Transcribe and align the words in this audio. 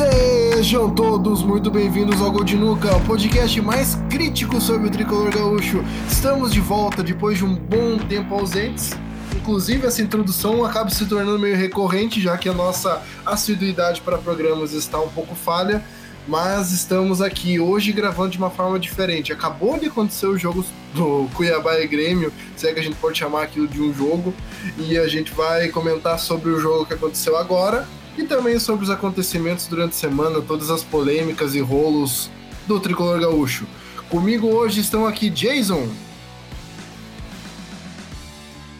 Sejam 0.00 0.88
todos 0.88 1.42
muito 1.42 1.70
bem-vindos 1.70 2.22
ao 2.22 2.32
Gol 2.32 2.42
de 2.42 2.56
Nuca, 2.56 2.96
o 2.96 3.04
podcast 3.04 3.60
mais 3.60 3.96
crítico 4.08 4.58
sobre 4.58 4.88
o 4.88 4.90
tricolor 4.90 5.30
gaúcho. 5.30 5.84
Estamos 6.08 6.54
de 6.54 6.60
volta 6.60 7.02
depois 7.02 7.36
de 7.36 7.44
um 7.44 7.54
bom 7.54 7.98
tempo 7.98 8.34
ausentes. 8.34 8.92
Inclusive, 9.36 9.86
essa 9.86 10.00
introdução 10.00 10.64
acaba 10.64 10.88
se 10.88 11.04
tornando 11.04 11.38
meio 11.38 11.54
recorrente, 11.54 12.18
já 12.18 12.38
que 12.38 12.48
a 12.48 12.54
nossa 12.54 13.02
assiduidade 13.26 14.00
para 14.00 14.16
programas 14.16 14.72
está 14.72 14.98
um 14.98 15.10
pouco 15.10 15.34
falha. 15.34 15.84
Mas 16.26 16.72
estamos 16.72 17.20
aqui 17.20 17.60
hoje 17.60 17.92
gravando 17.92 18.30
de 18.30 18.38
uma 18.38 18.48
forma 18.48 18.78
diferente. 18.78 19.34
Acabou 19.34 19.78
de 19.78 19.88
acontecer 19.88 20.26
o 20.26 20.38
jogo 20.38 20.64
do 20.94 21.28
Cuiabá 21.34 21.78
e 21.78 21.86
Grêmio, 21.86 22.32
se 22.56 22.66
é 22.66 22.72
que 22.72 22.80
a 22.80 22.82
gente 22.82 22.96
pode 22.96 23.18
chamar 23.18 23.42
aquilo 23.42 23.68
de 23.68 23.82
um 23.82 23.92
jogo, 23.92 24.32
e 24.78 24.96
a 24.96 25.06
gente 25.06 25.30
vai 25.32 25.68
comentar 25.68 26.18
sobre 26.18 26.48
o 26.48 26.58
jogo 26.58 26.86
que 26.86 26.94
aconteceu 26.94 27.36
agora 27.36 27.86
e 28.16 28.24
também 28.24 28.58
sobre 28.58 28.84
os 28.84 28.90
acontecimentos 28.90 29.66
durante 29.66 29.92
a 29.92 29.98
semana, 29.98 30.40
todas 30.40 30.70
as 30.70 30.82
polêmicas 30.82 31.54
e 31.54 31.60
rolos 31.60 32.30
do 32.66 32.80
tricolor 32.80 33.20
gaúcho. 33.20 33.66
Comigo 34.08 34.46
hoje 34.48 34.80
estão 34.80 35.06
aqui 35.06 35.28
Jason. 35.30 35.88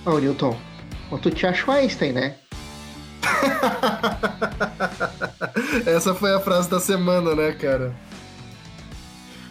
Ô, 0.04 0.18
Newton, 0.18 0.58
tu 1.22 1.30
te 1.30 1.46
acha 1.46 1.72
Einstein, 1.72 2.12
né? 2.12 2.34
Essa 5.86 6.14
foi 6.14 6.34
a 6.34 6.40
frase 6.40 6.68
da 6.68 6.80
semana, 6.80 7.34
né, 7.34 7.52
cara? 7.52 7.94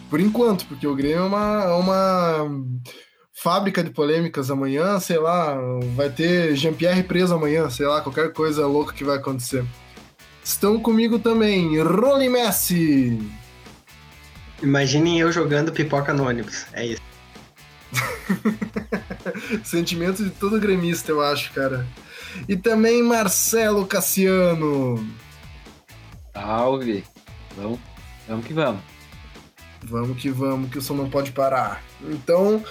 Por 0.08 0.20
enquanto, 0.20 0.66
porque 0.66 0.86
o 0.86 0.94
Grêmio 0.94 1.18
é 1.18 1.22
uma, 1.22 1.64
é 1.64 1.72
uma 1.72 2.48
fábrica 3.42 3.82
de 3.82 3.90
polêmicas 3.90 4.50
amanhã, 4.50 5.00
sei 5.00 5.18
lá, 5.18 5.58
vai 5.96 6.10
ter 6.10 6.54
Jean-Pierre 6.54 7.02
preso 7.02 7.34
amanhã, 7.34 7.70
sei 7.70 7.86
lá, 7.86 8.02
qualquer 8.02 8.34
coisa 8.34 8.66
louca 8.66 8.92
que 8.92 9.02
vai 9.02 9.16
acontecer. 9.16 9.64
Estão 10.44 10.78
comigo 10.78 11.18
também, 11.18 11.80
Rony 11.80 12.28
Messi. 12.28 13.18
Imaginem 14.62 15.20
eu 15.20 15.32
jogando 15.32 15.72
pipoca 15.72 16.12
no 16.12 16.28
ônibus, 16.28 16.66
é 16.74 16.84
isso. 16.84 17.02
Sentimento 19.64 20.22
de 20.22 20.30
todo 20.30 20.60
gremista, 20.60 21.10
eu 21.10 21.22
acho, 21.22 21.50
cara. 21.54 21.86
E 22.46 22.56
também 22.56 23.02
Marcelo 23.02 23.86
Cassiano. 23.86 25.02
Salve! 26.34 27.04
Vamos, 27.56 27.80
vamos 28.28 28.46
que 28.46 28.52
vamos. 28.52 28.82
Vamos 29.82 30.18
que 30.18 30.28
vamos, 30.28 30.70
que 30.70 30.76
o 30.76 30.82
som 30.82 30.94
não 30.94 31.08
pode 31.08 31.32
parar. 31.32 31.82
Então, 32.02 32.62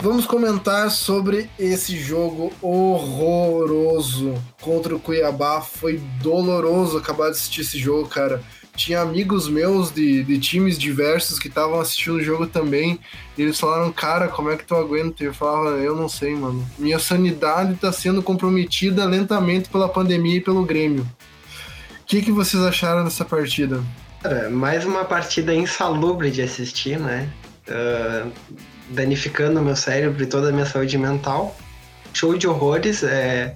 vamos 0.00 0.26
comentar 0.26 0.90
sobre 0.90 1.50
esse 1.58 1.98
jogo 1.98 2.52
horroroso 2.60 4.34
contra 4.60 4.94
o 4.94 5.00
Cuiabá. 5.00 5.60
Foi 5.60 5.98
doloroso 6.22 6.98
acabar 6.98 7.26
de 7.26 7.32
assistir 7.32 7.60
esse 7.62 7.78
jogo, 7.78 8.08
cara 8.08 8.42
tinha 8.80 9.00
amigos 9.00 9.48
meus 9.48 9.92
de, 9.92 10.24
de 10.24 10.38
times 10.38 10.78
diversos 10.78 11.38
que 11.38 11.48
estavam 11.48 11.78
assistindo 11.80 12.14
o 12.14 12.22
jogo 12.22 12.46
também. 12.46 12.98
E 13.36 13.42
eles 13.42 13.60
falaram, 13.60 13.92
cara, 13.92 14.28
como 14.28 14.50
é 14.50 14.56
que 14.56 14.64
tu 14.64 14.74
aguenta? 14.74 15.22
Eu 15.22 15.34
falava, 15.34 15.76
eu 15.76 15.94
não 15.94 16.08
sei, 16.08 16.34
mano. 16.34 16.66
Minha 16.78 16.98
sanidade 16.98 17.74
tá 17.74 17.92
sendo 17.92 18.22
comprometida 18.22 19.04
lentamente 19.04 19.68
pela 19.68 19.88
pandemia 19.88 20.36
e 20.36 20.40
pelo 20.40 20.64
Grêmio. 20.64 21.02
O 21.02 22.06
que, 22.06 22.22
que 22.22 22.32
vocês 22.32 22.62
acharam 22.62 23.04
dessa 23.04 23.24
partida? 23.24 23.82
Cara, 24.22 24.48
mais 24.48 24.84
uma 24.84 25.04
partida 25.04 25.54
insalubre 25.54 26.30
de 26.30 26.40
assistir, 26.40 26.98
né? 26.98 27.28
Uh, 27.68 28.32
danificando 28.90 29.62
meu 29.62 29.76
cérebro 29.76 30.22
e 30.22 30.26
toda 30.26 30.48
a 30.48 30.52
minha 30.52 30.66
saúde 30.66 30.98
mental. 30.98 31.56
Show 32.12 32.36
de 32.36 32.46
horrores, 32.46 33.02
é 33.02 33.54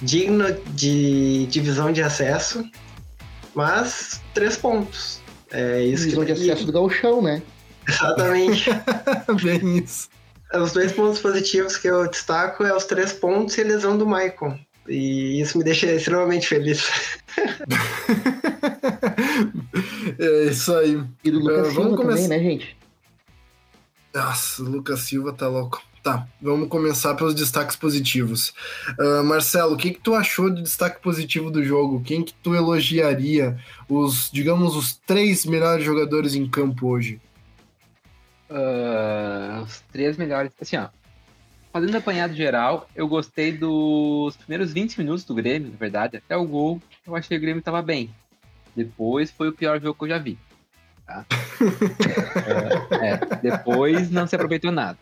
digno 0.00 0.44
de 0.70 1.46
divisão 1.46 1.92
de 1.92 2.02
acesso. 2.02 2.64
Mas 3.54 4.20
três 4.34 4.56
pontos. 4.56 5.20
É 5.52 5.82
isso 5.82 6.04
Visão 6.04 6.24
que... 6.24 6.32
de 6.32 6.50
acesso 6.50 6.66
do 6.66 6.72
gauchão, 6.72 7.22
né? 7.22 7.40
Exatamente. 7.88 8.70
Bem 9.42 9.78
isso. 9.78 10.08
Os 10.52 10.72
dois 10.72 10.92
pontos 10.92 11.20
positivos 11.20 11.76
que 11.76 11.88
eu 11.88 12.08
destaco 12.08 12.64
é 12.64 12.74
os 12.74 12.84
três 12.84 13.12
pontos 13.12 13.56
e 13.56 13.60
a 13.60 13.64
lesão 13.64 13.96
do 13.96 14.06
Michael. 14.06 14.58
E 14.88 15.40
isso 15.40 15.56
me 15.56 15.64
deixa 15.64 15.86
extremamente 15.86 16.46
feliz. 16.46 16.88
é 20.18 20.44
isso 20.44 20.74
aí. 20.74 21.02
E 21.22 21.30
do 21.30 21.38
Lucas 21.38 21.68
uh, 21.68 21.72
Silva 21.72 21.96
come... 21.96 22.10
também, 22.10 22.28
né, 22.28 22.38
gente? 22.38 22.76
Nossa, 24.14 24.62
o 24.62 24.66
Lucas 24.66 25.00
Silva 25.00 25.32
tá 25.32 25.48
louco. 25.48 25.82
Tá, 26.00 26.28
vamos 26.40 26.68
começar 26.68 27.14
pelos 27.14 27.34
destaques 27.34 27.74
positivos. 27.76 28.52
Uh, 28.98 29.24
Marcelo, 29.24 29.72
o 29.72 29.76
que, 29.76 29.90
que 29.90 30.00
tu 30.00 30.14
achou 30.14 30.50
de 30.50 30.62
destaque 30.62 31.00
positivo 31.00 31.50
do 31.50 31.64
jogo? 31.64 32.02
Quem 32.02 32.22
que 32.22 32.34
tu 32.34 32.54
elogiaria 32.54 33.58
os, 33.88 34.30
digamos, 34.30 34.76
os 34.76 34.94
três 34.94 35.44
melhores 35.46 35.84
jogadores 35.84 36.34
em 36.34 36.46
campo 36.46 36.88
hoje? 36.88 37.20
Uh, 38.50 39.62
os 39.62 39.80
três 39.90 40.16
melhores. 40.16 40.52
Assim, 40.60 40.76
ó. 40.76 40.88
Fazendo 41.72 41.96
apanhado 41.96 42.34
geral, 42.34 42.88
eu 42.94 43.08
gostei 43.08 43.50
dos 43.50 44.36
primeiros 44.36 44.72
20 44.72 44.98
minutos 44.98 45.24
do 45.24 45.34
Grêmio, 45.34 45.72
na 45.72 45.76
verdade. 45.76 46.18
Até 46.18 46.36
o 46.36 46.46
gol, 46.46 46.80
eu 47.04 47.16
achei 47.16 47.30
que 47.30 47.38
o 47.38 47.40
Grêmio 47.40 47.62
tava 47.62 47.82
bem. 47.82 48.14
Depois 48.76 49.30
foi 49.30 49.48
o 49.48 49.52
pior 49.52 49.80
jogo 49.80 49.98
que 49.98 50.04
eu 50.04 50.08
já 50.08 50.18
vi. 50.18 50.38
Tá? 51.06 51.24
é, 53.00 53.10
é, 53.10 53.16
depois 53.42 54.10
não 54.10 54.26
se 54.26 54.34
aproveitou 54.34 54.72
nada. 54.72 54.98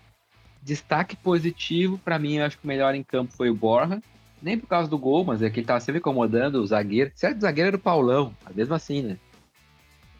Destaque 0.63 1.17
positivo, 1.17 1.99
para 1.99 2.19
mim, 2.19 2.37
eu 2.37 2.45
acho 2.45 2.59
que 2.59 2.65
o 2.65 2.69
melhor 2.69 2.95
em 2.95 3.03
campo 3.03 3.33
foi 3.33 3.51
o 3.51 3.55
Borja. 3.55 4.01
Nem 4.41 4.59
por 4.59 4.67
causa 4.67 4.91
do 4.91 4.99
gol, 4.99 5.25
mas 5.25 5.41
é 5.41 5.49
que 5.49 5.61
ele 5.61 5.67
tava 5.67 5.79
sempre 5.79 6.01
incomodando 6.01 6.57
o 6.57 6.67
zagueiro. 6.67 7.13
Certo, 7.15 7.39
o 7.39 7.41
zagueiro 7.41 7.69
era 7.69 7.77
o 7.77 7.81
Paulão, 7.81 8.35
mas 8.45 8.55
mesmo 8.57 8.75
assim, 8.75 9.03
né? 9.03 9.17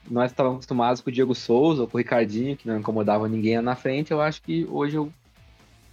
Nós 0.09 0.31
estávamos 0.31 0.59
acostumados 0.59 1.01
com 1.01 1.11
o 1.11 1.13
Diego 1.13 1.35
Souza 1.35 1.83
ou 1.83 1.89
com 1.89 1.97
o 1.97 1.99
Ricardinho, 1.99 2.57
que 2.57 2.69
não 2.69 2.79
incomodava 2.79 3.29
ninguém 3.29 3.61
na 3.61 3.75
frente. 3.75 4.13
Eu 4.13 4.21
acho 4.21 4.43
que 4.43 4.65
hoje 4.71 4.97
eu, 4.97 5.13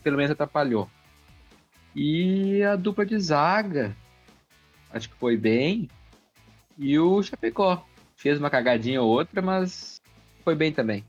pelo 0.04 0.18
menos 0.18 0.32
atrapalhou. 0.32 0.88
E 1.96 2.62
a 2.64 2.76
dupla 2.76 3.06
de 3.06 3.20
zaga, 3.20 3.96
acho 4.92 5.10
que 5.10 5.16
foi 5.16 5.36
bem. 5.36 5.90
E 6.78 6.98
o 7.00 7.22
Chapecó 7.22 7.84
fez 8.20 8.38
uma 8.38 8.50
cagadinha 8.50 9.02
ou 9.02 9.10
outra, 9.10 9.42
mas 9.42 10.02
foi 10.44 10.54
bem 10.54 10.74
também. 10.74 11.06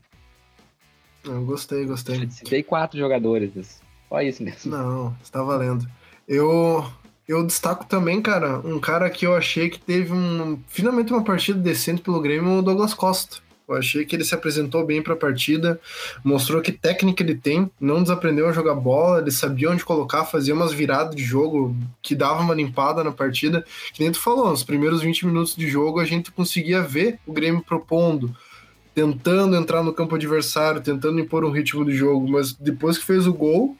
Eu 1.23 1.45
gostei, 1.45 1.85
gostei. 1.85 2.27
Citei 2.31 2.63
quatro 2.63 2.97
jogadores. 2.97 3.81
Só 4.07 4.21
isso 4.21 4.41
mesmo. 4.41 4.71
Não, 4.71 5.15
está 5.21 5.43
valendo. 5.43 5.85
Eu, 6.27 6.89
eu 7.27 7.45
destaco 7.45 7.85
também, 7.85 8.21
cara, 8.21 8.59
um 8.59 8.79
cara 8.79 9.09
que 9.09 9.27
eu 9.27 9.35
achei 9.35 9.69
que 9.69 9.79
teve 9.79 10.13
um, 10.13 10.57
finalmente 10.67 11.11
uma 11.11 11.23
partida 11.23 11.59
decente 11.59 12.01
pelo 12.01 12.21
Grêmio, 12.21 12.59
o 12.59 12.61
Douglas 12.61 12.93
Costa. 12.93 13.37
Eu 13.73 13.79
achei 13.79 14.05
que 14.05 14.15
ele 14.15 14.23
se 14.23 14.35
apresentou 14.35 14.85
bem 14.85 15.01
para 15.01 15.13
a 15.13 15.17
partida, 15.17 15.79
mostrou 16.23 16.61
que 16.61 16.71
técnica 16.71 17.23
ele 17.23 17.35
tem, 17.35 17.69
não 17.79 18.01
desaprendeu 18.01 18.47
a 18.47 18.51
jogar 18.51 18.75
bola, 18.75 19.19
ele 19.19 19.31
sabia 19.31 19.69
onde 19.69 19.85
colocar, 19.85 20.25
fazia 20.25 20.53
umas 20.53 20.73
viradas 20.73 21.15
de 21.15 21.23
jogo 21.23 21.75
que 22.01 22.15
dava 22.15 22.41
uma 22.41 22.53
limpada 22.53 23.03
na 23.03 23.11
partida. 23.11 23.65
Que 23.93 24.03
nem 24.03 24.11
tu 24.11 24.19
falou, 24.19 24.49
nos 24.49 24.63
primeiros 24.63 25.01
20 25.01 25.25
minutos 25.25 25.55
de 25.55 25.67
jogo 25.69 25.99
a 25.99 26.05
gente 26.05 26.31
conseguia 26.31 26.81
ver 26.81 27.19
o 27.25 27.33
Grêmio 27.33 27.61
propondo, 27.61 28.35
tentando 28.93 29.55
entrar 29.55 29.83
no 29.83 29.93
campo 29.93 30.15
adversário, 30.15 30.81
tentando 30.81 31.19
impor 31.19 31.45
um 31.45 31.51
ritmo 31.51 31.85
de 31.85 31.93
jogo, 31.93 32.29
mas 32.29 32.53
depois 32.53 32.97
que 32.97 33.05
fez 33.05 33.25
o 33.25 33.33
gol, 33.33 33.77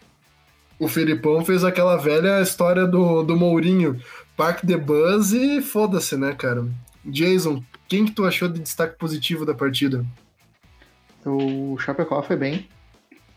o 0.80 0.88
Felipão 0.88 1.46
fez 1.46 1.64
aquela 1.64 1.96
velha 1.96 2.42
história 2.42 2.88
do, 2.88 3.22
do 3.22 3.36
Mourinho, 3.36 4.00
Park 4.36 4.66
the 4.66 4.78
Buzz 4.78 5.32
e 5.32 5.62
foda-se, 5.62 6.18
né, 6.18 6.34
cara? 6.34 6.66
Jason, 7.06 7.64
quem 7.92 8.06
que 8.06 8.14
tu 8.14 8.24
achou 8.24 8.48
de 8.48 8.58
destaque 8.58 8.98
positivo 8.98 9.46
da 9.46 9.54
partida? 9.54 10.06
O 11.26 11.78
Chapecó 11.78 12.24
foi 12.24 12.38
bem. 12.38 12.70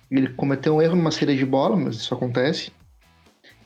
Ele 0.09 0.29
cometeu 0.29 0.77
um 0.77 0.81
erro 0.81 0.95
numa 0.95 1.11
série 1.11 1.37
de 1.37 1.45
bola, 1.45 1.75
mas 1.77 1.97
isso 1.97 2.15
acontece. 2.15 2.71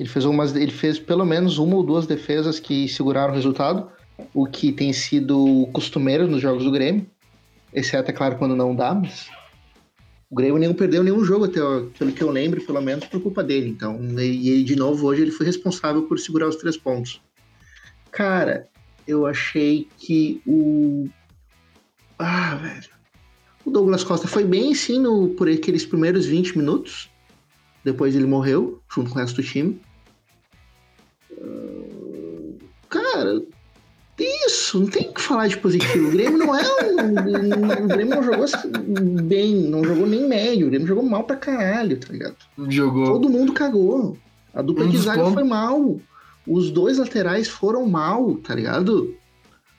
Ele 0.00 0.08
fez, 0.08 0.24
umas, 0.24 0.56
ele 0.56 0.72
fez 0.72 0.98
pelo 0.98 1.26
menos 1.26 1.58
uma 1.58 1.76
ou 1.76 1.82
duas 1.82 2.06
defesas 2.06 2.58
que 2.58 2.88
seguraram 2.88 3.34
o 3.34 3.36
resultado, 3.36 3.90
o 4.32 4.46
que 4.46 4.72
tem 4.72 4.90
sido 4.94 5.68
costumeiro 5.74 6.26
nos 6.26 6.40
jogos 6.40 6.64
do 6.64 6.70
Grêmio. 6.70 7.06
Exceto, 7.70 8.10
é 8.10 8.14
claro, 8.14 8.38
quando 8.38 8.56
não 8.56 8.74
dá, 8.74 8.94
mas. 8.94 9.28
O 10.30 10.34
Grêmio 10.34 10.58
não 10.58 10.74
perdeu 10.74 11.04
nenhum 11.04 11.22
jogo, 11.22 11.44
até 11.44 11.60
pelo 11.98 12.12
que 12.12 12.22
eu 12.22 12.30
lembro, 12.30 12.64
pelo 12.64 12.80
menos 12.80 13.04
por 13.04 13.20
culpa 13.20 13.44
dele. 13.44 13.68
Então, 13.68 14.00
e 14.18 14.48
ele, 14.48 14.64
de 14.64 14.74
novo, 14.74 15.06
hoje 15.06 15.20
ele 15.20 15.32
foi 15.32 15.44
responsável 15.44 16.04
por 16.04 16.18
segurar 16.18 16.48
os 16.48 16.56
três 16.56 16.78
pontos. 16.78 17.20
Cara, 18.10 18.66
eu 19.08 19.26
achei 19.26 19.88
que 19.96 20.42
o. 20.46 21.08
Ah, 22.18 22.54
velho. 22.56 22.90
O 23.64 23.70
Douglas 23.70 24.04
Costa 24.04 24.28
foi 24.28 24.44
bem, 24.44 24.74
sim, 24.74 25.00
no, 25.00 25.30
por 25.30 25.48
aqueles 25.48 25.86
primeiros 25.86 26.26
20 26.26 26.58
minutos. 26.58 27.10
Depois 27.82 28.14
ele 28.14 28.26
morreu, 28.26 28.80
junto 28.92 29.10
com 29.10 29.16
o 29.16 29.20
resto 29.20 29.36
do 29.36 29.42
time. 29.42 29.80
Uh, 31.32 32.58
cara, 32.88 33.42
isso, 34.18 34.80
não 34.80 34.86
tem 34.88 35.08
o 35.08 35.14
que 35.14 35.20
falar 35.22 35.46
de 35.48 35.56
positivo. 35.56 36.08
O 36.08 36.10
Grêmio 36.10 36.38
não 36.38 36.54
é 36.54 36.62
um. 36.62 37.84
o 37.84 37.88
Grêmio 37.88 38.14
não 38.16 38.22
jogou 38.22 38.46
bem, 39.22 39.54
não 39.54 39.82
jogou 39.84 40.06
nem 40.06 40.28
médio. 40.28 40.66
O 40.66 40.70
Grêmio 40.70 40.88
jogou 40.88 41.04
mal 41.04 41.24
pra 41.24 41.36
caralho, 41.36 41.98
tá 41.98 42.12
ligado? 42.12 42.36
Jogou. 42.68 43.06
Todo 43.06 43.30
mundo 43.30 43.54
cagou. 43.54 44.18
A 44.52 44.60
dupla 44.60 44.84
um 44.84 44.88
de 44.90 44.98
zaga 44.98 45.30
foi 45.30 45.44
mal. 45.44 45.98
Os 46.48 46.70
dois 46.70 46.96
laterais 46.96 47.46
foram 47.46 47.86
mal, 47.86 48.36
tá 48.36 48.54
ligado? 48.54 49.14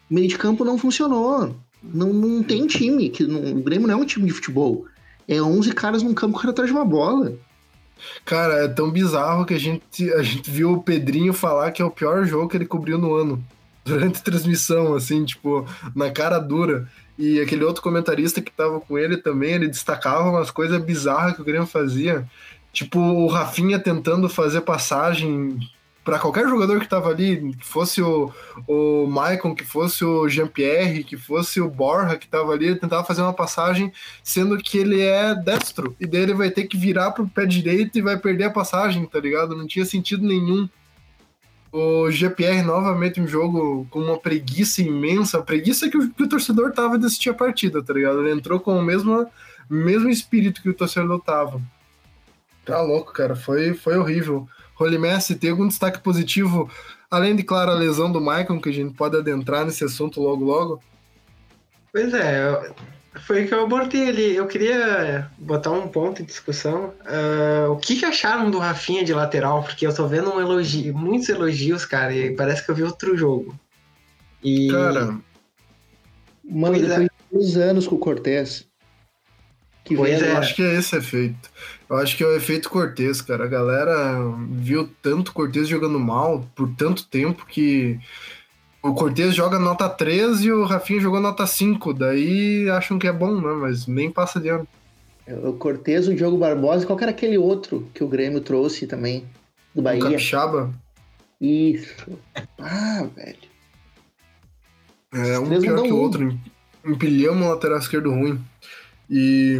Meio 0.08 0.28
de 0.28 0.38
campo 0.38 0.64
não 0.64 0.78
funcionou. 0.78 1.56
Não, 1.84 2.14
não 2.14 2.44
tem 2.44 2.68
time. 2.68 3.10
Que 3.10 3.26
não, 3.26 3.58
o 3.58 3.64
Grêmio 3.64 3.88
não 3.88 3.96
é 3.96 3.98
um 3.98 4.06
time 4.06 4.28
de 4.28 4.34
futebol. 4.34 4.86
É 5.28 5.42
11 5.42 5.72
caras 5.74 6.04
num 6.04 6.14
campo 6.14 6.34
correndo 6.34 6.52
atrás 6.52 6.70
de 6.70 6.76
uma 6.76 6.86
bola. 6.86 7.34
Cara, 8.24 8.66
é 8.66 8.68
tão 8.68 8.92
bizarro 8.92 9.46
que 9.46 9.54
a 9.54 9.60
gente, 9.60 10.14
a 10.14 10.22
gente 10.22 10.50
viu 10.50 10.74
o 10.74 10.84
Pedrinho 10.84 11.34
falar 11.34 11.72
que 11.72 11.82
é 11.82 11.86
o 11.86 11.92
pior 11.92 12.24
jogo 12.26 12.48
que 12.48 12.56
ele 12.58 12.66
cobriu 12.66 12.98
no 12.98 13.16
ano. 13.16 13.44
Durante 13.84 14.20
a 14.20 14.24
transmissão, 14.24 14.94
assim, 14.94 15.26
tipo, 15.26 15.66
na 15.96 16.12
cara 16.12 16.38
dura. 16.38 16.88
E 17.18 17.40
aquele 17.42 17.64
outro 17.64 17.82
comentarista 17.82 18.42
que 18.42 18.52
tava 18.52 18.80
com 18.80 18.98
ele 18.98 19.18
também, 19.18 19.54
ele 19.54 19.68
destacava 19.68 20.30
umas 20.30 20.52
coisas 20.52 20.80
bizarras 20.84 21.36
que 21.36 21.42
o 21.42 21.46
Grêmio 21.46 21.66
fazia. 21.66 22.30
Tipo, 22.72 23.00
o 23.00 23.28
Rafinha 23.28 23.80
tentando 23.80 24.30
fazer 24.30 24.62
passagem 24.62 25.58
para 26.04 26.20
qualquer 26.20 26.48
jogador 26.48 26.80
que 26.80 26.88
tava 26.88 27.10
ali, 27.10 27.54
que 27.54 27.66
fosse 27.66 28.02
o, 28.02 28.32
o 28.68 29.06
Maicon, 29.08 29.54
que 29.54 29.66
fosse 29.66 30.04
o 30.04 30.28
Jean-Pierre, 30.28 31.04
que 31.04 31.18
fosse 31.18 31.60
o 31.62 31.70
Borja 31.70 32.18
que 32.18 32.28
tava 32.28 32.52
ali, 32.52 32.68
ele 32.68 32.80
tentava 32.80 33.04
fazer 33.04 33.22
uma 33.22 33.34
passagem, 33.34 33.92
sendo 34.24 34.58
que 34.58 34.78
ele 34.78 35.02
é 35.02 35.36
destro, 35.36 35.96
e 36.00 36.08
daí 36.08 36.22
ele 36.22 36.34
vai 36.34 36.50
ter 36.50 36.68
que 36.68 36.78
virar 36.78 37.12
pro 37.12 37.28
pé 37.28 37.46
direito 37.46 37.98
e 37.98 38.02
vai 38.02 38.18
perder 38.18 38.46
a 38.46 38.50
passagem, 38.50 39.06
tá 39.06 39.20
ligado? 39.20 39.56
Não 39.56 39.68
tinha 39.68 39.86
sentido 39.86 40.26
nenhum. 40.26 40.68
O 41.72 42.10
GPR 42.10 42.64
novamente 42.64 43.22
um 43.22 43.28
jogo 43.28 43.86
com 43.92 44.00
uma 44.00 44.18
preguiça 44.18 44.82
imensa, 44.82 45.44
preguiça 45.44 45.88
que 45.90 45.98
o, 45.98 46.10
que 46.10 46.24
o 46.24 46.30
torcedor 46.30 46.72
tava 46.72 46.98
de 46.98 47.06
assistir 47.06 47.30
a 47.30 47.36
partida, 47.36 47.84
tá 47.84 47.94
ligado? 47.94 48.22
Ele 48.22 48.32
entrou 48.32 48.60
com 48.60 48.76
o 48.76 48.82
mesmo, 48.82 49.28
mesmo 49.70 50.10
espírito 50.10 50.64
que 50.64 50.70
o 50.70 50.74
torcedor 50.74 51.22
tava. 51.22 51.62
Tá 52.66 52.82
louco, 52.82 53.14
cara, 53.14 53.36
foi, 53.36 53.76
foi 53.76 53.98
horrível. 53.98 54.48
Messi, 55.00 55.36
tem 55.36 55.52
algum 55.52 55.68
destaque 55.68 56.00
positivo, 56.00 56.70
além 57.10 57.36
de, 57.36 57.44
claro, 57.44 57.72
a 57.72 57.76
lesão 57.76 58.12
do 58.12 58.20
Michael, 58.20 58.62
que 58.62 58.70
a 58.70 58.74
gente 58.74 58.94
pode 58.94 59.18
adentrar 59.18 59.66
nesse 59.66 59.84
assunto 59.84 60.22
logo 60.22 60.46
logo? 60.46 60.82
Pois 61.92 62.14
é, 62.14 62.72
foi 63.26 63.44
o 63.44 63.48
que 63.48 63.54
eu 63.54 63.64
abordei 63.64 64.10
ali. 64.10 64.36
Eu 64.36 64.48
queria 64.48 65.30
botar 65.38 65.72
um 65.72 65.88
ponto 65.88 66.22
em 66.22 66.26
discussão. 66.26 66.94
Uh, 67.02 67.72
o 67.72 67.78
que, 67.78 67.96
que, 67.96 68.06
acharam 68.06 68.52
do 68.52 68.60
Rafinha 68.60 69.04
de 69.04 69.14
lateral? 69.14 69.64
Porque 69.64 69.86
eu 69.86 69.94
tô 69.94 70.08
vendo 70.08 70.34
um 70.34 70.40
elogio, 70.40 70.96
muitos 70.96 71.30
elogios, 71.30 71.86
cara, 71.86 72.14
e 72.14 72.36
parece 72.36 72.64
que 72.64 72.72
eu 72.72 72.76
vi 72.76 72.84
outro 72.84 73.18
jogo. 73.18 73.60
E... 74.44 74.70
Cara, 74.72 75.18
mano, 76.44 76.76
pois 76.78 76.82
depois 76.82 77.06
é. 77.06 77.10
dois 77.32 77.58
anos 77.58 77.88
com 77.88 77.96
o 77.96 78.00
Cortez, 78.00 78.68
que 79.84 79.96
pois 79.96 80.22
é. 80.22 80.32
Eu 80.32 80.38
acho 80.38 80.56
que 80.56 80.62
é 80.62 80.76
esse 80.76 80.96
efeito. 80.96 81.50
Eu 81.90 81.98
acho 81.98 82.16
que 82.16 82.24
é 82.24 82.28
o 82.28 82.36
efeito 82.36 82.70
Cortez, 82.70 83.20
cara. 83.20 83.46
A 83.46 83.48
galera 83.48 84.20
viu 84.52 84.88
tanto 85.02 85.34
Cortez 85.34 85.68
jogando 85.68 86.00
mal 86.00 86.46
por 86.56 86.70
tanto 86.76 87.08
tempo 87.08 87.46
que 87.48 88.00
o 88.84 88.94
Cortez 88.94 89.34
joga 89.34 89.58
nota 89.58 89.90
3 89.90 90.42
e 90.42 90.52
o 90.52 90.66
Rafinha 90.66 91.00
jogou 91.00 91.20
nota 91.20 91.48
5. 91.48 91.94
Daí 91.94 92.70
acham 92.70 93.00
que 93.00 93.08
é 93.08 93.12
bom, 93.12 93.42
né? 93.42 93.54
Mas 93.60 93.88
nem 93.88 94.12
passa 94.12 94.40
de 94.40 94.50
ano. 94.50 94.68
É, 95.26 95.34
o 95.34 95.54
Cortez, 95.54 96.08
o 96.08 96.14
Diogo 96.14 96.38
Barbosa, 96.38 96.86
qual 96.86 97.00
era 97.00 97.12
aquele 97.12 97.38
outro 97.38 97.88
que 97.94 98.04
o 98.04 98.08
Grêmio 98.08 98.42
trouxe 98.42 98.86
também? 98.86 99.26
Do 99.74 99.82
Bahia? 99.82 100.00
O 100.00 100.04
Capixaba? 100.04 100.72
Isso. 101.42 102.08
Ah, 102.60 103.08
velho. 103.16 103.50
É, 105.12 105.40
um 105.40 105.60
pior 105.60 105.82
que 105.82 105.92
o 105.92 105.98
outro. 105.98 106.40
Empilhamos 106.86 107.46
um 107.46 107.50
lateral 107.50 107.80
esquerdo 107.80 108.12
ruim. 108.12 108.40
E 109.10 109.60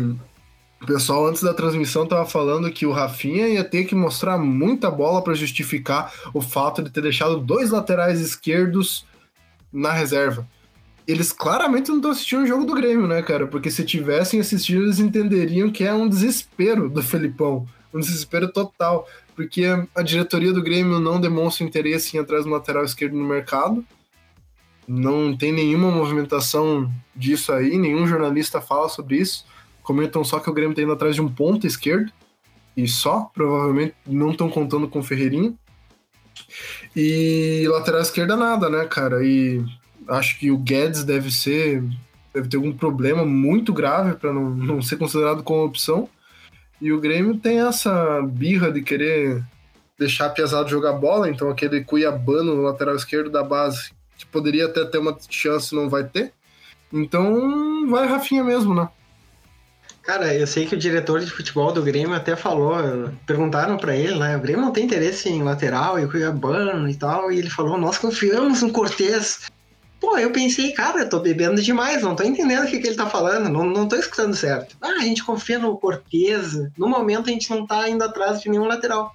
o 0.82 0.86
pessoal 0.86 1.28
antes 1.28 1.44
da 1.44 1.54
transmissão 1.54 2.08
tava 2.08 2.26
falando 2.26 2.72
que 2.72 2.86
o 2.86 2.92
Rafinha 2.92 3.48
ia 3.50 3.64
ter 3.64 3.84
que 3.84 3.94
mostrar 3.94 4.38
muita 4.38 4.90
bola 4.90 5.22
para 5.22 5.34
justificar 5.34 6.14
o 6.34 6.42
fato 6.42 6.82
de 6.82 6.90
ter 6.90 7.02
deixado 7.02 7.38
dois 7.38 7.70
laterais 7.70 8.22
esquerdos 8.22 9.06
na 9.72 9.92
reserva. 9.92 10.48
Eles 11.06 11.32
claramente 11.32 11.90
não 11.90 11.98
estão 11.98 12.12
assistindo 12.12 12.44
o 12.44 12.48
jogo 12.48 12.66
do 12.66 12.76
Grêmio, 12.76 13.08
né, 13.08 13.22
cara? 13.22 13.48
Porque 13.48 13.70
se 13.70 13.84
tivessem 13.84 14.40
assistido, 14.40 14.84
eles 14.84 15.00
entenderiam 15.00 15.72
que 15.72 15.84
é 15.84 15.94
um 15.94 16.08
desespero 16.08 16.88
do 16.88 17.02
Felipão. 17.02 17.68
Um 17.94 18.00
desespero 18.00 18.48
total. 18.48 19.08
Porque 19.36 19.66
a 19.96 20.02
diretoria 20.04 20.54
do 20.54 20.62
Grêmio 20.62 21.00
não 21.00 21.20
demonstra 21.20 21.66
interesse 21.66 22.16
em 22.16 22.20
atrás 22.20 22.46
do 22.46 22.52
lateral 22.52 22.86
esquerdo 22.86 23.18
no 23.18 23.26
mercado. 23.26 23.84
Não 24.88 25.36
tem 25.36 25.52
nenhuma 25.52 25.92
movimentação 25.92 26.92
disso 27.16 27.52
aí, 27.52 27.78
nenhum 27.78 28.08
jornalista 28.08 28.62
fala 28.62 28.88
sobre 28.88 29.18
isso. 29.18 29.46
Comentam 29.90 30.24
só 30.24 30.40
que 30.40 30.48
o 30.48 30.54
Grêmio 30.54 30.74
está 30.74 30.84
indo 30.84 30.92
atrás 30.92 31.16
de 31.16 31.22
um 31.22 31.28
ponto 31.28 31.66
esquerdo, 31.66 32.12
e 32.78 32.88
só, 32.88 33.22
provavelmente 33.34 33.96
não 34.06 34.30
estão 34.30 34.48
contando 34.48 34.88
com 34.88 35.00
o 35.00 35.04
Ferreirinha. 35.04 35.52
E 36.96 37.66
lateral 37.68 38.00
esquerda 38.00 38.38
nada, 38.38 38.70
né, 38.70 38.86
cara? 38.86 39.26
E 39.26 39.66
acho 40.08 40.38
que 40.38 40.52
o 40.52 40.60
Guedes 40.60 41.04
deve 41.04 41.32
ser. 41.32 41.84
deve 42.32 42.48
ter 42.48 42.58
algum 42.58 42.72
problema 42.72 43.26
muito 43.26 43.74
grave 43.74 44.14
para 44.14 44.32
não, 44.32 44.52
não 44.54 44.80
ser 44.80 44.98
considerado 44.98 45.42
como 45.42 45.66
opção. 45.66 46.08
E 46.80 46.94
o 46.94 47.02
Grêmio 47.02 47.40
tem 47.40 47.60
essa 47.60 48.22
birra 48.22 48.72
de 48.72 48.84
querer 48.84 49.44
deixar 49.98 50.30
pesado 50.30 50.70
jogar 50.70 50.94
bola, 50.94 51.32
então 51.32 51.50
aquele 51.50 51.84
Cuiabano 51.84 52.54
no 52.54 52.62
lateral 52.62 52.96
esquerdo 52.96 53.32
da 53.32 53.42
base, 53.42 53.90
que 54.20 54.26
poderia 54.28 54.68
até 54.68 54.86
ter 54.86 55.00
uma 55.00 55.18
chance, 55.32 55.74
não 55.74 55.90
vai 55.90 56.04
ter. 56.04 56.32
Então 56.94 57.90
vai 57.90 58.08
Rafinha 58.08 58.44
mesmo, 58.44 58.76
né? 58.76 58.88
Cara, 60.10 60.34
eu 60.34 60.48
sei 60.48 60.66
que 60.66 60.74
o 60.74 60.78
diretor 60.78 61.20
de 61.20 61.30
futebol 61.30 61.72
do 61.72 61.84
Grêmio 61.84 62.16
até 62.16 62.36
falou, 62.36 62.74
perguntaram 63.28 63.78
para 63.78 63.96
ele, 63.96 64.18
né? 64.18 64.36
O 64.36 64.40
Grêmio 64.40 64.64
não 64.64 64.72
tem 64.72 64.86
interesse 64.86 65.30
em 65.30 65.44
lateral 65.44 66.00
e 66.00 66.06
o 66.06 66.10
Cuiabano 66.10 66.90
e 66.90 66.96
tal, 66.96 67.32
e 67.32 67.38
ele 67.38 67.48
falou: 67.48 67.78
Nós 67.78 68.00
confiamos 68.00 68.64
no 68.64 68.72
Cortez. 68.72 69.52
Pô, 70.02 70.18
eu 70.18 70.32
pensei, 70.32 70.72
cara, 70.72 71.02
eu 71.02 71.10
tô 71.10 71.20
bebendo 71.20 71.62
demais, 71.62 72.02
não 72.02 72.16
tô 72.16 72.24
entendendo 72.24 72.64
o 72.64 72.68
que, 72.68 72.80
que 72.80 72.88
ele 72.88 72.96
tá 72.96 73.06
falando, 73.06 73.50
não, 73.50 73.64
não 73.64 73.88
tô 73.88 73.98
escutando 73.98 74.36
certo. 74.36 74.76
Ah, 74.82 74.96
a 74.98 75.04
gente 75.04 75.24
confia 75.24 75.60
no 75.60 75.78
Cortez, 75.78 76.56
no 76.76 76.90
momento 76.90 77.30
a 77.30 77.32
gente 77.32 77.52
não 77.52 77.68
tá 77.68 77.88
indo 77.88 78.04
atrás 78.04 78.42
de 78.42 78.50
nenhum 78.50 78.66
lateral. 78.66 79.14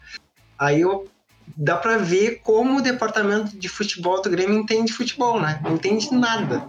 Aí 0.57 0.83
eu 0.83 1.09
dá 1.57 1.77
para 1.77 1.97
ver 1.97 2.41
como 2.45 2.79
o 2.79 2.83
departamento 2.83 3.59
de 3.59 3.69
futebol 3.69 4.23
do 4.23 4.31
Grêmio 4.31 4.61
entende 4.61 4.93
futebol, 4.93 5.41
né? 5.41 5.59
Não 5.65 5.75
entende 5.75 6.15
nada. 6.15 6.69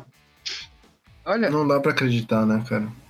Olha, 1.24 1.48
não 1.52 1.68
dá 1.68 1.80
para 1.80 1.92
acreditar, 1.92 2.44
né, 2.44 2.64
cara? 2.68 3.05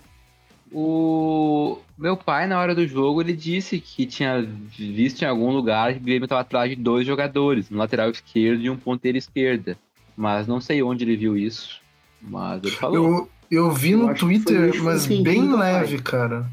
O 0.77 1.79
meu 1.97 2.17
pai, 2.17 2.45
na 2.47 2.59
hora 2.59 2.75
do 2.75 2.85
jogo, 2.85 3.21
ele 3.21 3.31
disse 3.31 3.79
que 3.79 4.05
tinha 4.05 4.45
visto 4.77 5.21
em 5.21 5.25
algum 5.25 5.49
lugar 5.51 5.93
que 5.93 5.99
o 5.99 6.03
Grêmio 6.03 6.25
estava 6.25 6.41
atrás 6.41 6.69
de 6.69 6.75
dois 6.75 7.07
jogadores, 7.07 7.71
um 7.71 7.77
lateral 7.77 8.09
esquerdo 8.09 8.61
e 8.61 8.69
um 8.69 8.75
ponteiro 8.75 9.17
esquerda. 9.17 9.77
Mas 10.17 10.47
não 10.47 10.59
sei 10.59 10.83
onde 10.83 11.05
ele 11.05 11.15
viu 11.15 11.37
isso. 11.37 11.79
Mas 12.21 12.61
ele 12.61 12.75
falou. 12.75 13.05
Eu, 13.07 13.29
eu 13.49 13.71
vi 13.71 13.91
eu 13.91 13.99
no 13.99 14.13
Twitter, 14.13 14.83
mas 14.83 15.05
bem 15.05 15.49
leve, 15.55 16.01
cara. 16.01 16.45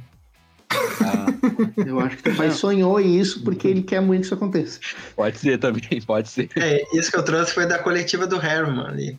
Ah, 0.71 1.27
eu 1.85 1.99
acho 1.99 2.19
que 2.19 2.29
o 2.29 2.37
pai 2.37 2.53
sonhou 2.53 3.01
isso 3.01 3.43
porque 3.43 3.67
ele 3.67 3.83
quer 3.83 4.01
muito 4.01 4.21
que 4.21 4.27
isso 4.27 4.35
aconteça. 4.35 4.79
Pode 5.17 5.37
ser 5.37 5.59
também, 5.59 6.01
pode 6.07 6.29
ser. 6.29 6.49
É, 6.55 6.85
isso 6.97 7.11
que 7.11 7.17
eu 7.17 7.25
trouxe 7.25 7.53
foi 7.53 7.67
da 7.67 7.81
coletiva 7.81 8.25
do 8.25 8.37
Herman 8.37 8.87
ali. 8.87 9.19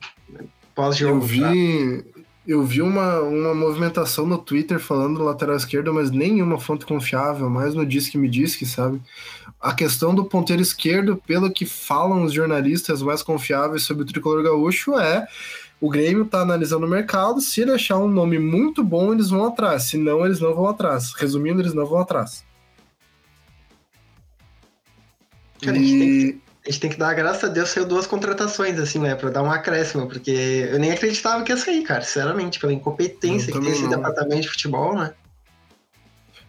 Pós-jogo. 0.74 1.15
Eu 1.15 1.22
vi, 1.22 2.05
eu 2.45 2.63
vi 2.63 2.81
uma, 2.81 3.19
uma 3.21 3.55
movimentação 3.55 4.25
no 4.25 4.38
Twitter 4.38 4.79
falando 4.79 5.17
do 5.17 5.23
lateral 5.23 5.55
esquerdo, 5.55 5.93
mas 5.93 6.12
nenhuma 6.12 6.59
fonte 6.59 6.85
confiável, 6.85 7.50
mais 7.50 7.73
no 7.73 7.85
Disque 7.85 8.17
Me 8.17 8.29
Disque, 8.29 8.65
sabe? 8.65 9.01
A 9.59 9.73
questão 9.73 10.13
do 10.13 10.25
ponteiro 10.25 10.62
esquerdo, 10.62 11.21
pelo 11.25 11.51
que 11.51 11.65
falam 11.65 12.23
os 12.23 12.33
jornalistas 12.33 13.01
mais 13.01 13.23
confiáveis 13.23 13.83
sobre 13.83 14.03
o 14.03 14.05
tricolor 14.05 14.43
gaúcho, 14.43 14.97
é 15.00 15.25
o 15.79 15.89
Grêmio 15.89 16.25
tá 16.25 16.41
analisando 16.41 16.85
o 16.85 16.89
mercado, 16.89 17.41
se 17.41 17.62
ele 17.62 17.71
achar 17.71 17.97
um 17.97 18.07
nome 18.07 18.39
muito 18.39 18.83
bom, 18.83 19.13
eles 19.13 19.29
vão 19.29 19.45
atrás, 19.45 19.83
se 19.83 19.97
não, 19.97 20.25
eles 20.25 20.39
não 20.39 20.53
vão 20.53 20.67
atrás. 20.67 21.13
Resumindo, 21.13 21.62
eles 21.62 21.73
não 21.73 21.85
vão 21.85 22.00
atrás. 22.00 22.45
Cara, 25.62 25.77
e 25.77 26.41
a 26.65 26.72
gente 26.72 26.79
tem 26.79 26.89
que 26.89 26.98
dar 26.98 27.13
graças 27.13 27.43
a 27.43 27.48
Deus 27.48 27.70
saiu 27.70 27.86
duas 27.86 28.08
contratações, 28.08 28.79
assim, 28.79 29.00
né? 29.00 29.15
Pra 29.15 29.29
dar 29.29 29.43
um 29.43 29.51
acréscimo, 29.51 30.08
porque 30.08 30.70
eu 30.72 30.79
nem 30.79 30.91
acreditava 30.91 31.43
que 31.43 31.51
ia 31.51 31.58
sair, 31.58 31.84
cara, 31.84 32.01
sinceramente, 32.01 32.60
pela 32.60 32.72
incompetência 32.72 33.51
que 33.51 33.60
tem 33.60 33.70
esse 33.70 33.84
não. 33.84 33.89
departamento 33.89 34.43
de 34.43 34.50
futebol, 34.50 34.96
né? 34.96 35.13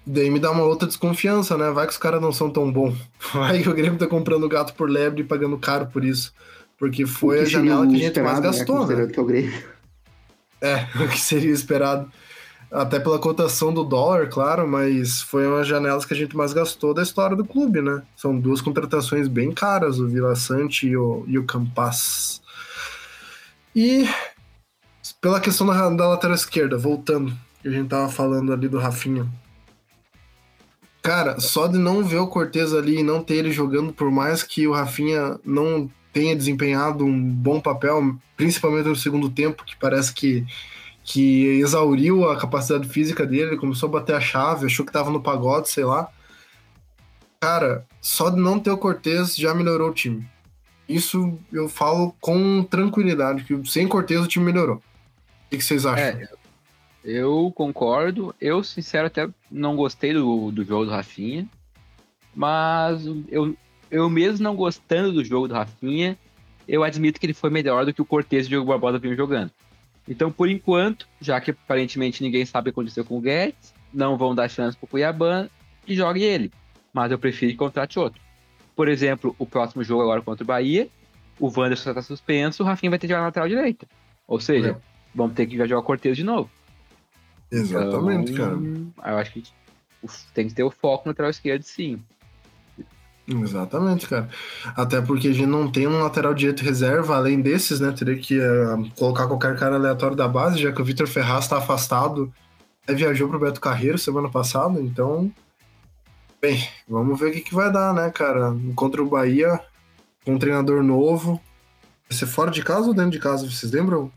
Daí 0.07 0.31
me 0.31 0.39
dá 0.39 0.53
uma 0.53 0.65
outra 0.65 0.87
desconfiança, 0.87 1.57
né? 1.57 1.71
Vai 1.71 1.87
que 1.87 1.93
os 1.93 1.99
caras 1.99 2.21
não 2.21 2.33
são 2.33 2.49
tão 2.49 2.71
bons. 2.71 2.95
Vai 3.33 3.63
que 3.63 3.69
o 3.69 3.75
Grêmio 3.75 3.99
tá 3.99 4.07
comprando 4.07 4.49
gato 4.49 4.75
por 4.75 4.89
lebre 4.89 5.23
e 5.23 5.25
pagando 5.25 5.59
caro 5.59 5.87
por 5.87 6.05
isso. 6.05 6.33
Porque 6.79 7.07
foi 7.07 7.41
a 7.41 7.45
janela 7.45 7.87
que 7.87 7.95
a 7.95 7.99
gente 7.99 8.21
mais 8.21 8.39
né, 8.39 8.47
gastou, 8.47 8.87
né? 8.87 9.07
Que 9.07 9.19
é, 9.19 9.23
o 9.23 9.25
Grêmio. 9.25 9.65
é, 10.61 10.87
o 11.03 11.09
que 11.09 11.19
seria 11.19 11.53
esperado 11.53 12.11
até 12.75 12.99
pela 12.99 13.21
cotação 13.21 13.73
do 13.73 13.85
dólar, 13.85 14.29
claro, 14.29 14.67
mas 14.67 15.23
foi 15.23 15.47
uma 15.47 15.63
janelas 15.63 16.05
que 16.05 16.13
a 16.13 16.17
gente 16.17 16.37
mais 16.37 16.53
gastou 16.53 16.93
da 16.93 17.03
história 17.03 17.37
do 17.37 17.45
clube, 17.45 17.81
né? 17.81 18.03
São 18.17 18.37
duas 18.37 18.61
contratações 18.61 19.29
bem 19.29 19.53
caras, 19.53 20.01
o 20.01 20.09
Vila 20.09 20.35
Sante 20.35 20.89
e 20.89 20.97
o, 20.97 21.25
e 21.29 21.39
o 21.39 21.45
Campas. 21.45 22.43
E 23.77 24.09
pela 25.21 25.41
questão 25.41 25.69
da, 25.69 25.89
da 25.91 26.09
lateral 26.09 26.35
esquerda, 26.35 26.77
voltando, 26.77 27.33
que 27.63 27.69
a 27.69 27.71
gente 27.71 27.89
tava 27.89 28.09
falando 28.09 28.53
ali 28.53 28.69
do 28.69 28.79
Rafinha. 28.79 29.25
Cara, 31.01 31.39
só 31.39 31.69
de 31.69 31.79
não 31.79 32.03
ver 32.03 32.19
o 32.19 32.27
Cortez 32.27 32.75
ali 32.75 32.99
e 32.99 33.03
não 33.05 33.23
ter 33.23 33.35
ele 33.35 33.53
jogando, 33.53 33.93
por 33.93 34.11
mais 34.11 34.43
que 34.43 34.67
o 34.67 34.73
Rafinha 34.73 35.39
não 35.45 35.89
tenha 36.13 36.35
desempenhado 36.35 37.05
um 37.05 37.23
bom 37.23 37.61
papel, 37.61 38.17
principalmente 38.37 38.89
no 38.89 38.97
segundo 38.97 39.31
tempo, 39.31 39.65
que 39.65 39.77
parece 39.77 40.13
que, 40.13 40.45
que 41.05 41.61
exauriu 41.61 42.29
a 42.31 42.37
capacidade 42.37 42.89
física 42.89 43.27
dele, 43.27 43.51
ele 43.51 43.57
começou 43.59 43.91
a 43.91 43.93
bater 43.93 44.17
a 44.17 44.21
chave, 44.21 44.65
achou 44.65 44.87
que 44.87 44.93
tava 44.93 45.11
no 45.11 45.23
pagode, 45.23 45.69
sei 45.69 45.85
lá. 45.85 46.09
Cara, 47.39 47.87
só 48.01 48.31
de 48.31 48.41
não 48.41 48.59
ter 48.59 48.71
o 48.71 48.79
Cortez 48.79 49.37
já 49.37 49.55
melhorou 49.55 49.91
o 49.91 49.95
time. 49.95 50.27
Isso 50.89 51.39
eu 51.53 51.69
falo 51.69 52.15
com 52.21 52.65
tranquilidade, 52.65 53.45
que 53.45 53.71
sem 53.71 53.87
Cortez 53.87 54.21
o 54.21 54.27
time 54.27 54.47
melhorou. 54.47 54.77
O 54.77 55.51
que, 55.51 55.63
vocês 55.63 55.85
acham? 55.85 56.05
É, 56.05 56.29
eu 57.05 57.53
concordo. 57.55 58.35
Eu, 58.41 58.65
sincero, 58.65 59.07
até 59.07 59.29
não 59.51 59.77
gostei 59.77 60.15
do, 60.15 60.51
do 60.51 60.65
jogo 60.65 60.87
do 60.87 60.91
Rafinha. 60.91 61.47
Mas 62.35 63.05
eu, 63.29 63.55
eu 63.91 64.09
mesmo 64.09 64.43
não 64.43 64.57
gostando 64.57 65.13
do 65.13 65.25
jogo 65.25 65.49
do 65.49 65.55
Rafinha, 65.55 66.19
eu 66.67 66.83
admito 66.83 67.21
que 67.21 67.27
ele 67.27 67.35
foi 67.35 67.51
melhor 67.51 67.85
do 67.85 67.93
que 67.93 68.03
o 68.03 68.07
Cortez 68.07 68.45
e 68.45 68.47
o 68.47 68.51
Diogo 68.51 68.71
Barbosa 68.71 68.99
vinham 68.99 69.17
jogando. 69.17 69.53
Então, 70.09 70.31
por 70.31 70.49
enquanto, 70.49 71.09
já 71.21 71.41
que 71.41 71.51
aparentemente 71.51 72.23
ninguém 72.23 72.45
sabe 72.45 72.69
o 72.69 72.73
que 72.73 72.79
aconteceu 72.79 73.05
com 73.05 73.17
o 73.17 73.21
Guedes, 73.21 73.73
não 73.93 74.17
vão 74.19 74.35
dar 74.35 74.49
chance 74.49 74.77
pro 74.77 74.87
Cuiabá 74.87 75.49
e 75.87 75.95
jogue 75.95 76.23
ele. 76.23 76.53
Mas 76.93 77.11
eu 77.11 77.19
prefiro 77.19 77.53
que 77.53 77.59
contrate 77.59 77.99
outro. 77.99 78.21
Por 78.77 78.89
exemplo, 78.89 79.35
o 79.39 79.47
próximo 79.47 79.83
jogo 79.83 80.03
agora 80.03 80.21
contra 80.21 80.45
o 80.45 80.47
Bahia, 80.47 80.89
o 81.39 81.49
Wanderson 81.49 81.91
está 81.91 82.03
suspenso, 82.03 82.63
o 82.63 82.67
Rafinha 82.67 82.91
vai 82.91 82.99
ter 82.99 83.07
que 83.07 83.13
jogar 83.13 83.21
na 83.21 83.29
lateral 83.29 83.49
direita. 83.49 83.87
Ou 84.27 84.41
seja, 84.41 84.71
é. 84.71 84.77
vamos 85.15 85.35
ter 85.35 85.47
que 85.47 85.57
jogar 85.57 85.79
o 85.79 85.83
Cortez 85.83 86.17
de 86.17 86.25
novo. 86.25 86.51
Exatamente, 87.51 88.33
então, 88.33 88.93
cara. 88.97 89.13
Eu 89.13 89.19
acho 89.19 89.33
que 89.33 89.43
tem 90.35 90.49
que 90.49 90.55
ter 90.55 90.65
o 90.65 90.71
foco 90.71 91.05
no 91.07 91.11
lateral 91.11 91.31
esquerdo, 91.31 91.63
sim. 91.63 92.03
Exatamente, 93.27 94.07
cara. 94.07 94.29
Até 94.77 95.01
porque 95.01 95.29
a 95.29 95.33
gente 95.33 95.47
não 95.47 95.71
tem 95.71 95.87
um 95.87 96.03
lateral 96.03 96.35
direito 96.35 96.63
reserva, 96.63 97.17
além 97.17 97.41
desses, 97.41 97.81
né? 97.81 97.91
Teria 97.93 98.17
que 98.17 98.39
uh, 98.39 98.91
colocar 98.97 99.27
qualquer 99.27 99.57
cara 99.59 99.77
aleatório 99.77 100.17
da 100.17 100.29
base, 100.29 100.61
já 100.61 100.71
que 100.73 100.83
o 100.83 100.85
Vitor 100.85 101.07
Ferraz 101.07 101.45
está 101.45 101.59
afastado. 101.59 102.33
Ele 102.87 102.99
viajou 102.99 103.29
pro 103.29 103.39
Beto 103.39 103.61
Carreiro 103.61 103.97
semana 103.97 104.29
passada, 104.29 104.79
então. 104.79 105.33
Bem, 106.41 106.69
vamos 106.87 107.19
ver 107.19 107.31
o 107.31 107.33
que, 107.33 107.41
que 107.41 107.55
vai 107.55 107.73
dar, 107.73 107.95
né, 107.95 108.11
cara? 108.11 108.55
Contra 108.75 109.03
o 109.03 109.09
Bahia, 109.09 109.59
com 110.25 110.35
um 110.35 110.39
treinador 110.39 110.83
novo. 110.83 111.41
Vai 112.09 112.19
ser 112.19 112.27
fora 112.27 112.51
de 112.51 112.63
casa 112.63 112.89
ou 112.89 112.95
dentro 112.95 113.13
de 113.13 113.19
casa, 113.19 113.49
vocês 113.49 113.73
lembram? 113.73 114.13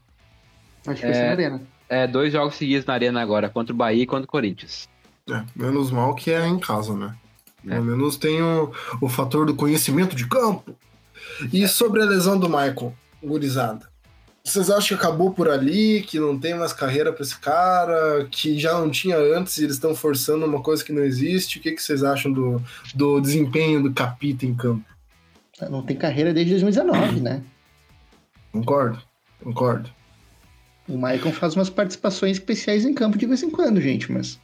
Acho 0.86 1.00
que 1.00 1.08
vai 1.08 1.14
ser 1.14 1.24
na 1.24 1.32
Arena. 1.32 1.62
É, 1.88 2.06
dois 2.06 2.34
jogos 2.34 2.56
seguidos 2.56 2.86
na 2.86 2.94
Arena 2.94 3.22
agora, 3.22 3.50
contra 3.50 3.74
o 3.74 3.78
Bahia 3.78 4.04
e 4.04 4.06
contra 4.06 4.26
o 4.26 4.28
Corinthians. 4.28 4.90
É, 5.30 5.42
menos 5.56 5.90
mal 5.90 6.14
que 6.14 6.32
é 6.32 6.46
em 6.46 6.60
casa, 6.60 6.94
né? 6.94 7.16
É. 7.68 7.76
Pelo 7.76 7.86
menos 7.86 8.18
tem 8.18 8.42
o, 8.42 8.72
o 9.02 9.10
fator 9.10 9.46
do 9.46 9.56
conhecimento 9.56 10.16
de 10.16 10.28
campo. 10.28 10.76
E 11.52 11.68
sobre 11.68 12.02
a 12.02 12.06
lesão 12.06 12.40
do 12.40 12.48
Michael, 12.48 12.94
gurizada. 13.24 13.88
Vocês 14.44 14.70
acham 14.70 14.98
que 14.98 15.04
acabou 15.04 15.32
por 15.32 15.50
ali, 15.50 16.02
que 16.02 16.20
não 16.20 16.40
tem 16.40 16.56
mais 16.56 16.72
carreira 16.72 17.12
para 17.12 17.22
esse 17.22 17.38
cara, 17.38 18.26
que 18.32 18.58
já 18.58 18.74
não 18.74 18.90
tinha 18.90 19.18
antes 19.18 19.58
e 19.58 19.66
eles 19.66 19.76
estão 19.76 19.94
forçando 19.94 20.46
uma 20.46 20.62
coisa 20.62 20.84
que 20.84 20.94
não 20.94 21.04
existe? 21.04 21.60
O 21.60 21.62
que, 21.62 21.74
que 21.74 21.82
vocês 21.84 22.02
acham 22.02 22.32
do, 22.32 22.62
do 22.96 23.20
desempenho 23.20 23.84
do 23.84 23.94
Capita 23.94 24.46
em 24.46 24.56
campo? 24.56 24.86
Não 25.70 25.82
tem 25.84 25.98
carreira 25.98 26.34
desde 26.34 26.52
2019, 26.52 27.20
né? 27.20 27.44
Concordo, 28.54 29.02
concordo. 29.44 29.90
O 30.88 30.98
Maicon 30.98 31.34
faz 31.34 31.54
umas 31.54 31.70
participações 31.70 32.38
especiais 32.38 32.86
em 32.86 32.94
campo 32.94 33.18
de 33.18 33.26
vez 33.26 33.44
em 33.44 33.50
quando, 33.50 33.82
gente, 33.82 34.10
mas 34.10 34.40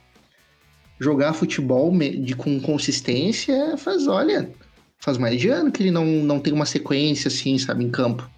jogar 0.98 1.32
futebol 1.32 1.96
de, 1.98 2.34
com 2.34 2.60
consistência 2.60 3.76
faz, 3.76 4.06
olha, 4.06 4.50
faz 4.98 5.18
mais 5.18 5.40
de 5.40 5.48
ano 5.48 5.70
que 5.70 5.82
ele 5.82 5.90
não, 5.90 6.04
não 6.04 6.40
tem 6.40 6.52
uma 6.52 6.66
sequência 6.66 7.28
assim, 7.28 7.58
sabe, 7.58 7.84
em 7.84 7.90
campo. 7.90 8.28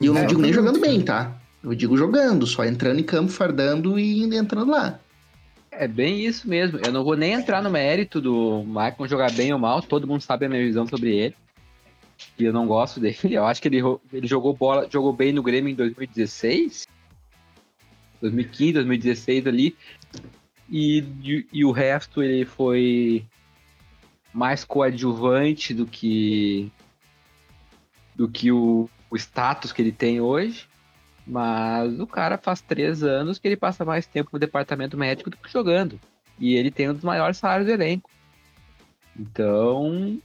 E 0.00 0.06
eu 0.06 0.14
não 0.14 0.26
digo 0.26 0.40
nem 0.40 0.52
jogando 0.52 0.78
bem, 0.78 1.00
tá? 1.00 1.34
Eu 1.62 1.74
digo 1.74 1.96
jogando, 1.96 2.46
só 2.46 2.64
entrando 2.64 3.00
em 3.00 3.04
campo, 3.04 3.32
fardando 3.32 3.98
e 3.98 4.22
entrando 4.36 4.70
lá. 4.70 5.00
É 5.70 5.88
bem 5.88 6.24
isso 6.24 6.48
mesmo. 6.48 6.78
Eu 6.78 6.92
não 6.92 7.04
vou 7.04 7.16
nem 7.16 7.32
entrar 7.32 7.62
no 7.62 7.70
mérito 7.70 8.20
do 8.20 8.62
Michael 8.64 9.08
jogar 9.08 9.32
bem 9.32 9.52
ou 9.52 9.58
mal, 9.58 9.82
todo 9.82 10.06
mundo 10.06 10.20
sabe 10.20 10.46
a 10.46 10.48
minha 10.48 10.64
visão 10.64 10.86
sobre 10.86 11.14
ele. 11.14 11.34
E 12.38 12.44
eu 12.44 12.52
não 12.52 12.66
gosto 12.66 13.00
dele. 13.00 13.16
Eu 13.24 13.44
acho 13.44 13.60
que 13.60 13.68
ele, 13.68 13.82
ele 14.12 14.26
jogou 14.26 14.54
bola, 14.54 14.88
jogou 14.90 15.12
bem 15.12 15.32
no 15.32 15.42
Grêmio 15.42 15.70
em 15.70 15.74
2016. 15.74 16.86
2015, 18.20 18.72
2016 18.72 19.46
ali. 19.46 19.76
E, 20.68 21.46
e 21.52 21.64
o 21.64 21.70
resto 21.70 22.22
ele 22.22 22.44
foi 22.44 23.24
mais 24.32 24.64
coadjuvante 24.64 25.72
do 25.72 25.86
que 25.86 26.70
do 28.14 28.28
que 28.28 28.50
o, 28.50 28.88
o 29.10 29.16
status 29.16 29.72
que 29.72 29.82
ele 29.82 29.92
tem 29.92 30.20
hoje. 30.20 30.66
Mas 31.26 31.98
o 31.98 32.06
cara 32.06 32.38
faz 32.38 32.60
três 32.60 33.02
anos 33.02 33.38
que 33.38 33.48
ele 33.48 33.56
passa 33.56 33.84
mais 33.84 34.06
tempo 34.06 34.30
no 34.32 34.38
departamento 34.38 34.96
médico 34.96 35.30
do 35.30 35.36
que 35.36 35.50
jogando. 35.50 36.00
E 36.38 36.54
ele 36.54 36.70
tem 36.70 36.88
um 36.88 36.94
dos 36.94 37.02
maiores 37.02 37.38
salários 37.38 37.66
do 37.66 37.72
elenco. 37.72 38.10
Então, 39.18 40.20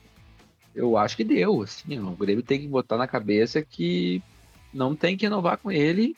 eu 0.75 0.97
acho 0.97 1.17
que 1.17 1.23
deu. 1.23 1.61
Assim, 1.63 1.97
o 1.99 2.11
Grêmio 2.11 2.43
tem 2.43 2.59
que 2.59 2.67
botar 2.67 2.97
na 2.97 3.07
cabeça 3.07 3.61
que 3.61 4.21
não 4.73 4.95
tem 4.95 5.17
que 5.17 5.25
renovar 5.25 5.57
com 5.57 5.71
ele 5.71 6.15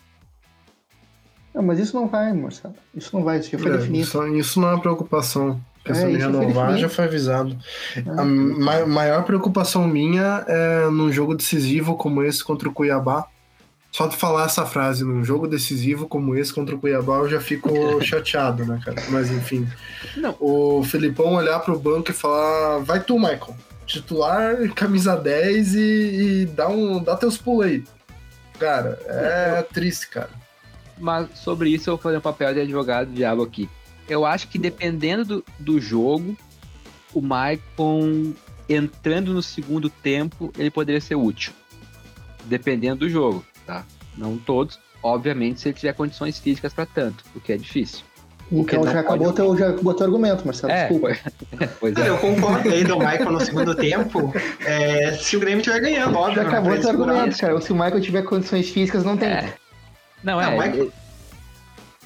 não, 1.53 1.61
mas 1.61 1.79
isso 1.79 1.95
não 1.95 2.07
vai, 2.07 2.33
Marcelo. 2.33 2.73
Isso 2.95 3.15
não 3.15 3.23
vai, 3.23 3.39
isso 3.39 3.51
já 3.51 3.59
foi 3.59 3.71
é, 3.71 3.77
definido. 3.77 4.03
Isso, 4.03 4.27
isso 4.27 4.59
não 4.59 4.69
é 4.69 4.71
uma 4.73 4.81
preocupação. 4.81 5.61
A 5.83 5.87
questão 5.87 6.09
é, 6.09 6.11
de 6.11 6.17
renovar 6.17 6.77
já 6.77 6.89
foi 6.89 7.05
avisado. 7.05 7.57
É. 7.95 7.99
A 8.19 8.23
ma 8.23 8.85
maior 8.85 9.23
preocupação 9.23 9.87
minha 9.87 10.43
é 10.47 10.89
num 10.89 11.11
jogo 11.11 11.35
decisivo 11.35 11.95
como 11.95 12.23
esse 12.23 12.43
contra 12.43 12.67
o 12.67 12.73
Cuiabá. 12.73 13.27
Só 13.91 14.07
de 14.07 14.15
falar 14.15 14.45
essa 14.45 14.65
frase, 14.65 15.03
num 15.03 15.23
jogo 15.23 15.47
decisivo 15.47 16.07
como 16.07 16.35
esse 16.35 16.51
contra 16.51 16.73
o 16.73 16.79
Cuiabá, 16.79 17.17
eu 17.17 17.29
já 17.29 17.39
fico 17.39 17.69
chateado, 18.01 18.65
né, 18.65 18.79
cara? 18.83 19.03
Mas 19.09 19.29
enfim. 19.29 19.67
Não. 20.17 20.35
O 20.39 20.83
Felipão 20.83 21.35
olhar 21.35 21.59
pro 21.59 21.77
banco 21.77 22.09
e 22.09 22.13
falar: 22.13 22.79
vai 22.79 22.99
tu, 22.99 23.19
Michael. 23.19 23.55
Titular, 23.85 24.55
camisa 24.73 25.15
10 25.15 25.75
e, 25.75 25.79
e 25.79 26.45
dá, 26.45 26.69
um, 26.69 27.03
dá 27.03 27.15
teus 27.15 27.37
pulos 27.37 27.65
aí. 27.65 27.83
Cara, 28.57 28.97
é 29.05 29.61
triste, 29.61 30.07
cara 30.07 30.42
mas 31.03 31.37
sobre 31.37 31.69
isso 31.69 31.89
eu 31.89 31.95
vou 31.95 32.01
fazer 32.01 32.17
um 32.17 32.21
papel 32.21 32.53
de 32.53 32.61
advogado 32.61 33.09
do 33.09 33.13
diabo 33.13 33.43
aqui. 33.43 33.69
Eu 34.07 34.25
acho 34.25 34.47
que 34.47 34.57
dependendo 34.57 35.25
do, 35.25 35.45
do 35.59 35.79
jogo, 35.79 36.35
o 37.13 37.21
Maicon 37.21 38.33
entrando 38.69 39.33
no 39.33 39.41
segundo 39.41 39.89
tempo, 39.89 40.51
ele 40.57 40.71
poderia 40.71 41.01
ser 41.01 41.15
útil. 41.15 41.51
Dependendo 42.45 42.99
do 42.99 43.09
jogo, 43.09 43.45
tá? 43.65 43.85
Não 44.17 44.37
todos. 44.37 44.79
Obviamente, 45.01 45.59
se 45.59 45.67
ele 45.67 45.75
tiver 45.75 45.93
condições 45.93 46.39
físicas 46.39 46.73
para 46.73 46.85
tanto, 46.85 47.25
o 47.35 47.41
que 47.41 47.51
é 47.51 47.57
difícil. 47.57 48.05
Então 48.49 48.83
já 48.83 48.99
acabou, 49.01 49.33
pode... 49.33 49.35
teu, 49.35 49.57
já 49.57 49.69
acabou 49.69 49.93
teu 49.93 50.05
argumento, 50.05 50.45
Marcelo. 50.45 50.71
É, 50.71 50.87
desculpa. 50.87 51.17
Pois 51.79 51.95
é. 51.97 52.09
Eu 52.09 52.17
concordo 52.17 52.69
aí 52.69 52.83
do 52.83 52.97
Michael 52.97 53.31
no 53.31 53.41
segundo 53.41 53.75
tempo. 53.75 54.33
É, 54.65 55.13
se 55.13 55.35
o 55.35 55.39
Grêmio 55.39 55.59
estiver 55.59 55.79
ganhando, 55.81 56.17
óbvio. 56.17 56.43
Já 56.43 56.47
acabou 56.47 56.79
teu 56.79 56.89
argumento, 56.89 57.37
cara. 57.37 57.59
Se 57.59 57.71
o 57.71 57.75
Michael 57.75 58.01
tiver 58.01 58.21
condições 58.21 58.69
físicas, 58.69 59.03
não 59.03 59.17
tem. 59.17 59.29
É. 59.29 59.53
Não, 60.23 60.41
é. 60.41 60.45
Não, 60.45 60.57
Michael, 60.57 60.91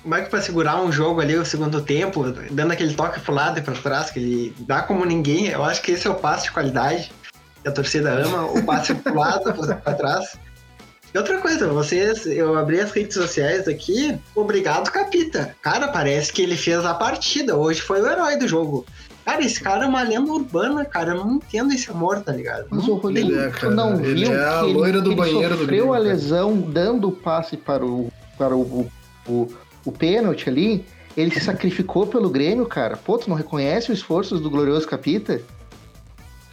o 0.03 0.09
Michael 0.09 0.29
pra 0.29 0.41
segurar 0.41 0.81
um 0.81 0.91
jogo 0.91 1.21
ali 1.21 1.35
o 1.35 1.45
segundo 1.45 1.81
tempo, 1.81 2.23
dando 2.51 2.71
aquele 2.71 2.93
toque 2.93 3.19
pro 3.19 3.33
lado 3.33 3.59
e 3.59 3.61
pra 3.61 3.73
trás, 3.73 4.09
que 4.09 4.19
ele 4.19 4.55
dá 4.59 4.81
como 4.81 5.05
ninguém, 5.05 5.47
eu 5.47 5.63
acho 5.63 5.81
que 5.81 5.91
esse 5.91 6.07
é 6.07 6.09
o 6.09 6.15
passe 6.15 6.45
de 6.45 6.51
qualidade 6.51 7.11
que 7.61 7.67
a 7.67 7.71
torcida 7.71 8.11
ama, 8.11 8.45
o 8.45 8.63
passe 8.63 8.93
pro 8.95 9.13
lado, 9.19 9.53
pra 9.83 9.93
trás. 9.93 10.37
E 11.13 11.17
outra 11.17 11.39
coisa, 11.39 11.67
vocês, 11.67 12.25
eu 12.25 12.57
abri 12.57 12.79
as 12.79 12.91
redes 12.91 13.15
sociais 13.15 13.67
aqui, 13.67 14.17
obrigado, 14.35 14.91
Capita. 14.91 15.55
Cara, 15.61 15.87
parece 15.87 16.31
que 16.31 16.41
ele 16.41 16.55
fez 16.55 16.85
a 16.85 16.93
partida, 16.93 17.55
hoje 17.57 17.81
foi 17.81 18.01
o 18.01 18.07
herói 18.07 18.37
do 18.37 18.47
jogo. 18.47 18.85
Cara, 19.27 19.43
esse 19.43 19.59
cara 19.59 19.83
é 19.83 19.87
uma 19.89 20.01
lenda 20.03 20.31
urbana, 20.31 20.85
cara. 20.85 21.11
Eu 21.11 21.17
não 21.17 21.35
entendo 21.35 21.73
esse 21.73 21.91
amor, 21.91 22.21
tá 22.21 22.31
ligado? 22.31 22.67
Mas 22.69 22.87
o 22.87 22.93
Rodrigo 22.95 23.37
é, 23.37 23.49
cara, 23.49 23.75
não 23.75 23.99
ele 23.99 24.23
viu 24.23 24.33
é 24.33 24.45
a 24.45 24.61
loira 24.61 25.01
do 25.01 25.09
ele 25.09 25.17
banheiro 25.17 25.57
sofreu 25.57 25.87
do 25.87 25.93
a 25.93 25.97
lesão 25.97 26.61
dando 26.61 27.09
o 27.09 27.11
passe 27.11 27.57
para 27.57 27.85
o, 27.85 28.09
para 28.37 28.55
o, 28.55 28.89
o, 29.27 29.51
o 29.83 29.91
pênalti 29.91 30.47
ali. 30.47 30.85
Ele 31.17 31.29
se 31.33 31.41
sacrificou 31.41 32.07
pelo 32.07 32.29
Grêmio, 32.29 32.65
cara. 32.65 32.95
Pô, 32.95 33.17
tu 33.17 33.29
não 33.29 33.35
reconhece 33.35 33.91
os 33.91 33.97
esforços 33.97 34.39
do 34.39 34.49
glorioso 34.49 34.87
Capita? 34.87 35.41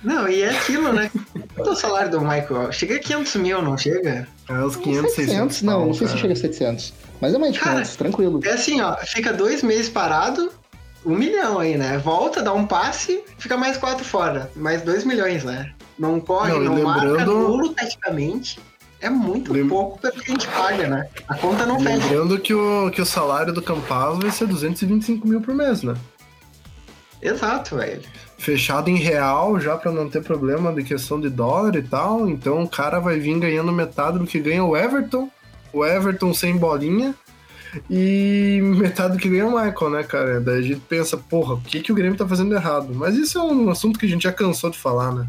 Não, 0.03 0.29
e 0.29 0.43
é 0.43 0.51
aquilo, 0.51 0.93
né? 0.93 1.13
Quanto 1.55 1.71
é 1.71 1.73
o 1.73 1.77
salário 1.77 2.11
do 2.11 2.21
Michael? 2.21 2.73
Chega 2.73 2.97
a 2.97 2.99
500 2.99 3.37
mil, 3.37 3.63
não 3.63 3.79
chega? 3.79 4.27
É 4.49 4.65
os 4.65 4.75
500, 4.75 5.13
700, 5.13 5.15
600. 5.15 5.63
Não, 5.63 5.87
não 5.87 5.95
sei 5.95 6.09
se 6.09 6.19
chega 6.19 6.33
a 6.33 6.37
700. 6.37 6.93
Mas 7.21 7.35
é 7.35 7.39
mais 7.39 7.53
de 7.53 7.61
500, 7.61 7.97
tranquilo. 7.97 8.41
É 8.45 8.51
assim, 8.51 8.81
ó. 8.81 8.97
Fica 8.97 9.33
dois 9.33 9.63
meses 9.63 9.89
parado, 9.89 10.51
um 11.05 11.17
milhão 11.17 11.59
aí, 11.59 11.77
né? 11.77 11.99
Volta, 11.99 12.43
dá 12.43 12.53
um 12.53 12.67
passe, 12.67 13.23
fica 13.39 13.57
mais 13.57 13.77
quatro 13.77 14.05
fora. 14.05 14.51
Mais 14.57 14.83
dois 14.83 15.05
milhões, 15.05 15.45
né? 15.45 15.73
Não 15.99 16.19
corre, 16.19 16.53
não, 16.53 16.61
não 16.61 16.75
lembrando... 16.75 17.07
marca 17.07 17.25
nulo 17.27 17.69
taticamente. 17.71 18.59
É 19.01 19.11
muito 19.11 19.53
Lem... 19.53 19.69
pouco 19.69 20.01
pelo 20.01 20.15
que 20.15 20.31
a 20.31 20.35
gente 20.35 20.49
paga, 20.49 20.89
né? 20.89 21.09
A 21.29 21.35
conta 21.35 21.67
não 21.67 21.79
fecha. 21.79 21.99
Lembrando 22.07 22.39
que 22.39 22.55
o, 22.55 22.91
que 22.91 23.03
o 23.03 23.07
salário 23.07 23.53
do 23.53 23.61
Campaz 23.61 24.19
vai 24.19 24.31
ser 24.31 24.47
225 24.47 25.29
mil 25.29 25.41
por 25.43 25.55
mês, 25.55 25.83
né? 25.83 25.95
Exato, 27.21 27.77
velho. 27.77 28.03
fechado 28.39 28.89
em 28.91 28.97
real 28.97 29.59
já 29.59 29.77
para 29.77 29.91
não 29.93 30.09
ter 30.09 30.23
problema 30.23 30.73
de 30.73 30.83
questão 30.83 31.21
de 31.21 31.29
dólar 31.29 31.77
e 31.77 31.83
tal. 31.83 32.29
Então 32.29 32.63
o 32.63 32.69
cara 32.69 32.99
vai 32.99 33.19
vir 33.19 33.39
ganhando 33.39 33.73
metade 33.73 34.19
do 34.19 34.27
que 34.27 34.39
ganha 34.39 34.65
o 34.65 34.77
Everton. 34.77 35.29
O 35.73 35.85
Everton 35.85 36.33
sem 36.33 36.57
bolinha. 36.57 37.15
E 37.91 38.61
metade 38.63 39.15
do 39.15 39.19
que 39.19 39.29
ganha 39.29 39.47
o 39.47 39.51
Michael, 39.51 39.91
né, 39.91 40.03
cara? 40.03 40.41
Daí 40.41 40.59
a 40.59 40.63
gente 40.63 40.81
pensa, 40.89 41.17
porra, 41.17 41.55
o 41.55 41.61
que, 41.61 41.81
que 41.81 41.93
o 41.93 41.95
Grêmio 41.95 42.17
tá 42.17 42.27
fazendo 42.27 42.55
errado? 42.55 42.95
Mas 42.95 43.17
isso 43.17 43.39
é 43.39 43.43
um 43.43 43.71
assunto 43.71 43.99
que 43.99 44.07
a 44.07 44.09
gente 44.09 44.23
já 44.23 44.33
cansou 44.33 44.71
de 44.71 44.79
falar, 44.79 45.13
né? 45.13 45.29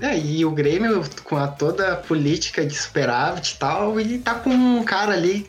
É, 0.00 0.18
e 0.18 0.44
o 0.44 0.50
Grêmio, 0.50 1.02
com 1.22 1.36
a 1.36 1.46
toda 1.46 1.92
a 1.92 1.96
política 1.96 2.66
de 2.66 2.74
superávit 2.74 3.54
e 3.54 3.58
tal, 3.58 3.98
ele 3.98 4.18
tá 4.18 4.34
com 4.34 4.50
um 4.50 4.84
cara 4.84 5.12
ali 5.12 5.46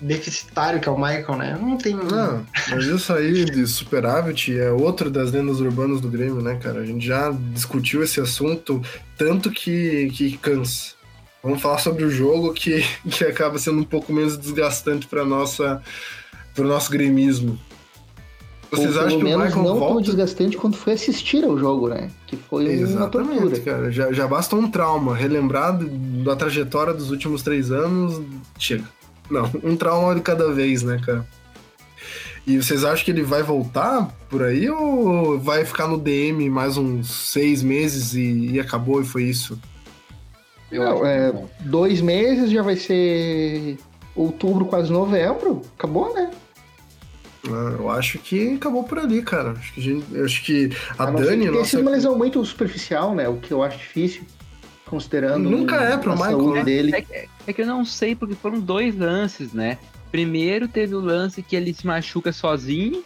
deficitário, 0.00 0.80
que 0.80 0.88
é 0.88 0.92
o 0.92 0.96
Michael, 0.96 1.36
né? 1.36 1.58
Não 1.60 1.76
tem. 1.76 1.94
Não, 1.94 2.44
mas 2.70 2.84
isso 2.86 3.12
aí 3.12 3.44
de 3.44 3.66
superávit 3.66 4.58
é 4.58 4.70
outro 4.70 5.10
das 5.10 5.30
lendas 5.30 5.60
urbanas 5.60 6.00
do 6.00 6.08
Grêmio, 6.08 6.40
né, 6.40 6.56
cara? 6.56 6.80
A 6.80 6.86
gente 6.86 7.06
já 7.06 7.30
discutiu 7.52 8.02
esse 8.02 8.20
assunto 8.20 8.82
tanto 9.16 9.50
que, 9.50 10.10
que 10.12 10.36
cansa. 10.38 10.95
Vamos 11.46 11.62
falar 11.62 11.78
sobre 11.78 12.04
o 12.04 12.10
jogo 12.10 12.52
que, 12.52 12.84
que 13.08 13.24
acaba 13.24 13.56
sendo 13.56 13.78
um 13.78 13.84
pouco 13.84 14.12
menos 14.12 14.36
desgastante 14.36 15.06
para 15.06 15.24
nossa 15.24 15.80
para 16.54 16.64
o 16.64 16.68
nosso 16.68 16.90
gremismo. 16.90 17.58
Vocês 18.70 18.96
Ou, 18.96 19.02
acham 19.02 19.18
que 19.20 19.24
o 19.24 19.38
Michael 19.38 19.62
não 19.62 19.78
volta? 19.78 19.94
tão 19.94 20.02
desgastante 20.02 20.56
quanto 20.56 20.76
foi 20.76 20.94
assistir 20.94 21.44
ao 21.44 21.56
jogo, 21.56 21.88
né? 21.88 22.10
Que 22.26 22.36
foi 22.36 22.66
Exatamente, 22.66 23.30
uma 23.30 23.50
tortura. 23.50 23.60
cara. 23.60 23.92
Já, 23.92 24.12
já 24.12 24.26
basta 24.26 24.56
um 24.56 24.68
trauma. 24.68 25.14
Relembrar 25.14 25.78
da 26.24 26.34
trajetória 26.34 26.92
dos 26.92 27.10
últimos 27.10 27.42
três 27.42 27.70
anos, 27.70 28.20
chega. 28.58 28.84
Não, 29.30 29.48
um 29.62 29.76
trauma 29.76 30.14
de 30.16 30.20
cada 30.20 30.50
vez, 30.50 30.82
né, 30.82 31.00
cara? 31.04 31.24
E 32.44 32.60
vocês 32.60 32.84
acham 32.84 33.04
que 33.04 33.10
ele 33.10 33.22
vai 33.22 33.42
voltar 33.42 34.08
por 34.28 34.42
aí 34.42 34.68
ou 34.68 35.38
vai 35.38 35.64
ficar 35.64 35.86
no 35.86 35.98
DM 35.98 36.48
mais 36.50 36.76
uns 36.76 37.08
seis 37.08 37.62
meses 37.62 38.14
e, 38.14 38.52
e 38.52 38.60
acabou 38.60 39.00
e 39.00 39.04
foi 39.04 39.24
isso? 39.24 39.58
Eu 40.70 40.82
Não, 40.82 41.06
é, 41.06 41.32
dois 41.60 42.00
meses 42.00 42.50
já 42.50 42.62
vai 42.62 42.76
ser 42.76 43.78
outubro, 44.14 44.64
quase 44.64 44.92
novembro. 44.92 45.62
Acabou, 45.78 46.12
né? 46.14 46.30
Ah, 47.48 47.76
eu 47.78 47.90
acho 47.90 48.18
que 48.18 48.54
acabou 48.54 48.82
por 48.84 48.98
ali, 48.98 49.22
cara. 49.22 49.52
Acho 49.52 49.74
que, 49.74 49.80
gente, 49.80 50.20
acho 50.20 50.44
que 50.44 50.70
a, 50.98 51.04
a 51.04 51.10
Dani. 51.10 51.50
Tem 51.50 51.64
sido 51.64 51.82
uma 51.82 51.92
lesão 51.92 52.16
muito 52.16 52.44
superficial, 52.44 53.14
né? 53.14 53.28
O 53.28 53.36
que 53.36 53.52
eu 53.52 53.62
acho 53.62 53.78
difícil 53.78 54.24
considerando 54.86 55.50
Nunca 55.50 55.76
é 55.76 55.96
pro 55.96 56.12
Michael 56.12 56.54
né? 56.54 56.64
dele. 56.64 56.94
É, 56.94 57.04
é, 57.10 57.28
é, 57.46 57.52
que 57.52 57.62
eu 57.62 57.66
não 57.66 57.84
sei, 57.84 58.14
porque 58.14 58.34
foram 58.34 58.60
dois 58.60 58.96
lances, 58.96 59.52
né? 59.52 59.78
Primeiro 60.10 60.68
teve 60.68 60.94
o 60.94 61.00
lance 61.00 61.42
que 61.42 61.56
ele 61.56 61.74
se 61.74 61.86
machuca 61.86 62.32
sozinho, 62.32 63.04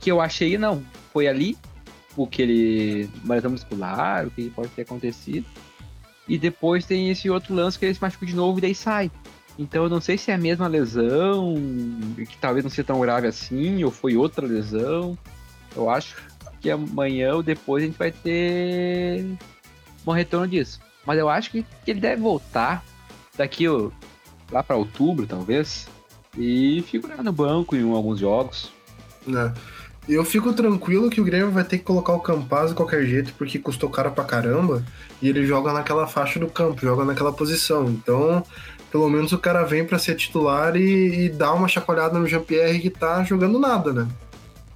que 0.00 0.10
eu 0.10 0.20
achei, 0.20 0.56
não, 0.56 0.82
foi 1.12 1.26
ali, 1.26 1.56
o 2.16 2.26
que 2.26 2.42
ele. 2.42 3.10
uma 3.24 3.34
lesão 3.34 3.50
muscular, 3.50 4.26
o 4.26 4.30
que 4.30 4.48
pode 4.50 4.68
ter 4.68 4.82
acontecido. 4.82 5.44
E 6.32 6.38
depois 6.38 6.86
tem 6.86 7.10
esse 7.10 7.28
outro 7.28 7.54
lance 7.54 7.78
que 7.78 7.84
ele 7.84 7.92
se 7.92 8.00
machuca 8.00 8.24
de 8.24 8.34
novo 8.34 8.56
e 8.56 8.62
daí 8.62 8.74
sai. 8.74 9.10
Então 9.58 9.82
eu 9.82 9.90
não 9.90 10.00
sei 10.00 10.16
se 10.16 10.30
é 10.30 10.34
a 10.34 10.38
mesma 10.38 10.66
lesão, 10.66 11.56
que 12.16 12.38
talvez 12.38 12.64
não 12.64 12.70
seja 12.70 12.84
tão 12.84 12.98
grave 13.00 13.26
assim, 13.26 13.84
ou 13.84 13.90
foi 13.90 14.16
outra 14.16 14.46
lesão. 14.46 15.18
Eu 15.76 15.90
acho 15.90 16.16
que 16.58 16.70
amanhã 16.70 17.34
ou 17.34 17.42
depois 17.42 17.82
a 17.82 17.86
gente 17.86 17.98
vai 17.98 18.10
ter 18.10 19.26
um 20.06 20.12
retorno 20.12 20.48
disso. 20.48 20.80
Mas 21.04 21.18
eu 21.18 21.28
acho 21.28 21.50
que, 21.50 21.66
ele 21.86 22.00
deve 22.00 22.22
voltar 22.22 22.82
daqui 23.36 23.66
lá 24.50 24.62
para 24.62 24.76
outubro, 24.76 25.26
talvez, 25.26 25.86
e 26.38 26.82
figurar 26.88 27.22
no 27.22 27.30
banco 27.30 27.76
em 27.76 27.92
alguns 27.92 28.18
jogos. 28.18 28.72
É. 29.28 29.52
Eu 30.08 30.24
fico 30.24 30.52
tranquilo 30.52 31.08
que 31.08 31.20
o 31.20 31.24
Grêmio 31.24 31.50
vai 31.50 31.62
ter 31.62 31.78
que 31.78 31.84
colocar 31.84 32.12
o 32.12 32.20
Campaz 32.20 32.70
de 32.70 32.74
qualquer 32.74 33.06
jeito, 33.06 33.32
porque 33.38 33.58
custou 33.58 33.88
caro 33.88 34.10
pra 34.10 34.24
caramba, 34.24 34.84
e 35.20 35.28
ele 35.28 35.46
joga 35.46 35.72
naquela 35.72 36.06
faixa 36.06 36.40
do 36.40 36.48
campo, 36.48 36.80
joga 36.80 37.04
naquela 37.04 37.32
posição. 37.32 37.88
Então, 37.88 38.44
pelo 38.90 39.08
menos 39.08 39.32
o 39.32 39.38
cara 39.38 39.62
vem 39.62 39.84
para 39.84 39.98
ser 39.98 40.16
titular 40.16 40.76
e, 40.76 41.26
e 41.26 41.28
dá 41.28 41.52
uma 41.52 41.68
chacoalhada 41.68 42.18
no 42.18 42.26
Jean-Pierre 42.26 42.80
que 42.80 42.90
tá 42.90 43.22
jogando 43.22 43.58
nada, 43.58 43.92
né? 43.92 44.08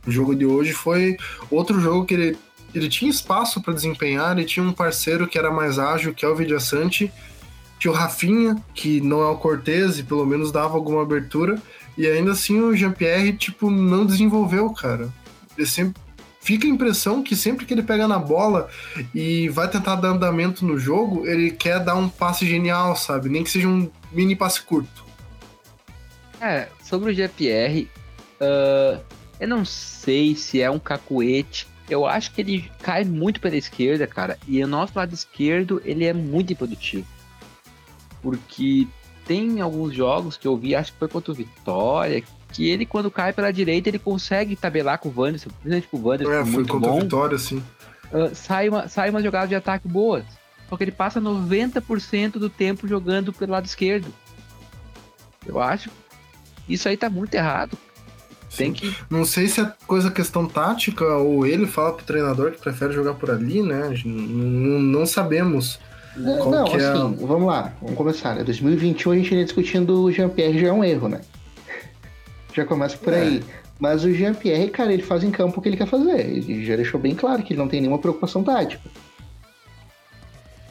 O 0.06 0.10
jogo 0.10 0.34
de 0.36 0.46
hoje 0.46 0.72
foi 0.72 1.16
outro 1.50 1.80
jogo 1.80 2.04
que 2.04 2.14
ele 2.14 2.38
ele 2.74 2.88
tinha 2.88 3.10
espaço 3.10 3.62
para 3.62 3.72
desempenhar, 3.72 4.36
ele 4.36 4.46
tinha 4.46 4.64
um 4.64 4.72
parceiro 4.72 5.26
que 5.26 5.38
era 5.38 5.50
mais 5.50 5.78
ágil, 5.78 6.12
que 6.12 6.24
é 6.24 6.28
o 6.28 6.36
Vidiaçante, 6.36 7.10
tinha 7.78 7.90
o 7.90 7.94
Rafinha, 7.94 8.62
que 8.74 9.00
não 9.00 9.22
é 9.22 9.26
o 9.26 9.36
Cortez 9.36 9.98
e 9.98 10.02
pelo 10.02 10.26
menos 10.26 10.52
dava 10.52 10.74
alguma 10.74 11.02
abertura, 11.02 11.60
e 11.96 12.06
ainda 12.06 12.32
assim 12.32 12.61
o 12.61 12.74
Jean-Pierre, 12.74 13.32
tipo, 13.32 13.70
não 13.70 14.04
desenvolveu, 14.04 14.70
cara. 14.70 15.09
Ele 15.56 15.66
sempre 15.66 16.00
fica 16.40 16.66
a 16.66 16.70
impressão 16.70 17.22
que 17.22 17.35
sempre 17.35 17.66
que 17.66 17.74
ele 17.74 17.82
pega 17.82 18.06
na 18.06 18.18
bola 18.18 18.68
e 19.14 19.48
vai 19.48 19.68
tentar 19.68 19.96
dar 19.96 20.09
andamento 20.09 20.64
no 20.64 20.78
jogo, 20.78 21.26
ele 21.26 21.50
quer 21.50 21.80
dar 21.80 21.96
um 21.96 22.09
passe 22.09 22.46
genial, 22.46 22.94
sabe? 22.94 23.28
Nem 23.28 23.42
que 23.42 23.50
seja 23.50 23.66
um 23.66 23.90
mini 24.12 24.37
passe 24.37 24.62
curto. 24.62 25.04
É, 26.40 26.68
sobre 26.85 27.11
o 27.11 27.14
GPR, 27.14 27.88
uh, 28.40 29.00
eu 29.40 29.48
não 29.48 29.64
sei 29.64 30.37
se 30.37 30.61
é 30.61 30.70
um 30.70 30.78
cacuete 30.78 31.66
eu 31.88 32.04
acho 32.04 32.32
que 32.32 32.40
ele 32.40 32.70
cai 32.82 33.04
muito 33.04 33.40
pela 33.40 33.56
esquerda, 33.56 34.06
cara. 34.06 34.38
E 34.46 34.62
o 34.62 34.66
nosso 34.66 34.92
lado 34.96 35.14
esquerdo, 35.14 35.80
ele 35.85 36.04
é 36.04 36.12
muito 36.12 36.52
improdutivo. 36.52 37.06
Porque 38.20 38.88
tem 39.26 39.60
alguns 39.60 39.94
jogos 39.94 40.36
que 40.36 40.46
eu 40.46 40.56
vi, 40.56 40.74
acho 40.74 40.92
que 40.92 40.98
foi 40.98 41.08
contra 41.08 41.32
o 41.32 41.34
Vitória, 41.34 42.22
que 42.52 42.68
ele, 42.68 42.86
quando 42.86 43.10
cai 43.10 43.32
pela 43.32 43.52
direita, 43.52 43.88
ele 43.88 43.98
consegue 43.98 44.54
tabelar 44.54 44.98
com 44.98 45.08
o 45.08 45.12
Wanderson, 45.14 45.50
principalmente 45.50 45.88
com 45.88 45.96
o 45.96 46.06
Wanderson. 46.06 46.32
É, 46.32 46.42
foi 46.42 46.52
muito 46.52 46.72
contra 46.72 46.90
bom. 46.90 46.98
o 46.98 47.00
Vitória, 47.00 47.38
sim. 47.38 47.62
Uh, 48.12 48.34
sai, 48.34 48.68
uma, 48.68 48.88
sai 48.88 49.10
uma 49.10 49.22
jogada 49.22 49.48
de 49.48 49.54
ataque 49.54 49.88
boas. 49.88 50.24
Só 50.68 50.76
que 50.76 50.84
ele 50.84 50.92
passa 50.92 51.20
90% 51.20 52.32
do 52.32 52.48
tempo 52.48 52.88
jogando 52.88 53.32
pelo 53.32 53.52
lado 53.52 53.66
esquerdo. 53.66 54.12
Eu 55.44 55.60
acho. 55.60 55.90
Isso 56.68 56.88
aí 56.88 56.96
tá 56.96 57.08
muito 57.08 57.34
errado. 57.34 57.76
Tem 58.56 58.72
que... 58.72 58.96
Não 59.10 59.24
sei 59.24 59.48
se 59.48 59.60
é 59.60 59.72
coisa 59.86 60.10
questão 60.10 60.46
tática 60.46 61.04
ou 61.16 61.46
ele 61.46 61.66
fala 61.66 61.92
pro 61.92 62.06
treinador 62.06 62.52
que 62.52 62.60
prefere 62.60 62.92
jogar 62.92 63.14
por 63.14 63.30
ali, 63.30 63.62
né? 63.62 63.92
Não, 64.04 64.80
não 64.80 65.06
sabemos. 65.06 65.78
Não, 66.16 66.50
não 66.50 66.66
é 66.66 66.74
assim, 66.74 67.16
vamos 67.26 67.46
lá, 67.46 67.72
vamos 67.81 67.96
começar. 67.96 68.35
Né? 68.35 68.44
2021 68.44 69.12
a 69.12 69.16
gente 69.16 69.35
ia 69.35 69.44
discutindo 69.44 70.02
o 70.02 70.11
Jean-Pierre 70.11 70.59
já 70.59 70.68
é 70.68 70.72
um 70.72 70.83
erro, 70.83 71.09
né? 71.09 71.20
Já 72.55 72.64
começa 72.64 72.96
por 72.96 73.12
é. 73.12 73.20
aí. 73.20 73.44
Mas 73.79 74.02
o 74.02 74.11
Jean-Pierre, 74.11 74.70
cara, 74.70 74.92
ele 74.92 75.02
faz 75.02 75.22
em 75.22 75.31
campo 75.31 75.59
o 75.59 75.62
que 75.62 75.68
ele 75.68 75.76
quer 75.76 75.87
fazer. 75.87 76.20
Ele 76.20 76.64
já 76.64 76.76
deixou 76.76 76.98
bem 76.98 77.14
claro 77.14 77.42
que 77.42 77.52
ele 77.52 77.61
não 77.61 77.68
tem 77.68 77.81
nenhuma 77.81 77.98
preocupação 77.98 78.42
tática. 78.42 78.88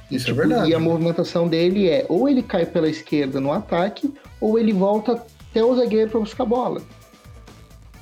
Isso 0.10 0.26
é 0.26 0.34
tipo, 0.34 0.42
é 0.42 0.48
verdade. 0.48 0.72
E 0.72 0.74
a 0.74 0.80
movimentação 0.80 1.48
dele 1.48 1.88
é 1.88 2.06
ou 2.10 2.28
ele 2.28 2.42
cai 2.42 2.66
pela 2.66 2.90
esquerda 2.90 3.40
no 3.40 3.52
ataque, 3.52 4.12
ou 4.42 4.58
ele 4.58 4.74
volta 4.74 5.24
até 5.52 5.64
o 5.64 5.76
zagueiro 5.76 6.10
para 6.10 6.20
buscar 6.20 6.44
a 6.44 6.48
bola. 6.48 6.82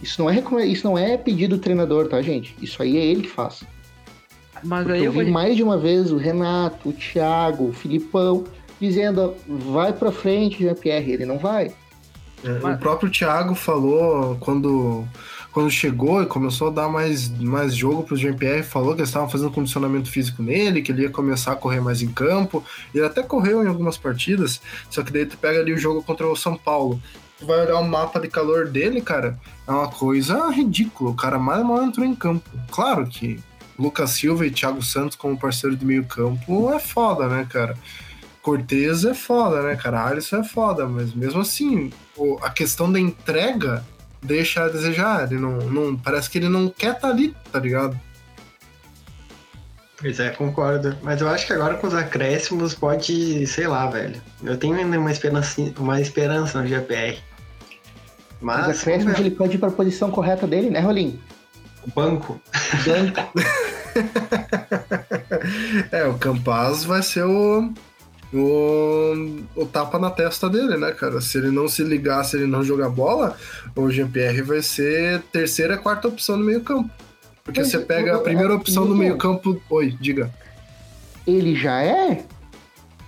Isso 0.01 0.21
não 0.21 0.29
é, 0.29 0.65
isso 0.65 0.85
não 0.85 0.97
é 0.97 1.17
pedido 1.17 1.57
do 1.57 1.61
treinador, 1.61 2.07
tá, 2.07 2.21
gente? 2.21 2.55
Isso 2.61 2.81
aí 2.81 2.97
é 2.97 3.05
ele 3.05 3.23
que 3.23 3.29
faz. 3.29 3.63
Mas 4.63 4.89
aí 4.89 5.03
eu, 5.03 5.11
vi 5.11 5.29
mais 5.29 5.55
de 5.55 5.63
uma 5.63 5.77
vez 5.77 6.11
o 6.11 6.17
Renato, 6.17 6.89
o 6.89 6.93
Thiago, 6.93 7.69
o 7.69 7.73
Filipão 7.73 8.43
dizendo 8.79 9.33
vai 9.47 9.93
para 9.93 10.11
frente, 10.11 10.63
Jean-Pierre, 10.63 11.13
ele 11.13 11.25
não 11.25 11.37
vai. 11.37 11.71
É, 12.43 12.59
Mas... 12.61 12.75
O 12.75 12.79
próprio 12.79 13.09
Thiago 13.09 13.55
falou 13.55 14.37
quando 14.39 15.05
quando 15.53 15.69
chegou 15.69 16.23
e 16.23 16.25
começou 16.25 16.69
a 16.69 16.71
dar 16.71 16.89
mais, 16.89 17.29
mais 17.39 17.75
jogo 17.75 18.01
para 18.01 18.15
o 18.15 18.17
Jean-Pierre, 18.17 18.63
falou 18.63 18.95
que 18.95 19.01
eles 19.01 19.09
estavam 19.09 19.29
fazendo 19.29 19.51
condicionamento 19.51 20.09
físico 20.09 20.41
nele, 20.41 20.81
que 20.81 20.91
ele 20.91 21.03
ia 21.03 21.11
começar 21.11 21.51
a 21.51 21.55
correr 21.55 21.79
mais 21.79 22.01
em 22.01 22.07
campo. 22.07 22.63
Ele 22.93 23.05
até 23.05 23.21
correu 23.21 23.63
em 23.63 23.67
algumas 23.67 23.95
partidas, 23.95 24.59
só 24.89 25.03
que 25.03 25.13
daí 25.13 25.27
tu 25.27 25.37
pega 25.37 25.59
ali 25.59 25.71
o 25.71 25.77
jogo 25.77 26.01
contra 26.01 26.27
o 26.27 26.35
São 26.35 26.57
Paulo 26.57 26.99
vai 27.43 27.65
olhar 27.65 27.79
o 27.79 27.87
mapa 27.87 28.19
de 28.19 28.27
calor 28.27 28.67
dele, 28.67 29.01
cara, 29.01 29.37
é 29.67 29.71
uma 29.71 29.89
coisa 29.89 30.49
ridícula. 30.49 31.11
O 31.11 31.15
cara 31.15 31.37
mais 31.37 31.63
mal 31.65 31.83
entrou 31.83 32.05
em 32.05 32.15
campo. 32.15 32.49
Claro 32.71 33.05
que 33.05 33.39
Lucas 33.77 34.11
Silva 34.11 34.45
e 34.45 34.51
Thiago 34.51 34.81
Santos 34.81 35.15
como 35.15 35.39
parceiro 35.39 35.75
de 35.75 35.85
meio 35.85 36.05
campo 36.05 36.71
é 36.73 36.79
foda, 36.79 37.27
né, 37.27 37.47
cara? 37.49 37.75
Cortez 38.41 39.05
é 39.05 39.13
foda, 39.13 39.61
né, 39.61 39.75
cara? 39.75 40.05
Alisson 40.05 40.37
é 40.37 40.43
foda, 40.43 40.85
mas 40.85 41.13
mesmo 41.13 41.41
assim, 41.41 41.91
a 42.41 42.49
questão 42.49 42.91
da 42.91 42.99
entrega 42.99 43.83
deixa 44.21 44.63
a 44.63 44.69
desejar. 44.69 45.31
Ele 45.31 45.39
não, 45.39 45.57
não 45.57 45.95
parece 45.95 46.29
que 46.29 46.37
ele 46.37 46.49
não 46.49 46.69
quer 46.69 46.95
estar 46.95 47.07
tá 47.07 47.09
ali, 47.09 47.35
tá 47.51 47.59
ligado? 47.59 47.99
Pois 49.99 50.19
é, 50.19 50.31
concordo. 50.31 50.97
Mas 51.01 51.21
eu 51.21 51.29
acho 51.29 51.47
que 51.47 51.53
agora 51.53 51.75
com 51.75 51.87
os 51.87 51.93
acréscimos 51.93 52.73
pode, 52.73 53.47
sei 53.47 53.67
lá, 53.67 53.87
velho. 53.87 54.21
Eu 54.43 54.57
tenho 54.57 54.75
ainda 54.75 54.99
uma 54.99 55.11
esperança, 55.11 55.61
uma 55.79 56.01
esperança 56.01 56.61
no 56.61 56.67
GPR. 56.67 57.17
Mas. 58.41 58.67
Os 58.67 58.81
acréscimos 58.81 59.17
ele 59.17 59.31
pode 59.31 59.55
ir 59.55 59.59
para 59.59 59.69
a 59.69 59.71
posição 59.71 60.11
correta 60.11 60.45
dele, 60.45 60.69
né, 60.69 60.81
Rolim? 60.81 61.17
Banco. 61.95 62.39
Banco. 62.85 63.31
é, 65.91 66.05
o 66.05 66.17
Campaz 66.17 66.83
vai 66.83 67.01
ser 67.03 67.25
o, 67.25 67.71
o, 68.33 69.43
o 69.55 69.65
tapa 69.65 69.99
na 69.99 70.09
testa 70.09 70.49
dele, 70.49 70.77
né, 70.77 70.91
cara? 70.91 71.21
Se 71.21 71.37
ele 71.37 71.51
não 71.51 71.67
se 71.67 71.83
ligar, 71.83 72.23
se 72.23 72.37
ele 72.37 72.47
não 72.47 72.63
jogar 72.63 72.89
bola, 72.89 73.35
o 73.75 73.89
Jean-Pierre 73.89 74.41
vai 74.41 74.61
ser 74.61 75.21
terceira, 75.31 75.77
quarta 75.77 76.07
opção 76.07 76.37
no 76.37 76.45
meio 76.45 76.61
campo. 76.61 76.89
Porque 77.43 77.59
Mas 77.59 77.69
você 77.71 77.79
pega 77.79 78.15
a 78.15 78.19
primeira 78.19 78.53
eu- 78.53 78.57
opção 78.57 78.87
do 78.87 78.95
meio-campo. 78.95 79.61
Oi, 79.69 79.97
diga. 79.99 80.31
Ele 81.27 81.55
já 81.55 81.81
é? 81.83 82.23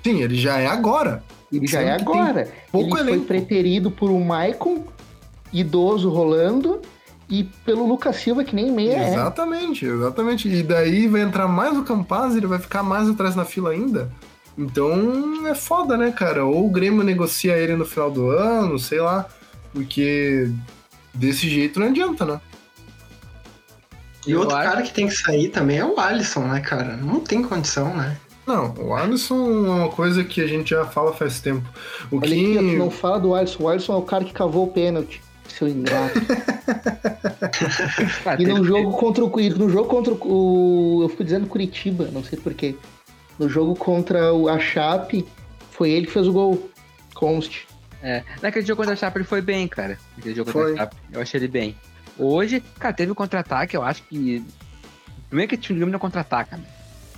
Sim, 0.03 0.21
ele 0.21 0.35
já 0.35 0.59
é 0.59 0.67
agora. 0.67 1.23
Ele 1.51 1.65
já 1.65 1.81
é 1.81 1.93
agora. 1.93 2.49
pouco 2.69 2.97
ele 2.97 3.03
foi 3.05 3.13
elenco. 3.13 3.25
preterido 3.27 3.89
por 3.89 4.09
um 4.09 4.21
Maicon, 4.25 4.83
idoso 5.53 6.09
rolando, 6.09 6.81
e 7.29 7.43
pelo 7.65 7.87
Lucas 7.87 8.17
Silva, 8.17 8.43
que 8.43 8.55
nem 8.55 8.71
meia 8.71 8.93
é. 8.97 9.13
Exatamente, 9.13 9.85
exatamente. 9.85 10.47
E 10.47 10.61
daí 10.63 11.07
vai 11.07 11.21
entrar 11.21 11.47
mais 11.47 11.77
o 11.77 11.83
Campaz 11.83 12.33
e 12.33 12.37
ele 12.37 12.47
vai 12.47 12.59
ficar 12.59 12.83
mais 12.83 13.09
atrás 13.09 13.35
na 13.35 13.45
fila 13.45 13.71
ainda. 13.71 14.11
Então 14.57 15.45
é 15.47 15.55
foda, 15.55 15.97
né, 15.97 16.11
cara? 16.11 16.45
Ou 16.45 16.65
o 16.67 16.69
Grêmio 16.71 17.03
negocia 17.03 17.57
ele 17.57 17.75
no 17.75 17.85
final 17.85 18.09
do 18.11 18.29
ano, 18.29 18.77
sei 18.79 19.01
lá. 19.01 19.25
Porque 19.73 20.49
desse 21.13 21.49
jeito 21.49 21.79
não 21.79 21.87
adianta, 21.87 22.23
né? 22.25 22.39
E 24.25 24.31
Eu 24.31 24.39
outro 24.39 24.55
acho- 24.55 24.69
cara 24.69 24.81
que 24.81 24.93
tem 24.93 25.07
que 25.07 25.13
sair 25.15 25.49
também 25.49 25.77
é 25.79 25.85
o 25.85 25.99
Alisson, 25.99 26.41
né, 26.47 26.59
cara? 26.61 26.95
Não 26.97 27.19
tem 27.19 27.43
condição, 27.43 27.95
né? 27.95 28.17
Não, 28.47 28.73
o 28.75 28.93
Alisson 28.95 29.35
é 29.65 29.69
uma 29.69 29.89
coisa 29.89 30.23
que 30.23 30.39
a 30.41 30.47
gente 30.47 30.69
já 30.69 30.85
fala 30.85 31.11
faz 31.13 31.39
tempo. 31.41 31.67
O 32.11 32.17
Olha 32.17 32.27
que. 32.27 32.75
não 32.77 32.89
fala 32.91 33.19
do 33.19 33.33
Alisson. 33.35 33.63
O 33.63 33.67
Alisson 33.69 33.93
é 33.93 33.97
o 33.97 34.01
cara 34.03 34.23
que 34.23 34.33
cavou 34.33 34.65
o 34.65 34.71
pênalti. 34.71 35.21
Seu 35.57 35.67
ingrato. 35.67 36.19
E 38.39 38.45
no 38.45 38.63
jogo 38.65 38.91
contra 38.97 39.23
o. 39.23 39.39
e 39.39 39.49
No 39.49 39.69
jogo 39.69 39.87
contra 39.87 40.13
o. 40.13 40.99
Eu 41.03 41.09
fui 41.09 41.23
dizendo 41.23 41.47
Curitiba, 41.47 42.09
não 42.11 42.23
sei 42.23 42.37
porquê. 42.37 42.75
No 43.39 43.47
jogo 43.47 43.75
contra 43.75 44.33
o, 44.33 44.49
a 44.49 44.59
Chape, 44.59 45.25
foi 45.71 45.91
ele 45.91 46.07
que 46.07 46.11
fez 46.11 46.27
o 46.27 46.33
gol. 46.33 46.69
Conste. 47.13 47.67
É, 48.01 48.23
naquele 48.41 48.65
jogo 48.65 48.77
contra 48.77 48.93
a 48.93 48.97
Chape 48.97 49.17
ele 49.19 49.25
foi 49.25 49.41
bem, 49.41 49.67
cara. 49.67 49.97
Naquele 50.17 50.35
jogo 50.35 50.51
Foi. 50.51 50.71
contra 50.71 50.83
a 50.83 50.85
Chape, 50.85 50.97
eu 51.13 51.21
achei 51.21 51.39
ele 51.39 51.47
bem. 51.47 51.75
Hoje, 52.17 52.61
cara, 52.79 52.93
teve 52.93 53.11
um 53.11 53.15
contra-ataque, 53.15 53.75
eu 53.75 53.83
acho 53.83 54.03
que. 54.03 54.43
Primeiro 55.29 55.49
que 55.49 55.55
o 55.55 55.57
time 55.57 55.85
não 55.85 55.99
contra-ataca, 55.99 56.57
né? 56.57 56.65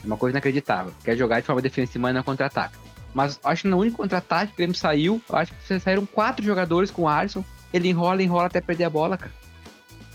É 0.04 0.06
uma 0.06 0.18
coisa 0.18 0.34
inacreditável. 0.34 0.94
Quer 1.04 1.18
jogar 1.18 1.40
de 1.40 1.46
forma 1.46 1.62
defensiva, 1.62 2.00
mas 2.04 2.16
não 2.16 2.24
contra-ataca. 2.24 2.78
Mas 3.14 3.40
acho 3.44 3.64
que 3.64 3.68
no 3.68 3.78
único 3.80 3.98
contra-ataque 3.98 4.48
que 4.48 4.54
o 4.54 4.58
Grêmio 4.58 4.76
saiu, 4.76 5.22
eu 5.28 5.36
acho 5.36 5.52
que 5.54 5.80
saíram 5.80 6.06
quatro 6.06 6.46
jogadores 6.46 6.92
com 6.92 7.04
o 7.04 7.08
Alisson. 7.08 7.44
Ele 7.78 7.90
enrola, 7.90 8.22
enrola 8.22 8.48
até 8.48 8.60
perder 8.60 8.86
a 8.86 8.90
bola, 8.90 9.18
cara. 9.18 9.32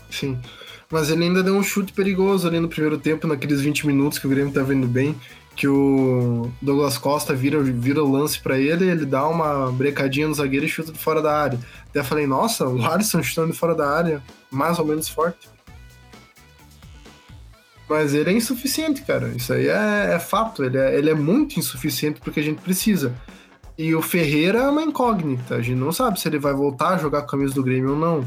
Sim. 0.09 0.37
Mas 0.89 1.09
ele 1.09 1.23
ainda 1.23 1.41
deu 1.41 1.55
um 1.55 1.63
chute 1.63 1.91
perigoso 1.91 2.47
ali 2.47 2.59
no 2.59 2.69
primeiro 2.69 2.97
tempo, 2.97 3.25
naqueles 3.25 3.61
20 3.61 3.87
minutos 3.87 4.19
que 4.19 4.27
o 4.27 4.29
Grêmio 4.29 4.53
tá 4.53 4.61
vendo 4.61 4.87
bem. 4.87 5.15
Que 5.55 5.67
o 5.67 6.51
Douglas 6.61 6.97
Costa 6.97 7.33
vira, 7.33 7.61
vira 7.61 8.03
o 8.03 8.11
lance 8.11 8.39
pra 8.39 8.59
ele, 8.59 8.89
ele 8.89 9.05
dá 9.05 9.27
uma 9.27 9.71
brecadinha 9.71 10.27
no 10.27 10.33
zagueiro 10.33 10.65
e 10.65 10.69
chuta 10.69 10.91
de 10.91 10.99
fora 10.99 11.21
da 11.21 11.35
área. 11.35 11.59
Até 11.89 12.03
falei, 12.03 12.25
nossa, 12.25 12.67
o 12.67 12.83
Alisson 12.85 13.21
chutando 13.21 13.51
de 13.51 13.57
fora 13.57 13.75
da 13.75 13.89
área, 13.89 14.21
mais 14.51 14.79
ou 14.79 14.85
menos 14.85 15.07
forte. 15.07 15.47
Mas 17.87 18.13
ele 18.13 18.29
é 18.29 18.33
insuficiente, 18.33 19.01
cara. 19.03 19.27
Isso 19.35 19.53
aí 19.53 19.67
é, 19.67 20.13
é 20.15 20.19
fato. 20.19 20.63
Ele 20.63 20.77
é, 20.77 20.97
ele 20.97 21.09
é 21.09 21.13
muito 21.13 21.59
insuficiente 21.59 22.19
porque 22.21 22.39
a 22.39 22.43
gente 22.43 22.61
precisa. 22.61 23.13
E 23.77 23.95
o 23.95 24.01
Ferreira 24.01 24.59
é 24.59 24.69
uma 24.69 24.83
incógnita. 24.83 25.55
A 25.55 25.61
gente 25.61 25.77
não 25.79 25.91
sabe 25.91 26.19
se 26.19 26.27
ele 26.27 26.37
vai 26.39 26.53
voltar 26.53 26.89
a 26.89 26.97
jogar 26.97 27.21
com 27.21 27.27
a 27.27 27.29
camisa 27.31 27.53
do 27.55 27.63
Grêmio 27.63 27.91
ou 27.91 27.97
não. 27.97 28.25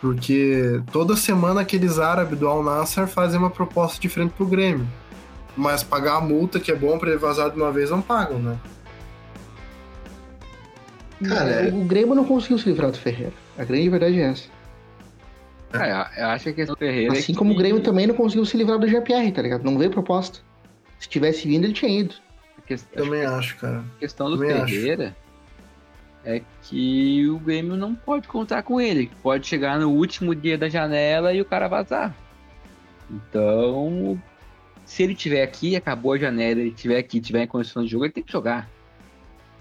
Porque 0.00 0.80
toda 0.92 1.16
semana 1.16 1.60
aqueles 1.60 1.98
árabes 1.98 2.38
do 2.38 2.46
Al 2.48 2.62
Nassr 2.62 3.06
fazem 3.06 3.38
uma 3.38 3.50
proposta 3.50 4.00
diferente 4.00 4.32
pro 4.36 4.46
Grêmio. 4.46 4.86
Mas 5.56 5.82
pagar 5.82 6.16
a 6.16 6.20
multa, 6.20 6.60
que 6.60 6.70
é 6.70 6.74
bom 6.74 6.98
pra 6.98 7.08
ele 7.10 7.18
vazar 7.18 7.50
de 7.50 7.56
uma 7.56 7.70
vez, 7.72 7.90
não 7.90 8.00
pagam, 8.00 8.38
né? 8.38 8.56
Cara, 11.26 11.68
o, 11.74 11.84
Grêmio 11.84 12.14
não 12.14 12.24
conseguiu 12.24 12.58
se 12.58 12.68
livrar 12.68 12.92
do 12.92 12.98
Ferreira. 12.98 13.32
A 13.56 13.64
grande 13.64 13.88
verdade 13.88 14.20
é 14.20 14.22
essa. 14.30 14.44
Cara, 15.72 16.10
eu 16.16 16.26
acho 16.26 16.44
que 16.44 16.50
a 16.50 16.52
questão 16.54 16.74
do 16.76 16.78
Ferreira. 16.78 17.14
é 17.14 17.18
Assim 17.18 17.32
que- 17.32 17.38
como 17.38 17.52
o 17.52 17.56
Grêmio 17.56 17.82
também 17.82 18.06
não 18.06 18.14
conseguiu 18.14 18.44
se 18.44 18.56
livrar 18.56 18.78
do 18.78 18.86
GPR, 18.86 19.32
tá 19.32 19.42
ligado? 19.42 19.64
Não 19.64 19.76
veio 19.76 19.90
proposta. 19.90 20.38
Se 20.98 21.08
tivesse 21.08 21.46
vindo, 21.48 21.64
ele 21.64 21.72
tinha 21.72 22.00
ido. 22.00 22.14
A 22.74 22.76
que- 22.76 22.96
acho 22.98 23.04
Também 23.04 23.24
acho, 23.24 23.56
cara. 23.56 23.78
A 23.96 23.98
questão 24.00 24.30
do 24.30 24.36
Também 24.38 24.52
acho. 24.52 24.72
Ferreira 24.74 25.16
é 26.24 26.42
que 26.62 27.28
o 27.28 27.38
Grêmio 27.38 27.76
não 27.76 27.94
pode 27.94 28.28
contar 28.28 28.62
com 28.62 28.80
ele. 28.80 29.10
Pode 29.22 29.46
chegar 29.46 29.78
no 29.78 29.90
último 29.90 30.34
dia 30.34 30.58
da 30.58 30.68
janela 30.68 31.32
e 31.32 31.40
o 31.40 31.44
cara 31.44 31.68
vazar. 31.68 32.14
Então, 33.10 34.20
se 34.84 35.02
ele 35.02 35.14
tiver 35.14 35.42
aqui, 35.42 35.74
acabou 35.76 36.12
a 36.12 36.18
janela, 36.18 36.60
ele 36.60 36.70
tiver 36.72 36.98
aqui, 36.98 37.20
tiver 37.20 37.42
em 37.42 37.46
condição 37.46 37.82
de 37.82 37.90
jogo, 37.90 38.04
ele 38.04 38.12
tem 38.12 38.22
que 38.24 38.32
jogar. 38.32 38.68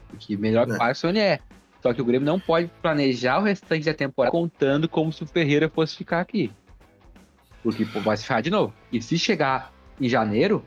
Porque 0.09 0.35
melhor 0.37 0.65
que 0.65 0.73
É. 0.73 0.75
o 0.75 0.77
ele 1.09 1.19
é. 1.19 1.39
Só 1.81 1.93
que 1.93 2.01
o 2.01 2.05
Grêmio 2.05 2.25
não 2.25 2.39
pode 2.39 2.69
planejar 2.81 3.39
o 3.39 3.43
restante 3.43 3.85
da 3.85 3.93
temporada 3.93 4.31
contando 4.31 4.89
como 4.89 5.13
se 5.13 5.23
o 5.23 5.27
Ferreira 5.27 5.69
fosse 5.69 5.95
ficar 5.95 6.19
aqui. 6.19 6.51
Porque 7.63 7.85
pô, 7.85 7.99
vai 8.01 8.17
se 8.17 8.25
ferrar 8.25 8.41
de 8.41 8.49
novo. 8.49 8.73
E 8.91 9.01
se 9.01 9.17
chegar 9.17 9.71
em 9.99 10.09
janeiro, 10.09 10.63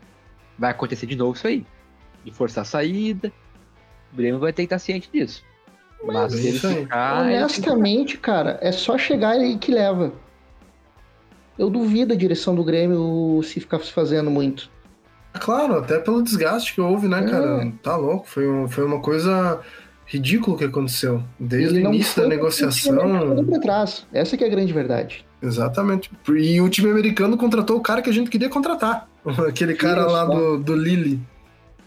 vai 0.57 0.71
acontecer 0.71 1.05
de 1.05 1.15
novo 1.15 1.35
isso 1.35 1.47
aí. 1.47 1.65
De 2.23 2.31
forçar 2.31 2.61
a 2.61 2.65
saída. 2.65 3.31
O 4.13 4.17
Grêmio 4.17 4.39
vai 4.39 4.51
ter 4.53 4.63
que 4.63 4.65
estar 4.67 4.79
ciente 4.79 5.09
disso. 5.11 5.43
Mas 6.03 6.33
ele 6.33 6.49
isso 6.49 6.67
ficar. 6.67 7.21
Honestamente, 7.21 8.17
cara, 8.17 8.57
é 8.61 8.71
só 8.71 8.97
chegar 8.97 9.37
e 9.39 9.57
que 9.57 9.71
leva. 9.71 10.11
Eu 11.57 11.69
duvido 11.69 12.13
a 12.13 12.15
direção 12.15 12.55
do 12.55 12.63
Grêmio 12.63 13.41
se 13.43 13.59
ficar 13.59 13.79
se 13.79 13.91
fazendo 13.91 14.31
muito. 14.31 14.69
Claro, 15.39 15.77
até 15.77 15.99
pelo 15.99 16.21
desgaste 16.23 16.73
que 16.73 16.81
houve, 16.81 17.07
né, 17.07 17.19
É. 17.19 17.29
cara? 17.29 17.71
Tá 17.83 17.95
louco. 17.95 18.27
Foi, 18.27 18.47
um- 18.49 18.67
foi 18.67 18.83
uma 18.83 18.99
coisa 18.99 19.59
ridícula 20.05 20.57
que 20.57 20.63
aconteceu. 20.65 21.23
Desde 21.39 21.77
o 21.77 21.79
início 21.79 22.21
da 22.21 22.27
negociação. 22.27 22.97
trás. 23.61 24.05
Essa 24.11 24.35
que 24.35 24.43
é 24.43 24.47
a 24.47 24.49
grande 24.49 24.73
verdade. 24.73 25.25
Exatamente. 25.41 26.11
E 26.29 26.59
o 26.59 26.67
time 26.69 26.89
americano 26.91 27.37
contratou 27.37 27.77
o 27.77 27.81
cara 27.81 28.01
que 28.01 28.09
a 28.09 28.13
gente 28.13 28.29
queria 28.29 28.49
contratar. 28.49 29.07
Aquele 29.47 29.73
cara 29.75 30.05
lá 30.05 30.25
do, 30.25 30.57
do 30.57 30.75
Lille. 30.75 31.19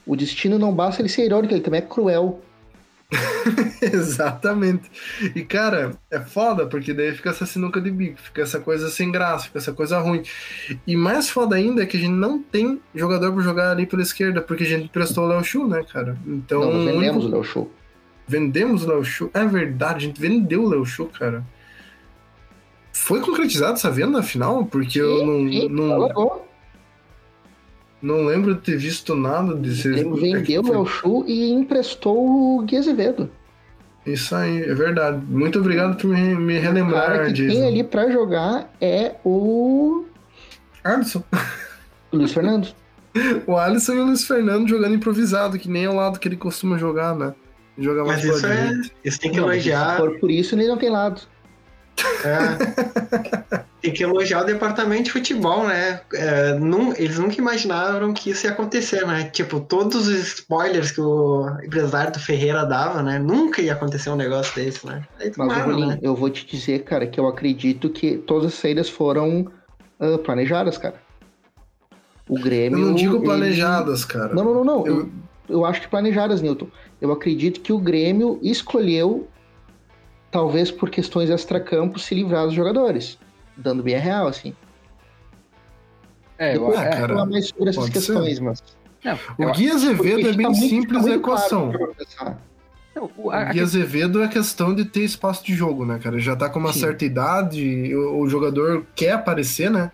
O 0.07 0.17
destino 0.17 0.59
não 0.59 0.73
basta 0.73 1.01
ele 1.01 1.09
ser 1.09 1.25
irônico, 1.25 1.55
ele 1.55 1.63
também 1.63 1.79
é 1.79 1.83
cruel. 1.83 2.43
Exatamente. 3.81 4.91
E, 5.35 5.43
cara, 5.43 5.97
é 6.11 6.21
foda, 6.21 6.67
porque 6.67 6.93
daí 6.93 7.13
fica 7.13 7.31
essa 7.31 7.47
sinuca 7.47 7.81
de 7.81 7.91
bico, 7.91 8.21
fica 8.21 8.43
essa 8.43 8.61
coisa 8.61 8.89
sem 8.91 9.11
graça, 9.11 9.45
fica 9.47 9.59
essa 9.59 9.73
coisa 9.73 9.99
ruim. 9.99 10.23
E 10.87 10.97
mais 10.97 11.31
foda 11.31 11.57
ainda 11.57 11.83
é 11.83 11.87
que 11.87 11.97
a 11.97 12.01
gente 12.01 12.13
não 12.13 12.43
tem 12.43 12.81
jogador 12.95 13.33
pra 13.33 13.43
jogar 13.43 13.71
ali 13.71 13.87
pela 13.87 14.03
esquerda, 14.03 14.41
porque 14.41 14.65
a 14.65 14.67
gente 14.67 14.85
emprestou 14.85 15.25
o 15.25 15.29
Léo 15.29 15.45
Chu, 15.45 15.67
né, 15.67 15.85
cara? 15.91 16.17
Então. 16.27 16.61
não, 16.61 16.85
vendemos 16.85 17.25
o 17.25 17.29
Léo 17.29 17.45
Show. 17.45 17.71
Vendemos 18.27 18.85
o 18.85 18.89
Léo 18.89 19.05
Chu. 19.05 19.31
É 19.35 19.45
verdade, 19.45 19.97
a 19.97 20.09
gente 20.09 20.21
vendeu 20.21 20.65
o 20.65 20.69
Léo 20.69 20.85
Chu, 20.85 21.07
cara. 21.07 21.45
Foi 22.93 23.21
concretizado 23.21 23.75
essa 23.75 23.91
venda 23.91 24.21
afinal? 24.21 24.65
Porque 24.65 25.01
eu 25.01 25.27
não, 25.27 25.51
Sim, 25.51 25.69
não, 25.69 25.99
largou. 25.99 26.49
Não 28.05 28.25
lembro 28.25 28.55
de 28.55 28.61
ter 28.61 28.77
visto 28.77 29.15
nada 29.15 29.55
de 29.55 29.89
Ele 29.89 30.05
vendeu 30.05 30.81
o 30.81 30.87
Show 30.87 31.25
e 31.27 31.51
emprestou 31.51 32.59
o 32.59 32.63
Gui 32.63 32.77
Azevedo. 32.77 33.31
Isso 34.05 34.35
aí, 34.35 34.63
é 34.63 34.75
verdade. 34.75 35.25
Muito 35.27 35.59
obrigado 35.59 35.97
por 35.97 36.09
me, 36.09 36.35
me 36.35 36.59
O 36.59 36.61
cara 36.61 36.73
relembrar 36.73 37.27
que 37.27 37.33
disso. 37.33 37.57
tem 37.57 37.67
ali 37.67 37.83
pra 37.83 38.11
jogar 38.11 38.71
é 38.81 39.15
o 39.25 40.05
Alisson. 40.85 41.25
Luiz 42.13 42.33
Fernando. 42.33 42.69
O 43.47 43.57
Alisson 43.57 43.93
e 43.93 43.99
o 44.01 44.07
Luiz 44.07 44.27
Fernando 44.27 44.69
jogando 44.69 44.97
improvisado, 44.97 45.57
que 45.57 45.71
nem 45.71 45.85
é 45.85 45.89
o 45.89 45.95
lado 45.95 46.19
que 46.19 46.27
ele 46.27 46.37
costuma 46.37 46.77
jogar, 46.77 47.15
né? 47.15 47.33
Jogar 47.79 48.05
mais 48.05 48.25
Mas 48.25 48.37
isso 48.39 48.47
é. 48.47 48.81
Isso 49.05 49.21
tem 49.21 49.31
que 49.31 49.39
Não, 49.39 49.47
mas 49.47 49.63
se 49.63 49.69
elogiar. 49.71 49.97
for 49.99 50.19
por 50.19 50.33
isso, 50.33 50.57
ele 50.57 50.67
não 50.67 50.77
tem 50.77 50.91
lado. 50.91 51.21
É. 52.25 53.65
tem 53.81 53.93
que 53.93 54.03
elogiar 54.03 54.43
o 54.43 54.45
departamento 54.45 55.05
de 55.05 55.13
futebol, 55.13 55.67
né? 55.67 56.01
É, 56.15 56.57
eles 56.97 57.19
nunca 57.19 57.37
imaginaram 57.37 58.13
que 58.15 58.31
isso 58.31 58.47
ia 58.47 58.53
acontecer, 58.53 59.07
né? 59.07 59.25
Tipo, 59.25 59.61
todos 59.61 60.09
os 60.09 60.15
spoilers 60.39 60.91
que 60.91 61.01
o 61.01 61.47
empresário 61.63 62.13
do 62.13 62.19
Ferreira 62.19 62.65
dava, 62.65 63.03
né? 63.03 63.19
Nunca 63.19 63.61
ia 63.61 63.75
acontecer 63.75 64.11
um 64.11 64.17
negócio 64.17 64.55
desse, 64.55 64.87
né? 64.87 65.03
Aí 65.21 65.27
Mas, 65.37 65.49
tomaram, 65.49 65.71
Rolim, 65.73 65.87
né? 65.89 65.99
eu 66.03 66.15
vou 66.15 66.31
te 66.31 66.47
dizer, 66.47 66.83
cara, 66.85 67.07
que 67.07 67.21
eu 67.21 67.27
acredito 67.29 67.91
que 67.91 68.17
todas 68.17 68.47
as 68.47 68.55
saídas 68.55 68.89
foram 68.89 69.47
ah, 70.01 70.19
planejadas, 70.19 70.79
cara. 70.79 70.95
O 72.29 72.39
Eu 72.39 72.43
Grêmio. 72.43 72.79
não 72.79 72.95
digo 72.95 73.17
ele- 73.17 73.25
planejadas, 73.25 74.05
cara. 74.05 74.33
Não, 74.35 74.45
não, 74.45 74.55
não, 74.55 74.65
não. 74.65 74.87
Eu- 74.87 74.99
Eu... 75.01 75.11
eu 75.49 75.65
acho 75.67 75.83
que 75.83 75.89
planejadas, 75.89 76.41
Newton. 76.41 76.69
Eu 77.01 77.13
acredito 77.13 77.61
que 77.61 77.71
o 77.73 77.79
Grêmio 77.79 78.39
escolheu, 78.43 79.29
talvez 80.35 80.69
por 80.69 80.91
questões 80.91 81.31
extracampo, 81.31 81.97
se 81.97 82.13
livrar 82.13 82.45
dos 82.45 82.55
jogadores. 82.55 83.17
Dando 83.57 83.85
bem 83.85 83.95
a 83.95 84.01
real, 84.01 84.27
assim. 84.27 84.53
É, 86.37 86.57
eu, 86.57 86.61
Depois 86.67 86.77
Ah, 86.77 86.83
eu 86.83 86.91
vou 86.91 86.99
cara, 87.01 87.15
falar 87.15 87.27
mais 87.27 87.47
sobre 87.47 87.71
essas 87.71 87.77
pode 87.85 88.01
ser. 88.01 88.13
questões, 88.13 88.41
mas. 88.41 88.63
não, 89.05 89.49
O 89.49 89.53
Gui 89.53 89.71
Azevedo 89.71 90.29
é 90.29 90.33
bem 90.33 90.47
tá 90.47 90.51
muito- 90.53 90.69
simples 90.69 90.93
tá 90.93 90.99
a 90.99 91.03
claro 91.03 91.15
equação. 91.21 91.73
pensar. 91.97 92.39
não, 92.97 93.11
o- 93.17 93.31
a- 93.31 93.45
O 93.45 93.53
Gui 93.53 93.61
Azevedo 93.61 94.21
é 94.25 94.27
questão 94.27 94.75
de 94.75 94.85
ter 94.85 95.03
espaço 95.05 95.45
de 95.47 95.55
jogo, 95.55 95.87
né, 95.87 96.01
cara? 96.03 96.19
Já 96.19 96.35
tá 96.35 96.49
com 96.51 96.59
uma 96.59 96.73
Sim. 96.73 96.81
certa 96.81 97.05
idade, 97.05 97.95
o, 97.95 98.19
o 98.23 98.29
jogador 98.29 98.85
quer 98.97 99.13
aparecer, 99.13 99.71
né? 99.71 99.93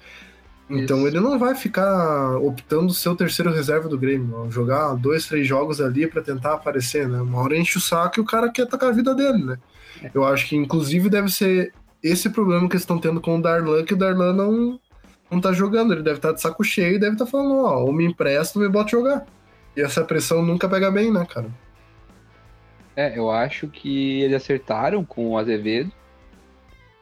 Então 0.71 0.99
Isso. 0.99 1.09
ele 1.09 1.21
não 1.21 1.39
vai 1.39 1.55
ficar 1.55 2.39
optando 2.39 2.95
ser 2.95 3.11
o 3.11 3.17
terceiro 3.17 3.53
reserva 3.53 3.89
do 3.91 3.99
Grêmio, 3.99 4.35
ó, 4.47 4.49
jogar 4.51 4.95
dois, 4.95 5.27
três 5.27 5.47
jogos 5.47 5.81
ali 5.83 6.07
pra 6.07 6.23
tentar 6.23 6.55
aparecer, 6.55 7.07
né? 7.09 7.21
Uma 7.21 7.41
hora 7.43 7.59
enche 7.59 7.77
o 7.77 7.81
saco 7.81 8.19
e 8.19 8.23
o 8.23 8.25
cara 8.25 8.49
quer 8.51 8.67
tocar 8.67 8.89
a 8.89 8.93
vida 8.93 9.15
dele, 9.15 9.45
né? 9.45 9.59
Eu 10.15 10.25
acho 10.25 10.49
que 10.49 10.57
inclusive 10.57 11.09
deve 11.09 11.29
ser 11.29 11.73
esse 12.03 12.31
problema 12.31 12.69
que 12.69 12.75
eles 12.75 12.83
estão 12.83 12.99
tendo 12.99 13.21
com 13.21 13.39
o 13.39 13.43
Darlan, 13.43 13.85
que 13.85 13.95
o 13.95 13.97
Darlan 13.97 14.33
não, 14.33 14.81
não 15.31 15.41
tá 15.41 15.53
jogando, 15.53 15.93
ele 15.93 16.03
deve 16.03 16.17
estar 16.17 16.29
tá 16.29 16.35
de 16.35 16.41
saco 16.41 16.65
cheio 16.65 16.97
e 16.97 16.99
deve 16.99 17.13
estar 17.13 17.27
tá 17.27 17.31
falando, 17.31 17.65
ó, 17.65 17.85
ou 17.85 17.93
me 17.93 18.05
empresta 18.05 18.59
ou 18.59 18.65
me 18.65 18.71
bota 18.71 18.91
jogar. 18.91 19.27
E 19.77 19.81
essa 19.81 20.05
pressão 20.05 20.43
nunca 20.43 20.69
pega 20.69 20.91
bem, 20.91 21.13
né, 21.13 21.25
cara? 21.27 21.49
É, 22.97 23.17
eu 23.17 23.31
acho 23.31 23.69
que 23.69 24.23
eles 24.23 24.37
acertaram 24.37 25.05
com 25.05 25.31
o 25.31 25.39
Azevedo. 25.39 25.93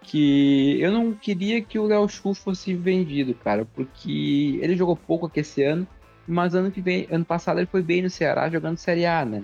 Que 0.03 0.81
eu 0.81 0.91
não 0.91 1.13
queria 1.13 1.61
que 1.61 1.79
o 1.79 1.87
Léo 1.87 2.09
Chu 2.09 2.33
fosse 2.33 2.75
vendido, 2.75 3.35
cara, 3.35 3.67
porque 3.75 4.59
ele 4.63 4.77
jogou 4.77 4.97
pouco 4.97 5.27
aqui 5.27 5.41
esse 5.41 5.63
ano, 5.63 5.87
mas 6.27 6.55
ano 6.55 6.71
que 6.71 6.81
vem, 6.81 7.07
ano 7.11 7.27
passado 7.27 7.59
ele 7.59 7.67
foi 7.67 7.83
bem 7.83 8.01
no 8.01 8.09
Ceará 8.09 8.49
jogando 8.49 8.79
Série 8.79 9.05
A, 9.05 9.25
né? 9.25 9.43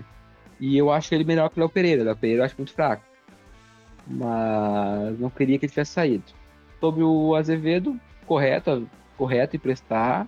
E 0.58 0.78
eu 0.78 0.90
acho 0.90 1.14
ele 1.14 1.24
melhor 1.24 1.50
que 1.50 1.58
o 1.58 1.60
Léo 1.60 1.68
Pereira. 1.68 2.02
O 2.02 2.04
Léo 2.06 2.16
Pereira 2.16 2.42
eu 2.42 2.46
acho 2.46 2.54
muito 2.56 2.72
fraco. 2.72 3.02
Mas 4.06 5.18
não 5.18 5.30
queria 5.30 5.58
que 5.58 5.66
ele 5.66 5.70
tivesse 5.70 5.92
saído. 5.92 6.24
Sobre 6.80 7.02
o 7.02 7.34
Azevedo, 7.34 7.98
correto, 8.26 8.88
correto 9.16 9.56
emprestar, 9.56 10.26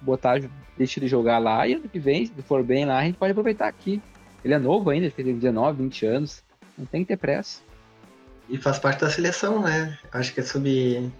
botar, 0.00 0.40
deixa 0.76 1.00
ele 1.00 1.08
jogar 1.08 1.38
lá 1.38 1.66
e 1.66 1.74
ano 1.74 1.88
que 1.88 1.98
vem, 1.98 2.26
se 2.26 2.42
for 2.42 2.62
bem 2.62 2.84
lá, 2.84 2.98
a 2.98 3.04
gente 3.04 3.16
pode 3.16 3.32
aproveitar 3.32 3.66
aqui. 3.66 4.00
Ele 4.44 4.54
é 4.54 4.58
novo 4.58 4.90
ainda, 4.90 5.06
ele 5.06 5.12
tem 5.12 5.34
19, 5.34 5.82
20 5.82 6.06
anos, 6.06 6.44
não 6.78 6.86
tem 6.86 7.02
que 7.02 7.08
ter 7.08 7.16
pressa. 7.16 7.60
E 8.48 8.56
faz 8.58 8.78
parte 8.78 9.00
da 9.00 9.10
seleção, 9.10 9.60
né? 9.60 9.98
Acho 10.12 10.32
que 10.32 10.40
é 10.40 10.42
sub. 10.42 11.12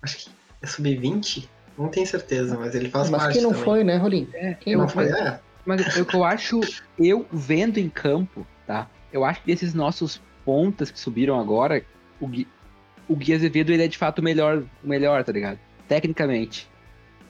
Acho 0.00 0.18
que 0.18 0.30
é 0.62 0.66
sub-20, 0.66 1.48
não 1.76 1.88
tenho 1.88 2.06
certeza, 2.06 2.56
mas 2.56 2.74
ele 2.74 2.88
faz 2.88 3.10
mas 3.10 3.22
parte. 3.22 3.26
Mas 3.26 3.34
quem 3.34 3.42
não 3.42 3.50
também. 3.50 3.64
foi, 3.64 3.84
né, 3.84 3.96
Rolim? 3.96 4.28
É, 4.32 4.54
quem 4.54 4.76
não 4.76 4.88
foi, 4.88 5.08
é. 5.08 5.40
Mas 5.64 5.96
o 5.96 6.04
que 6.04 6.14
eu 6.14 6.22
acho, 6.22 6.60
eu 6.96 7.26
vendo 7.32 7.78
em 7.78 7.88
campo, 7.88 8.46
tá? 8.66 8.88
Eu 9.12 9.24
acho 9.24 9.42
que 9.42 9.50
esses 9.50 9.74
nossos 9.74 10.20
pontas 10.46 10.90
que 10.90 10.98
subiram 10.98 11.38
agora, 11.38 11.84
o 12.20 12.28
Gui, 12.28 12.48
o 13.08 13.16
Gui 13.16 13.34
Azevedo 13.34 13.72
ele 13.72 13.84
é 13.84 13.88
de 13.88 13.98
fato 13.98 14.20
o 14.20 14.22
melhor, 14.22 14.62
o 14.82 14.88
melhor, 14.88 15.22
tá 15.24 15.32
ligado? 15.32 15.58
Tecnicamente. 15.88 16.70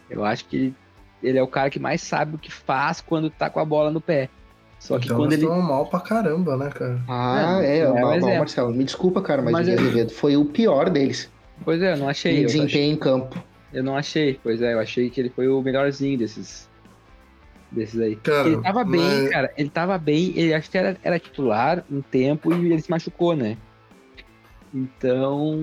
Eu 0.09 0.24
acho 0.24 0.44
que 0.44 0.57
ele, 0.57 0.74
ele, 1.22 1.38
é 1.38 1.42
o 1.42 1.48
cara 1.48 1.70
que 1.70 1.81
mais 1.81 2.02
sabe 2.02 2.37
o 2.37 2.38
que 2.38 2.52
faz 2.52 3.00
quando 3.00 3.31
tá 3.31 3.48
com 3.50 3.59
a 3.59 3.64
bola 3.64 3.90
no 3.90 4.00
pé. 4.00 4.29
Só 4.79 4.98
que 4.98 5.07
então 5.07 5.16
quando 5.16 5.33
ele. 5.33 5.46
mal 5.46 5.87
pra 5.87 6.00
caramba, 6.00 6.57
né, 6.57 6.70
cara? 6.70 7.00
Ah, 7.09 7.61
é, 7.62 7.79
é, 7.79 7.81
é, 7.81 7.88
mal, 7.88 8.20
mal, 8.20 8.29
é. 8.29 8.38
Marcelo. 8.38 8.72
Me 8.72 8.85
desculpa, 8.85 9.22
cara, 9.22 9.40
mas, 9.40 9.52
mas 9.52 9.68
o 9.68 9.70
Gui 9.70 9.79
Azevedo 9.79 10.12
foi 10.12 10.37
o 10.37 10.44
pior 10.44 10.90
deles. 10.90 11.31
Pois 11.64 11.81
é, 11.81 11.94
eu 11.94 11.96
não 11.96 12.09
achei. 12.09 12.42
Em 12.42 12.46
desempenho 12.46 12.92
em 12.92 12.96
campo. 12.96 13.42
Eu 13.72 13.83
não 13.83 13.96
achei, 13.96 14.38
pois 14.42 14.62
é, 14.62 14.74
eu 14.74 14.79
achei 14.79 15.11
que 15.11 15.20
ele 15.20 15.31
foi 15.31 15.48
o 15.48 15.61
melhorzinho 15.62 16.18
desses. 16.18 16.68
Desses 17.70 18.00
aí. 18.00 18.16
Cara, 18.16 18.48
ele 18.48 18.62
tava 18.62 18.85
bem, 18.85 19.00
mas... 19.00 19.29
cara. 19.31 19.52
Ele 19.57 19.68
tava 19.68 19.98
bem, 19.98 20.33
ele 20.37 20.55
acho 20.55 20.70
que 20.70 20.79
era, 20.79 20.96
era 21.02 21.18
titular 21.18 21.85
um 21.90 22.00
tempo 22.00 22.52
e 22.52 22.72
ele 22.72 22.81
se 22.81 22.90
machucou, 22.90 23.35
né? 23.35 23.57
Então. 24.72 25.59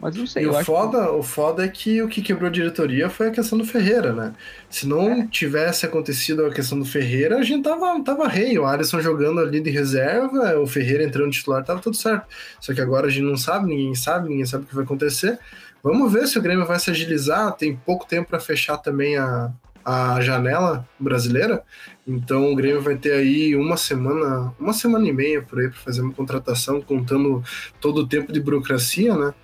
Mas 0.00 0.16
não 0.16 0.26
sei. 0.26 0.44
E 0.44 0.46
o, 0.48 0.64
foda, 0.64 1.04
que... 1.04 1.10
o 1.10 1.22
foda 1.22 1.64
é 1.64 1.68
que 1.68 2.02
o 2.02 2.08
que 2.08 2.20
quebrou 2.20 2.48
a 2.48 2.52
diretoria 2.52 3.08
foi 3.08 3.28
a 3.28 3.30
questão 3.30 3.56
do 3.56 3.64
Ferreira, 3.64 4.12
né? 4.12 4.34
Se 4.68 4.86
não 4.86 5.12
é. 5.12 5.26
tivesse 5.28 5.86
acontecido 5.86 6.44
a 6.44 6.52
questão 6.52 6.78
do 6.78 6.84
Ferreira, 6.84 7.38
a 7.38 7.42
gente 7.42 7.62
tava, 7.62 8.02
tava 8.02 8.26
rei. 8.26 8.58
O 8.58 8.66
Alisson 8.66 9.00
jogando 9.00 9.40
ali 9.40 9.60
de 9.60 9.70
reserva, 9.70 10.58
o 10.58 10.66
Ferreira 10.66 11.04
entrando 11.04 11.30
titular, 11.30 11.64
tava 11.64 11.80
tudo 11.80 11.96
certo. 11.96 12.26
Só 12.60 12.74
que 12.74 12.80
agora 12.80 13.06
a 13.06 13.10
gente 13.10 13.24
não 13.24 13.36
sabe, 13.36 13.68
ninguém 13.68 13.94
sabe, 13.94 14.28
ninguém 14.28 14.44
sabe 14.44 14.64
o 14.64 14.66
que 14.66 14.74
vai 14.74 14.84
acontecer. 14.84 15.38
Vamos 15.84 16.12
ver 16.12 16.26
se 16.26 16.36
o 16.38 16.42
Grêmio 16.42 16.66
vai 16.66 16.80
se 16.80 16.90
agilizar. 16.90 17.52
Tem 17.52 17.76
pouco 17.76 18.04
tempo 18.04 18.28
para 18.28 18.40
fechar 18.40 18.78
também 18.78 19.16
a, 19.16 19.52
a 19.84 20.20
janela 20.20 20.88
brasileira. 20.98 21.62
Então 22.06 22.52
o 22.52 22.56
Grêmio 22.56 22.82
vai 22.82 22.96
ter 22.96 23.12
aí 23.12 23.56
uma 23.56 23.76
semana, 23.76 24.54
uma 24.58 24.72
semana 24.72 25.06
e 25.06 25.12
meia 25.12 25.42
por 25.42 25.60
aí 25.60 25.68
para 25.68 25.78
fazer 25.78 26.02
uma 26.02 26.12
contratação, 26.12 26.80
contando 26.80 27.42
todo 27.80 27.98
o 27.98 28.06
tempo 28.06 28.32
de 28.32 28.40
burocracia, 28.40 29.16
né? 29.16 29.34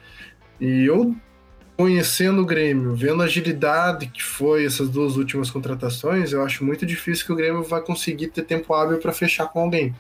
E 0.61 0.85
eu 0.85 1.15
conhecendo 1.77 2.43
o 2.43 2.45
Grêmio, 2.45 2.97
vendo 2.97 3.23
a 3.23 3.27
agilidade 3.27 4.09
que 4.09 4.21
foi 4.21 4.65
essas 4.65 4.89
duas 4.89 5.17
últimas 5.17 5.49
contratações, 5.49 6.33
eu 6.33 6.43
acho 6.43 6.65
muito 6.65 6.85
difícil 6.85 7.25
que 7.25 7.33
o 7.33 7.37
Grêmio 7.37 7.63
vai 7.63 7.81
conseguir 7.81 8.29
ter 8.29 8.43
tempo 8.43 8.75
hábil 8.75 8.99
para 8.99 9.13
fechar 9.13 9.47
com 9.47 9.61
alguém. 9.61 9.95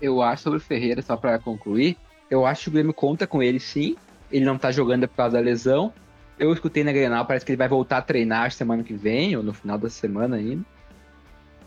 Eu 0.00 0.22
acho 0.22 0.44
sobre 0.44 0.58
o 0.58 0.62
Ferreira, 0.62 1.02
só 1.02 1.16
para 1.16 1.40
concluir, 1.40 1.96
eu 2.30 2.46
acho 2.46 2.62
que 2.62 2.68
o 2.68 2.72
Grêmio 2.72 2.94
conta 2.94 3.26
com 3.26 3.42
ele 3.42 3.58
sim. 3.58 3.96
Ele 4.30 4.44
não 4.44 4.56
tá 4.56 4.70
jogando 4.70 5.08
por 5.08 5.16
causa 5.16 5.36
da 5.36 5.42
lesão, 5.42 5.92
eu 6.40 6.52
escutei 6.52 6.82
na 6.82 6.90
Grenal, 6.90 7.26
parece 7.26 7.44
que 7.44 7.52
ele 7.52 7.58
vai 7.58 7.68
voltar 7.68 7.98
a 7.98 8.02
treinar 8.02 8.50
semana 8.50 8.82
que 8.82 8.94
vem, 8.94 9.36
ou 9.36 9.42
no 9.42 9.52
final 9.52 9.76
da 9.76 9.90
semana 9.90 10.36
ainda. 10.36 10.64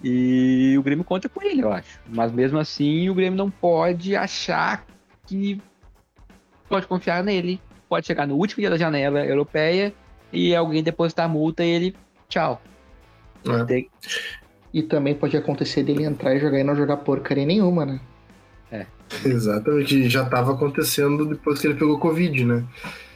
E 0.03 0.75
o 0.77 0.83
Grêmio 0.83 1.05
conta 1.05 1.29
com 1.29 1.41
ele, 1.41 1.61
eu 1.61 1.71
acho. 1.71 1.99
Mas 2.09 2.31
mesmo 2.31 2.57
assim, 2.57 3.07
o 3.07 3.13
Grêmio 3.13 3.37
não 3.37 3.49
pode 3.49 4.15
achar 4.15 4.85
que 5.25 5.61
pode 6.67 6.87
confiar 6.87 7.23
nele. 7.23 7.61
Pode 7.87 8.07
chegar 8.07 8.27
no 8.27 8.35
último 8.35 8.61
dia 8.61 8.69
da 8.69 8.77
janela 8.77 9.23
europeia 9.23 9.93
e 10.31 10.55
alguém 10.55 10.83
depositar 10.83 11.25
a 11.25 11.29
multa 11.29 11.63
e 11.63 11.69
ele, 11.69 11.95
tchau. 12.27 12.61
É. 13.45 13.63
Tem... 13.65 13.89
E 14.73 14.81
também 14.81 15.13
pode 15.13 15.37
acontecer 15.37 15.83
dele 15.83 16.03
entrar 16.03 16.35
e 16.35 16.39
jogar 16.39 16.59
e 16.59 16.63
não 16.63 16.75
jogar 16.75 16.97
porcaria 16.97 17.45
nenhuma, 17.45 17.85
né? 17.85 17.99
É. 18.71 18.87
Exatamente, 19.23 20.09
já 20.09 20.23
estava 20.23 20.53
acontecendo 20.53 21.25
depois 21.27 21.61
que 21.61 21.67
ele 21.67 21.75
pegou 21.75 21.99
Covid, 21.99 22.43
né? 22.43 22.65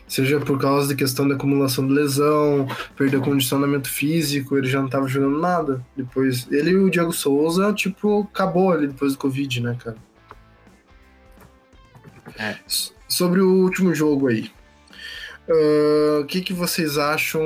Seja 0.08 0.39
por 0.39 0.60
causa 0.60 0.88
da 0.88 0.96
questão 0.96 1.28
da 1.28 1.36
acumulação 1.36 1.86
de 1.86 1.93
lesão, 1.93 2.67
perder 2.96 3.17
o 3.17 3.22
condicionamento 3.22 3.89
físico, 3.89 4.58
ele 4.58 4.67
já 4.67 4.80
não 4.80 4.86
estava 4.86 5.08
jogando 5.08 5.39
nada. 5.39 5.86
Depois, 5.96 6.48
ele 6.50 6.72
e 6.72 6.76
o 6.76 6.89
Diego 6.89 7.12
Souza, 7.12 7.74
tipo, 7.74 8.28
acabou 8.34 8.72
ali 8.72 8.88
depois 8.88 9.13
do 9.13 9.20
Covid, 9.20 9.62
né, 9.62 9.78
cara? 9.84 9.98
É. 12.38 12.56
Sobre 13.08 13.41
o 13.41 13.63
último 13.63 13.93
jogo 13.93 14.28
aí. 14.28 14.50
O 15.50 16.22
uh, 16.22 16.26
que, 16.26 16.41
que 16.41 16.54
vocês 16.54 16.98
acham 16.98 17.41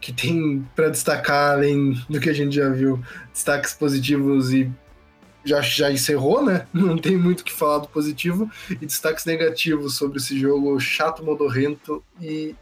que 0.00 0.12
tem 0.12 0.66
para 0.76 0.90
destacar 0.90 1.52
além 1.52 1.98
do 2.08 2.20
que 2.20 2.28
a 2.28 2.32
gente 2.32 2.54
já 2.54 2.68
viu? 2.68 3.02
Destaques 3.32 3.72
positivos 3.72 4.52
e 4.52 4.70
já, 5.44 5.60
já 5.60 5.90
encerrou, 5.90 6.44
né? 6.44 6.66
Não 6.72 6.96
tem 6.96 7.16
muito 7.16 7.40
o 7.40 7.44
que 7.44 7.52
falar 7.52 7.78
do 7.78 7.88
positivo. 7.88 8.50
E 8.70 8.86
destaques 8.86 9.24
negativos 9.24 9.96
sobre 9.96 10.18
esse 10.18 10.38
jogo 10.38 10.78
chato, 10.80 11.24
modorrento 11.24 12.02
e 12.20 12.54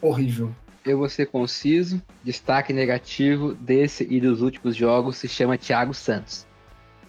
horrível. 0.00 0.54
Eu 0.84 0.98
vou 0.98 1.08
ser 1.08 1.26
conciso. 1.26 2.02
Destaque 2.24 2.72
negativo 2.72 3.54
desse 3.54 4.06
e 4.10 4.20
dos 4.20 4.42
últimos 4.42 4.74
jogos 4.74 5.16
se 5.16 5.28
chama 5.28 5.58
Thiago 5.58 5.92
Santos. 5.92 6.46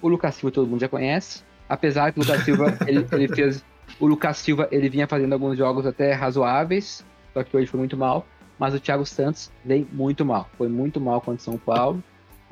O 0.01 0.07
Lucas 0.07 0.35
Silva 0.35 0.53
todo 0.53 0.67
mundo 0.67 0.81
já 0.81 0.89
conhece. 0.89 1.43
Apesar 1.69 2.11
que 2.11 2.19
o 2.19 2.23
Lucas 2.23 2.43
Silva 2.43 2.77
ele, 2.85 3.05
ele 3.11 3.27
fez. 3.27 3.63
O 3.99 4.07
Lucas 4.07 4.37
Silva 4.37 4.67
ele 4.71 4.89
vinha 4.89 5.07
fazendo 5.07 5.33
alguns 5.33 5.57
jogos 5.57 5.85
até 5.85 6.13
razoáveis, 6.13 7.05
só 7.33 7.43
que 7.43 7.55
hoje 7.55 7.67
foi 7.67 7.79
muito 7.79 7.95
mal. 7.95 8.25
Mas 8.59 8.75
o 8.75 8.79
Thiago 8.79 9.05
Santos 9.05 9.51
vem 9.65 9.87
muito 9.91 10.23
mal. 10.25 10.49
Foi 10.57 10.67
muito 10.67 10.99
mal 10.99 11.19
contra 11.21 11.43
São 11.43 11.57
Paulo. 11.57 12.03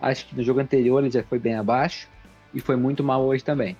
Acho 0.02 0.26
que 0.28 0.36
no 0.36 0.44
jogo 0.44 0.60
anterior 0.60 1.04
ele 1.04 1.12
já 1.12 1.24
foi 1.24 1.40
bem 1.40 1.56
abaixo 1.56 2.08
e 2.54 2.60
foi 2.60 2.76
muito 2.76 3.04
mal 3.04 3.24
hoje 3.24 3.44
também. 3.44 3.76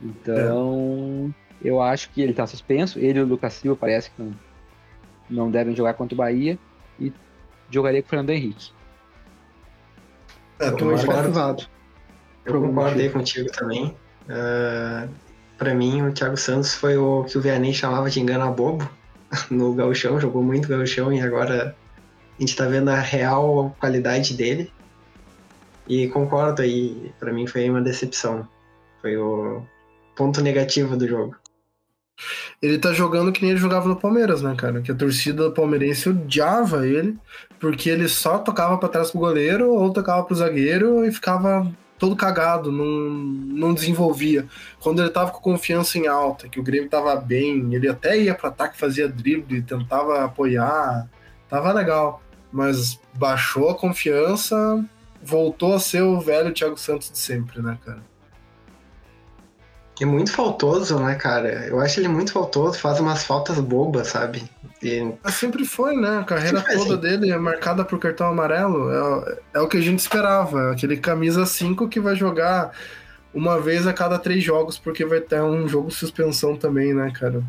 Então, 0.00 1.32
é. 1.64 1.68
eu 1.68 1.80
acho 1.80 2.10
que 2.10 2.20
ele 2.20 2.32
está 2.32 2.46
suspenso. 2.46 2.98
Ele 2.98 3.18
e 3.18 3.22
o 3.22 3.26
Lucas 3.26 3.54
Silva 3.54 3.76
parece 3.80 4.10
que 4.10 4.22
não, 4.22 4.34
não 5.30 5.50
devem 5.50 5.74
jogar 5.74 5.94
contra 5.94 6.14
o 6.14 6.18
Bahia 6.18 6.58
e 6.98 7.12
jogaria 7.70 8.02
com 8.02 8.06
o 8.06 8.10
Fernando 8.10 8.30
Henrique. 8.30 8.72
É, 10.58 10.70
mais 10.70 11.04
privado. 11.04 11.66
Eu 12.44 12.60
concordei 12.60 13.08
contigo 13.08 13.50
também. 13.50 13.96
Uh, 14.24 15.08
para 15.56 15.74
mim, 15.74 16.02
o 16.02 16.12
Thiago 16.12 16.36
Santos 16.36 16.74
foi 16.74 16.96
o 16.96 17.24
que 17.24 17.38
o 17.38 17.40
Vianney 17.40 17.72
chamava 17.72 18.10
de 18.10 18.20
engana 18.20 18.50
bobo 18.50 18.88
no 19.50 19.74
gauchão, 19.74 20.20
jogou 20.20 20.42
muito 20.42 20.68
gauchão 20.68 21.12
e 21.12 21.20
agora 21.20 21.76
a 22.36 22.40
gente 22.40 22.56
tá 22.56 22.66
vendo 22.66 22.90
a 22.90 22.98
real 22.98 23.74
qualidade 23.78 24.34
dele. 24.34 24.72
E 25.92 26.08
concordo 26.08 26.62
aí, 26.62 27.12
para 27.20 27.34
mim 27.34 27.46
foi 27.46 27.68
uma 27.68 27.82
decepção. 27.82 28.48
Foi 29.02 29.14
o 29.14 29.62
ponto 30.16 30.40
negativo 30.40 30.96
do 30.96 31.06
jogo. 31.06 31.36
Ele 32.62 32.78
tá 32.78 32.94
jogando 32.94 33.30
que 33.30 33.42
nem 33.42 33.50
ele 33.50 33.60
jogava 33.60 33.86
no 33.86 34.00
Palmeiras, 34.00 34.40
né, 34.40 34.54
cara? 34.56 34.80
Que 34.80 34.90
a 34.90 34.94
torcida 34.94 35.50
palmeirense 35.50 36.08
odiava 36.08 36.86
ele, 36.86 37.18
porque 37.60 37.90
ele 37.90 38.08
só 38.08 38.38
tocava 38.38 38.78
para 38.78 38.88
trás 38.88 39.10
pro 39.10 39.20
goleiro 39.20 39.70
ou 39.70 39.92
tocava 39.92 40.24
pro 40.24 40.34
zagueiro 40.34 41.04
e 41.04 41.12
ficava 41.12 41.70
todo 41.98 42.16
cagado, 42.16 42.72
não, 42.72 42.86
não 42.86 43.74
desenvolvia. 43.74 44.46
Quando 44.80 45.02
ele 45.02 45.10
tava 45.10 45.30
com 45.30 45.40
confiança 45.40 45.98
em 45.98 46.06
alta, 46.06 46.48
que 46.48 46.58
o 46.58 46.62
Grêmio 46.62 46.88
tava 46.88 47.14
bem, 47.16 47.74
ele 47.74 47.86
até 47.86 48.18
ia 48.18 48.34
para 48.34 48.48
ataque, 48.48 48.78
fazia 48.78 49.10
drible, 49.10 49.60
tentava 49.60 50.24
apoiar, 50.24 51.06
tava 51.50 51.70
legal. 51.70 52.22
Mas 52.50 52.98
baixou 53.12 53.68
a 53.68 53.74
confiança, 53.74 54.82
voltou 55.22 55.74
a 55.74 55.80
ser 55.80 56.02
o 56.02 56.20
velho 56.20 56.52
Thiago 56.52 56.76
Santos 56.76 57.10
de 57.10 57.18
sempre, 57.18 57.62
né, 57.62 57.78
cara? 57.84 58.02
É 60.00 60.04
muito 60.04 60.32
faltoso, 60.32 60.98
né, 60.98 61.14
cara? 61.14 61.66
Eu 61.66 61.78
acho 61.78 62.00
ele 62.00 62.08
muito 62.08 62.32
faltoso, 62.32 62.78
faz 62.78 62.98
umas 62.98 63.22
faltas 63.24 63.60
bobas, 63.60 64.08
sabe? 64.08 64.42
E... 64.82 65.12
Sempre 65.30 65.64
foi, 65.64 65.96
né? 65.96 66.18
A 66.18 66.24
carreira 66.24 66.60
toda 66.60 66.94
assim. 66.94 66.96
dele 66.96 67.30
é 67.30 67.38
marcada 67.38 67.84
por 67.84 68.00
cartão 68.00 68.26
amarelo. 68.26 68.90
É, 68.90 69.38
é 69.54 69.60
o 69.60 69.68
que 69.68 69.76
a 69.76 69.80
gente 69.80 70.00
esperava. 70.00 70.72
Aquele 70.72 70.96
camisa 70.96 71.46
5 71.46 71.88
que 71.88 72.00
vai 72.00 72.16
jogar 72.16 72.72
uma 73.32 73.60
vez 73.60 73.86
a 73.86 73.92
cada 73.92 74.18
três 74.18 74.42
jogos, 74.42 74.76
porque 74.76 75.04
vai 75.04 75.20
ter 75.20 75.40
um 75.40 75.68
jogo 75.68 75.90
suspensão 75.90 76.56
também, 76.56 76.92
né, 76.92 77.12
cara? 77.12 77.42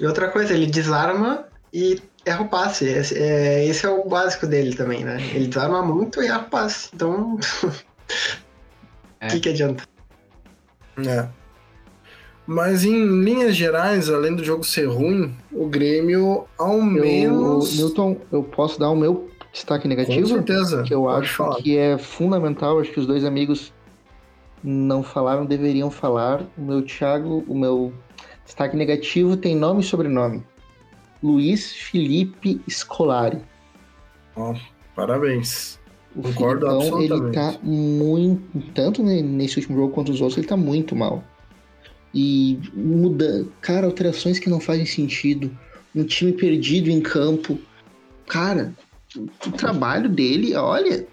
E 0.00 0.06
outra 0.06 0.28
coisa, 0.28 0.54
ele 0.54 0.66
desarma 0.66 1.44
e 1.72 2.00
erra 2.24 2.42
o 2.42 2.48
passe. 2.48 2.84
Esse 2.86 3.18
é, 3.18 3.64
esse 3.66 3.84
é 3.86 3.88
o 3.90 4.08
básico 4.08 4.46
dele 4.46 4.74
também, 4.74 5.04
né? 5.04 5.18
Ele 5.34 5.46
desarma 5.46 5.82
muito 5.82 6.22
e 6.22 6.26
erra 6.26 6.40
o 6.46 6.50
passe. 6.50 6.88
Então. 6.94 7.34
O 7.34 7.38
É. 9.20 9.28
que, 9.28 9.40
que 9.40 9.48
adianta? 9.48 9.84
É. 10.98 11.26
Mas 12.46 12.84
em 12.84 13.06
linhas 13.22 13.56
gerais, 13.56 14.10
além 14.10 14.36
do 14.36 14.44
jogo 14.44 14.62
ser 14.64 14.84
ruim, 14.84 15.34
o 15.50 15.66
Grêmio, 15.66 16.44
ao 16.58 16.76
Eu, 16.76 16.82
menos. 16.84 17.74
Newton, 17.78 18.18
eu 18.30 18.42
posso 18.42 18.78
dar 18.78 18.90
o 18.90 18.96
meu 18.96 19.30
destaque 19.50 19.84
com 19.84 19.88
negativo? 19.88 20.26
certeza. 20.26 20.82
que 20.82 20.92
eu 20.92 21.04
Pode 21.04 21.24
acho 21.24 21.36
falar. 21.36 21.56
que 21.56 21.78
é 21.78 21.96
fundamental, 21.96 22.78
acho 22.80 22.90
que 22.92 23.00
os 23.00 23.06
dois 23.06 23.24
amigos 23.24 23.72
não 24.62 25.02
falaram, 25.02 25.46
deveriam 25.46 25.90
falar. 25.90 26.42
O 26.58 26.60
meu 26.60 26.82
Thiago, 26.82 27.42
o 27.48 27.54
meu 27.56 27.94
destaque 28.44 28.76
negativo 28.76 29.38
tem 29.38 29.56
nome 29.56 29.80
e 29.80 29.84
sobrenome. 29.84 30.44
Luiz 31.24 31.72
Felipe 31.72 32.60
Scolari. 32.68 33.40
Parabéns. 34.94 35.80
O 36.14 36.22
Concordo 36.22 36.66
Filipão, 36.82 37.02
ele 37.02 37.32
tá 37.32 37.58
muito, 37.62 38.60
tanto 38.72 39.02
ne- 39.02 39.22
nesse 39.22 39.58
último 39.58 39.78
jogo 39.78 39.94
quanto 39.94 40.12
os 40.12 40.20
outros, 40.20 40.36
ele 40.36 40.46
tá 40.46 40.56
muito 40.56 40.94
mal. 40.94 41.24
E 42.12 42.60
muda, 42.74 43.46
cara, 43.62 43.86
alterações 43.86 44.38
que 44.38 44.50
não 44.50 44.60
fazem 44.60 44.84
sentido. 44.84 45.50
Um 45.96 46.04
time 46.04 46.32
perdido 46.32 46.90
em 46.90 47.00
campo. 47.00 47.58
Cara, 48.26 48.74
o, 49.16 49.22
o 49.22 49.52
trabalho 49.52 50.10
dele, 50.10 50.54
olha. 50.54 51.06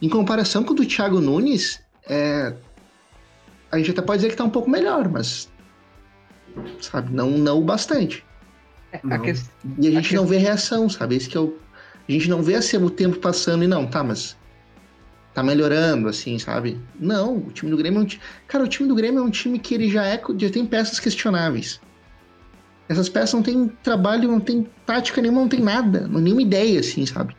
Em 0.00 0.08
comparação 0.08 0.62
com 0.62 0.72
o 0.72 0.76
do 0.76 0.86
Thiago 0.86 1.20
Nunes, 1.20 1.82
é, 2.08 2.54
a 3.72 3.78
gente 3.78 3.90
até 3.90 4.00
pode 4.00 4.18
dizer 4.18 4.30
que 4.30 4.36
tá 4.36 4.44
um 4.44 4.50
pouco 4.50 4.70
melhor, 4.70 5.08
mas. 5.08 5.50
Sabe, 6.80 7.12
não, 7.12 7.32
não 7.32 7.58
o 7.58 7.64
bastante. 7.64 8.24
É, 8.92 8.96
a 9.02 9.18
E 9.78 9.88
a 9.88 9.90
gente 9.90 9.98
Acho 9.98 10.14
não 10.16 10.26
vê 10.26 10.38
reação, 10.38 10.88
sabe? 10.88 11.16
Esse 11.16 11.28
que 11.28 11.36
é 11.36 11.40
o. 11.40 11.56
A 12.08 12.12
gente 12.12 12.28
não 12.30 12.42
vê 12.42 12.54
assim, 12.54 12.76
o 12.78 12.88
tempo 12.88 13.18
passando 13.18 13.62
e 13.64 13.66
não, 13.66 13.86
tá, 13.86 14.02
mas. 14.02 14.36
Tá 15.34 15.42
melhorando, 15.42 16.08
assim, 16.08 16.38
sabe? 16.38 16.80
Não, 16.98 17.36
o 17.36 17.52
time 17.52 17.70
do 17.70 17.76
Grêmio 17.76 18.00
é 18.00 18.02
um 18.02 18.06
time. 18.06 18.22
Cara, 18.48 18.64
o 18.64 18.68
time 18.68 18.88
do 18.88 18.94
Grêmio 18.94 19.20
é 19.20 19.22
um 19.22 19.30
time 19.30 19.58
que 19.58 19.74
ele 19.74 19.88
já 19.90 20.04
é. 20.06 20.20
Já 20.38 20.50
tem 20.50 20.66
peças 20.66 20.98
questionáveis. 20.98 21.80
Essas 22.88 23.08
peças 23.08 23.34
não 23.34 23.42
tem 23.42 23.68
trabalho, 23.82 24.28
não 24.28 24.40
tem 24.40 24.66
tática 24.86 25.20
nenhuma, 25.20 25.42
não 25.42 25.48
tem 25.48 25.60
nada. 25.60 26.08
não- 26.08 26.20
Nenhuma 26.20 26.42
ideia, 26.42 26.80
assim, 26.80 27.04
sabe? 27.04 27.36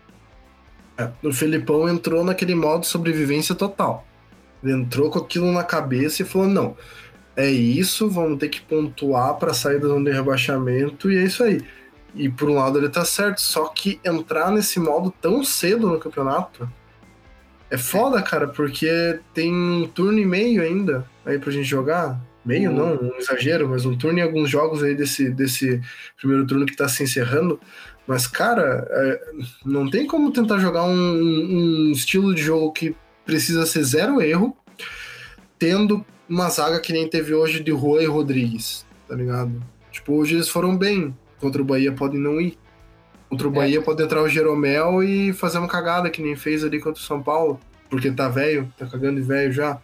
É, 0.97 1.09
o 1.23 1.33
Felipão 1.33 1.89
entrou 1.89 2.23
naquele 2.23 2.53
modo 2.53 2.85
sobrevivência 2.85 3.55
total. 3.55 4.05
Ele 4.63 4.73
entrou 4.73 5.09
com 5.09 5.19
aquilo 5.19 5.51
na 5.51 5.63
cabeça 5.63 6.21
e 6.21 6.25
falou: 6.25 6.47
não, 6.47 6.77
é 7.35 7.49
isso, 7.49 8.09
vamos 8.09 8.39
ter 8.39 8.49
que 8.49 8.61
pontuar 8.61 9.35
para 9.35 9.53
sair 9.53 9.79
da 9.79 9.87
zona 9.87 10.09
de 10.09 10.15
rebaixamento 10.15 11.11
e 11.11 11.17
é 11.17 11.23
isso 11.23 11.43
aí. 11.43 11.61
E 12.15 12.27
por 12.29 12.49
um 12.49 12.55
lado 12.55 12.77
ele 12.77 12.89
tá 12.89 13.05
certo, 13.05 13.41
só 13.41 13.67
que 13.67 13.99
entrar 14.03 14.51
nesse 14.51 14.79
modo 14.79 15.13
tão 15.21 15.43
cedo 15.43 15.87
no 15.87 15.99
campeonato 15.99 16.69
é 17.69 17.77
foda, 17.77 18.21
cara, 18.21 18.47
porque 18.47 19.19
tem 19.33 19.53
um 19.53 19.87
turno 19.87 20.17
e 20.17 20.25
meio 20.25 20.61
ainda 20.61 21.05
aí 21.25 21.37
pra 21.37 21.51
gente 21.51 21.67
jogar. 21.67 22.19
Meio 22.43 22.71
não, 22.71 22.95
um 22.95 23.15
exagero, 23.17 23.69
mas 23.69 23.85
um 23.85 23.95
turno 23.95 24.17
e 24.17 24.21
alguns 24.21 24.49
jogos 24.49 24.81
aí 24.81 24.95
desse, 24.95 25.29
desse 25.29 25.79
primeiro 26.17 26.47
turno 26.47 26.65
que 26.65 26.75
tá 26.75 26.87
se 26.87 27.03
encerrando. 27.03 27.59
Mas, 28.07 28.25
cara, 28.25 28.87
é, 28.89 29.21
não 29.63 29.87
tem 29.87 30.07
como 30.07 30.31
tentar 30.31 30.57
jogar 30.57 30.83
um, 30.83 30.89
um 30.89 31.91
estilo 31.91 32.33
de 32.33 32.41
jogo 32.41 32.71
que 32.71 32.95
precisa 33.23 33.67
ser 33.67 33.83
zero 33.83 34.19
erro, 34.19 34.57
tendo 35.59 36.03
uma 36.27 36.49
zaga 36.49 36.79
que 36.79 36.93
nem 36.93 37.07
teve 37.07 37.33
hoje 37.33 37.61
de 37.61 37.71
Juan 37.71 38.01
e 38.01 38.05
Rodrigues, 38.05 38.85
tá 39.07 39.15
ligado? 39.15 39.61
Tipo, 39.91 40.13
hoje 40.13 40.35
eles 40.35 40.47
foram 40.49 40.77
bem. 40.77 41.15
Contra 41.39 41.61
o 41.61 41.65
Bahia 41.65 41.91
podem 41.91 42.19
não 42.19 42.39
ir. 42.39 42.57
Contra 43.29 43.47
o 43.47 43.51
É. 43.51 43.55
Bahia 43.55 43.81
pode 43.81 44.01
entrar 44.01 44.21
o 44.23 44.29
Jeromel 44.29 45.03
e 45.03 45.33
fazer 45.33 45.57
uma 45.59 45.67
cagada 45.67 46.09
que 46.09 46.21
nem 46.21 46.35
fez 46.35 46.63
ali 46.63 46.79
contra 46.79 47.01
o 47.01 47.05
São 47.05 47.21
Paulo, 47.21 47.59
porque 47.89 48.09
tá 48.11 48.27
velho, 48.29 48.71
tá 48.77 48.85
cagando 48.85 49.19
de 49.19 49.27
velho 49.27 49.51
já. 49.51 49.77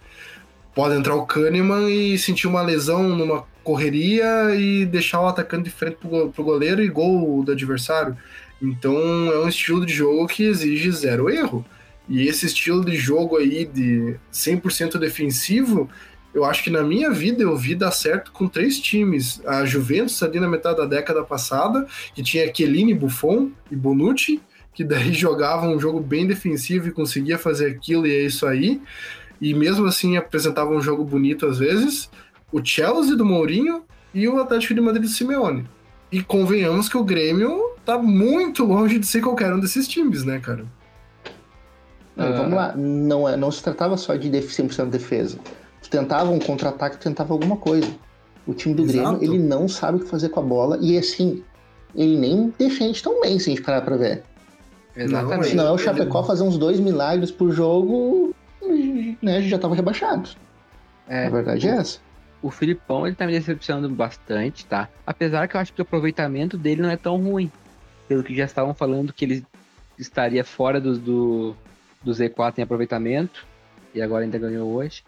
Pode 0.74 0.96
entrar 0.96 1.16
o 1.16 1.26
Kahneman 1.26 1.90
e 1.90 2.18
sentir 2.18 2.48
uma 2.48 2.62
lesão 2.62 3.04
numa 3.04 3.46
correria 3.64 4.54
e 4.56 4.86
deixar 4.86 5.22
o 5.22 5.28
atacante 5.28 5.66
de 5.66 5.70
frente 5.70 5.98
pro 5.98 6.44
goleiro 6.44 6.84
e 6.84 6.88
gol 6.88 7.44
do 7.44 7.52
adversário. 7.52 8.16
Então 8.62 8.96
é 9.32 9.40
um 9.40 9.48
estilo 9.48 9.86
de 9.86 9.94
jogo 9.94 10.28
que 10.28 10.44
exige 10.44 10.92
zero 10.92 11.30
erro. 11.30 11.66
E 12.08 12.28
esse 12.28 12.46
estilo 12.46 12.86
de 12.86 12.96
jogo 12.96 13.38
aí 13.38 13.66
de 13.66 14.16
100% 14.32 14.98
defensivo, 14.98 15.90
eu 16.34 16.44
acho 16.44 16.64
que 16.64 16.70
na 16.70 16.84
minha 16.84 17.10
vida 17.10 17.42
eu 17.42 17.56
vi 17.56 17.74
dar 17.74 17.92
certo 17.92 18.32
com 18.32 18.48
três 18.48 18.80
times. 18.80 19.42
A 19.46 19.66
Juventus 19.66 20.22
ali 20.22 20.40
na 20.40 20.48
metade 20.48 20.78
da 20.78 20.86
década 20.86 21.24
passada, 21.24 21.88
que 22.14 22.22
tinha 22.22 22.54
Chiellini, 22.54 22.94
Buffon 22.94 23.52
e 23.72 23.76
Bonucci, 23.76 24.42
que 24.74 24.84
daí 24.84 25.12
jogava 25.16 25.68
um 25.68 25.80
jogo 25.80 26.00
bem 26.00 26.28
defensivo 26.28 26.90
e 26.90 26.92
conseguia 26.92 27.38
fazer 27.38 27.68
aquilo 27.68 28.06
e 28.06 28.12
é 28.12 28.26
isso 28.26 28.46
aí. 28.46 28.82
E 29.42 29.54
mesmo 29.54 29.86
assim 29.86 30.18
apresentava 30.18 30.72
um 30.72 30.82
jogo 30.82 31.04
bonito 31.04 31.46
às 31.46 31.58
vezes. 31.58 32.10
O 32.52 32.64
Chelsea 32.64 33.16
do 33.16 33.26
Mourinho 33.26 33.84
e 34.14 34.28
o 34.28 34.40
Atlético 34.40 34.74
de 34.74 34.82
Madrid 34.82 35.04
do 35.04 35.10
Simeone. 35.10 35.66
E 36.12 36.22
convenhamos 36.22 36.88
que 36.88 36.98
o 36.98 37.04
Grêmio 37.04 37.72
tá 37.84 37.98
muito 37.98 38.64
longe 38.64 39.00
de 39.00 39.08
ser 39.08 39.22
qualquer 39.22 39.54
um 39.54 39.60
desses 39.60 39.88
times, 39.88 40.24
né, 40.24 40.40
cara? 40.40 40.66
Não, 42.16 42.26
Ah. 42.28 42.32
Vamos 42.32 42.54
lá, 42.54 42.74
não, 42.76 43.28
é, 43.30 43.36
não 43.36 43.52
se 43.52 43.62
tratava 43.64 43.98
só 43.98 44.16
de 44.16 44.30
def- 44.30 44.52
100% 44.52 44.90
defesa. 44.90 45.38
Tu 45.82 45.90
tentava 45.90 46.32
um 46.32 46.40
contra-ataque, 46.40 46.98
tu 46.98 47.04
tentava 47.04 47.34
alguma 47.34 47.58
coisa. 47.58 47.88
O 48.48 48.54
time 48.54 48.74
do 48.76 48.84
Exato. 48.84 49.18
Grêmio, 49.20 49.36
ele 49.36 49.44
não 49.44 49.68
sabe 49.68 49.98
o 49.98 50.00
que 50.02 50.08
fazer 50.10 50.30
com 50.30 50.40
a 50.40 50.44
bola 50.44 50.78
e 50.82 50.98
assim, 50.98 51.44
ele 51.96 52.18
nem 52.18 52.54
defende 52.58 53.02
tão 53.02 53.20
bem 53.22 53.38
se 53.40 53.50
a 53.50 53.54
gente 53.56 53.64
parar 53.64 53.82
pra 53.82 53.98
ver. 53.98 54.24
Exatamente. 54.96 55.50
Se 55.50 55.56
não 55.56 55.68
é 55.68 55.72
o 55.72 55.78
Chapecó 55.78 56.24
fazer 56.24 56.44
uns 56.44 56.58
dois 56.58 56.80
milagres 56.80 57.32
por 57.32 57.52
jogo, 57.52 58.34
né, 59.22 59.38
a 59.38 59.42
gente 59.42 59.50
já 59.50 59.60
tava 59.60 59.76
rebaixado. 59.76 60.30
É, 61.08 61.28
a 61.28 61.30
verdade 61.30 61.68
é 61.68 61.72
essa. 61.72 62.00
o 62.42 62.50
Filipão 62.50 63.06
ele 63.06 63.16
tá 63.16 63.26
me 63.26 63.34
decepcionando 63.34 63.90
bastante, 63.90 64.66
tá? 64.66 64.88
Apesar 65.06 65.48
que 65.48 65.56
eu 65.58 65.62
acho 65.62 65.74
que 65.74 65.82
o 65.82 65.84
aproveitamento 65.84 66.58
dele 66.58 66.82
não 66.82 66.90
é 66.90 66.98
tão 66.98 67.18
ruim. 67.18 67.52
Pelo 68.08 68.24
que 68.24 68.36
já 68.36 68.46
estavam 68.46 68.74
falando 68.74 69.12
que 69.12 69.26
ele 69.26 69.46
estaria 69.98 70.44
fora 70.46 70.80
do, 70.80 70.98
do, 70.98 71.56
do 72.06 72.12
Z4 72.12 72.60
em 72.60 72.62
aproveitamento. 72.62 73.46
E 73.94 74.02
agora 74.02 74.24
ainda 74.24 74.38
ganhou 74.38 74.72
hoje. 74.74 75.04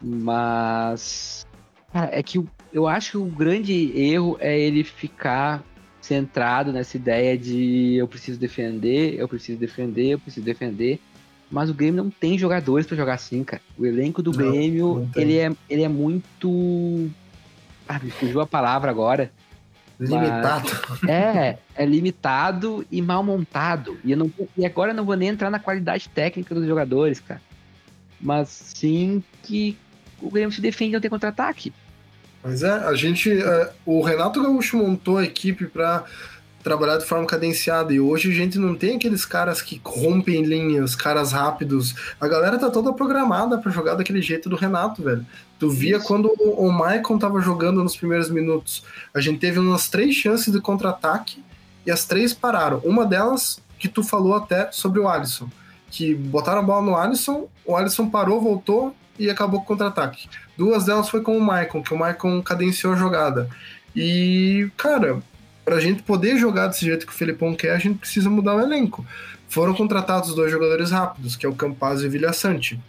Mas. 0.00 1.46
Cara, 1.92 2.10
é 2.12 2.22
que 2.22 2.44
eu 2.72 2.86
acho 2.86 3.12
que 3.12 3.16
o 3.16 3.24
grande 3.24 3.98
erro 3.98 4.36
é 4.38 4.58
ele 4.58 4.84
ficar 4.84 5.64
centrado 6.00 6.72
nessa 6.72 6.96
ideia 6.96 7.36
de 7.36 7.96
eu 7.96 8.06
preciso 8.06 8.38
defender, 8.38 9.18
eu 9.18 9.28
preciso 9.28 9.58
defender, 9.58 10.10
eu 10.10 10.18
preciso 10.18 10.44
defender. 10.44 11.00
Mas 11.50 11.70
o 11.70 11.74
Grêmio 11.74 12.02
não 12.02 12.10
tem 12.10 12.38
jogadores 12.38 12.86
pra 12.86 12.96
jogar 12.96 13.14
assim, 13.14 13.42
cara. 13.42 13.62
O 13.78 13.86
elenco 13.86 14.22
do 14.22 14.32
Não, 14.32 14.38
Grêmio, 14.38 15.08
não 15.14 15.22
ele 15.22 15.38
é, 15.38 15.50
ele 15.68 15.82
é 15.82 15.88
muito. 15.88 17.10
Ah, 17.88 17.98
me 17.98 18.10
fugiu 18.10 18.40
a 18.40 18.46
palavra 18.46 18.90
agora. 18.90 19.32
Limitado. 20.00 20.68
É, 21.08 21.58
é 21.74 21.84
limitado 21.84 22.86
e 22.90 23.02
mal 23.02 23.22
montado. 23.22 23.98
E, 24.04 24.14
não, 24.14 24.30
e 24.56 24.64
agora 24.64 24.92
eu 24.92 24.94
não 24.94 25.04
vou 25.04 25.16
nem 25.16 25.28
entrar 25.28 25.50
na 25.50 25.58
qualidade 25.58 26.08
técnica 26.08 26.54
dos 26.54 26.66
jogadores, 26.66 27.18
cara. 27.20 27.42
Mas 28.20 28.48
sim 28.48 29.22
que 29.42 29.76
o 30.20 30.30
Grêmio 30.30 30.52
se 30.52 30.60
defende 30.60 30.92
não 30.92 31.00
tem 31.00 31.10
contra-ataque. 31.10 31.72
Mas 32.42 32.62
é, 32.62 32.70
a 32.70 32.94
gente. 32.94 33.30
é, 33.30 33.72
o 33.84 34.00
Renato 34.02 34.42
Gaúcho 34.42 34.76
montou 34.76 35.18
a 35.18 35.24
equipe 35.24 35.66
para 35.66 36.04
trabalhar 36.68 36.98
de 36.98 37.06
forma 37.06 37.24
cadenciada. 37.24 37.94
E 37.94 37.98
hoje 37.98 38.30
a 38.30 38.34
gente 38.34 38.58
não 38.58 38.74
tem 38.74 38.96
aqueles 38.96 39.24
caras 39.24 39.62
que 39.62 39.80
rompem 39.82 40.42
linhas, 40.42 40.94
caras 40.94 41.32
rápidos. 41.32 41.94
A 42.20 42.28
galera 42.28 42.58
tá 42.58 42.68
toda 42.68 42.92
programada 42.92 43.56
para 43.56 43.72
jogar 43.72 43.94
daquele 43.94 44.20
jeito 44.20 44.50
do 44.50 44.56
Renato, 44.56 45.02
velho. 45.02 45.24
Tu 45.58 45.70
via 45.70 45.96
Isso. 45.96 46.06
quando 46.06 46.30
o 46.38 46.58
o 46.68 46.72
Maicon 46.72 47.18
tava 47.18 47.40
jogando 47.40 47.82
nos 47.82 47.96
primeiros 47.96 48.28
minutos. 48.30 48.84
A 49.14 49.20
gente 49.20 49.38
teve 49.38 49.58
umas 49.58 49.88
três 49.88 50.14
chances 50.14 50.52
de 50.52 50.60
contra-ataque 50.60 51.42
e 51.86 51.90
as 51.90 52.04
três 52.04 52.34
pararam. 52.34 52.78
Uma 52.84 53.06
delas 53.06 53.60
que 53.78 53.88
tu 53.88 54.02
falou 54.02 54.34
até 54.34 54.70
sobre 54.70 55.00
o 55.00 55.08
Alisson. 55.08 55.48
Que 55.90 56.14
botaram 56.14 56.58
a 56.58 56.62
bola 56.62 56.82
no 56.82 56.96
Alisson, 56.96 57.48
o 57.64 57.74
Alisson 57.74 58.10
parou, 58.10 58.40
voltou 58.42 58.94
e 59.18 59.30
acabou 59.30 59.60
com 59.60 59.64
o 59.64 59.68
contra-ataque. 59.68 60.28
Duas 60.56 60.84
delas 60.84 61.08
foi 61.08 61.22
com 61.22 61.36
o 61.36 61.40
Maicon, 61.40 61.82
que 61.82 61.94
o 61.94 61.98
Maicon 61.98 62.42
cadenciou 62.42 62.92
a 62.92 62.96
jogada. 62.96 63.48
E, 63.96 64.70
cara, 64.76 65.22
pra 65.68 65.80
gente 65.80 66.02
poder 66.02 66.38
jogar 66.38 66.68
desse 66.68 66.86
jeito 66.86 67.06
que 67.06 67.12
o 67.12 67.14
Felipão 67.14 67.54
quer, 67.54 67.72
a 67.72 67.78
gente 67.78 67.98
precisa 67.98 68.30
mudar 68.30 68.54
o 68.54 68.60
elenco. 68.60 69.04
Foram 69.50 69.74
contratados 69.74 70.34
dois 70.34 70.50
jogadores 70.50 70.90
rápidos, 70.90 71.36
que 71.36 71.44
é 71.44 71.48
o 71.48 71.54
Campaz 71.54 72.00
e 72.00 72.06
o 72.06 72.10
Vilhaçante. 72.10 72.80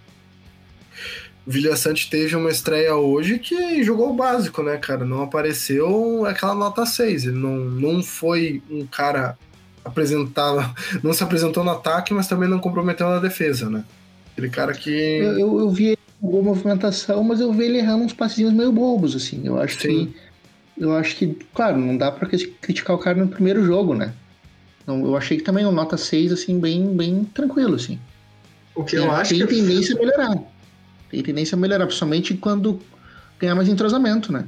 O 1.46 1.52
Vilhaçante 1.52 2.10
teve 2.10 2.38
uma 2.38 2.50
estreia 2.50 2.96
hoje 2.96 3.38
que 3.38 3.84
jogou 3.84 4.12
o 4.12 4.14
básico, 4.14 4.64
né, 4.64 4.78
cara? 4.78 5.04
Não 5.04 5.22
apareceu 5.22 6.26
aquela 6.26 6.56
nota 6.56 6.86
6. 6.86 7.26
Ele 7.26 7.38
não, 7.38 7.58
não 7.58 8.02
foi 8.02 8.64
um 8.70 8.88
cara 8.88 9.38
apresentado, 9.84 10.74
não 11.04 11.12
se 11.12 11.22
apresentou 11.22 11.66
no 11.66 11.72
ataque, 11.72 12.14
mas 12.14 12.30
também 12.30 12.48
não 12.48 12.60
comprometeu 12.60 13.10
na 13.10 13.20
defesa, 13.20 13.70
né? 13.70 13.84
Aquele 14.32 14.50
cara 14.50 14.72
que. 14.74 14.90
Eu, 14.90 15.38
eu, 15.38 15.60
eu 15.60 15.70
vi 15.70 15.88
ele 15.88 16.00
com 16.22 16.30
boa 16.30 16.44
movimentação, 16.44 17.26
mas 17.26 17.42
eu 17.42 17.52
vi 17.52 17.66
ele 17.66 17.80
errando 17.80 18.06
uns 18.06 18.14
passinhos 18.14 18.54
meio 18.54 18.72
bobos, 18.72 19.18
assim. 19.18 19.42
Eu 19.44 19.62
acho 19.62 19.82
Sim. 19.82 20.06
que 20.06 20.29
eu 20.80 20.96
acho 20.96 21.16
que, 21.16 21.38
claro, 21.54 21.78
não 21.78 21.98
dá 21.98 22.12
pra 22.12 22.28
criticar 22.28 22.96
o 22.96 23.00
cara 23.00 23.18
no 23.18 23.28
primeiro 23.28 23.64
jogo, 23.66 23.94
né? 23.94 24.14
Então, 24.82 25.06
eu 25.06 25.16
achei 25.16 25.38
que 25.38 25.44
também 25.44 25.66
um 25.66 25.72
nota 25.72 25.98
6, 25.98 26.32
assim, 26.32 26.60
bem, 26.60 26.96
bem 26.96 27.24
tranquilo, 27.26 27.76
assim. 27.76 28.00
O 28.74 28.84
que 28.84 28.96
eu 28.96 29.12
acho 29.12 29.32
tem 29.32 29.46
que. 29.46 29.56
tendência 29.56 29.96
a 29.96 30.00
melhorar. 30.00 30.38
Tem 31.12 31.22
tendência 31.22 31.56
a 31.56 31.60
melhorar, 31.60 31.86
principalmente 31.86 32.34
quando 32.36 32.80
ganhar 33.40 33.56
mais 33.56 33.68
entrosamento, 33.68 34.32
né? 34.32 34.46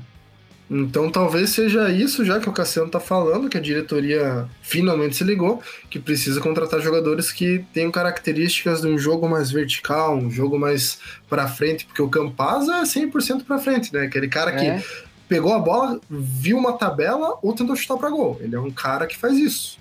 Então 0.74 1.12
talvez 1.12 1.50
seja 1.50 1.90
isso 1.92 2.24
já 2.24 2.40
que 2.40 2.48
o 2.48 2.54
Cassiano 2.54 2.90
tá 2.90 3.00
falando, 3.00 3.50
que 3.50 3.58
a 3.58 3.62
diretoria 3.62 4.48
finalmente 4.62 5.18
se 5.18 5.24
ligou, 5.26 5.62
que 5.90 6.00
precisa 6.00 6.40
contratar 6.40 6.80
jogadores 6.80 7.30
que 7.30 7.66
tenham 7.74 7.92
características 7.92 8.80
de 8.80 8.88
um 8.88 8.98
jogo 8.98 9.28
mais 9.28 9.52
vertical, 9.52 10.16
um 10.16 10.32
jogo 10.32 10.58
mais 10.58 10.98
para 11.30 11.46
frente, 11.46 11.86
porque 11.86 12.02
o 12.02 12.08
Campaz 12.08 12.70
é 12.70 12.84
100% 12.84 13.44
para 13.44 13.60
frente, 13.60 13.94
né? 13.94 14.04
Aquele 14.04 14.30
cara 14.30 14.52
É. 14.52 14.80
que 14.80 14.86
pegou 15.32 15.54
a 15.54 15.60
bola, 15.60 15.98
viu 16.10 16.58
uma 16.58 16.74
tabela 16.74 17.40
ou 17.42 17.54
tentou 17.54 17.74
chutar 17.74 17.96
para 17.96 18.10
gol. 18.10 18.38
Ele 18.42 18.54
é 18.54 18.60
um 18.60 18.70
cara 18.70 19.08
que 19.08 19.16
faz 19.16 19.38
isso. 19.38 19.80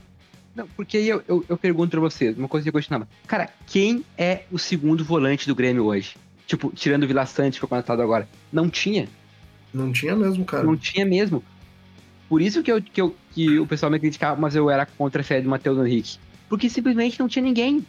Não, 0.54 0.64
porque 0.76 0.96
aí 0.96 1.08
eu, 1.08 1.24
eu, 1.26 1.44
eu 1.48 1.58
pergunto 1.58 1.90
pra 1.90 1.98
vocês, 1.98 2.38
uma 2.38 2.46
coisa 2.46 2.62
que 2.62 2.68
eu 2.68 2.72
continuava. 2.72 3.08
Cara, 3.26 3.48
quem 3.66 4.04
é 4.16 4.44
o 4.52 4.60
segundo 4.60 5.04
volante 5.04 5.48
do 5.48 5.54
Grêmio 5.56 5.86
hoje? 5.86 6.14
Tipo, 6.46 6.70
tirando 6.72 7.02
o 7.02 7.08
Vila 7.08 7.26
Sante, 7.26 7.54
que 7.54 7.60
foi 7.60 7.68
contratado 7.68 8.00
agora. 8.00 8.28
Não 8.52 8.70
tinha. 8.70 9.08
Não 9.74 9.90
tinha 9.90 10.14
mesmo, 10.14 10.44
cara. 10.44 10.62
Não 10.62 10.76
tinha 10.76 11.04
mesmo. 11.04 11.42
Por 12.28 12.40
isso 12.40 12.62
que, 12.62 12.70
eu, 12.70 12.80
que, 12.80 13.00
eu, 13.00 13.16
que 13.32 13.58
o 13.58 13.66
pessoal 13.66 13.90
me 13.90 13.98
criticava, 13.98 14.40
mas 14.40 14.54
eu 14.54 14.70
era 14.70 14.86
contra 14.86 15.20
a 15.20 15.24
série 15.24 15.42
do 15.42 15.48
Matheus 15.48 15.84
Henrique. 15.84 16.16
Porque 16.48 16.70
simplesmente 16.70 17.18
não 17.18 17.26
tinha 17.26 17.42
ninguém. 17.42 17.84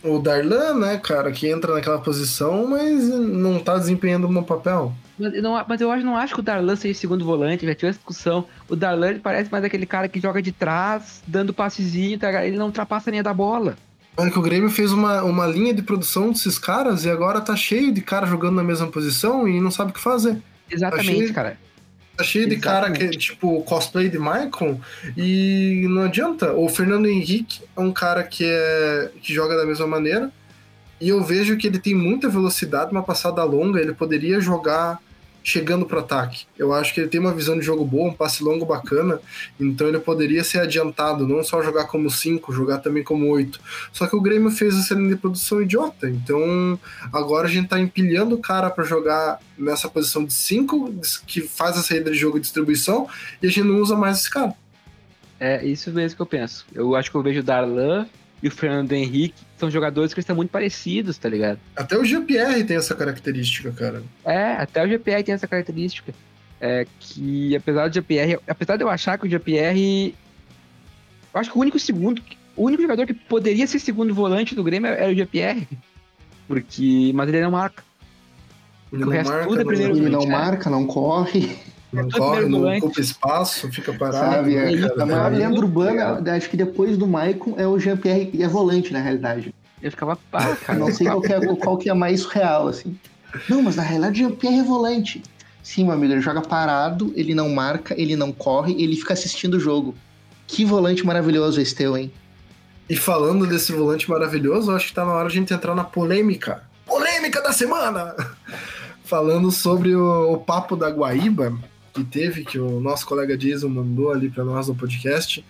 O 0.00 0.20
Darlan, 0.20 0.74
né, 0.74 0.96
cara, 0.98 1.32
que 1.32 1.48
entra 1.48 1.74
naquela 1.74 1.98
posição, 1.98 2.68
mas 2.68 3.08
não 3.08 3.58
tá 3.58 3.76
desempenhando 3.78 4.28
um 4.28 4.42
papel. 4.44 4.94
Mas 5.18 5.34
eu, 5.34 5.42
não, 5.42 5.64
mas 5.68 5.80
eu 5.80 5.90
acho, 5.90 6.04
não 6.04 6.16
acho 6.16 6.34
que 6.34 6.40
o 6.40 6.42
Darlan 6.42 6.76
seja 6.76 6.98
segundo 6.98 7.24
volante, 7.24 7.64
já 7.64 7.74
tive 7.74 7.88
essa 7.88 7.98
discussão. 7.98 8.46
O 8.68 8.74
Darlan 8.74 9.18
parece 9.20 9.50
mais 9.50 9.64
aquele 9.64 9.86
cara 9.86 10.08
que 10.08 10.20
joga 10.20 10.42
de 10.42 10.52
trás, 10.52 11.22
dando 11.26 11.54
passezinho, 11.54 12.18
tá 12.18 12.44
ele 12.44 12.56
não 12.56 12.66
ultrapassa 12.66 13.10
a 13.10 13.12
linha 13.12 13.22
da 13.22 13.32
bola. 13.32 13.76
Olha 14.16 14.30
que 14.30 14.38
o 14.38 14.42
Grêmio 14.42 14.70
fez 14.70 14.92
uma, 14.92 15.22
uma 15.22 15.46
linha 15.46 15.74
de 15.74 15.82
produção 15.82 16.30
desses 16.30 16.58
caras 16.58 17.04
e 17.04 17.10
agora 17.10 17.40
tá 17.40 17.56
cheio 17.56 17.92
de 17.92 18.00
cara 18.00 18.26
jogando 18.26 18.54
na 18.54 18.62
mesma 18.62 18.86
posição 18.86 19.48
e 19.48 19.60
não 19.60 19.70
sabe 19.70 19.90
o 19.90 19.94
que 19.94 20.00
fazer. 20.00 20.40
Exatamente, 20.70 21.22
Achei- 21.22 21.32
cara. 21.32 21.58
Tá 22.16 22.22
cheio 22.22 22.48
de 22.48 22.56
cara 22.58 22.92
que 22.92 23.02
é 23.02 23.10
tipo 23.10 23.60
cosplay 23.62 24.08
de 24.08 24.20
Michael 24.20 24.80
e 25.16 25.84
não 25.90 26.02
adianta. 26.02 26.52
O 26.52 26.68
Fernando 26.68 27.06
Henrique 27.06 27.62
é 27.76 27.80
um 27.80 27.92
cara 27.92 28.22
que, 28.22 28.44
é, 28.46 29.10
que 29.20 29.34
joga 29.34 29.56
da 29.56 29.66
mesma 29.66 29.88
maneira 29.88 30.30
e 31.00 31.08
eu 31.08 31.22
vejo 31.22 31.56
que 31.56 31.66
ele 31.66 31.78
tem 31.78 31.94
muita 31.94 32.28
velocidade, 32.28 32.92
uma 32.92 33.02
passada 33.02 33.42
longa, 33.42 33.80
ele 33.80 33.92
poderia 33.92 34.40
jogar 34.40 35.00
chegando 35.44 35.84
pro 35.84 36.00
ataque. 36.00 36.46
Eu 36.58 36.72
acho 36.72 36.94
que 36.94 37.00
ele 37.00 37.08
tem 37.08 37.20
uma 37.20 37.34
visão 37.34 37.58
de 37.58 37.64
jogo 37.64 37.84
boa, 37.84 38.08
um 38.08 38.14
passe 38.14 38.42
longo 38.42 38.64
bacana, 38.64 39.20
então 39.60 39.86
ele 39.86 39.98
poderia 39.98 40.42
ser 40.42 40.60
adiantado, 40.60 41.28
não 41.28 41.44
só 41.44 41.62
jogar 41.62 41.84
como 41.84 42.10
5, 42.10 42.50
jogar 42.50 42.78
também 42.78 43.04
como 43.04 43.28
8. 43.28 43.60
Só 43.92 44.06
que 44.06 44.16
o 44.16 44.20
Grêmio 44.22 44.50
fez 44.50 44.74
essa 44.74 44.94
linha 44.94 45.10
de 45.10 45.16
produção 45.16 45.60
idiota, 45.60 46.08
então 46.08 46.80
agora 47.12 47.46
a 47.46 47.50
gente 47.50 47.68
tá 47.68 47.78
empilhando 47.78 48.34
o 48.34 48.38
cara 48.38 48.70
para 48.70 48.84
jogar 48.84 49.38
nessa 49.58 49.88
posição 49.88 50.24
de 50.24 50.32
5, 50.32 50.94
que 51.26 51.42
faz 51.42 51.76
a 51.76 51.82
saída 51.82 52.10
de 52.10 52.16
jogo 52.16 52.38
e 52.38 52.40
distribuição, 52.40 53.06
e 53.42 53.46
a 53.46 53.50
gente 53.50 53.68
não 53.68 53.80
usa 53.80 53.94
mais 53.94 54.20
esse 54.20 54.30
cara. 54.30 54.54
É 55.38 55.62
isso 55.62 55.92
mesmo 55.92 56.16
que 56.16 56.22
eu 56.22 56.26
penso. 56.26 56.64
Eu 56.72 56.96
acho 56.96 57.10
que 57.10 57.16
eu 57.16 57.22
vejo 57.22 57.40
o 57.40 57.42
Darlan 57.42 58.06
e 58.44 58.48
o 58.48 58.50
Fernando 58.50 58.92
Henrique 58.92 59.42
são 59.56 59.70
jogadores 59.70 60.12
que 60.12 60.20
estão 60.20 60.36
muito 60.36 60.50
parecidos, 60.50 61.16
tá 61.16 61.30
ligado? 61.30 61.58
Até 61.74 61.96
o 61.96 62.04
GPR 62.04 62.62
tem 62.62 62.76
essa 62.76 62.94
característica, 62.94 63.72
cara. 63.72 64.02
É, 64.22 64.52
até 64.56 64.84
o 64.84 64.86
GPR 64.86 65.22
tem 65.24 65.34
essa 65.34 65.48
característica. 65.48 66.12
É 66.60 66.86
que 67.00 67.56
apesar 67.56 67.88
do 67.88 67.94
GPR, 67.94 68.38
apesar 68.46 68.76
de 68.76 68.84
eu 68.84 68.90
achar 68.90 69.16
que 69.16 69.26
o 69.26 69.30
GPR. 69.30 70.14
Eu 71.32 71.40
acho 71.40 71.50
que 71.50 71.56
o 71.56 71.60
único 71.62 71.78
segundo. 71.78 72.22
O 72.54 72.64
único 72.66 72.82
jogador 72.82 73.06
que 73.06 73.14
poderia 73.14 73.66
ser 73.66 73.78
segundo 73.78 74.14
volante 74.14 74.54
do 74.54 74.62
Grêmio 74.62 74.90
era 74.90 75.10
o 75.10 75.14
GPR. 75.14 75.66
Porque. 76.46 77.12
Mas 77.14 77.28
ele 77.30 77.40
não 77.40 77.50
marca. 77.50 77.82
Ele 78.92 79.04
O 79.04 79.08
resto 79.08 79.32
tudo 79.44 79.54
é 79.54 79.64
não, 79.64 79.66
primeiro 79.66 79.96
Ele 79.96 80.10
não 80.10 80.20
volante, 80.20 80.28
né? 80.28 80.38
marca, 80.38 80.68
não 80.68 80.86
corre, 80.86 81.56
não 81.94 82.08
corre, 82.10 82.48
não 82.48 82.76
ocupa 82.76 83.00
espaço, 83.00 83.70
fica 83.70 83.92
parado. 83.92 84.36
sabe? 84.36 84.54
né, 84.54 84.72
É, 84.74 84.88
cara? 84.88 85.02
a 85.02 85.06
maior 85.06 85.32
lenda 85.32 85.58
urbana, 85.58 86.36
acho 86.36 86.50
que 86.50 86.56
depois 86.56 86.96
do 86.96 87.06
Maicon, 87.06 87.54
é 87.56 87.66
o 87.66 87.78
Jean-Pierre 87.78 88.30
e 88.32 88.42
é 88.42 88.48
volante, 88.48 88.92
na 88.92 89.00
realidade. 89.00 89.54
Eu 89.82 89.90
ficava 89.90 90.16
pá, 90.30 90.56
cara. 90.56 90.78
Não 90.78 90.92
sei 90.92 91.06
qual 91.06 91.20
que, 91.20 91.32
é, 91.32 91.56
qual 91.56 91.76
que 91.76 91.90
é 91.90 91.94
mais 91.94 92.24
real, 92.24 92.68
assim. 92.68 92.98
Não, 93.48 93.62
mas 93.62 93.76
na 93.76 93.82
realidade 93.82 94.22
o 94.22 94.28
Jean-Pierre 94.28 94.58
é 94.60 94.62
volante. 94.62 95.22
Sim, 95.62 95.84
meu 95.84 95.92
amigo, 95.94 96.12
ele 96.12 96.20
joga 96.20 96.42
parado, 96.42 97.12
ele 97.16 97.34
não 97.34 97.48
marca, 97.48 97.94
ele 97.98 98.16
não 98.16 98.30
corre, 98.32 98.74
ele 98.82 98.96
fica 98.96 99.14
assistindo 99.14 99.54
o 99.54 99.60
jogo. 99.60 99.94
Que 100.46 100.64
volante 100.64 101.04
maravilhoso 101.06 101.60
esse 101.60 101.74
teu, 101.74 101.96
hein? 101.96 102.12
E 102.88 102.96
falando 102.96 103.46
desse 103.46 103.72
volante 103.72 104.08
maravilhoso, 104.10 104.70
eu 104.70 104.76
acho 104.76 104.88
que 104.88 104.94
tá 104.94 105.04
na 105.04 105.12
hora 105.12 105.28
de 105.28 105.38
a 105.38 105.40
gente 105.40 105.54
entrar 105.54 105.74
na 105.74 105.84
polêmica. 105.84 106.62
Polêmica 106.84 107.40
da 107.40 107.52
semana! 107.52 108.14
falando 109.04 109.50
sobre 109.50 109.94
o, 109.94 110.32
o 110.32 110.38
papo 110.38 110.74
da 110.74 110.88
Guaíba, 110.88 111.56
que 111.94 112.02
teve, 112.02 112.44
que 112.44 112.58
o 112.58 112.80
nosso 112.80 113.06
colega 113.06 113.38
Jason 113.38 113.68
mandou 113.68 114.10
ali 114.10 114.28
para 114.28 114.44
nós 114.44 114.66
no 114.66 114.74
podcast, 114.74 115.44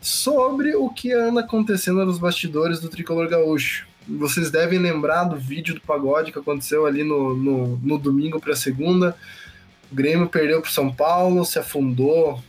sobre 0.00 0.74
o 0.74 0.88
que 0.88 1.12
anda 1.12 1.40
acontecendo 1.40 2.04
nos 2.06 2.18
bastidores 2.18 2.80
do 2.80 2.88
Tricolor 2.88 3.28
Gaúcho. 3.28 3.86
Vocês 4.08 4.50
devem 4.50 4.78
lembrar 4.78 5.24
do 5.24 5.36
vídeo 5.36 5.74
do 5.74 5.80
pagode 5.82 6.32
que 6.32 6.38
aconteceu 6.38 6.86
ali 6.86 7.04
no, 7.04 7.36
no, 7.36 7.76
no 7.76 7.98
domingo 7.98 8.40
para 8.40 8.56
segunda. 8.56 9.14
O 9.92 9.94
Grêmio 9.94 10.26
perdeu 10.26 10.62
para 10.62 10.70
São 10.70 10.90
Paulo, 10.90 11.44
se 11.44 11.58
afundou 11.58 12.42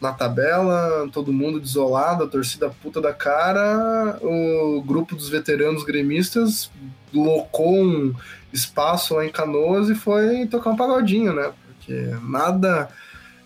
na 0.00 0.12
tabela, 0.12 1.08
todo 1.12 1.32
mundo 1.32 1.60
desolado, 1.60 2.24
a 2.24 2.28
torcida 2.28 2.68
puta 2.82 3.00
da 3.00 3.12
cara. 3.12 4.18
O 4.20 4.82
grupo 4.82 5.14
dos 5.14 5.28
veteranos 5.28 5.84
gremistas 5.84 6.70
locou 7.14 7.82
um 7.82 8.12
espaço 8.52 9.14
lá 9.14 9.24
em 9.24 9.30
Canoas 9.30 9.88
e 9.88 9.94
foi 9.94 10.46
tocar 10.46 10.70
um 10.70 10.76
pagodinho, 10.76 11.32
né? 11.32 11.52
Porque 11.86 12.16
nada 12.22 12.88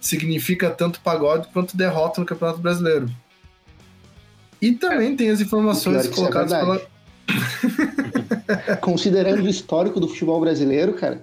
significa 0.00 0.70
tanto 0.70 1.00
pagode 1.00 1.48
quanto 1.52 1.76
derrota 1.76 2.20
no 2.20 2.26
Campeonato 2.26 2.58
Brasileiro. 2.58 3.10
E 4.60 4.72
também 4.72 5.14
tem 5.14 5.30
as 5.30 5.40
informações 5.40 6.04
isso 6.04 6.12
é 6.12 6.16
colocadas 6.16 6.52
pela. 6.52 6.76
verdade. 6.76 6.90
Considerando 8.80 9.42
o 9.42 9.48
histórico 9.48 10.00
do 10.00 10.08
futebol 10.08 10.40
brasileiro, 10.40 10.94
cara, 10.94 11.22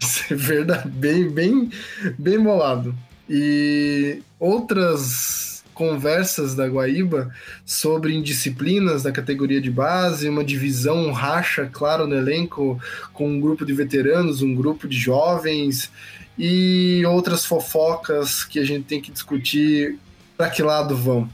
Isso 0.00 0.32
é 0.32 0.36
verdade, 0.36 0.88
bem, 0.88 1.28
bem, 1.28 1.70
bem 2.18 2.38
bolado. 2.38 2.94
E 3.28 4.22
outras 4.38 5.53
conversas 5.74 6.54
da 6.54 6.66
Guaíba 6.66 7.30
sobre 7.66 8.14
indisciplinas 8.14 9.02
da 9.02 9.12
categoria 9.12 9.60
de 9.60 9.70
base, 9.70 10.28
uma 10.28 10.44
divisão, 10.44 11.08
um 11.08 11.12
racha, 11.12 11.68
claro, 11.70 12.06
no 12.06 12.14
elenco, 12.14 12.80
com 13.12 13.28
um 13.28 13.40
grupo 13.40 13.66
de 13.66 13.72
veteranos, 13.74 14.40
um 14.40 14.54
grupo 14.54 14.88
de 14.88 14.96
jovens 14.96 15.90
e 16.38 17.02
outras 17.06 17.44
fofocas 17.44 18.44
que 18.44 18.58
a 18.58 18.64
gente 18.64 18.84
tem 18.84 19.00
que 19.00 19.12
discutir 19.12 19.98
para 20.36 20.48
que 20.48 20.62
lado 20.62 20.96
vão. 20.96 21.28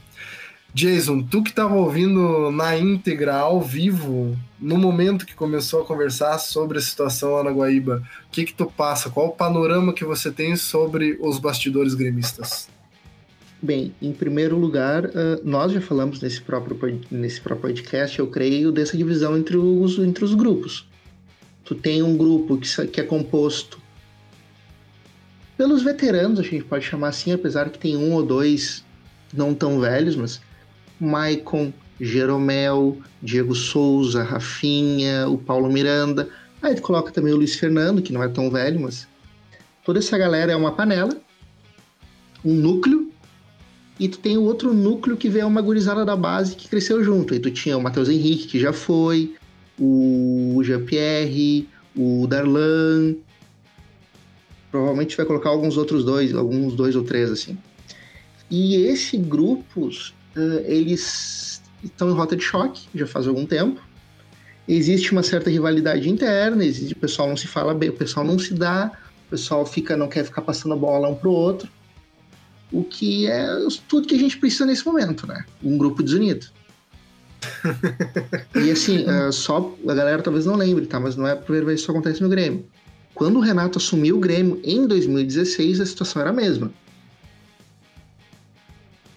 Jason, 0.73 1.21
tu 1.21 1.43
que 1.43 1.49
estava 1.49 1.75
ouvindo 1.75 2.49
na 2.49 2.77
íntegra, 2.77 3.35
ao 3.35 3.61
vivo, 3.61 4.37
no 4.57 4.77
momento 4.77 5.25
que 5.25 5.35
começou 5.35 5.81
a 5.81 5.85
conversar 5.85 6.37
sobre 6.39 6.77
a 6.77 6.81
situação 6.81 7.33
lá 7.33 7.43
na 7.43 7.51
Guaíba, 7.51 8.01
o 8.27 8.31
que 8.31 8.45
que 8.45 8.53
tu 8.53 8.65
passa? 8.65 9.09
Qual 9.09 9.27
o 9.27 9.35
panorama 9.35 9.91
que 9.91 10.05
você 10.05 10.31
tem 10.31 10.55
sobre 10.55 11.17
os 11.19 11.39
bastidores 11.39 11.93
gremistas? 11.93 12.69
Bem, 13.61 13.93
em 14.01 14.11
primeiro 14.11 14.57
lugar, 14.57 15.05
ah, 15.05 15.39
nós 15.43 15.71
já 15.71 15.79
falamos 15.79 16.19
nesse 16.19 16.41
próprio, 16.41 16.99
nesse 17.11 17.39
próprio 17.39 17.69
podcast, 17.69 18.17
eu 18.17 18.27
creio, 18.27 18.71
dessa 18.71 18.97
divisão 18.97 19.37
entre 19.37 19.55
os, 19.57 19.99
entre 19.99 20.25
os 20.25 20.33
grupos. 20.33 20.87
Tu 21.63 21.75
tem 21.75 22.01
um 22.01 22.17
grupo 22.17 22.57
que, 22.57 22.87
que 22.87 22.99
é 22.99 23.03
composto 23.03 23.79
pelos 25.61 25.83
veteranos, 25.83 26.39
a 26.39 26.41
gente 26.41 26.63
pode 26.63 26.83
chamar 26.83 27.09
assim, 27.09 27.33
apesar 27.33 27.69
que 27.69 27.77
tem 27.77 27.95
um 27.95 28.13
ou 28.13 28.25
dois 28.25 28.83
não 29.31 29.53
tão 29.53 29.79
velhos, 29.79 30.15
mas 30.15 30.41
Maicon, 30.99 31.71
Jeromel, 31.99 32.97
Diego 33.21 33.53
Souza, 33.53 34.23
Rafinha, 34.23 35.29
o 35.29 35.37
Paulo 35.37 35.71
Miranda. 35.71 36.27
Aí 36.63 36.73
tu 36.73 36.81
coloca 36.81 37.11
também 37.11 37.31
o 37.31 37.37
Luiz 37.37 37.55
Fernando, 37.55 38.01
que 38.01 38.11
não 38.11 38.23
é 38.23 38.27
tão 38.27 38.49
velho, 38.49 38.79
mas 38.79 39.07
toda 39.85 39.99
essa 39.99 40.17
galera 40.17 40.51
é 40.51 40.55
uma 40.55 40.71
panela, 40.71 41.15
um 42.43 42.55
núcleo, 42.55 43.10
e 44.01 44.07
tu 44.07 44.17
tem 44.17 44.35
o 44.35 44.41
outro 44.41 44.73
núcleo 44.73 45.15
que 45.15 45.29
vem 45.29 45.43
uma 45.43 45.61
gurizada 45.61 46.03
da 46.03 46.15
base 46.15 46.55
que 46.55 46.67
cresceu 46.67 47.03
junto. 47.03 47.35
Aí 47.35 47.39
tu 47.39 47.51
tinha 47.51 47.77
o 47.77 47.81
Matheus 47.83 48.09
Henrique, 48.09 48.47
que 48.47 48.59
já 48.59 48.73
foi, 48.73 49.35
o 49.79 50.59
Jean-Pierre, 50.63 51.69
o 51.95 52.25
Darlan. 52.25 53.13
Provavelmente 54.71 55.15
vai 55.15 55.23
colocar 55.23 55.49
alguns 55.49 55.77
outros 55.77 56.03
dois, 56.03 56.33
alguns 56.33 56.73
dois 56.73 56.95
ou 56.95 57.03
três, 57.03 57.29
assim. 57.29 57.55
E 58.49 58.75
esse 58.87 59.17
grupos, 59.17 60.15
eh, 60.35 60.65
eles 60.65 61.61
estão 61.83 62.09
em 62.09 62.13
rota 62.13 62.35
de 62.35 62.43
choque 62.43 62.87
já 62.95 63.05
faz 63.05 63.27
algum 63.27 63.45
tempo. 63.45 63.79
Existe 64.67 65.11
uma 65.11 65.21
certa 65.21 65.47
rivalidade 65.51 66.09
interna, 66.09 66.65
existe, 66.65 66.93
o 66.93 66.97
pessoal 66.97 67.29
não 67.29 67.37
se 67.37 67.45
fala 67.45 67.71
bem, 67.75 67.89
o 67.89 67.93
pessoal 67.93 68.25
não 68.25 68.39
se 68.39 68.55
dá, 68.55 68.91
o 69.27 69.29
pessoal 69.29 69.63
fica, 69.63 69.95
não 69.95 70.07
quer 70.07 70.25
ficar 70.25 70.41
passando 70.41 70.73
a 70.73 70.77
bola 70.77 71.07
um 71.07 71.13
pro 71.13 71.29
outro. 71.29 71.69
O 72.71 72.83
que 72.83 73.27
é 73.27 73.47
tudo 73.87 74.07
que 74.07 74.15
a 74.15 74.19
gente 74.19 74.37
precisa 74.37 74.65
nesse 74.65 74.85
momento, 74.85 75.27
né? 75.27 75.45
Um 75.63 75.77
grupo 75.77 76.01
desunido. 76.01 76.47
e 78.55 78.71
assim, 78.71 79.05
uh, 79.05 79.31
só 79.31 79.75
a 79.87 79.93
galera 79.93 80.21
talvez 80.21 80.45
não 80.45 80.55
lembre, 80.55 80.85
tá? 80.85 80.99
Mas 80.99 81.15
não 81.15 81.27
é 81.27 81.31
a 81.31 81.35
primeira 81.35 81.65
vez 81.65 81.79
que 81.79 81.83
isso 81.83 81.91
acontece 81.91 82.21
no 82.21 82.29
Grêmio. 82.29 82.65
Quando 83.13 83.37
o 83.37 83.41
Renato 83.41 83.77
assumiu 83.77 84.17
o 84.17 84.19
Grêmio 84.19 84.59
em 84.63 84.87
2016, 84.87 85.81
a 85.81 85.85
situação 85.85 86.21
era 86.21 86.31
a 86.31 86.33
mesma. 86.33 86.71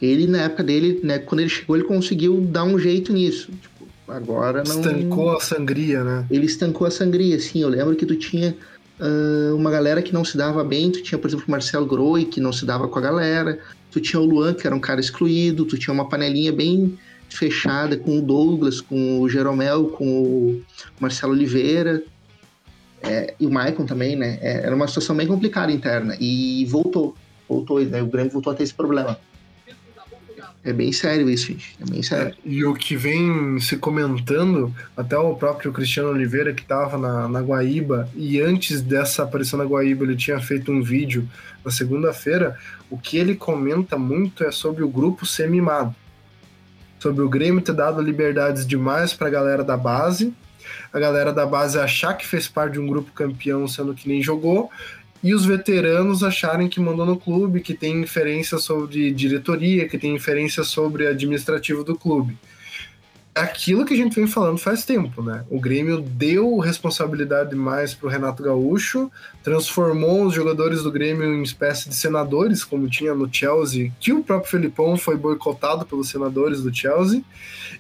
Ele, 0.03 0.27
na 0.27 0.43
época 0.43 0.63
dele, 0.63 1.01
né, 1.03 1.19
quando 1.19 1.41
ele 1.41 1.49
chegou, 1.49 1.77
ele 1.77 1.87
conseguiu 1.87 2.41
dar 2.41 2.65
um 2.65 2.79
jeito 2.79 3.13
nisso. 3.13 3.53
Tipo, 3.53 3.87
agora 4.09 4.65
não. 4.67 4.81
Estancou 4.81 5.37
a 5.37 5.41
sangria, 5.41 6.03
né? 6.03 6.27
Ele 6.31 6.47
estancou 6.47 6.87
a 6.87 6.91
sangria, 6.91 7.39
sim. 7.39 7.61
Eu 7.61 7.69
lembro 7.69 7.95
que 7.95 8.05
tu 8.05 8.17
tinha 8.17 8.57
uh, 9.01 9.57
uma 9.57 9.71
galera 9.71 10.03
que 10.03 10.13
não 10.13 10.25
se 10.25 10.37
dava 10.37 10.63
bem. 10.65 10.91
Tu 10.91 11.03
tinha, 11.03 11.19
por 11.19 11.29
exemplo, 11.29 11.45
o 11.47 11.51
Marcelo 11.51 11.87
Groi, 11.87 12.25
que 12.25 12.41
não 12.41 12.53
se 12.53 12.65
dava 12.65 12.89
com 12.89 12.99
a 12.99 13.03
galera. 13.03 13.59
Tu 13.91 14.01
tinha 14.01 14.21
o 14.21 14.25
Luan, 14.25 14.55
que 14.55 14.67
era 14.67 14.75
um 14.75 14.81
cara 14.81 15.01
excluído. 15.01 15.65
Tu 15.65 15.79
tinha 15.79 15.93
uma 15.93 16.09
panelinha 16.09 16.53
bem 16.53 16.99
fechada 17.29 17.97
com 17.97 18.19
o 18.19 18.23
Douglas, 18.23 18.81
com 18.81 19.21
o 19.21 19.29
Jeromel, 19.29 19.89
com 19.89 20.23
o 20.23 20.63
Marcelo 21.01 21.33
Oliveira. 21.33 22.03
É, 23.03 23.35
e 23.39 23.47
o 23.47 23.51
Maicon 23.51 23.85
também, 23.85 24.17
né? 24.17 24.39
É, 24.41 24.67
era 24.67 24.75
uma 24.75 24.89
situação 24.89 25.15
bem 25.15 25.27
complicada 25.27 25.71
interna. 25.71 26.17
E 26.19 26.65
voltou. 26.67 27.15
Voltou, 27.49 27.81
né? 27.81 28.03
O 28.03 28.07
Grêmio 28.07 28.33
voltou 28.33 28.53
a 28.53 28.57
ter 28.57 28.63
esse 28.63 28.75
problema. 28.75 29.19
É 30.65 30.73
bem 30.73 30.91
sério 30.93 31.29
isso, 31.29 31.49
gente. 31.49 31.77
É 31.79 31.91
bem 31.91 32.03
sério. 32.03 32.33
É, 32.33 32.35
e 32.43 32.65
o 32.65 32.73
que 32.73 32.97
vem 32.97 33.61
se 33.61 33.77
comentando, 33.77 34.75
até 34.97 35.17
o 35.17 35.35
próprio 35.37 35.71
Cristiano 35.71 36.09
Oliveira, 36.09 36.55
que 36.55 36.63
estava 36.63 36.97
na, 36.97 37.29
na 37.29 37.41
Guaíba, 37.41 38.09
e 38.15 38.41
antes 38.41 38.81
dessa 38.81 39.25
aparição 39.25 39.59
na 39.59 39.67
Guaíba, 39.67 40.05
ele 40.05 40.17
tinha 40.17 40.41
feito 40.41 40.73
um 40.73 40.83
vídeo 40.83 41.29
na 41.63 41.71
segunda-feira. 41.71 42.59
O 42.89 42.97
que 42.97 43.19
ele 43.19 43.35
comenta 43.35 43.99
muito 43.99 44.43
é 44.43 44.51
sobre 44.51 44.83
o 44.83 44.89
grupo 44.89 45.27
ser 45.27 45.51
mimado. 45.51 45.95
Sobre 46.99 47.23
o 47.23 47.29
Grêmio 47.29 47.61
ter 47.61 47.75
dado 47.75 48.01
liberdades 48.01 48.67
demais 48.67 49.13
para 49.13 49.27
a 49.27 49.31
galera 49.31 49.63
da 49.63 49.77
base, 49.77 50.33
a 50.91 50.99
galera 50.99 51.31
da 51.31 51.45
base 51.45 51.79
achar 51.79 52.15
que 52.15 52.27
fez 52.27 52.49
parte 52.49 52.75
de 52.75 52.81
um 52.81 52.87
grupo 52.87 53.13
campeão, 53.13 53.69
sendo 53.69 53.95
que 53.95 54.09
nem 54.09 54.23
jogou, 54.23 54.71
e 55.25 55.33
os 55.33 55.47
veteranos 55.47 56.23
acharem 56.23 56.69
que 56.69 56.79
mandam 56.79 57.07
no 57.07 57.17
clube, 57.17 57.63
que 57.63 57.73
tem 57.73 58.03
inferência 58.03 58.59
sobre 58.59 59.11
diretoria, 59.11 59.89
que 59.89 59.97
tem 59.97 60.15
inferência 60.15 60.63
sobre 60.63 61.07
administrativo 61.07 61.83
do 61.83 61.97
clube. 61.97 62.37
É 63.35 63.41
aquilo 63.41 63.87
que 63.87 63.95
a 63.95 63.97
gente 63.97 64.15
vem 64.15 64.27
falando 64.27 64.59
faz 64.59 64.85
tempo, 64.85 65.23
né? 65.23 65.43
O 65.49 65.59
Grêmio 65.59 66.03
deu 66.03 66.59
responsabilidade 66.59 67.57
mais 67.57 67.95
para 67.95 68.07
o 68.07 68.11
Renato 68.11 68.43
Gaúcho, 68.43 69.11
transformou 69.43 70.27
os 70.27 70.35
jogadores 70.35 70.83
do 70.83 70.93
Grêmio 70.93 71.35
em 71.35 71.43
espécie 71.43 71.89
de 71.89 71.95
senadores, 71.95 72.63
como 72.63 72.87
tinha 72.87 73.15
no 73.15 73.27
Chelsea, 73.33 73.91
que 73.99 74.13
o 74.13 74.23
próprio 74.23 74.51
Felipão 74.51 74.95
foi 74.99 75.17
boicotado 75.17 75.87
pelos 75.87 76.11
senadores 76.11 76.63
do 76.63 76.73
Chelsea. 76.73 77.25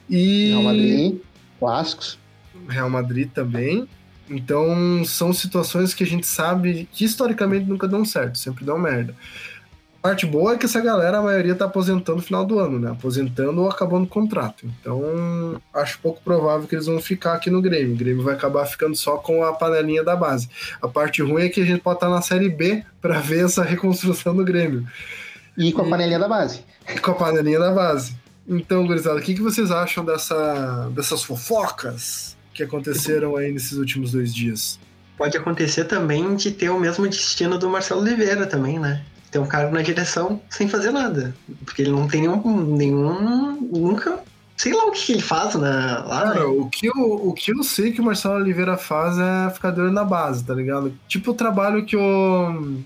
E... 0.09 0.49
Real 0.49 0.62
Madrid, 0.62 1.16
clássicos. 1.61 2.18
Real 2.66 2.88
Madrid 2.88 3.30
também. 3.30 3.86
Então, 4.28 5.04
são 5.04 5.32
situações 5.32 5.92
que 5.92 6.02
a 6.02 6.06
gente 6.06 6.26
sabe 6.26 6.88
que 6.92 7.04
historicamente 7.04 7.68
nunca 7.68 7.86
dão 7.86 8.04
certo, 8.04 8.38
sempre 8.38 8.64
dão 8.64 8.78
merda. 8.78 9.14
A 9.98 10.08
parte 10.08 10.26
boa 10.26 10.52
é 10.52 10.58
que 10.58 10.66
essa 10.66 10.82
galera, 10.82 11.18
a 11.18 11.22
maioria 11.22 11.54
tá 11.54 11.64
aposentando 11.64 12.18
no 12.18 12.22
final 12.22 12.44
do 12.44 12.58
ano, 12.58 12.78
né? 12.78 12.90
Aposentando 12.90 13.62
ou 13.62 13.70
acabando 13.70 14.04
o 14.04 14.08
contrato. 14.08 14.66
Então, 14.66 15.58
acho 15.72 15.98
pouco 16.00 16.20
provável 16.22 16.68
que 16.68 16.74
eles 16.74 16.84
vão 16.84 17.00
ficar 17.00 17.32
aqui 17.32 17.48
no 17.48 17.62
Grêmio. 17.62 17.94
O 17.94 17.98
Grêmio 17.98 18.22
vai 18.22 18.34
acabar 18.34 18.66
ficando 18.66 18.94
só 18.94 19.16
com 19.16 19.42
a 19.42 19.54
panelinha 19.54 20.04
da 20.04 20.14
base. 20.14 20.48
A 20.82 20.88
parte 20.88 21.22
ruim 21.22 21.44
é 21.44 21.48
que 21.48 21.62
a 21.62 21.64
gente 21.64 21.80
pode 21.80 21.96
estar 21.96 22.10
na 22.10 22.20
Série 22.20 22.50
B 22.50 22.84
para 23.00 23.18
ver 23.18 23.46
essa 23.46 23.64
reconstrução 23.64 24.36
do 24.36 24.44
Grêmio. 24.44 24.86
E 25.56 25.72
com 25.72 25.82
a 25.82 25.88
panelinha 25.88 26.18
da 26.18 26.28
base. 26.28 26.60
E 26.86 26.98
com 26.98 27.12
a 27.12 27.14
panelinha 27.14 27.58
da 27.58 27.72
base. 27.72 28.14
Então, 28.46 28.86
gurizada, 28.86 29.18
o 29.18 29.22
que, 29.22 29.34
que 29.34 29.40
vocês 29.40 29.70
acham 29.70 30.04
dessa, 30.04 30.90
dessas 30.94 31.22
fofocas? 31.22 32.34
Que 32.55 32.62
aconteceram 32.62 33.36
aí 33.36 33.52
nesses 33.52 33.72
últimos 33.72 34.12
dois 34.12 34.32
dias. 34.32 34.78
Pode 35.18 35.36
acontecer 35.36 35.84
também 35.84 36.34
de 36.36 36.50
ter 36.50 36.70
o 36.70 36.78
mesmo 36.78 37.07
destino 37.07 37.59
do 37.59 37.68
Marcelo 37.68 38.00
Oliveira 38.00 38.46
também, 38.46 38.78
né? 38.78 39.05
Ter 39.30 39.38
um 39.38 39.46
cara 39.46 39.70
na 39.70 39.82
direção 39.82 40.40
sem 40.48 40.68
fazer 40.68 40.90
nada. 40.90 41.34
Porque 41.64 41.82
ele 41.82 41.90
não 41.90 42.09
tem 42.09 42.22
nenhum. 42.22 42.76
nenhum 42.76 43.61
nunca. 43.72 44.20
Sei 44.57 44.72
lá 44.72 44.84
o 44.84 44.92
que 44.92 45.12
ele 45.12 45.22
faz 45.22 45.57
na, 45.57 46.05
lá. 46.05 46.22
Cara, 46.22 46.40
né? 46.40 46.44
o, 46.44 46.68
que 46.68 46.86
eu, 46.86 46.94
o 46.94 47.32
que 47.32 47.52
eu 47.52 47.62
sei 47.64 47.92
que 47.92 48.00
o 48.00 48.05
Marcelo 48.05 48.36
Oliveira 48.36 48.76
faz 48.76 49.18
é 49.18 49.50
ficar 49.50 49.72
doido 49.72 49.92
na 49.92 50.05
base, 50.05 50.44
tá 50.44 50.55
ligado? 50.55 50.96
Tipo 51.09 51.32
o 51.32 51.34
trabalho 51.34 51.84
que 51.84 51.96
o. 51.96 52.78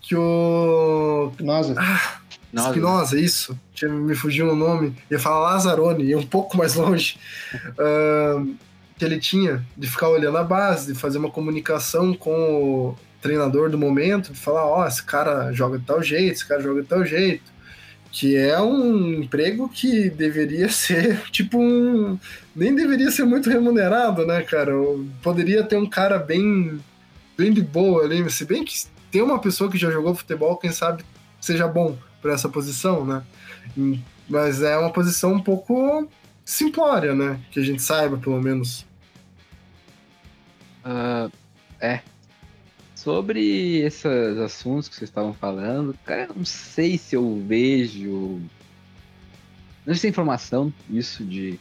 Que 0.00 0.14
o. 0.14 1.32
Nossa. 1.40 1.74
Ah, 1.76 2.20
nossa. 2.52 2.68
Espinosa, 2.68 3.20
isso. 3.20 3.58
Tinha, 3.80 3.90
me 3.90 4.14
fugiu 4.14 4.50
o 4.50 4.54
nome. 4.54 4.94
Ia 5.10 5.18
falar 5.18 5.52
Lazzaroni, 5.52 6.04
ia 6.04 6.18
um 6.18 6.26
pouco 6.26 6.56
mais 6.56 6.74
longe. 6.74 7.18
Uh, 7.80 8.54
que 8.96 9.04
ele 9.04 9.18
tinha 9.18 9.64
de 9.76 9.88
ficar 9.88 10.08
olhando 10.08 10.36
a 10.36 10.44
base, 10.44 10.92
de 10.92 10.98
fazer 10.98 11.18
uma 11.18 11.30
comunicação 11.30 12.12
com 12.12 12.30
o 12.30 12.96
treinador 13.20 13.70
do 13.70 13.78
momento, 13.78 14.32
de 14.32 14.38
falar, 14.38 14.66
ó, 14.66 14.82
oh, 14.82 14.86
esse 14.86 15.02
cara 15.02 15.50
joga 15.52 15.78
de 15.78 15.84
tal 15.84 16.02
jeito, 16.02 16.32
esse 16.32 16.46
cara 16.46 16.60
joga 16.60 16.82
de 16.82 16.86
tal 16.86 17.04
jeito. 17.04 17.50
Que 18.12 18.36
é 18.36 18.60
um 18.60 19.14
emprego 19.14 19.68
que 19.68 20.10
deveria 20.10 20.68
ser, 20.70 21.22
tipo, 21.30 21.58
um. 21.58 22.18
Nem 22.54 22.74
deveria 22.74 23.10
ser 23.10 23.24
muito 23.24 23.48
remunerado, 23.48 24.26
né, 24.26 24.42
cara? 24.42 24.72
Poderia 25.22 25.64
ter 25.64 25.76
um 25.76 25.88
cara 25.88 26.18
bem, 26.18 26.78
bem 27.36 27.52
de 27.52 27.62
boa 27.62 28.04
ali, 28.04 28.30
se 28.30 28.44
bem 28.44 28.64
que 28.64 28.74
tem 29.10 29.22
uma 29.22 29.40
pessoa 29.40 29.70
que 29.70 29.78
já 29.78 29.90
jogou 29.90 30.14
futebol, 30.14 30.56
quem 30.56 30.70
sabe 30.70 31.02
seja 31.40 31.66
bom 31.66 31.96
para 32.20 32.32
essa 32.32 32.48
posição, 32.48 33.04
né? 33.04 33.22
Mas 34.28 34.62
é 34.62 34.76
uma 34.76 34.92
posição 34.92 35.34
um 35.34 35.40
pouco 35.40 36.08
simplória, 36.44 37.14
né? 37.14 37.40
Que 37.50 37.60
a 37.60 37.62
gente 37.62 37.82
saiba, 37.82 38.16
pelo 38.16 38.40
menos. 38.40 38.86
Uh, 40.84 41.30
é. 41.80 42.00
Sobre 42.94 43.78
esses 43.78 44.04
assuntos 44.38 44.88
que 44.88 44.94
vocês 44.94 45.08
estavam 45.08 45.32
falando, 45.32 45.96
cara, 46.04 46.26
eu 46.28 46.34
não 46.36 46.44
sei 46.44 46.98
se 46.98 47.16
eu 47.16 47.42
vejo. 47.46 48.40
Não 49.86 49.94
sei 49.94 49.96
se 49.96 50.08
informação 50.08 50.72
isso 50.90 51.24
de 51.24 51.58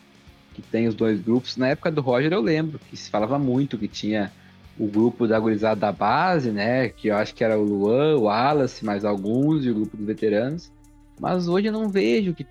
que 0.53 0.62
tem 0.62 0.88
os 0.88 0.95
dois 0.95 1.22
grupos. 1.22 1.55
Na 1.55 1.70
época 1.70 1.89
do 1.91 2.01
Roger 2.01 2.34
eu 2.34 2.41
lembro 2.41 2.80
que 2.80 2.97
se 2.97 3.10
falava 3.10 3.39
muito 3.39 3.78
que 3.78 3.88
tinha 3.88 4.32
o 4.80 4.88
grupo 4.88 5.27
da 5.27 5.38
gurizada 5.38 5.82
da 5.82 5.91
base, 5.91 6.51
né? 6.51 6.88
Que 6.88 7.09
eu 7.09 7.17
acho 7.17 7.36
que 7.36 7.43
era 7.43 7.59
o 7.59 7.63
Luan, 7.63 8.15
o 8.15 8.21
Wallace, 8.23 8.86
mais 8.86 9.03
alguns, 9.03 9.65
e 9.65 9.69
o 9.69 9.75
grupo 9.75 9.97
dos 9.97 10.05
veteranos. 10.05 10.71
Mas 11.19 11.49
hoje 11.49 11.67
eu 11.67 11.73
não 11.73 11.89
vejo 11.89 12.34
que. 12.34 12.47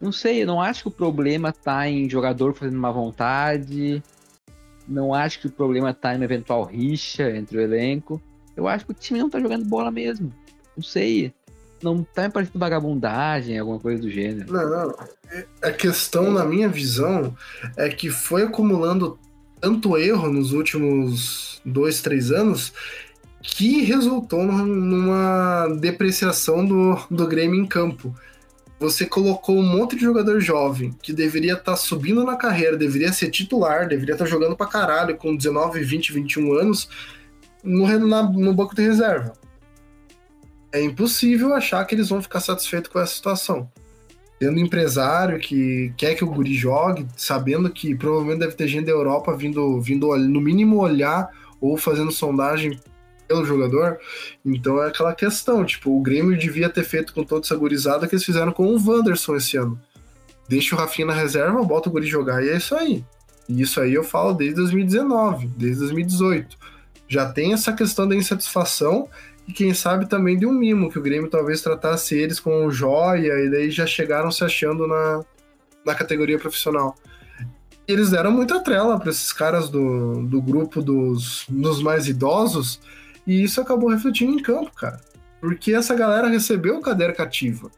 Não 0.00 0.12
sei, 0.12 0.42
eu 0.42 0.46
não 0.46 0.60
acho 0.60 0.82
que 0.82 0.88
o 0.88 0.92
problema 0.92 1.52
tá 1.52 1.88
em 1.88 2.08
jogador 2.08 2.54
fazendo 2.54 2.78
má 2.78 2.92
vontade. 2.92 4.00
Não 4.86 5.12
acho 5.12 5.40
que 5.40 5.48
o 5.48 5.50
problema 5.50 5.92
tá 5.92 6.12
em 6.12 6.16
uma 6.16 6.24
eventual 6.24 6.62
rixa 6.62 7.36
entre 7.36 7.58
o 7.58 7.60
elenco. 7.60 8.22
Eu 8.56 8.68
acho 8.68 8.84
que 8.86 8.92
o 8.92 8.94
time 8.94 9.18
não 9.18 9.28
tá 9.28 9.40
jogando 9.40 9.64
bola 9.64 9.90
mesmo. 9.90 10.32
Não 10.76 10.84
sei. 10.84 11.32
Não 11.82 12.04
tá 12.04 12.22
me 12.22 12.30
parecendo 12.30 12.58
vagabundagem, 12.58 13.58
alguma 13.58 13.80
coisa 13.80 14.00
do 14.00 14.10
gênero. 14.10 14.52
Não, 14.52 14.70
não. 14.70 14.94
A 15.62 15.72
questão, 15.72 16.30
na 16.30 16.44
minha 16.44 16.68
visão, 16.68 17.36
é 17.76 17.88
que 17.88 18.08
foi 18.08 18.44
acumulando 18.44 19.18
tanto 19.60 19.96
erro 19.96 20.30
nos 20.30 20.52
últimos 20.52 21.60
dois, 21.64 22.00
três 22.00 22.30
anos 22.30 22.72
que 23.42 23.82
resultou 23.82 24.44
numa 24.44 25.68
depreciação 25.80 26.64
do, 26.64 26.96
do 27.10 27.26
Grêmio 27.26 27.60
em 27.60 27.66
campo. 27.66 28.14
Você 28.78 29.06
colocou 29.06 29.56
um 29.56 29.62
monte 29.62 29.96
de 29.96 30.02
jogador 30.02 30.40
jovem 30.40 30.94
que 31.02 31.12
deveria 31.12 31.52
estar 31.52 31.72
tá 31.72 31.76
subindo 31.76 32.24
na 32.24 32.36
carreira, 32.36 32.76
deveria 32.76 33.12
ser 33.12 33.30
titular, 33.30 33.88
deveria 33.88 34.14
estar 34.14 34.24
tá 34.24 34.30
jogando 34.30 34.56
pra 34.56 34.66
caralho 34.66 35.16
com 35.16 35.34
19, 35.34 35.80
20, 35.80 36.12
21 36.12 36.52
anos 36.58 36.88
no, 37.62 37.86
na, 38.06 38.22
no 38.22 38.52
banco 38.52 38.74
de 38.74 38.82
reserva. 38.82 39.32
É 40.72 40.82
impossível 40.82 41.54
achar 41.54 41.84
que 41.86 41.94
eles 41.94 42.08
vão 42.08 42.20
ficar 42.20 42.40
satisfeitos 42.40 42.90
com 42.90 43.00
essa 43.00 43.14
situação 43.14 43.70
tendo 44.38 44.60
empresário 44.60 45.38
que 45.38 45.92
quer 45.96 46.14
que 46.14 46.24
o 46.24 46.30
guri 46.30 46.54
jogue, 46.54 47.06
sabendo 47.16 47.70
que 47.70 47.94
provavelmente 47.94 48.40
deve 48.40 48.54
ter 48.54 48.68
gente 48.68 48.86
da 48.86 48.92
Europa 48.92 49.34
vindo, 49.36 49.80
vindo 49.80 50.14
no 50.16 50.40
mínimo 50.40 50.78
olhar 50.78 51.30
ou 51.60 51.76
fazendo 51.76 52.12
sondagem 52.12 52.78
pelo 53.26 53.44
jogador. 53.44 53.98
Então 54.44 54.82
é 54.82 54.88
aquela 54.88 55.14
questão, 55.14 55.64
tipo, 55.64 55.96
o 55.96 56.02
Grêmio 56.02 56.36
devia 56.38 56.68
ter 56.68 56.84
feito 56.84 57.12
com 57.12 57.24
toda 57.24 57.44
essa 57.44 57.56
gurizada 57.56 58.06
que 58.06 58.14
eles 58.14 58.24
fizeram 58.24 58.52
com 58.52 58.66
o 58.66 58.78
Wanderson 58.78 59.36
esse 59.36 59.56
ano. 59.56 59.80
Deixa 60.48 60.74
o 60.74 60.78
Rafinha 60.78 61.06
na 61.06 61.14
reserva, 61.14 61.62
bota 61.64 61.88
o 61.88 61.92
guri 61.92 62.06
jogar 62.06 62.44
e 62.44 62.50
é 62.50 62.56
isso 62.56 62.74
aí. 62.74 63.04
E 63.48 63.62
isso 63.62 63.80
aí 63.80 63.94
eu 63.94 64.04
falo 64.04 64.32
desde 64.32 64.56
2019, 64.56 65.48
desde 65.56 65.80
2018. 65.80 66.56
Já 67.08 67.30
tem 67.30 67.52
essa 67.52 67.72
questão 67.72 68.06
da 68.06 68.14
insatisfação 68.14 69.08
e 69.46 69.52
quem 69.52 69.72
sabe 69.72 70.08
também 70.08 70.36
de 70.36 70.44
um 70.44 70.52
mimo, 70.52 70.90
que 70.90 70.98
o 70.98 71.02
Grêmio 71.02 71.30
talvez 71.30 71.62
tratasse 71.62 72.16
eles 72.16 72.40
com 72.40 72.70
joia, 72.70 73.44
e 73.44 73.50
daí 73.50 73.70
já 73.70 73.86
chegaram 73.86 74.30
se 74.30 74.42
achando 74.44 74.86
na, 74.86 75.24
na 75.84 75.94
categoria 75.94 76.38
profissional. 76.38 76.96
Eles 77.86 78.10
deram 78.10 78.32
muita 78.32 78.60
trela 78.60 78.98
para 78.98 79.10
esses 79.10 79.32
caras 79.32 79.68
do, 79.68 80.22
do 80.22 80.42
grupo 80.42 80.82
dos, 80.82 81.46
dos 81.48 81.80
mais 81.80 82.08
idosos, 82.08 82.80
e 83.24 83.42
isso 83.42 83.60
acabou 83.60 83.88
refletindo 83.88 84.32
em 84.32 84.42
campo, 84.42 84.72
cara. 84.74 85.00
Porque 85.40 85.72
essa 85.72 85.94
galera 85.94 86.28
recebeu 86.28 86.80
cadeira 86.80 87.12
cativa. 87.12 87.70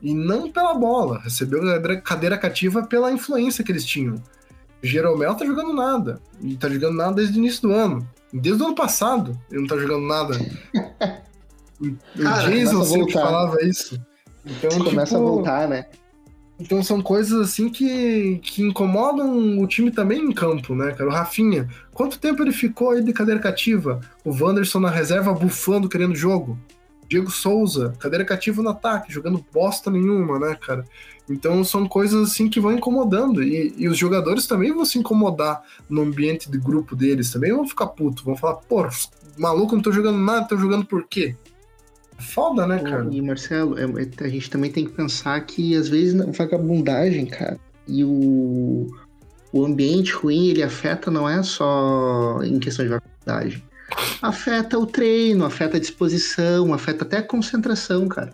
E 0.00 0.14
não 0.14 0.50
pela 0.50 0.74
bola, 0.74 1.20
recebeu 1.20 1.60
cadeira- 2.02 2.38
cativa 2.38 2.82
pela 2.82 3.12
influência 3.12 3.62
que 3.62 3.70
eles 3.70 3.84
tinham. 3.84 4.16
Jeromel 4.82 5.34
tá 5.34 5.44
jogando 5.44 5.72
nada. 5.72 6.20
E 6.40 6.56
tá 6.56 6.68
jogando 6.68 6.96
nada 6.96 7.16
desde 7.16 7.36
o 7.36 7.38
início 7.38 7.62
do 7.62 7.72
ano. 7.72 8.08
Desde 8.32 8.62
o 8.62 8.66
ano 8.66 8.74
passado, 8.74 9.38
ele 9.50 9.60
não 9.60 9.66
tá 9.68 9.76
jogando 9.76 10.06
nada. 10.06 10.34
O 11.82 12.22
Cara, 12.22 12.48
Jason 12.48 12.84
sempre 12.84 13.12
falava 13.12 13.60
isso. 13.64 14.00
Então, 14.46 14.70
Começa 14.84 15.16
a 15.16 15.18
tipo, 15.18 15.30
voltar, 15.30 15.68
né? 15.68 15.86
então 16.60 16.80
são 16.80 17.02
coisas 17.02 17.40
assim 17.40 17.68
que, 17.68 18.38
que 18.42 18.62
incomodam 18.62 19.58
o 19.58 19.66
time 19.66 19.90
também 19.90 20.20
em 20.20 20.32
campo, 20.32 20.76
né, 20.76 20.92
cara? 20.92 21.10
O 21.10 21.12
Rafinha, 21.12 21.68
quanto 21.92 22.20
tempo 22.20 22.40
ele 22.42 22.52
ficou 22.52 22.90
aí 22.90 23.02
de 23.02 23.12
cadeira 23.12 23.40
cativa? 23.40 24.00
O 24.24 24.30
Wanderson 24.30 24.78
na 24.78 24.90
reserva 24.90 25.32
bufando, 25.32 25.88
querendo 25.88 26.14
jogo. 26.14 26.56
Diego 27.12 27.30
Souza, 27.30 27.92
cadeira 27.98 28.24
cativa 28.24 28.62
no 28.62 28.70
ataque, 28.70 29.12
jogando 29.12 29.44
bosta 29.52 29.90
nenhuma, 29.90 30.38
né, 30.38 30.56
cara? 30.58 30.82
Então 31.28 31.62
são 31.62 31.86
coisas 31.86 32.30
assim 32.30 32.48
que 32.48 32.58
vão 32.58 32.72
incomodando. 32.72 33.42
E, 33.42 33.74
e 33.76 33.86
os 33.86 33.98
jogadores 33.98 34.46
também 34.46 34.72
vão 34.72 34.82
se 34.86 34.98
incomodar 34.98 35.62
no 35.90 36.00
ambiente 36.00 36.50
de 36.50 36.56
grupo 36.56 36.96
deles, 36.96 37.30
também 37.30 37.52
vão 37.52 37.68
ficar 37.68 37.88
putos, 37.88 38.24
vão 38.24 38.34
falar, 38.34 38.54
pô, 38.54 38.88
maluco 39.36 39.74
não 39.74 39.82
tô 39.82 39.92
jogando 39.92 40.16
nada, 40.16 40.48
tô 40.48 40.56
jogando 40.56 40.86
por 40.86 41.06
quê? 41.06 41.36
Foda, 42.18 42.66
né, 42.66 42.78
cara? 42.78 43.06
E 43.10 43.20
Marcelo, 43.20 43.78
é- 43.78 43.82
é- 43.84 44.24
a 44.24 44.28
gente 44.28 44.48
também 44.48 44.70
tem 44.70 44.86
que 44.86 44.92
pensar 44.92 45.38
que 45.44 45.76
às 45.76 45.88
vezes 45.90 46.18
a 46.18 46.30
vagabundagem, 46.30 47.26
cara, 47.26 47.60
e 47.86 48.02
o, 48.04 48.86
o 49.52 49.66
ambiente 49.66 50.14
ruim, 50.14 50.48
ele 50.48 50.62
afeta 50.62 51.10
não 51.10 51.28
é 51.28 51.42
só 51.42 52.42
em 52.42 52.58
questão 52.58 52.86
de 52.86 52.90
vagabundagem. 52.90 53.62
Afeta 54.20 54.78
o 54.78 54.86
treino, 54.86 55.44
afeta 55.44 55.76
a 55.76 55.80
disposição, 55.80 56.72
afeta 56.72 57.04
até 57.04 57.18
a 57.18 57.22
concentração, 57.22 58.06
cara. 58.08 58.32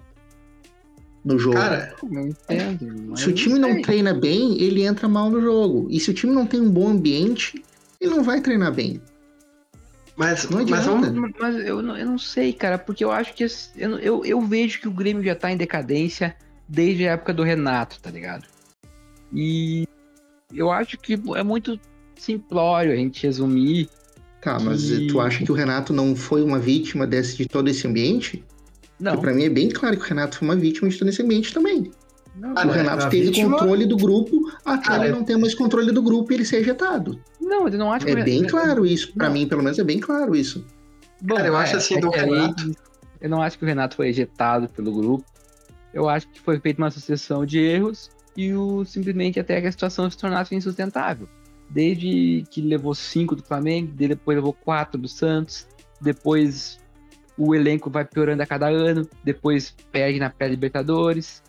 No 1.24 1.38
jogo. 1.38 1.56
Cara, 1.56 1.94
Eu 2.02 2.28
entendo. 2.28 3.04
mas 3.09 3.20
se 3.20 3.28
o 3.28 3.34
time 3.34 3.59
não 3.59 3.72
sei. 3.74 3.82
treina 3.82 4.14
bem, 4.14 4.61
ele 4.61 4.82
entra 4.82 5.09
mal 5.09 5.28
no 5.30 5.40
jogo. 5.40 5.86
E 5.90 5.98
se 6.00 6.11
o 6.11 6.14
time 6.14 6.32
não 6.32 6.46
tem 6.46 6.61
um 6.61 6.70
bom 6.70 6.88
ambiente, 6.88 7.62
ele 8.00 8.14
não 8.14 8.22
vai 8.22 8.40
treinar 8.40 8.72
bem. 8.72 9.00
mas, 10.16 10.48
Não 10.48 10.64
mas 10.66 10.84
vamos. 10.86 11.11
Mas 11.38 11.56
eu 11.56 11.82
não, 11.82 11.96
eu 11.96 12.06
não 12.06 12.18
sei, 12.18 12.52
cara, 12.52 12.78
porque 12.78 13.04
eu 13.04 13.11
acho 13.11 13.34
que. 13.34 13.46
Eu, 13.76 13.88
não- 13.90 13.98
eu, 13.98 14.24
eu 14.24 14.40
vejo 14.40 14.80
que 14.80 14.88
o 14.88 14.92
Grêmio 14.92 15.22
já 15.24 15.34
tá 15.34 15.50
em 15.50 15.56
decadência 15.56 16.36
desde 16.68 17.06
a 17.09 17.12
época 17.12 17.34
do 17.34 17.42
Renato, 17.42 18.00
tá 18.00 18.11
ligado? 18.11 18.46
E 19.32 19.86
eu 20.54 20.70
acho 20.70 20.96
que 20.98 21.14
é 21.36 21.42
muito 21.42 21.78
simplório 22.16 22.92
a 22.92 22.96
gente 22.96 23.26
resumir. 23.26 23.88
Tá, 24.49 24.59
mas 24.59 24.88
Que- 24.90 25.07
tu 25.09 25.20
acha 25.20 25.44
que 25.44 25.53
o 25.53 25.55
Renato 25.55 25.92
não 25.92 26.16
foi 26.16 26.42
uma 26.42 26.59
vítima 26.59 27.07
desse, 27.07 27.36
de 27.36 27.46
todo 27.46 27.68
esse 27.68 27.86
ambiente? 27.86 28.42
Não, 28.99 29.12
Porque 29.12 29.26
pra 29.26 29.34
mim 29.36 29.44
é 29.44 29.51
bem 29.51 29.68
claro 29.68 29.94
que 29.96 30.03
o 30.03 30.07
Renato 30.07 30.38
foi 30.38 30.49
uma 30.49 30.57
vítima 30.57 30.88
de 30.88 30.99
todo 30.99 31.09
esse 31.09 31.20
ambiente 31.22 31.53
também. 31.53 31.90
não, 32.34 32.55
Ah, 32.57 32.66
o 32.66 32.70
Renato 32.70 33.05
a 33.05 33.09
teve 33.11 33.26
vítima- 33.26 33.59
controle 33.59 33.84
do 33.84 33.96
grupo 33.96 34.51
até 34.64 34.86
Cara, 34.88 35.05
ele 35.05 35.12
não 35.14 35.22
ter 35.24 35.36
mais 35.36 35.55
controle 35.55 35.92
do 35.92 36.01
grupo 36.01 36.32
e 36.32 36.36
ele 36.36 36.44
ser 36.46 36.59
ejetado. 36.59 37.20
não, 37.40 37.68
eu 37.68 37.78
não 37.78 37.92
acho 37.92 38.07
que 38.07 38.12
É 38.12 38.24
bem 38.24 38.44
claro 38.46 38.86
isso. 38.86 39.12
Pra 39.12 39.26
Não. 39.26 39.34
mim, 39.34 39.46
pelo 39.46 39.62
menos, 39.62 39.78
é 39.78 39.84
bem 39.84 39.99
claro 39.99 40.34
isso. 40.34 40.64
Bom, 41.20 41.34
Cara, 41.36 41.49
eu 41.49 41.57
acho 41.57 41.74
é, 41.74 41.76
assim, 41.78 41.96
é 41.96 42.01
do 42.01 42.09
Renato- 42.11 42.72
Eu 43.20 43.28
não 43.28 43.42
acho 43.42 43.59
que 43.59 43.64
o 43.64 43.66
Renato 43.68 43.96
foi 43.96 44.09
ejetado 44.09 44.68
pelo 44.68 44.92
grupo. 44.92 45.24
Eu 45.92 46.09
acho 46.09 46.28
que 46.28 46.40
foi 46.40 46.59
feita 46.61 46.80
uma 46.80 46.90
sucessão 46.90 47.44
de 47.44 47.59
erros 47.59 48.09
e 48.36 48.55
o 48.55 48.84
simplesmente 48.84 49.38
até 49.40 49.61
que 49.61 49.66
a 49.66 49.72
situação 49.72 50.09
se 50.09 50.16
tornasse 50.16 50.55
insustentável. 50.55 51.28
Desde 51.71 52.45
que 52.51 52.61
levou 52.62 52.95
cinco 52.95 53.37
do 53.37 53.43
Flamengo, 53.43 53.93
de- 53.95 54.09
depois 54.09 54.37
levou 54.37 54.53
quatro 54.53 54.99
do 55.01 55.09
Santos, 55.09 55.66
depois 56.01 56.79
o 57.37 57.55
elenco 57.55 57.91
vai 57.91 58.05
piorando 58.05 58.43
a 58.43 58.47
cada 58.47 58.69
ano, 58.69 59.07
depois 59.23 59.75
perde 59.93 60.19
na 60.19 60.31
pré-Libertadores. 60.31 61.43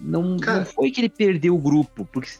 Não, 0.00 0.36
Cara- 0.38 0.58
não 0.60 0.66
foi 0.66 0.90
que 0.90 1.00
ele 1.00 1.08
perdeu 1.08 1.54
o 1.54 1.58
grupo, 1.58 2.06
porque, 2.12 2.30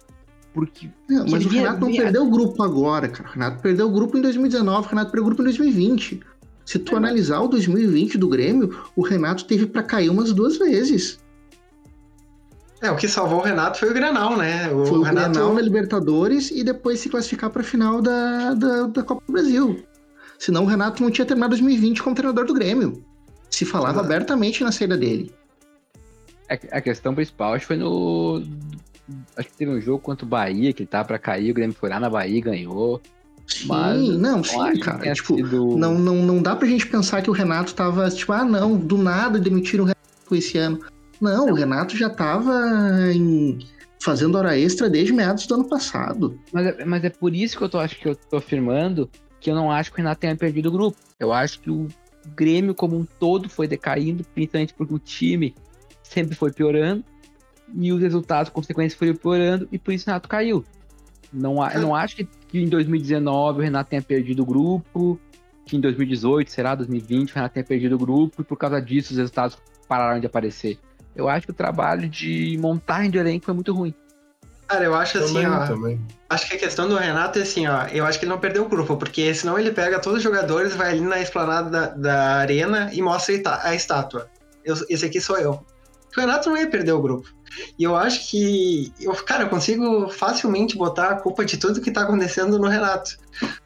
porque 0.52 0.90
Não, 1.08 1.24
mas 1.30 1.44
o 1.46 1.48
Renato 1.48 1.80
não 1.80 1.88
vinha- 1.88 2.02
perdeu 2.02 2.26
o 2.26 2.30
grupo 2.30 2.62
agora, 2.62 3.08
cara. 3.08 3.28
O 3.28 3.32
Renato 3.32 3.62
perdeu 3.62 3.86
o 3.88 3.92
grupo 3.92 4.18
em 4.18 4.20
2019, 4.20 4.86
o 4.86 4.90
Renato 4.90 5.10
perdeu 5.12 5.22
o 5.22 5.26
grupo 5.26 5.42
em 5.42 5.44
2020. 5.44 6.20
Se 6.64 6.78
tu 6.78 6.90
É, 6.90 6.94
mas- 7.00 7.04
analisar 7.10 7.40
o 7.40 7.48
2020 7.48 8.18
do 8.18 8.28
Grêmio, 8.28 8.76
o 8.96 9.02
Renato 9.02 9.44
teve 9.44 9.66
pra 9.66 9.82
cair 9.82 10.10
umas 10.10 10.32
duas 10.32 10.56
vezes. 10.58 11.18
É, 12.82 12.90
o 12.90 12.96
que 12.96 13.06
salvou 13.06 13.38
o 13.38 13.42
Renato 13.42 13.78
foi 13.78 13.90
o 13.90 13.94
Grenal, 13.94 14.36
né? 14.36 14.68
O, 14.72 14.84
Foi 14.84 14.98
o 14.98 15.02
Renato. 15.02 15.30
Grenal 15.30 15.54
na 15.54 15.60
Libertadores 15.60 16.50
e 16.50 16.64
depois 16.64 16.98
se 16.98 17.08
classificar 17.08 17.48
pra 17.48 17.62
final 17.62 18.02
da, 18.02 18.54
da, 18.54 18.82
da 18.88 19.02
Copa 19.04 19.22
do 19.24 19.32
Brasil. 19.32 19.84
Senão 20.38 20.64
o 20.64 20.66
Renato 20.66 21.00
não 21.00 21.10
tinha 21.10 21.24
terminado 21.24 21.50
2020 21.50 22.02
como 22.02 22.16
treinador 22.16 22.44
do 22.44 22.52
Grêmio. 22.52 23.04
Se 23.48 23.64
falava 23.64 23.92
Exato. 24.00 24.06
abertamente 24.06 24.64
na 24.64 24.72
saída 24.72 24.96
dele. 24.96 25.32
A, 26.50 26.78
a 26.78 26.80
questão 26.80 27.14
principal 27.14 27.54
acho 27.54 27.60
que 27.60 27.66
foi 27.68 27.76
no. 27.76 28.42
Acho 29.36 29.48
que 29.48 29.56
teve 29.56 29.70
um 29.70 29.80
jogo 29.80 30.00
contra 30.00 30.26
o 30.26 30.28
Bahia 30.28 30.72
que 30.72 30.82
ele 30.82 30.88
tava 30.88 31.06
pra 31.06 31.18
cair, 31.18 31.52
o 31.52 31.54
Grêmio 31.54 31.76
foi 31.78 31.88
lá 31.88 32.00
na 32.00 32.10
Bahia 32.10 32.38
e 32.38 32.40
ganhou. 32.40 33.00
Sim, 33.46 33.66
Mas 33.68 34.08
não, 34.18 34.42
sim, 34.42 34.80
cara. 34.80 35.12
Tipo, 35.12 35.36
sido- 35.36 35.76
não, 35.76 35.94
não, 35.98 36.16
não 36.16 36.42
dá 36.42 36.56
pra 36.56 36.66
gente 36.66 36.86
pensar 36.86 37.22
que 37.22 37.30
o 37.30 37.32
Renato 37.32 37.74
tava, 37.74 38.08
tipo, 38.10 38.32
ah, 38.32 38.44
não, 38.44 38.76
do 38.76 38.96
nada 38.98 39.38
demitiram 39.38 39.84
o 39.84 39.86
Renato 39.86 40.34
esse 40.34 40.58
ano. 40.58 40.80
Não, 41.22 41.46
o 41.46 41.54
Renato 41.54 41.96
já 41.96 42.10
tava 42.10 42.52
em- 43.14 43.60
fazendo 44.02 44.36
hora 44.36 44.58
extra 44.58 44.90
desde 44.90 45.12
meados 45.12 45.46
do 45.46 45.54
ano 45.54 45.68
passado. 45.68 46.36
Mas, 46.52 46.66
é- 46.66 46.84
mas 46.84 47.04
é 47.04 47.10
por 47.10 47.32
isso 47.34 47.56
que 47.56 47.62
eu 47.62 47.68
tô, 47.68 47.78
acho 47.78 47.96
que 47.96 48.08
eu 48.08 48.16
tô 48.16 48.36
afirmando 48.38 49.08
que 49.40 49.48
eu 49.50 49.54
não 49.54 49.70
acho 49.70 49.90
que 49.92 49.96
o 49.96 49.98
Renato 49.98 50.20
tenha 50.20 50.34
perdido 50.36 50.68
o 50.68 50.72
grupo. 50.72 50.98
Eu 51.20 51.32
acho 51.32 51.60
que 51.60 51.70
o 51.70 51.86
Grêmio 52.34 52.74
como 52.74 52.96
um 52.96 53.04
todo 53.04 53.48
foi 53.48 53.66
decaindo, 53.68 54.24
principalmente 54.34 54.74
porque 54.74 54.94
o 54.94 54.98
time 54.98 55.54
sempre 56.02 56.34
foi 56.34 56.52
piorando 56.52 57.04
e 57.74 57.92
os 57.92 58.00
resultados 58.00 58.50
consequentes 58.50 58.96
foram 58.96 59.14
piorando 59.14 59.68
e 59.72 59.78
por 59.78 59.92
isso 59.94 60.04
o 60.04 60.06
Renato 60.10 60.28
caiu. 60.28 60.64
Não, 61.32 61.54
não 61.80 61.94
acho 61.94 62.16
que, 62.16 62.24
que 62.48 62.60
em 62.60 62.68
2019 62.68 63.60
o 63.60 63.62
Renato 63.62 63.90
tenha 63.90 64.02
perdido 64.02 64.42
o 64.42 64.46
grupo, 64.46 65.18
que 65.64 65.76
em 65.76 65.80
2018, 65.80 66.50
será 66.50 66.74
2020, 66.74 67.30
o 67.30 67.34
Renato 67.36 67.54
tenha 67.54 67.64
perdido 67.64 67.94
o 67.94 67.98
grupo 67.98 68.42
e 68.42 68.44
por 68.44 68.56
causa 68.56 68.80
disso 68.82 69.12
os 69.12 69.18
resultados 69.18 69.56
pararam 69.88 70.20
de 70.20 70.26
aparecer. 70.26 70.78
Eu 71.14 71.28
acho 71.28 71.46
que 71.46 71.52
o 71.52 71.54
trabalho 71.54 72.08
de 72.08 72.56
montagem 72.60 73.10
de 73.10 73.18
elenco 73.18 73.44
foi 73.44 73.54
muito 73.54 73.72
ruim. 73.72 73.94
Cara, 74.66 74.84
eu 74.84 74.94
acho 74.94 75.18
assim, 75.18 75.34
Também, 75.34 75.48
ó. 75.50 75.66
também. 75.66 76.00
Acho 76.30 76.48
que 76.48 76.54
a 76.54 76.58
questão 76.58 76.88
do 76.88 76.96
Renato 76.96 77.38
é 77.38 77.42
assim, 77.42 77.66
ó. 77.66 77.86
Eu 77.88 78.06
acho 78.06 78.18
que 78.18 78.24
ele 78.24 78.32
não 78.32 78.38
perdeu 78.40 78.64
o 78.64 78.68
grupo, 78.68 78.96
porque 78.96 79.34
senão 79.34 79.58
ele 79.58 79.70
pega 79.70 79.98
todos 80.00 80.18
os 80.18 80.22
jogadores, 80.24 80.74
vai 80.74 80.90
ali 80.92 81.00
na 81.02 81.20
esplanada 81.20 81.68
da, 81.70 81.86
da 81.88 82.24
arena 82.36 82.88
e 82.92 83.02
mostra 83.02 83.34
a 83.62 83.74
estátua. 83.74 84.28
Eu, 84.64 84.74
esse 84.88 85.04
aqui 85.04 85.20
sou 85.20 85.36
eu. 85.38 85.52
O 86.16 86.20
Renato 86.20 86.48
não 86.48 86.56
ia 86.56 86.66
perder 86.70 86.92
o 86.92 87.02
grupo. 87.02 87.28
E 87.78 87.84
eu 87.84 87.94
acho 87.94 88.30
que. 88.30 88.90
Eu, 88.98 89.12
cara, 89.14 89.42
eu 89.44 89.48
consigo 89.50 90.08
facilmente 90.08 90.76
botar 90.76 91.08
a 91.08 91.20
culpa 91.20 91.44
de 91.44 91.58
tudo 91.58 91.80
que 91.82 91.90
tá 91.90 92.02
acontecendo 92.02 92.58
no 92.58 92.68
Renato. 92.68 93.18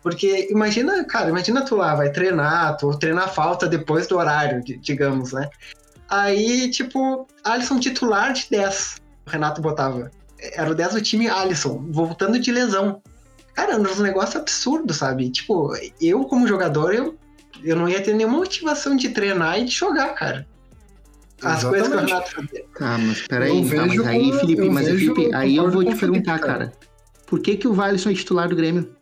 Porque 0.03 0.49
imagina, 0.51 1.05
cara, 1.05 1.29
imagina 1.29 1.65
tu 1.65 1.77
lá, 1.77 1.95
vai 1.95 2.11
treinar, 2.11 2.77
tu 2.79 2.91
treinar 2.99 3.33
falta 3.33 3.69
depois 3.69 4.09
do 4.09 4.17
horário, 4.17 4.61
di- 4.65 4.77
digamos, 4.79 5.33
né? 5.33 5.49
Aí, 6.09 6.71
tipo, 6.71 7.27
Alisson 7.45 7.81
titular 7.81 8.33
de 8.33 8.47
10, 8.51 8.97
o 9.27 9.31
Renato 9.31 9.61
botava. 9.61 10.11
Era 10.39 10.71
o 10.71 10.75
10 10.75 10.95
do 10.95 11.01
time 11.03 11.29
Alisson, 11.29 11.85
voltando 11.91 12.39
de 12.39 12.53
lesão. 12.53 13.03
Cara, 13.55 13.73
era 13.73 13.81
um 13.81 14.03
negócio 14.03 14.39
absurdo, 14.39 14.93
sabe? 14.93 15.31
Tipo, 15.31 15.73
eu 16.01 16.25
como 16.25 16.47
jogador, 16.47 16.95
eu, 16.95 17.17
eu 17.65 17.75
não 17.75 17.89
ia 17.89 18.03
ter 18.03 18.15
nenhuma 18.15 18.37
motivação 18.39 18.95
de 18.95 19.09
treinar 19.09 19.59
e 19.59 19.65
de 19.65 19.71
jogar, 19.73 20.15
cara. 20.15 20.47
As 21.43 21.65
coisas 21.65 21.89
que 21.89 21.95
o 21.95 22.01
Exatamente. 22.01 22.13
Renato 22.13 22.31
fazia. 22.35 22.65
Tá, 22.79 22.99
mas 22.99 23.27
peraí, 23.27 23.69
tá, 23.71 23.77
mas 23.87 24.07
aí, 24.07 24.21
como- 24.29 24.41
Felipe, 24.41 24.69
mas 24.71 24.87
vejo- 24.87 25.15
Felipe, 25.15 25.35
aí 25.35 25.57
eu 25.57 25.71
vou 25.71 25.85
te 25.85 25.95
perguntar, 25.97 26.39
cara. 26.39 26.53
cara. 26.59 26.73
Por 27.27 27.41
que, 27.41 27.57
que 27.57 27.67
o 27.67 27.73
Valisson 27.75 28.11
é 28.11 28.15
titular 28.15 28.49
do 28.49 28.55
Grêmio? 28.57 28.95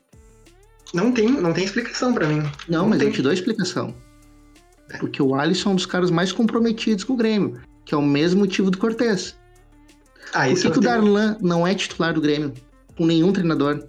Não 0.94 1.12
tem, 1.12 1.28
não 1.28 1.52
tem 1.52 1.64
explicação 1.64 2.14
pra 2.14 2.26
mim. 2.26 2.42
Não, 2.68 2.82
Não 2.82 2.88
mas 2.88 2.98
tem. 3.00 3.08
eu 3.08 3.14
te 3.14 3.20
dou 3.22 3.30
a 3.30 3.34
explicação. 3.34 3.94
Porque 4.98 5.22
o 5.22 5.34
Alisson 5.34 5.70
é 5.70 5.72
um 5.72 5.76
dos 5.76 5.86
caras 5.86 6.10
mais 6.10 6.32
comprometidos 6.32 7.04
com 7.04 7.14
o 7.14 7.16
Grêmio, 7.16 7.60
que 7.84 7.94
é 7.94 7.98
o 7.98 8.02
mesmo 8.02 8.40
motivo 8.40 8.70
do 8.70 8.78
Cortez. 8.78 9.36
Ah, 10.32 10.46
Por 10.48 10.60
que, 10.60 10.70
que 10.70 10.78
o 10.78 10.82
Darlan 10.82 11.36
não 11.40 11.66
é 11.66 11.74
titular 11.74 12.12
do 12.12 12.20
Grêmio? 12.20 12.52
Com 12.96 13.06
nenhum 13.06 13.32
treinador? 13.32 13.84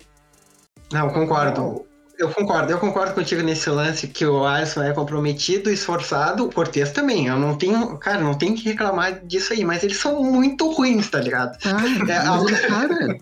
Não, 0.92 1.10
concordo. 1.10 1.86
Eu 2.18 2.30
concordo, 2.30 2.72
eu 2.72 2.78
concordo 2.78 3.14
contigo 3.14 3.42
nesse 3.42 3.70
lance 3.70 4.08
que 4.08 4.26
o 4.26 4.46
Alisson 4.46 4.84
é 4.84 4.94
comprometido, 4.94 5.70
esforçado, 5.70 6.46
o 6.46 6.54
Cortez 6.54 6.92
também. 6.92 7.28
Eu 7.28 7.38
não 7.38 7.58
tenho, 7.58 7.98
cara, 7.98 8.22
não 8.22 8.34
tem 8.34 8.56
que 8.56 8.64
reclamar 8.64 9.26
disso 9.26 9.52
aí, 9.52 9.66
mas 9.66 9.84
eles 9.84 9.98
são 9.98 10.24
muito 10.24 10.72
ruins, 10.72 11.10
tá 11.10 11.20
ligado? 11.20 11.58
Tá, 11.60 11.76
É, 12.08 12.24
mas 12.24 12.44
ele, 12.44 12.58
cara. 12.68 13.18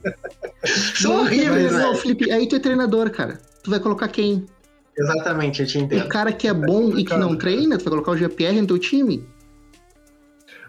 São 0.96 1.22
horríveis, 1.22 1.72
Não, 1.74 1.80
velho. 1.80 1.96
Felipe, 1.96 2.32
aí 2.32 2.48
tu 2.48 2.56
é 2.56 2.60
treinador, 2.60 3.10
cara. 3.10 3.42
Tu 3.64 3.70
vai 3.70 3.80
colocar 3.80 4.08
quem? 4.08 4.46
Exatamente, 4.98 5.62
eu 5.62 5.68
te 5.68 5.78
O 5.78 5.82
entendo. 5.82 6.08
cara 6.08 6.32
que 6.32 6.48
é 6.48 6.54
bom 6.54 6.96
e 6.98 7.04
que 7.04 7.16
não 7.18 7.36
treina, 7.36 7.78
tu 7.78 7.84
vai 7.86 7.92
colocar 7.92 8.12
o 8.12 8.18
GPR 8.18 8.62
no 8.62 8.68
teu 8.68 8.78
time? 8.80 9.28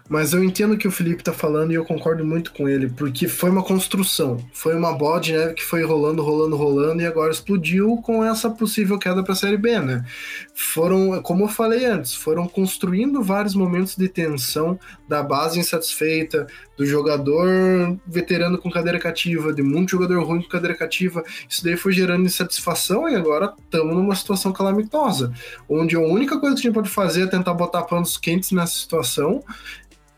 Mas 0.07 0.33
eu 0.33 0.43
entendo 0.43 0.73
o 0.73 0.77
que 0.77 0.87
o 0.87 0.91
Felipe 0.91 1.23
tá 1.23 1.33
falando 1.33 1.71
e 1.71 1.75
eu 1.75 1.83
concordo 1.83 2.23
muito 2.23 2.53
com 2.53 2.69
ele, 2.69 2.87
porque 2.89 3.27
foi 3.27 3.49
uma 3.49 3.63
construção, 3.63 4.37
foi 4.53 4.75
uma 4.75 4.93
bola 4.93 5.19
de 5.19 5.33
neve 5.33 5.55
que 5.55 5.63
foi 5.63 5.83
rolando, 5.83 6.21
rolando, 6.21 6.55
rolando 6.55 7.01
e 7.01 7.07
agora 7.07 7.31
explodiu 7.31 7.97
com 7.97 8.23
essa 8.23 8.47
possível 8.49 8.99
queda 8.99 9.23
para 9.23 9.33
a 9.33 9.35
Série 9.35 9.57
B, 9.57 9.79
né? 9.79 10.05
Foram, 10.53 11.19
como 11.23 11.45
eu 11.45 11.47
falei 11.47 11.85
antes, 11.85 12.13
foram 12.13 12.47
construindo 12.47 13.23
vários 13.23 13.55
momentos 13.55 13.95
de 13.95 14.07
tensão 14.07 14.79
da 15.09 15.23
base 15.23 15.59
insatisfeita, 15.59 16.45
do 16.77 16.85
jogador 16.85 17.97
veterano 18.05 18.57
com 18.57 18.69
cadeira 18.69 18.99
cativa, 18.99 19.53
de 19.53 19.63
muito 19.63 19.91
jogador 19.91 20.21
ruim 20.23 20.41
com 20.41 20.49
cadeira 20.49 20.75
cativa. 20.75 21.23
Isso 21.49 21.63
daí 21.63 21.77
foi 21.77 21.93
gerando 21.93 22.25
insatisfação 22.25 23.09
e 23.09 23.15
agora 23.15 23.53
estamos 23.63 23.95
numa 23.95 24.15
situação 24.15 24.51
calamitosa, 24.51 25.33
onde 25.67 25.95
a 25.95 25.99
única 25.99 26.39
coisa 26.39 26.55
que 26.55 26.61
a 26.61 26.63
gente 26.63 26.73
pode 26.73 26.89
fazer 26.89 27.23
é 27.23 27.27
tentar 27.27 27.53
botar 27.53 27.83
panos 27.83 28.17
quentes 28.17 28.51
nessa 28.51 28.75
situação 28.75 29.41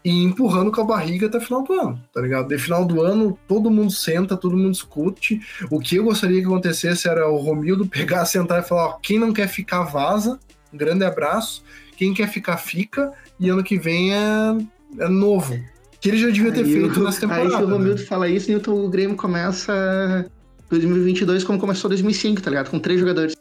e 0.09 0.23
empurrando 0.23 0.71
com 0.71 0.79
a 0.79 0.85
barriga 0.85 1.27
até 1.27 1.37
o 1.37 1.41
final 1.41 1.63
do 1.63 1.73
ano, 1.73 2.01
tá 2.13 2.21
ligado? 2.21 2.47
De 2.47 2.57
final 2.57 2.85
do 2.85 3.01
ano, 3.01 3.37
todo 3.47 3.69
mundo 3.69 3.91
senta, 3.91 4.37
todo 4.37 4.55
mundo 4.55 4.71
discute. 4.71 5.41
O 5.69 5.79
que 5.79 5.97
eu 5.97 6.03
gostaria 6.05 6.39
que 6.39 6.45
acontecesse 6.47 7.09
era 7.09 7.27
o 7.29 7.35
Romildo 7.37 7.85
pegar, 7.89 8.25
sentar 8.25 8.61
e 8.61 8.65
falar: 8.65 8.85
ó, 8.85 8.93
quem 9.01 9.19
não 9.19 9.33
quer 9.33 9.47
ficar, 9.49 9.83
vaza. 9.83 10.39
Um 10.73 10.77
grande 10.77 11.03
abraço. 11.03 11.63
Quem 11.97 12.13
quer 12.13 12.29
ficar, 12.29 12.57
fica. 12.57 13.11
E 13.39 13.49
ano 13.49 13.63
que 13.63 13.77
vem 13.77 14.13
é, 14.13 14.57
é 14.99 15.07
novo. 15.09 15.59
Que 15.99 16.09
ele 16.09 16.17
já 16.17 16.29
devia 16.29 16.51
ter 16.51 16.63
Aí 16.63 16.71
feito 16.73 16.99
o- 16.99 17.03
nessa 17.03 17.19
temporada. 17.21 17.43
Aí 17.49 17.51
se 17.55 17.63
o 17.63 17.67
né? 17.67 17.73
Romildo 17.73 18.05
fala 18.05 18.29
isso, 18.29 18.49
Newton, 18.49 18.85
o 18.85 18.89
Grêmio 18.89 19.17
começa 19.17 20.25
2022 20.69 21.43
como 21.43 21.59
começou 21.59 21.89
2005, 21.89 22.41
tá 22.41 22.49
ligado? 22.49 22.69
Com 22.69 22.79
três 22.79 22.99
jogadores. 22.99 23.35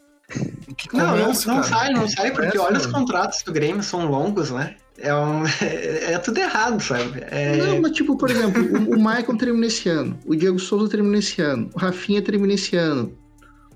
Que 0.75 0.95
Não, 0.95 1.05
não, 1.15 1.21
começo, 1.23 1.47
não 1.47 1.63
sai, 1.63 1.93
não 1.93 2.07
sai, 2.07 2.31
porque 2.31 2.57
Começa, 2.57 2.67
olha 2.67 2.77
os 2.77 2.85
contratos 2.85 3.41
do 3.43 3.53
Grêmio, 3.53 3.81
são 3.81 4.05
longos, 4.09 4.51
né? 4.51 4.75
É, 4.99 5.13
um, 5.13 5.43
é, 5.61 6.17
tudo 6.17 6.39
errado, 6.39 6.81
sabe? 6.81 7.23
É, 7.29 7.57
Não, 7.57 7.81
mas 7.81 7.91
tipo, 7.91 8.17
por 8.17 8.29
exemplo, 8.29 8.61
o, 8.61 8.95
o 8.95 8.99
Maicon 8.99 9.37
termina 9.37 9.67
esse 9.67 9.89
ano, 9.89 10.17
o 10.25 10.35
Diego 10.35 10.59
Souza 10.59 10.89
termina 10.89 11.17
esse 11.17 11.41
ano, 11.41 11.69
o 11.73 11.79
Rafinha 11.79 12.21
termina 12.21 12.53
esse 12.53 12.75
ano, 12.75 13.13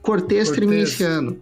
Cortez, 0.02 0.50
Cortez. 0.50 0.50
termina 0.52 0.82
esse 0.82 1.04
ano. 1.04 1.38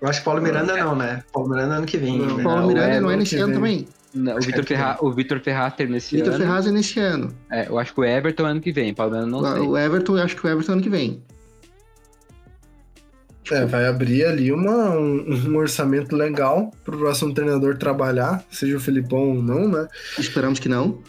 eu 0.00 0.08
acho 0.08 0.20
que 0.20 0.24
Paulo 0.24 0.40
Miranda 0.40 0.76
não, 0.76 0.96
né? 0.96 1.22
Paulo 1.32 1.50
Miranda 1.50 1.74
ano 1.74 1.86
que 1.86 1.98
vem. 1.98 2.18
Não, 2.18 2.36
né? 2.38 2.42
Paulo 2.42 2.68
Miranda 2.68 2.94
é, 2.94 3.00
não 3.00 3.10
é 3.10 3.16
nesse 3.16 3.36
ano 3.36 3.46
vem. 3.48 3.54
também. 3.54 3.88
Não, 4.14 4.36
o 4.36 4.40
Vitor 4.40 4.60
é 4.60 4.66
Ferraz, 4.66 4.98
o 5.00 5.10
Vitor 5.10 5.40
Ferraz 5.40 5.74
termina 5.74 5.96
esse 5.96 6.16
Vitor 6.16 6.34
ano. 6.34 6.44
Ferraz 6.44 6.66
é 6.66 6.70
nesse 6.70 7.00
ano. 7.00 7.34
É, 7.50 7.68
eu 7.68 7.78
acho 7.78 7.94
que 7.94 8.00
o 8.00 8.04
Everton 8.04 8.46
é 8.46 8.50
ano 8.50 8.60
que 8.60 8.72
vem, 8.72 8.92
Paulo 8.92 9.12
Miranda 9.12 9.30
não 9.30 9.42
sei. 9.42 9.62
O 9.62 9.76
Everton, 9.76 10.18
eu 10.18 10.22
acho 10.22 10.36
que 10.36 10.46
o 10.46 10.50
Everton 10.50 10.72
é 10.72 10.74
ano 10.74 10.82
que 10.82 10.90
vem. 10.90 11.22
É, 13.50 13.66
vai 13.66 13.86
abrir 13.86 14.24
ali 14.24 14.52
uma, 14.52 14.90
um, 14.90 15.50
um 15.50 15.56
orçamento 15.56 16.14
legal 16.14 16.70
pro 16.84 16.96
próximo 16.96 17.34
treinador 17.34 17.76
trabalhar, 17.76 18.44
seja 18.50 18.76
o 18.76 18.80
Felipão 18.80 19.30
ou 19.30 19.42
não, 19.42 19.68
né? 19.68 19.88
Esperamos 20.18 20.60
que 20.60 20.68
não. 20.68 21.02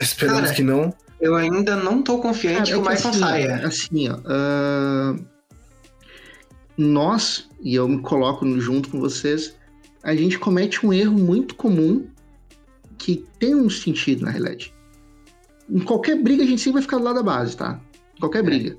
Esperamos 0.00 0.42
Cara, 0.42 0.54
que 0.54 0.62
não. 0.62 0.94
Eu 1.20 1.34
ainda 1.34 1.76
não 1.76 2.02
tô 2.02 2.18
confiante 2.18 2.70
que 2.70 2.76
o 2.76 2.84
é 2.86 2.94
Michael 2.94 3.08
assim, 3.08 3.18
saia. 3.18 3.66
Assim, 3.66 4.08
ó. 4.08 4.18
ah, 4.24 5.16
nós, 6.76 7.48
e 7.62 7.74
eu 7.74 7.88
me 7.88 8.00
coloco 8.00 8.46
junto 8.60 8.88
com 8.88 8.98
vocês, 8.98 9.56
a 10.02 10.14
gente 10.14 10.38
comete 10.38 10.84
um 10.84 10.92
erro 10.92 11.16
muito 11.16 11.54
comum 11.54 12.06
que 12.98 13.24
tem 13.38 13.54
um 13.54 13.70
sentido, 13.70 14.24
na 14.24 14.30
realidade. 14.30 14.72
Em 15.68 15.80
qualquer 15.80 16.16
briga, 16.20 16.42
a 16.42 16.46
gente 16.46 16.60
sempre 16.60 16.74
vai 16.74 16.82
ficar 16.82 16.98
do 16.98 17.04
lado 17.04 17.16
da 17.16 17.22
base, 17.22 17.56
tá? 17.56 17.80
Qualquer 18.20 18.42
briga. 18.42 18.76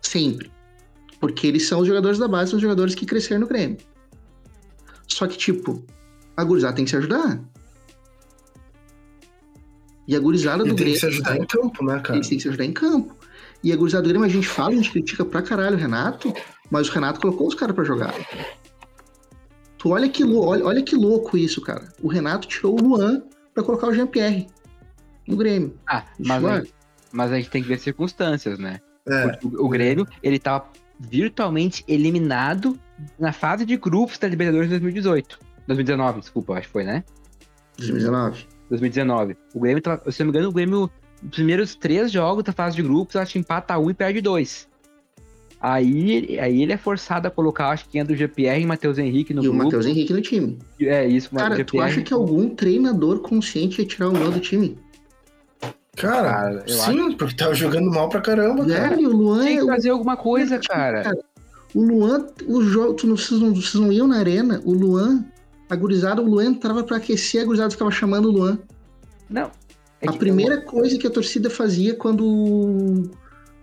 Sempre. 0.00 0.50
Porque 1.26 1.44
eles 1.48 1.66
são 1.66 1.80
os 1.80 1.88
jogadores 1.88 2.18
da 2.20 2.28
base, 2.28 2.50
são 2.50 2.56
os 2.56 2.62
jogadores 2.62 2.94
que 2.94 3.04
cresceram 3.04 3.40
no 3.40 3.48
Grêmio. 3.48 3.78
Só 5.08 5.26
que, 5.26 5.36
tipo, 5.36 5.84
a 6.36 6.44
gurizada 6.44 6.76
tem 6.76 6.84
que 6.84 6.90
se 6.92 6.96
ajudar. 6.96 7.40
E 10.06 10.14
a 10.14 10.20
gurizada 10.20 10.62
E 10.64 10.68
do 10.68 10.76
tem 10.76 10.76
Grêmio. 10.76 10.94
que 10.94 11.00
se 11.00 11.06
ajudar 11.06 11.36
em 11.36 11.44
campo, 11.44 11.84
né, 11.84 11.98
cara? 11.98 12.14
Eles 12.16 12.28
têm 12.28 12.38
que 12.38 12.42
se 12.42 12.48
ajudar 12.48 12.64
em 12.64 12.72
campo. 12.72 13.12
E 13.64 13.72
a 13.72 13.76
gurizada 13.76 14.04
do 14.04 14.08
Grêmio, 14.08 14.24
a 14.26 14.30
gente 14.30 14.46
fala, 14.46 14.70
a 14.70 14.74
gente 14.76 14.92
critica 14.92 15.24
pra 15.24 15.42
caralho 15.42 15.74
o 15.76 15.78
Renato, 15.80 16.32
mas 16.70 16.88
o 16.88 16.92
Renato 16.92 17.20
colocou 17.20 17.48
os 17.48 17.54
caras 17.56 17.74
pra 17.74 17.82
jogar. 17.84 18.14
Tu 19.78 19.88
olha 19.88 20.08
que, 20.08 20.22
olha, 20.22 20.64
olha 20.64 20.82
que 20.84 20.94
louco 20.94 21.36
isso, 21.36 21.60
cara. 21.60 21.92
O 22.00 22.06
Renato 22.06 22.46
tirou 22.46 22.78
o 22.78 22.82
Luan 22.82 23.22
pra 23.52 23.64
colocar 23.64 23.88
o 23.88 23.92
Jean-Pierre 23.94 24.46
no 25.26 25.36
Grêmio. 25.36 25.76
Ah, 25.88 26.04
mas, 26.24 26.44
Ué. 26.44 26.58
a, 26.58 26.62
mas 27.10 27.32
a 27.32 27.36
gente 27.36 27.50
tem 27.50 27.62
que 27.62 27.68
ver 27.68 27.80
circunstâncias, 27.80 28.60
né? 28.60 28.78
É, 29.08 29.28
Porque 29.28 29.46
o, 29.56 29.64
o 29.64 29.68
Grêmio, 29.68 30.06
ele 30.22 30.38
tava 30.38 30.66
virtualmente 30.98 31.84
eliminado 31.86 32.78
na 33.18 33.32
fase 33.32 33.64
de 33.64 33.76
grupos 33.76 34.18
da 34.18 34.28
Libertadores 34.28 34.68
de 34.68 34.78
2018. 34.78 35.38
2019, 35.66 36.20
desculpa, 36.20 36.54
acho 36.54 36.66
que 36.66 36.72
foi, 36.72 36.84
né? 36.84 37.04
2019. 37.78 38.46
2019. 38.70 39.36
O 39.54 39.60
Grêmio, 39.60 39.82
se 40.10 40.20
não 40.20 40.26
me 40.26 40.30
engano, 40.30 40.48
o 40.48 40.52
Grêmio, 40.52 40.90
nos 41.22 41.30
primeiros 41.34 41.74
três 41.74 42.10
jogos 42.10 42.44
da 42.44 42.52
fase 42.52 42.76
de 42.76 42.82
grupos, 42.82 43.16
acho 43.16 43.34
que 43.34 43.38
empata 43.38 43.78
um 43.78 43.90
e 43.90 43.94
perde 43.94 44.20
dois. 44.20 44.68
Aí, 45.60 46.38
aí 46.38 46.62
ele 46.62 46.72
é 46.72 46.76
forçado 46.76 47.26
a 47.26 47.30
colocar, 47.30 47.70
acho 47.70 47.88
que 47.88 47.98
entra 47.98 48.12
o 48.12 48.16
GPR 48.16 48.60
e 48.60 48.66
Matheus 48.66 48.98
Henrique 48.98 49.32
no 49.32 49.42
e 49.42 49.48
o 49.48 49.50
grupo. 49.50 49.64
Matheus 49.64 49.86
Henrique 49.86 50.12
no 50.12 50.20
time. 50.20 50.58
É 50.80 51.06
isso, 51.06 51.30
o 51.32 51.36
Cara, 51.36 51.54
tu 51.54 51.58
GPR. 51.58 51.82
acha 51.82 52.02
que 52.02 52.12
algum 52.12 52.50
treinador 52.50 53.20
consciente 53.20 53.80
ia 53.80 53.86
tirar 53.86 54.08
o 54.08 54.12
Luan 54.12 54.30
do 54.30 54.40
time? 54.40 54.78
Cara, 55.96 56.30
Cara, 56.30 56.64
eu 56.66 56.74
sim, 56.76 57.12
porque 57.12 57.34
tava 57.34 57.54
jogando 57.54 57.90
mal 57.90 58.08
pra 58.08 58.20
caramba, 58.20 58.64
cara. 58.66 58.90
Velho, 58.90 59.10
o 59.10 59.16
Luan 59.16 59.44
Tem 59.44 59.56
é. 59.56 59.60
que 59.60 59.66
fazer 59.66 59.90
alguma 59.90 60.16
coisa, 60.16 60.58
cara. 60.58 61.16
O 61.74 61.82
Luan, 61.82 62.26
o 62.46 62.62
jogo, 62.62 62.94
tu 62.94 63.06
não, 63.06 63.16
vocês, 63.16 63.40
não, 63.40 63.54
vocês 63.54 63.74
não 63.74 63.92
iam 63.92 64.06
na 64.06 64.18
arena, 64.18 64.62
o 64.64 64.72
Luan, 64.72 65.24
a 65.68 65.76
gurizada, 65.76 66.22
o 66.22 66.24
Luan 66.24 66.46
entrava 66.46 66.84
pra 66.84 66.96
aquecer, 66.96 67.42
a 67.42 67.44
gurizada 67.44 67.70
ficava 67.70 67.90
chamando 67.90 68.26
o 68.26 68.32
Luan. 68.32 68.58
Não. 69.28 69.50
É 70.00 70.08
a 70.08 70.12
primeira 70.12 70.60
coisa 70.60 70.98
que 70.98 71.06
a 71.06 71.10
torcida 71.10 71.50
fazia 71.50 71.94
quando 71.94 73.10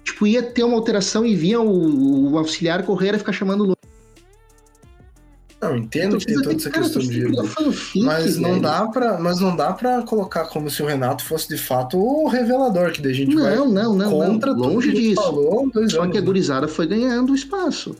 tipo 0.04 0.28
ia 0.28 0.44
ter 0.44 0.64
uma 0.64 0.76
alteração 0.76 1.26
e 1.26 1.36
via 1.36 1.62
o, 1.62 2.32
o 2.32 2.38
auxiliar 2.38 2.84
correr 2.84 3.10
era 3.10 3.20
ficar 3.20 3.32
chamando 3.32 3.62
o 3.62 3.66
Luan. 3.68 3.73
Não, 5.64 5.78
entendo 5.78 6.18
que 6.18 6.26
tem 6.26 6.36
toda 6.42 6.56
essa 6.56 6.70
questão 6.70 7.02
de. 7.02 7.26
fanfic, 7.48 8.04
Mas 8.06 8.38
não 8.38 8.50
velho. 8.52 8.62
dá 8.62 8.88
para, 8.88 9.18
mas 9.20 9.40
não 9.40 9.56
dá 9.56 9.74
para 9.74 10.02
colocar 10.04 10.46
como 10.46 10.70
se 10.70 10.82
o 10.84 10.86
Renato 10.86 11.24
fosse 11.24 11.48
de 11.50 11.58
fato 11.58 11.98
o 11.98 12.28
revelador 12.28 12.92
que 12.92 13.02
daí 13.02 13.12
a 13.12 13.16
gente 13.16 13.36
vai 13.36 13.56
Não, 13.56 13.68
não, 13.70 13.94
não, 13.96 14.12
contra 14.12 14.52
não. 14.54 14.62
tudo 14.62 14.74
Longe 14.74 14.88
gente 14.92 15.02
disso. 15.02 15.22
falou 15.22 15.72
Só 15.90 16.02
anos, 16.02 16.12
que 16.12 16.18
a 16.18 16.22
gurizada 16.22 16.68
foi 16.68 16.88
ganhando 16.88 17.34
espaço. 17.36 17.96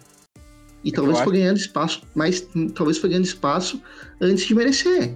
E 0.84 0.92
talvez 0.92 1.18
acho- 1.18 1.24
foi 1.24 1.34
ganhando 1.40 1.58
espaço, 1.58 2.02
mas 2.14 2.46
talvez 2.76 2.98
foi 2.98 3.10
ganhando 3.10 3.26
espaço 3.26 3.82
antes 4.20 4.46
de 4.46 4.54
merecer. 4.54 5.14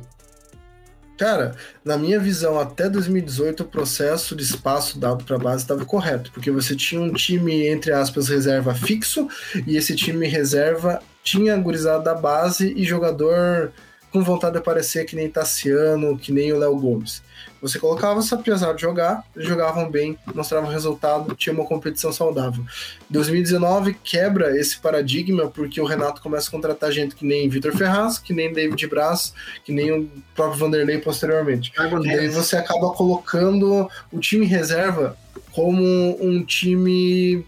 Cara, 1.17 1.55
na 1.83 1.97
minha 1.97 2.19
visão, 2.19 2.59
até 2.59 2.87
2018 2.87 3.63
o 3.63 3.65
processo 3.65 4.35
de 4.35 4.43
espaço 4.43 4.99
dado 4.99 5.23
para 5.23 5.35
a 5.35 5.39
base 5.39 5.63
estava 5.63 5.83
correto, 5.83 6.31
porque 6.31 6.51
você 6.51 6.75
tinha 6.75 7.01
um 7.01 7.11
time, 7.11 7.65
entre 7.67 7.91
aspas, 7.91 8.27
reserva 8.29 8.75
fixo, 8.75 9.27
e 9.65 9.75
esse 9.75 9.95
time 9.95 10.27
reserva 10.27 11.01
tinha 11.27 11.57
gurizada 11.57 12.01
da 12.01 12.15
base 12.15 12.73
e 12.77 12.85
jogador 12.85 13.73
com 14.09 14.23
vontade 14.23 14.53
de 14.53 14.59
aparecer 14.59 15.05
que 15.05 15.15
nem 15.15 15.29
Tassiano, 15.29 16.17
que 16.17 16.31
nem 16.31 16.53
o 16.53 16.57
Léo 16.57 16.79
Gomes. 16.79 17.21
Você 17.61 17.77
colocava 17.77 18.19
essa 18.19 18.37
piazada 18.37 18.77
jogar, 18.77 19.25
eles 19.35 19.45
jogavam 19.45 19.91
bem, 19.91 20.17
mostravam 20.33 20.69
resultado, 20.69 21.35
tinha 21.35 21.53
uma 21.53 21.65
competição 21.65 22.13
saudável. 22.13 22.63
2019 23.09 23.97
quebra 24.01 24.57
esse 24.57 24.79
paradigma 24.79 25.49
porque 25.49 25.81
o 25.81 25.85
Renato 25.85 26.21
começa 26.21 26.47
a 26.47 26.51
contratar 26.51 26.91
gente 26.93 27.13
que 27.13 27.25
nem 27.25 27.49
Vitor 27.49 27.75
Ferraz, 27.75 28.17
que 28.17 28.33
nem 28.33 28.53
David 28.53 28.87
Braz, 28.87 29.33
que 29.65 29.73
nem 29.73 29.91
o 29.91 30.09
próprio 30.33 30.59
Vanderlei 30.59 30.99
posteriormente. 30.99 31.73
E 31.75 31.77
daí 31.77 31.99
Neves. 31.99 32.35
você 32.35 32.55
acaba 32.55 32.91
colocando 32.91 33.89
o 34.11 34.19
time 34.19 34.45
reserva 34.45 35.17
como 35.51 35.83
um 36.23 36.45
time 36.45 37.45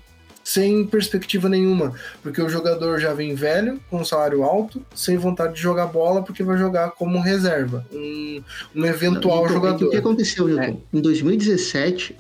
sem 0.49 0.83
perspectiva 0.83 1.47
nenhuma, 1.47 1.93
porque 2.23 2.41
o 2.41 2.49
jogador 2.49 2.99
já 2.99 3.13
vem 3.13 3.35
velho, 3.35 3.79
com 3.87 4.03
salário 4.03 4.41
alto, 4.43 4.83
sem 4.95 5.15
vontade 5.15 5.53
de 5.53 5.61
jogar 5.61 5.85
bola, 5.85 6.23
porque 6.23 6.41
vai 6.41 6.57
jogar 6.57 6.89
como 6.91 7.19
reserva, 7.19 7.85
um, 7.93 8.41
um 8.75 8.83
eventual 8.83 9.43
Então, 9.43 9.45
é 9.45 9.53
jogador. 9.53 9.85
O 9.85 9.91
que 9.91 9.97
aconteceu, 9.97 10.47
Newton? 10.47 10.81
Em 10.91 11.01
2017, 11.01 12.15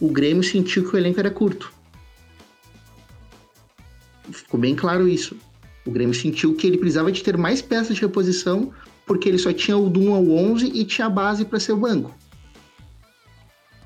o 0.00 0.08
Grêmio 0.12 0.44
sentiu 0.44 0.88
que 0.88 0.94
o 0.94 0.96
elenco 0.96 1.18
era 1.18 1.30
curto. 1.30 1.72
Ficou 4.30 4.60
bem 4.60 4.76
claro 4.76 5.08
isso. 5.08 5.36
O 5.84 5.90
Grêmio 5.90 6.14
sentiu 6.14 6.54
que 6.54 6.68
ele 6.68 6.78
precisava 6.78 7.10
de 7.10 7.20
ter 7.20 7.36
mais 7.36 7.60
peças 7.60 7.96
de 7.96 8.02
reposição, 8.02 8.72
porque 9.04 9.28
ele 9.28 9.38
só 9.38 9.52
tinha 9.52 9.76
o 9.76 9.90
do 9.90 9.98
1 9.98 10.14
ao 10.14 10.30
11 10.30 10.66
e 10.72 10.84
tinha 10.84 11.08
a 11.08 11.10
base 11.10 11.44
para 11.44 11.58
ser 11.58 11.72
o 11.72 11.76
banco. 11.76 12.14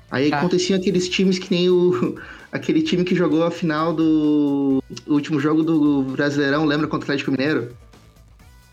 Aí 0.09 0.29
Tá. 0.29 0.39
aconteciam 0.39 0.79
aqueles 0.79 1.09
times 1.09 1.37
que 1.39 1.53
nem 1.53 1.69
o 1.69 2.15
aquele 2.51 2.81
time 2.81 3.03
que 3.03 3.13
jogou 3.15 3.43
a 3.43 3.51
final 3.51 3.93
do 3.93 4.81
o 5.05 5.13
último 5.13 5.39
jogo 5.39 5.63
do 5.63 6.03
Brasileirão, 6.03 6.65
lembra 6.65 6.87
contra 6.87 7.03
o 7.03 7.07
Atlético 7.07 7.31
Mineiro? 7.31 7.75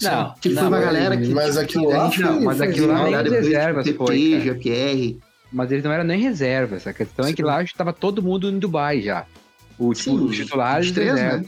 Não, 0.03 0.35
Que 0.41 0.51
foi 0.51 0.55
não, 0.55 0.63
uma 0.69 0.71
mas- 0.71 0.85
galera 0.85 1.17
que 1.17 1.29
mas 1.29 1.57
aquilo 1.57 1.89
lá 1.89 2.05
gente- 2.11 2.23
foi- 2.23 2.41
mas 2.41 2.59
foi 2.59 2.67
aquilo 2.69 2.87
lá 2.89 3.05
nem 3.05 3.13
depois, 3.23 3.33
reservas 3.33 3.85
PP, 3.87 3.97
foi, 3.99 4.31
cara. 4.33 4.45
GPR. 4.45 5.19
Mas 5.53 5.71
eles 5.73 5.85
não 5.85 5.93
eram 5.93 6.05
nem 6.05 6.21
reservas. 6.21 6.87
A 6.87 6.93
questão 6.93 7.25
é 7.27 7.33
que 7.33 7.43
Sim. 7.43 7.47
lá 7.47 7.63
estava 7.63 7.93
todo 7.93 8.21
mundo 8.23 8.51
em 8.51 8.59
Dubai 8.59 9.01
já. 9.01 9.25
O, 9.79 9.95
tipo, 9.95 10.19
Sim, 10.19 10.25
os 10.25 10.37
titulares 10.37 10.87
os 10.89 10.93
três, 10.93 11.15
né? 11.15 11.45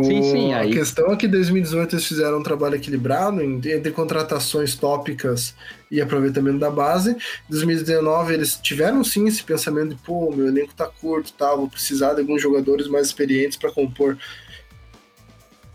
Reservas. 0.00 0.26
Sim, 0.26 0.32
sim, 0.32 0.52
A 0.52 0.60
aí- 0.60 0.72
questão 0.72 1.12
é 1.12 1.16
que 1.16 1.26
em 1.26 1.30
2018 1.30 1.94
eles 1.94 2.06
fizeram 2.06 2.38
um 2.38 2.42
trabalho 2.42 2.74
equilibrado 2.76 3.42
entre 3.42 3.90
contratações 3.92 4.74
tópicas 4.74 5.54
e 5.90 6.00
aproveitamento 6.00 6.58
da 6.58 6.70
base. 6.70 7.12
Em 7.12 7.50
2019 7.50 8.34
eles 8.34 8.56
tiveram 8.56 9.02
sim 9.04 9.26
esse 9.26 9.42
pensamento 9.42 9.90
de, 9.90 10.02
pô, 10.02 10.30
meu 10.34 10.46
elenco 10.48 10.74
tá 10.74 10.86
curto, 10.86 11.32
tá, 11.32 11.54
vou 11.54 11.68
precisar 11.68 12.14
de 12.14 12.20
alguns 12.20 12.42
jogadores 12.42 12.88
mais 12.88 13.06
experientes 13.06 13.56
para 13.56 13.70
compor. 13.70 14.16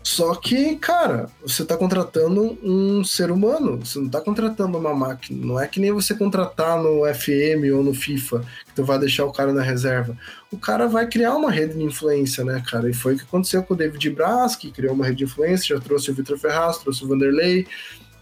Só 0.04 0.34
que, 0.34 0.76
cara, 0.76 1.28
você 1.46 1.64
tá 1.64 1.76
contratando 1.76 2.58
um 2.62 3.04
ser 3.04 3.30
humano, 3.30 3.78
você 3.84 3.98
não 4.00 4.08
tá 4.08 4.20
contratando 4.20 4.76
uma 4.76 4.92
máquina. 4.94 5.46
Não 5.46 5.60
é 5.60 5.66
que 5.68 5.78
nem 5.78 5.92
você 5.92 6.14
contratar 6.14 6.82
no 6.82 7.02
FM 7.06 7.72
ou 7.74 7.84
no 7.84 7.94
FIFA, 7.94 8.40
que 8.66 8.74
tu 8.74 8.84
vai 8.84 8.98
deixar 8.98 9.24
o 9.24 9.32
cara 9.32 9.52
na 9.52 9.62
reserva 9.62 10.16
o 10.50 10.58
cara 10.58 10.86
vai 10.86 11.06
criar 11.06 11.34
uma 11.34 11.50
rede 11.50 11.78
de 11.78 11.82
influência, 11.82 12.44
né, 12.44 12.62
cara? 12.70 12.90
E 12.90 12.92
foi 12.92 13.14
o 13.14 13.16
que 13.16 13.22
aconteceu 13.22 13.62
com 13.62 13.72
o 13.72 13.76
David 13.76 14.10
Braz, 14.10 14.54
que 14.54 14.70
criou 14.70 14.92
uma 14.92 15.06
rede 15.06 15.16
de 15.18 15.24
influência, 15.24 15.74
já 15.74 15.80
trouxe 15.80 16.10
o 16.10 16.14
Vitor 16.14 16.36
Ferraz, 16.36 16.76
trouxe 16.76 17.02
o 17.02 17.08
Vanderlei, 17.08 17.66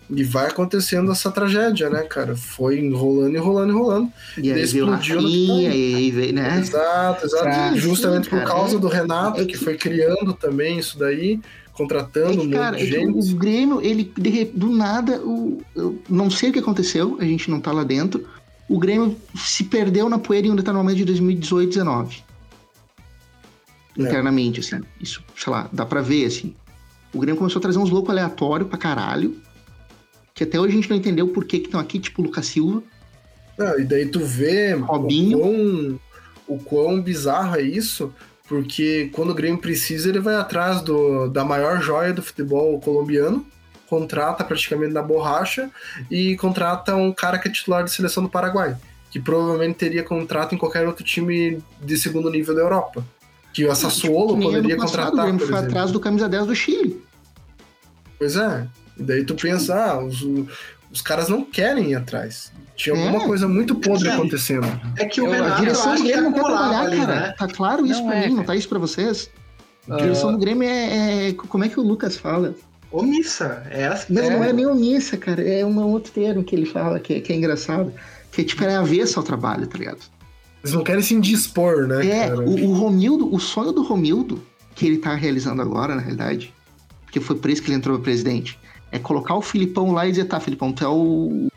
e 0.09 0.23
vai 0.23 0.47
acontecendo 0.47 1.11
essa 1.11 1.29
tragédia, 1.33 1.91
né, 1.91 2.03
cara? 2.05 2.37
Foi 2.37 2.79
enrolando, 2.79 3.35
enrolando, 3.37 3.71
enrolando. 3.73 4.13
E 4.39 4.53
aí 4.53 4.63
explodiu 4.63 5.19
que 5.19 5.25
e 5.61 5.67
aí 5.97 6.11
veio, 6.13 6.33
né? 6.33 6.59
Exato, 6.61 7.27
exato. 7.27 7.47
Ah, 7.49 7.73
Justamente 7.75 8.25
sim, 8.25 8.31
por 8.31 8.45
causa 8.45 8.79
do 8.79 8.87
Renato, 8.87 9.41
é 9.41 9.45
que- 9.45 9.57
foi 9.57 9.77
criando 9.77 10.33
também 10.33 10.79
isso 10.79 10.97
daí, 10.97 11.41
É 11.81 11.83
contratando 11.83 12.41
que, 12.41 12.47
um 12.47 12.51
cara, 12.51 12.73
monte 12.73 12.83
é 12.83 12.85
de 12.85 12.91
que 12.91 13.01
gente. 13.01 13.33
o 13.33 13.37
Grêmio, 13.37 13.81
ele, 13.81 14.13
do 14.55 14.71
nada, 14.71 15.21
o, 15.25 15.63
eu 15.75 15.99
não 16.09 16.31
sei 16.31 16.51
o 16.51 16.53
que 16.53 16.59
aconteceu, 16.59 17.17
a 17.21 17.25
gente 17.25 17.51
não 17.51 17.61
tá 17.61 17.73
lá 17.73 17.85
dentro. 17.85 18.27
O 18.69 18.79
Grêmio 18.79 19.17
se 19.35 19.65
perdeu 19.65 20.09
na 20.09 20.19
poeira 20.19 20.47
em 20.47 20.51
um 20.51 20.57
determinado 20.57 20.85
momento 20.85 20.99
de 20.99 21.05
2018, 21.07 21.69
19. 21.71 22.23
É. 23.99 24.03
Internamente, 24.03 24.61
assim. 24.61 24.81
Isso, 25.01 25.25
sei 25.37 25.53
lá, 25.53 25.69
dá 25.73 25.85
pra 25.85 26.01
ver, 26.01 26.27
assim. 26.27 26.55
O 27.13 27.19
Grêmio 27.19 27.39
começou 27.39 27.59
a 27.59 27.63
trazer 27.63 27.79
uns 27.79 27.91
loucos 27.91 28.11
aleatórios 28.11 28.69
pra 28.69 28.79
caralho. 28.79 29.37
Que 30.35 30.45
até 30.45 30.61
hoje 30.61 30.73
a 30.73 30.77
gente 30.77 30.89
não 30.89 30.97
entendeu 30.97 31.29
por 31.29 31.45
que 31.45 31.59
que 31.59 31.67
estão 31.67 31.81
aqui, 31.81 31.99
tipo 31.99 32.23
o 32.23 32.25
Lucas 32.27 32.47
Silva. 32.47 32.83
Ah, 33.59 33.75
e 33.79 33.85
daí 33.85 34.07
tu 34.07 34.21
vê 34.21 34.73
Robinho. 34.75 35.39
O, 35.39 35.41
quão, 35.41 36.01
o 36.47 36.59
quão 36.59 37.03
bizarro 37.03 37.57
é 37.57 37.63
isso, 37.63 38.13
porque 38.51 39.09
quando 39.13 39.31
o 39.31 39.35
Grêmio 39.35 39.61
precisa, 39.61 40.09
ele 40.09 40.19
vai 40.19 40.35
atrás 40.35 40.83
do, 40.83 41.29
da 41.29 41.45
maior 41.45 41.81
joia 41.81 42.13
do 42.13 42.21
futebol 42.21 42.81
colombiano, 42.81 43.47
contrata 43.87 44.43
praticamente 44.43 44.93
na 44.93 45.01
borracha 45.01 45.71
e 46.11 46.37
contrata 46.37 46.97
um 46.97 47.13
cara 47.13 47.39
que 47.39 47.47
é 47.47 47.53
titular 47.53 47.85
de 47.85 47.93
seleção 47.93 48.25
do 48.25 48.29
Paraguai, 48.29 48.77
que 49.09 49.21
provavelmente 49.21 49.77
teria 49.77 50.03
contrato 50.03 50.53
em 50.53 50.59
qualquer 50.59 50.85
outro 50.85 51.05
time 51.05 51.63
de 51.81 51.97
segundo 51.97 52.29
nível 52.29 52.53
da 52.53 52.63
Europa. 52.63 53.05
Que 53.55 53.65
o 53.65 53.73
Sassuolo 53.73 54.37
Que 54.37 54.43
poderia 54.43 54.77
passado, 54.77 54.89
o 54.89 55.11
contratar, 55.11 55.25
Grêmio 55.27 55.39
por 55.39 55.47
foi 55.47 55.55
exemplo. 55.55 55.71
atrás 55.71 55.93
do 55.93 56.01
camisa 56.01 56.29
10 56.29 56.47
do 56.47 56.57
Chile. 56.57 57.05
Pois 58.19 58.35
é. 58.35 58.67
E 58.97 59.03
daí 59.05 59.25
tu 59.25 59.37
pensa, 59.37 59.77
ah, 59.77 60.05
os, 60.05 60.27
os 60.91 61.01
caras 61.01 61.29
não 61.29 61.45
querem 61.45 61.93
ir 61.93 61.95
atrás. 61.95 62.51
Tinha 62.83 62.97
É. 62.97 63.07
alguma 63.09 63.25
coisa 63.27 63.47
muito 63.47 63.75
podre 63.75 64.09
Sim. 64.09 64.15
acontecendo. 64.15 64.81
É 64.97 65.05
que 65.05 65.21
o 65.21 65.27
Eu- 65.27 65.33
a 65.33 65.35
A 65.35 65.37
Renato, 65.43 65.53
eu 65.53 65.61
direção 65.65 65.95
do 65.95 66.03
Grêmio 66.03 66.23
não 66.23 66.33
quer 66.33 66.41
trabalhar, 66.45 66.81
ali, 66.81 66.97
cara. 66.99 67.15
né? 67.21 67.35
Tá 67.39 67.47
claro 67.49 67.85
isso 67.87 68.01
Não 68.01 68.07
pra 68.09 68.17
é, 68.17 68.21
mim, 68.23 68.29
não 68.29 68.35
cara. 68.37 68.47
tá 68.47 68.57
isso 68.57 68.69
pra 68.69 68.79
vocês? 68.79 69.31
A 69.89 69.97
direção 69.97 70.33
do 70.33 70.39
Grêmio 70.39 70.67
é, 70.69 71.29
é- 71.29 71.33
Como 71.35 71.65
é 71.65 71.69
que 71.69 71.79
o 71.79 71.83
Lucas 71.83 72.17
fala? 72.17 72.55
Omissa. 72.91 73.63
É 73.71 73.83
essa 73.83 74.07
Não, 74.13 74.23
É. 74.23 74.31
não 74.31 74.45
é 74.45 74.53
nem 74.53 74.67
omissa, 74.67 75.17
cara. 75.17 75.43
É 75.47 75.65
um 75.65 75.79
outro 75.89 76.11
termo 76.13 76.43
que 76.43 76.55
ele 76.57 76.67
fala 76.67 76.99
que, 76.99 77.21
que 77.21 77.33
é 77.33 77.37
engraçado. 77.37 77.93
Que 78.33 78.41
é 78.41 78.45
tipo, 78.45 78.65
é 78.65 78.77
avessa 78.77 79.21
ao 79.21 79.25
trabalho, 79.25 79.67
tá 79.67 79.77
ligado? 79.79 79.99
Eles 80.63 80.75
não 80.75 80.83
querem 80.85 81.03
se 81.03 81.15
indispor, 81.15 81.87
né, 81.87 82.07
É, 82.07 82.29
cara? 82.29 82.41
o, 82.41 82.65
o 82.69 82.73
Romildo, 82.75 83.33
o 83.35 83.39
sonho 83.41 83.73
do 83.73 83.83
Romildo, 83.83 84.43
que 84.75 84.87
ele 84.87 84.99
tá 84.99 85.15
realizando 85.15 85.61
agora, 85.63 85.95
na 85.95 86.01
realidade, 86.01 86.53
porque 87.05 87.19
foi 87.21 87.37
por 87.37 87.51
isso 87.51 87.63
que 87.63 87.69
ele 87.69 87.77
entrou 87.77 87.97
pra 87.97 88.05
presidente, 88.05 88.59
é 88.93 88.99
colocar 88.99 89.35
o 89.35 89.43
Filipão 89.43 89.93
lá 89.93 90.07
e 90.07 90.11
dizer, 90.11 90.25
tá, 90.27 90.39
Filipão, 90.39 90.73
tu 90.73 90.85
é 90.85 90.89
o, 90.89 91.49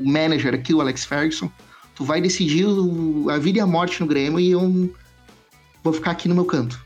o 0.00 0.08
manager 0.10 0.54
aqui, 0.54 0.72
o 0.74 0.80
Alex 0.80 1.04
Ferguson, 1.04 1.50
tu 1.94 2.04
vai 2.04 2.20
decidir 2.20 2.64
o- 2.66 3.28
a 3.30 3.38
vida 3.38 3.58
e 3.58 3.60
a 3.60 3.66
morte 3.66 4.00
no 4.00 4.06
Grêmio 4.06 4.40
e 4.40 4.50
eu 4.50 4.94
vou 5.82 5.92
ficar 5.92 6.10
aqui 6.12 6.28
no 6.28 6.34
meu 6.34 6.44
canto, 6.44 6.84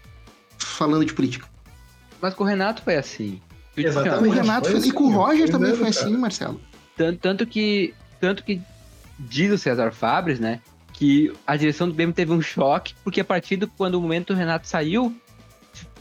falando 0.58 1.04
de 1.04 1.12
política. 1.12 1.46
Mas 2.20 2.34
com 2.34 2.44
o 2.44 2.46
Renato 2.46 2.82
foi 2.82 2.96
assim. 2.96 3.40
Ó, 3.50 3.80
O 3.80 3.80
Exatamente. 3.80 4.34
Renato 4.34 4.70
foi 4.70 4.80
foi- 4.80 4.88
e 4.88 4.92
com 4.92 5.04
o 5.04 5.06
assim, 5.08 5.16
Roger 5.16 5.50
também 5.50 5.70
foi 5.74 5.90
cara. 5.92 6.06
assim, 6.06 6.16
Marcelo. 6.16 6.60
Tanto, 6.96 7.18
tanto 7.18 7.46
que 7.46 7.92
tanto 8.20 8.44
que 8.44 8.60
diz 9.18 9.52
o 9.52 9.58
César 9.58 9.90
Fabres, 9.92 10.38
né, 10.40 10.60
que 10.92 11.32
a 11.46 11.56
direção 11.56 11.88
do 11.88 11.94
Grêmio 11.94 12.14
teve 12.14 12.32
um 12.32 12.40
choque, 12.40 12.94
porque 13.04 13.20
a 13.20 13.24
partir 13.24 13.56
do 13.56 13.66
quando 13.68 13.96
o 13.96 14.00
momento 14.00 14.32
do 14.32 14.38
Renato 14.38 14.66
saiu, 14.68 15.14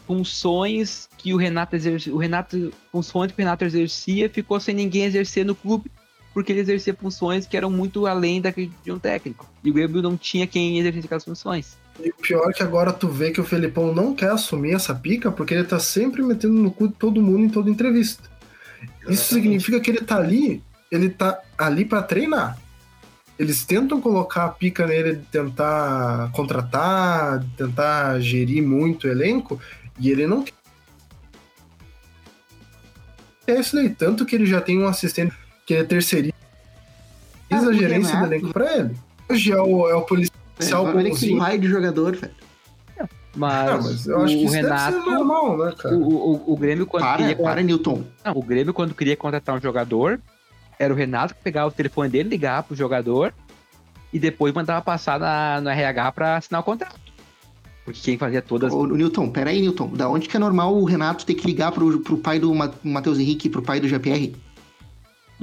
funções 0.06 1.10
que 1.18 1.34
o 1.34 1.38
Renato 1.38 1.76
exercia, 1.76 2.14
o 2.14 2.18
Renato, 2.18 2.72
funções 2.92 3.32
que 3.32 3.38
o 3.38 3.42
Renato 3.44 3.64
exercia, 3.66 4.30
ficou 4.30 4.60
sem 4.60 4.76
ninguém 4.76 5.04
exercer 5.06 5.46
no 5.46 5.56
clube, 5.56 5.92
porque 6.34 6.52
ele 6.52 6.62
exercia 6.62 6.94
funções 6.94 7.46
que 7.46 7.56
eram 7.56 7.70
muito 7.70 8.08
além 8.08 8.42
da 8.42 8.52
de 8.52 8.92
um 8.92 8.98
técnico. 8.98 9.50
E 9.64 9.70
o 9.70 9.74
Grêmio 9.74 10.02
não 10.02 10.18
tinha 10.18 10.48
quem 10.48 10.80
exercesse 10.80 11.06
aquelas 11.06 11.24
funções. 11.24 11.78
E 12.04 12.10
o 12.10 12.16
pior 12.16 12.50
é 12.50 12.54
que 12.54 12.64
agora 12.64 12.92
tu 12.92 13.08
vê 13.08 13.32
que 13.32 13.40
o 13.40 13.44
Felipão 13.44 13.94
não 13.94 14.16
quer 14.16 14.32
assumir 14.32 14.74
essa 14.74 14.96
pica 14.96 15.32
porque 15.32 15.54
ele 15.54 15.64
tá 15.64 15.80
sempre 15.80 16.24
metendo 16.24 16.56
no 16.56 16.72
cu 16.72 16.88
de 16.88 16.96
todo 16.96 17.22
mundo 17.22 17.46
em 17.46 17.50
toda 17.50 17.70
entrevista. 17.70 18.30
Isso 19.08 19.34
significa 19.34 19.80
que 19.80 19.92
ele 19.92 20.02
tá 20.02 20.18
ali, 20.18 20.64
ele 20.92 21.10
tá 21.10 21.40
ali 21.58 21.86
pra 21.86 22.02
treinar. 22.02 22.58
Eles 23.38 23.66
tentam 23.66 24.00
colocar 24.00 24.46
a 24.46 24.50
pica 24.50 24.88
nele 24.88 25.16
de 25.18 25.26
tentar 25.26 26.32
contratar, 26.32 27.40
de 27.40 27.50
tentar 27.56 28.20
gerir 28.20 28.64
muito 28.64 29.08
o 29.08 29.10
elenco, 29.10 29.60
e 30.00 30.10
ele 30.10 30.28
não 30.28 30.44
quer. 30.44 30.54
É 33.46 33.60
isso 33.60 33.76
daí, 33.76 33.90
tanto 33.90 34.26
que 34.26 34.36
ele 34.36 34.46
já 34.46 34.62
tem 34.62 34.80
um 34.80 34.88
assistente 34.88 35.34
que 35.66 35.74
ele 35.74 35.84
terceiriza 35.86 36.34
Ah, 37.52 37.58
a 37.58 37.62
o 37.62 37.74
gerência 37.74 38.12
do 38.12 38.16
Renato. 38.18 38.34
elenco 38.34 38.54
pra 38.54 38.78
ele. 38.78 38.96
Hoje 39.30 39.52
é 39.52 39.62
o, 39.62 39.90
é 39.90 39.96
o 39.96 40.02
policial 40.02 40.86
que 40.92 41.04
bonzinho. 41.04 41.40
raio 41.40 41.60
de 41.60 41.68
jogador, 41.68 42.16
velho. 42.16 42.34
Mas, 43.36 43.70
Ah, 43.70 43.78
mas 43.82 44.06
eu 44.08 44.22
acho 44.22 44.36
que 44.36 44.42
o 44.44 44.46
isso 44.46 44.54
Renato, 44.54 44.92
deve 44.92 45.04
ser 45.06 45.10
normal, 45.16 45.58
né, 45.58 45.74
cara? 45.76 45.96
o, 45.96 46.04
o, 46.04 46.54
o 46.54 46.58
Grêmio 46.58 46.86
quando 46.86 47.02
Para, 47.04 47.18
queria 47.18 47.36
para, 47.36 47.64
Newton. 47.64 48.04
Não, 48.24 48.34
o 48.34 48.44
Grêmio, 48.44 48.74
quando 48.74 48.94
queria 48.94 49.18
contratar 49.18 49.56
um 49.58 49.62
jogador, 49.62 50.20
era 50.78 50.94
o 50.94 50.96
Renato 50.96 51.34
que 51.34 51.42
pegava 51.42 51.68
o 51.68 51.72
telefone 51.72 52.10
dele, 52.10 52.30
ligava 52.30 52.62
pro 52.64 52.76
jogador 52.76 53.34
e 54.12 54.20
depois 54.20 54.54
mandava 54.54 54.82
passar 54.84 55.20
na, 55.20 55.60
no 55.62 55.70
RH 55.70 56.12
pra 56.12 56.38
assinar 56.38 56.62
o 56.62 56.64
contrato. 56.64 57.00
Porque 57.84 58.00
quem 58.02 58.18
fazia 58.20 58.42
todas. 58.42 58.72
Ô, 58.72 58.86
Newton, 58.86 59.30
pera 59.30 59.50
aí, 59.50 59.60
Newton. 59.62 59.88
Da 59.94 60.08
onde 60.08 60.30
que 60.30 60.38
é 60.38 60.40
normal 60.40 60.76
o 60.76 60.86
Renato 60.86 61.26
ter 61.26 61.34
que 61.34 61.46
ligar 61.48 61.72
pro, 61.72 62.00
pro 62.02 62.18
pai 62.18 62.38
do 62.40 62.54
Ma- 62.54 62.72
Matheus 62.84 63.18
Henrique 63.18 63.50
pro 63.50 63.64
pai 63.64 63.80
do 63.80 63.88
GPR? 63.90 64.32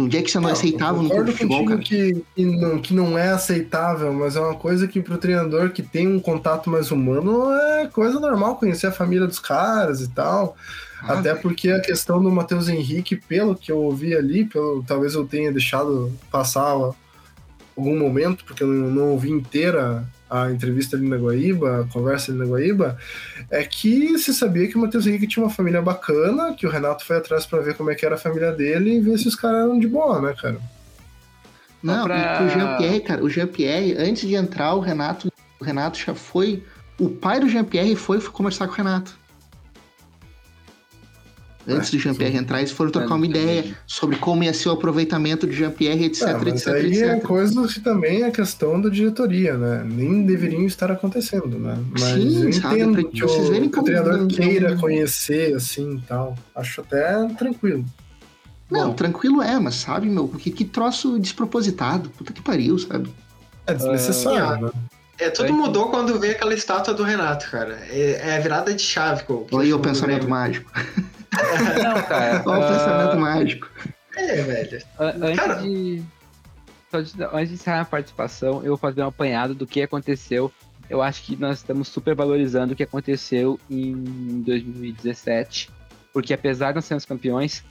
De 0.01 0.05
onde 0.07 0.19
é 0.19 0.23
que 0.23 0.29
isso 0.29 0.41
não 0.41 0.49
é 0.49 0.53
aceitável 0.53 1.03
no 1.03 1.09
futebol, 1.09 1.65
cara? 1.65 1.81
que, 1.81 2.25
que, 2.35 2.45
não, 2.45 2.79
que 2.81 2.95
não 2.95 3.19
é 3.19 3.31
aceitável, 3.31 4.13
mas 4.13 4.37
é 4.37 4.41
uma 4.41 4.55
coisa 4.55 4.89
que 4.89 5.01
pro 5.01 5.19
treinador 5.19 5.71
que 5.71 5.83
tem 5.83 6.09
um 6.09 6.21
contato 6.21 6.71
mais 6.71 6.91
humano 6.91 7.53
é 7.53 7.87
coisa 7.87 8.19
normal 8.19 8.57
conhecer 8.57 8.87
a 8.87 8.93
família 8.93 9.27
dos 9.27 9.39
caras 9.39 10.01
e 10.01 10.09
tal. 10.09 10.57
Ah, 11.03 11.15
Até 11.15 11.31
velho. 11.31 11.43
porque 11.43 11.71
a 11.71 11.81
questão 11.81 12.23
do 12.23 12.31
Matheus 12.31 12.69
Henrique, 12.69 13.17
pelo 13.17 13.55
que 13.55 13.73
eu 13.73 13.79
ouvi 13.79 14.15
ali, 14.15 14.45
pelo, 14.45 14.83
talvez 14.87 15.15
eu 15.15 15.27
tenha 15.27 15.51
deixado 15.51 16.13
passar 16.31 16.77
algum 17.77 17.99
momento, 17.99 18.45
porque 18.45 18.63
eu 18.63 18.69
não, 18.69 18.91
não 18.91 19.09
ouvi 19.11 19.31
inteira 19.31 20.07
a 20.31 20.51
entrevista 20.51 20.97
ali 20.97 21.09
na 21.09 21.17
Guaíba, 21.17 21.81
a 21.81 21.85
conversa 21.93 22.31
ali 22.31 22.39
na 22.39 22.47
Guaíba, 22.47 22.97
é 23.51 23.65
que 23.65 24.17
se 24.19 24.33
sabia 24.33 24.69
que 24.69 24.77
o 24.77 24.81
Matheus 24.81 25.07
Henrique 25.07 25.27
tinha 25.27 25.45
uma 25.45 25.51
família 25.53 25.83
bacana, 25.83 26.55
que 26.55 26.67
o 26.67 26.71
Renato 26.71 27.05
foi 27.05 27.17
atrás 27.17 27.45
pra 27.45 27.61
ver 27.61 27.75
como 27.77 27.91
é 27.91 27.95
que 27.95 28.07
era 28.07 28.15
a 28.15 28.19
família 28.19 28.53
dele 28.53 28.97
e 28.97 29.01
ver 29.01 29.19
se 29.19 29.27
os 29.29 29.35
caras 29.35 29.63
eram 29.65 29.79
de 29.79 29.89
boa, 29.89 30.21
né, 30.23 30.35
cara? 30.41 30.59
Não, 31.83 32.05
pra- 32.05 32.43
o 32.45 32.49
Jean-Pierre, 32.49 33.01
cara, 33.01 33.25
o 33.25 33.31
Jean-Pierre, 33.31 33.97
antes 33.99 34.29
de 34.29 34.35
entrar, 34.35 34.75
o 34.75 34.81
Renato, 34.81 35.33
o 35.61 35.65
Renato 35.65 35.99
já 35.99 36.15
foi. 36.15 36.63
O 36.99 37.09
pai 37.09 37.41
do 37.41 37.49
Jean-Pierre 37.49 37.97
foi 37.97 38.21
conversar 38.21 38.67
com 38.67 38.75
o 38.75 38.77
Renato. 38.77 39.19
Antes 41.69 41.89
É, 41.89 41.93
do 41.93 41.99
Jean-Pierre 41.99 42.37
entrar, 42.39 42.59
eles 42.61 42.71
foram 42.73 42.91
trocar 42.91 43.11
Eu 43.11 43.17
uma 43.17 43.27
ideia 43.27 43.77
sobre 43.87 44.17
como 44.17 44.43
ia 44.43 44.53
ser 44.55 44.71
o 44.71 44.73
aproveitamento 44.73 45.47
de 45.47 45.55
Jean-Pierre, 45.55 46.07
etc, 46.07 46.23
É, 46.29 46.33
mas 46.35 46.47
etc, 46.49 46.69
aí 46.75 47.03
é 47.03 47.13
etc. 47.15 47.23
coisa 47.27 47.69
que 47.69 47.81
também 47.81 48.23
é 48.23 48.31
questão 48.31 48.81
da 48.81 48.89
diretoria, 48.89 49.57
né? 49.57 49.83
Nem 49.85 50.25
deveriam 50.25 50.65
estar 50.65 50.91
acontecendo, 50.91 51.59
né? 51.59 51.79
Mas 51.93 52.01
Sim, 52.03 52.45
eu 52.47 52.53
sabe? 52.55 52.77
entendo 52.81 52.93
Pra 53.03 53.11
que 53.11 53.21
vocês 53.21 53.49
o, 53.49 53.53
verem 53.53 53.69
que 53.69 53.79
o 53.79 53.83
treinador 53.83 54.17
não- 54.19 54.29
queira 54.29 54.71
não- 54.71 54.81
conhecer, 54.81 55.55
assim, 55.55 55.97
e 55.97 56.01
tal. 56.03 56.37
Acho 56.57 56.81
até 56.81 57.27
tranquilo. 57.35 57.85
Não, 58.71 58.89
Bom. 58.89 58.95
tranquilo 58.95 59.43
é, 59.43 59.59
mas 59.59 59.75
sabe, 59.75 60.09
meu, 60.09 60.29
que, 60.29 60.51
que 60.51 60.65
troço 60.65 61.19
despropositado. 61.19 62.09
Puta 62.11 62.33
que 62.33 62.41
pariu, 62.41 62.79
sabe? 62.79 63.13
É 63.67 63.75
desnecessário, 63.75 64.67
né? 64.67 64.71
É, 65.19 65.29
tudo 65.29 65.49
É. 65.49 65.53
mudou 65.53 65.91
quando 65.91 66.19
veio 66.19 66.33
aquela 66.33 66.55
estátua 66.55 66.95
do 66.95 67.03
Renato, 67.03 67.51
cara. 67.51 67.79
É, 67.91 68.21
é 68.31 68.37
a 68.37 68.41
virada 68.41 68.73
de 68.73 68.81
chave. 68.81 69.25
Que 69.25 69.27
que 69.27 69.55
Olha 69.55 69.65
aí 69.67 69.75
o 69.75 69.79
pensamento 69.79 70.27
mágico. 70.27 70.71
Não, 71.83 72.03
cara. 72.07 72.43
Olha 72.47 72.61
o 72.61 72.65
ah, 72.65 72.69
pensamento 72.69 73.21
mágico. 73.21 73.71
É, 74.17 74.43
velho. 74.43 74.83
an- 74.99 75.15
antes 75.23 75.37
Cara. 75.39 75.55
de. 75.63 76.03
Antes 76.93 77.49
de 77.49 77.55
encerrar 77.55 77.83
a 77.83 77.85
participação, 77.85 78.63
eu 78.65 78.71
vou 78.71 78.77
fazer 78.77 79.03
um 79.03 79.07
apanhado 79.07 79.55
do 79.55 79.65
que 79.67 79.81
aconteceu 79.81 80.53
eu 80.91 81.01
acho 81.01 81.23
que 81.23 81.37
nós 81.37 81.59
estamos 81.59 81.87
super 81.87 82.17
valorizando 82.17 82.73
o 82.73 82.77
que 82.77 82.83
aconteceu 82.83 83.61
em 83.71 84.43
2017, 84.45 85.71
porque 86.13 86.35
apesar 86.35 86.71
de 86.71 86.75
nós 86.75 86.85
sermos 86.85 87.05
campeões, 87.05 87.65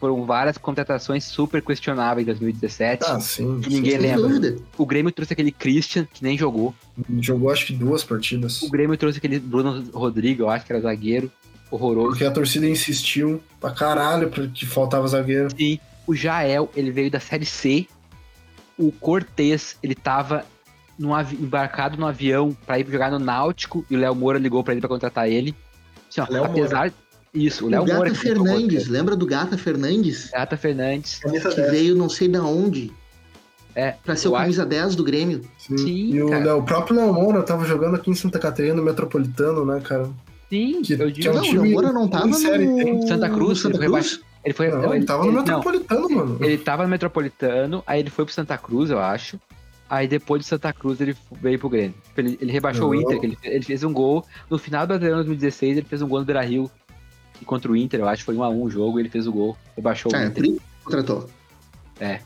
foram 0.00 0.26
várias 0.26 0.58
contratações 0.58 1.22
super 1.22 1.62
questionáveis 1.62 2.26
em 2.26 2.30
2017. 2.32 3.04
Ah, 3.06 3.20
sim. 3.20 3.60
que 3.60 3.70
ninguém 3.70 3.96
lembra. 3.96 4.28
dúvida. 4.28 4.56
O 4.76 4.84
Grêmio 4.84 5.12
trouxe 5.12 5.32
aquele 5.32 5.52
Christian, 5.52 6.06
que 6.12 6.24
nem 6.24 6.36
jogou. 6.36 6.74
Jogou 7.20 7.50
acho 7.50 7.66
que 7.66 7.72
duas 7.72 8.02
partidas. 8.02 8.60
O 8.62 8.68
Grêmio 8.68 8.96
trouxe 8.96 9.18
aquele 9.18 9.38
Bruno 9.38 9.88
Rodrigo, 9.92 10.42
eu 10.42 10.50
acho 10.50 10.66
que 10.66 10.72
era 10.72 10.82
zagueiro, 10.82 11.30
horroroso. 11.74 12.08
Porque 12.10 12.24
a 12.24 12.30
torcida 12.30 12.66
insistiu 12.68 13.42
pra 13.60 13.70
caralho 13.70 14.30
porque 14.30 14.66
faltava 14.66 15.06
zagueiro. 15.08 15.48
Sim. 15.56 15.78
O 16.06 16.14
Jael, 16.14 16.70
ele 16.76 16.90
veio 16.90 17.10
da 17.10 17.20
Série 17.20 17.46
C. 17.46 17.86
O 18.78 18.90
Cortez, 18.92 19.76
ele 19.82 19.94
tava 19.94 20.44
avi- 21.14 21.36
embarcado 21.36 21.96
no 21.96 22.06
avião 22.06 22.56
pra 22.66 22.78
ir 22.78 22.86
jogar 22.90 23.10
no 23.10 23.18
Náutico 23.18 23.84
e 23.90 23.96
o 23.96 23.98
Léo 23.98 24.14
Moura 24.14 24.38
ligou 24.38 24.62
pra 24.62 24.72
ele 24.72 24.80
pra 24.80 24.88
contratar 24.88 25.28
ele. 25.28 25.54
Assim, 26.10 26.20
ó, 26.20 26.26
Léo 26.28 26.44
apesar 26.44 26.92
Isso, 27.32 27.66
o 27.66 27.68
Léo 27.68 27.84
Moura. 27.86 28.10
Gata 28.10 28.10
que 28.10 28.16
o 28.16 28.20
Fernandes, 28.20 28.86
lembra 28.88 29.16
do 29.16 29.26
Gata 29.26 29.56
Fernandes? 29.58 30.30
Gata 30.30 30.56
Fernandes. 30.56 31.18
Camisa 31.18 31.48
Que 31.50 31.56
10. 31.56 31.70
veio 31.70 31.94
não 31.96 32.08
sei 32.08 32.28
da 32.28 32.42
onde. 32.44 32.92
É, 33.74 33.92
Pra 34.04 34.14
ser 34.14 34.28
o 34.28 34.36
acho- 34.36 34.42
camisa 34.44 34.64
10 34.66 34.94
do 34.94 35.02
Grêmio. 35.02 35.40
Sim. 35.58 35.76
Sim, 35.78 36.14
e 36.14 36.22
o. 36.22 36.28
Léo- 36.28 36.58
o 36.58 36.62
próprio 36.62 36.94
Léo 36.96 37.12
Moura 37.12 37.42
tava 37.42 37.64
jogando 37.64 37.96
aqui 37.96 38.08
em 38.08 38.14
Santa 38.14 38.38
Catarina, 38.38 38.74
no 38.74 38.84
Metropolitano, 38.84 39.64
né, 39.66 39.80
cara? 39.80 40.08
Sim, 40.50 40.82
Que- 40.82 40.92
eu 40.94 40.98
que 41.06 41.12
digo. 41.12 41.28
é 41.28 41.30
um 41.30 41.34
não, 41.34 41.40
o 41.40 41.44
time 41.44 41.70
Moura 41.72 41.92
não 41.92 42.08
tava 42.08 42.26
no... 42.26 42.34
Santa 42.34 43.28
Cruz, 43.30 43.60
Santa 43.60 43.76
ele 43.76 43.88
foi 43.88 44.00
Cruz. 44.00 44.20
Ele 44.44 44.54
foi. 44.54 44.68
Não, 44.70 44.94
ele 44.94 45.04
tava 45.06 45.22
no 45.24 45.28
ele- 45.30 45.36
não, 45.36 45.42
Metropolitano, 45.42 46.08
mano. 46.10 46.38
Ele 46.40 46.58
tava 46.58 46.82
no 46.82 46.88
Metropolitano, 46.90 47.82
aí 47.86 48.00
ele 48.00 48.10
foi 48.10 48.24
pro 48.24 48.34
Santa 48.34 48.58
Cruz, 48.58 48.90
eu 48.90 48.98
acho. 49.00 49.40
Aí 49.88 50.06
depois 50.08 50.42
de 50.42 50.48
Santa 50.48 50.72
Cruz 50.72 51.00
ele 51.00 51.16
veio 51.40 51.58
pro 51.58 51.68
Grêmio. 51.68 51.94
Ele, 52.16 52.38
ele 52.40 52.52
rebaixou 52.52 52.90
o 52.90 52.94
Não. 52.94 53.00
Inter, 53.02 53.20
que 53.20 53.26
ele, 53.26 53.38
ele 53.42 53.64
fez 53.64 53.82
um 53.84 53.92
gol. 53.92 54.24
No 54.50 54.58
final 54.58 54.82
do 54.86 54.88
Brasileirão 54.88 55.18
2016, 55.18 55.78
ele 55.78 55.86
fez 55.86 56.02
um 56.02 56.08
gol 56.08 56.20
no 56.20 56.24
Beira 56.24 56.42
Rio. 56.42 56.70
E 57.40 57.44
contra 57.44 57.70
o 57.70 57.76
Inter, 57.76 58.00
eu 58.00 58.08
acho 58.08 58.22
que 58.22 58.26
foi 58.26 58.34
1x1 58.36 58.62
o 58.62 58.70
jogo, 58.70 58.98
ele 59.00 59.08
fez 59.08 59.26
o 59.26 59.32
gol. 59.32 59.56
Rebaixou 59.76 60.12
o 60.12 60.16
É, 60.16 60.26
Inter. 60.26 60.44
isso 60.44 60.54
que 60.56 60.84
contratou. 60.84 61.28
É. 62.00 62.20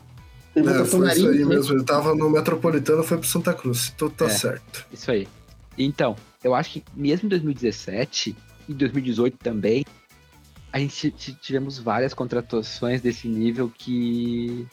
Ele 0.55 0.67
É, 0.69 0.81
o 0.81 0.85
foi 0.85 1.07
isso 1.07 1.27
aí 1.27 1.31
também. 1.39 1.45
mesmo. 1.45 1.73
Ele 1.75 1.83
tava 1.83 2.15
no 2.15 2.29
Metropolitano, 2.29 3.03
foi 3.03 3.17
pro 3.17 3.27
Santa 3.27 3.53
Cruz. 3.53 3.91
Então 3.95 4.09
tá 4.09 4.25
É. 4.25 4.29
certo. 4.29 4.85
Isso 4.91 5.09
aí. 5.11 5.27
Então, 5.77 6.15
eu 6.43 6.55
acho 6.55 6.71
que 6.71 6.83
mesmo 6.93 7.25
em 7.25 7.29
2017 7.29 8.35
e 8.67 8.73
2018 8.73 9.37
também, 9.37 9.85
a 10.71 10.79
gente 10.79 11.11
tivemos 11.11 11.79
várias 11.79 12.13
contratações 12.13 13.01
desse 13.01 13.27
nível 13.27 13.71
que 13.75 14.67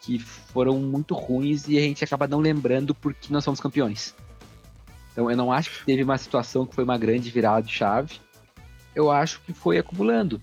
que 0.00 0.18
foram 0.18 0.78
muito 0.78 1.14
ruins 1.14 1.68
e 1.68 1.76
a 1.76 1.82
gente 1.82 2.02
acaba 2.02 2.26
não 2.26 2.38
lembrando 2.38 2.94
porque 2.94 3.32
nós 3.32 3.44
somos 3.44 3.60
campeões. 3.60 4.14
Então 5.12 5.30
eu 5.30 5.36
não 5.36 5.52
acho 5.52 5.70
que 5.70 5.84
teve 5.84 6.02
uma 6.02 6.16
situação 6.16 6.64
que 6.64 6.74
foi 6.74 6.84
uma 6.84 6.96
grande 6.96 7.30
virada 7.30 7.66
de 7.66 7.72
chave. 7.72 8.20
Eu 8.94 9.10
acho 9.10 9.42
que 9.42 9.52
foi 9.52 9.76
acumulando. 9.76 10.40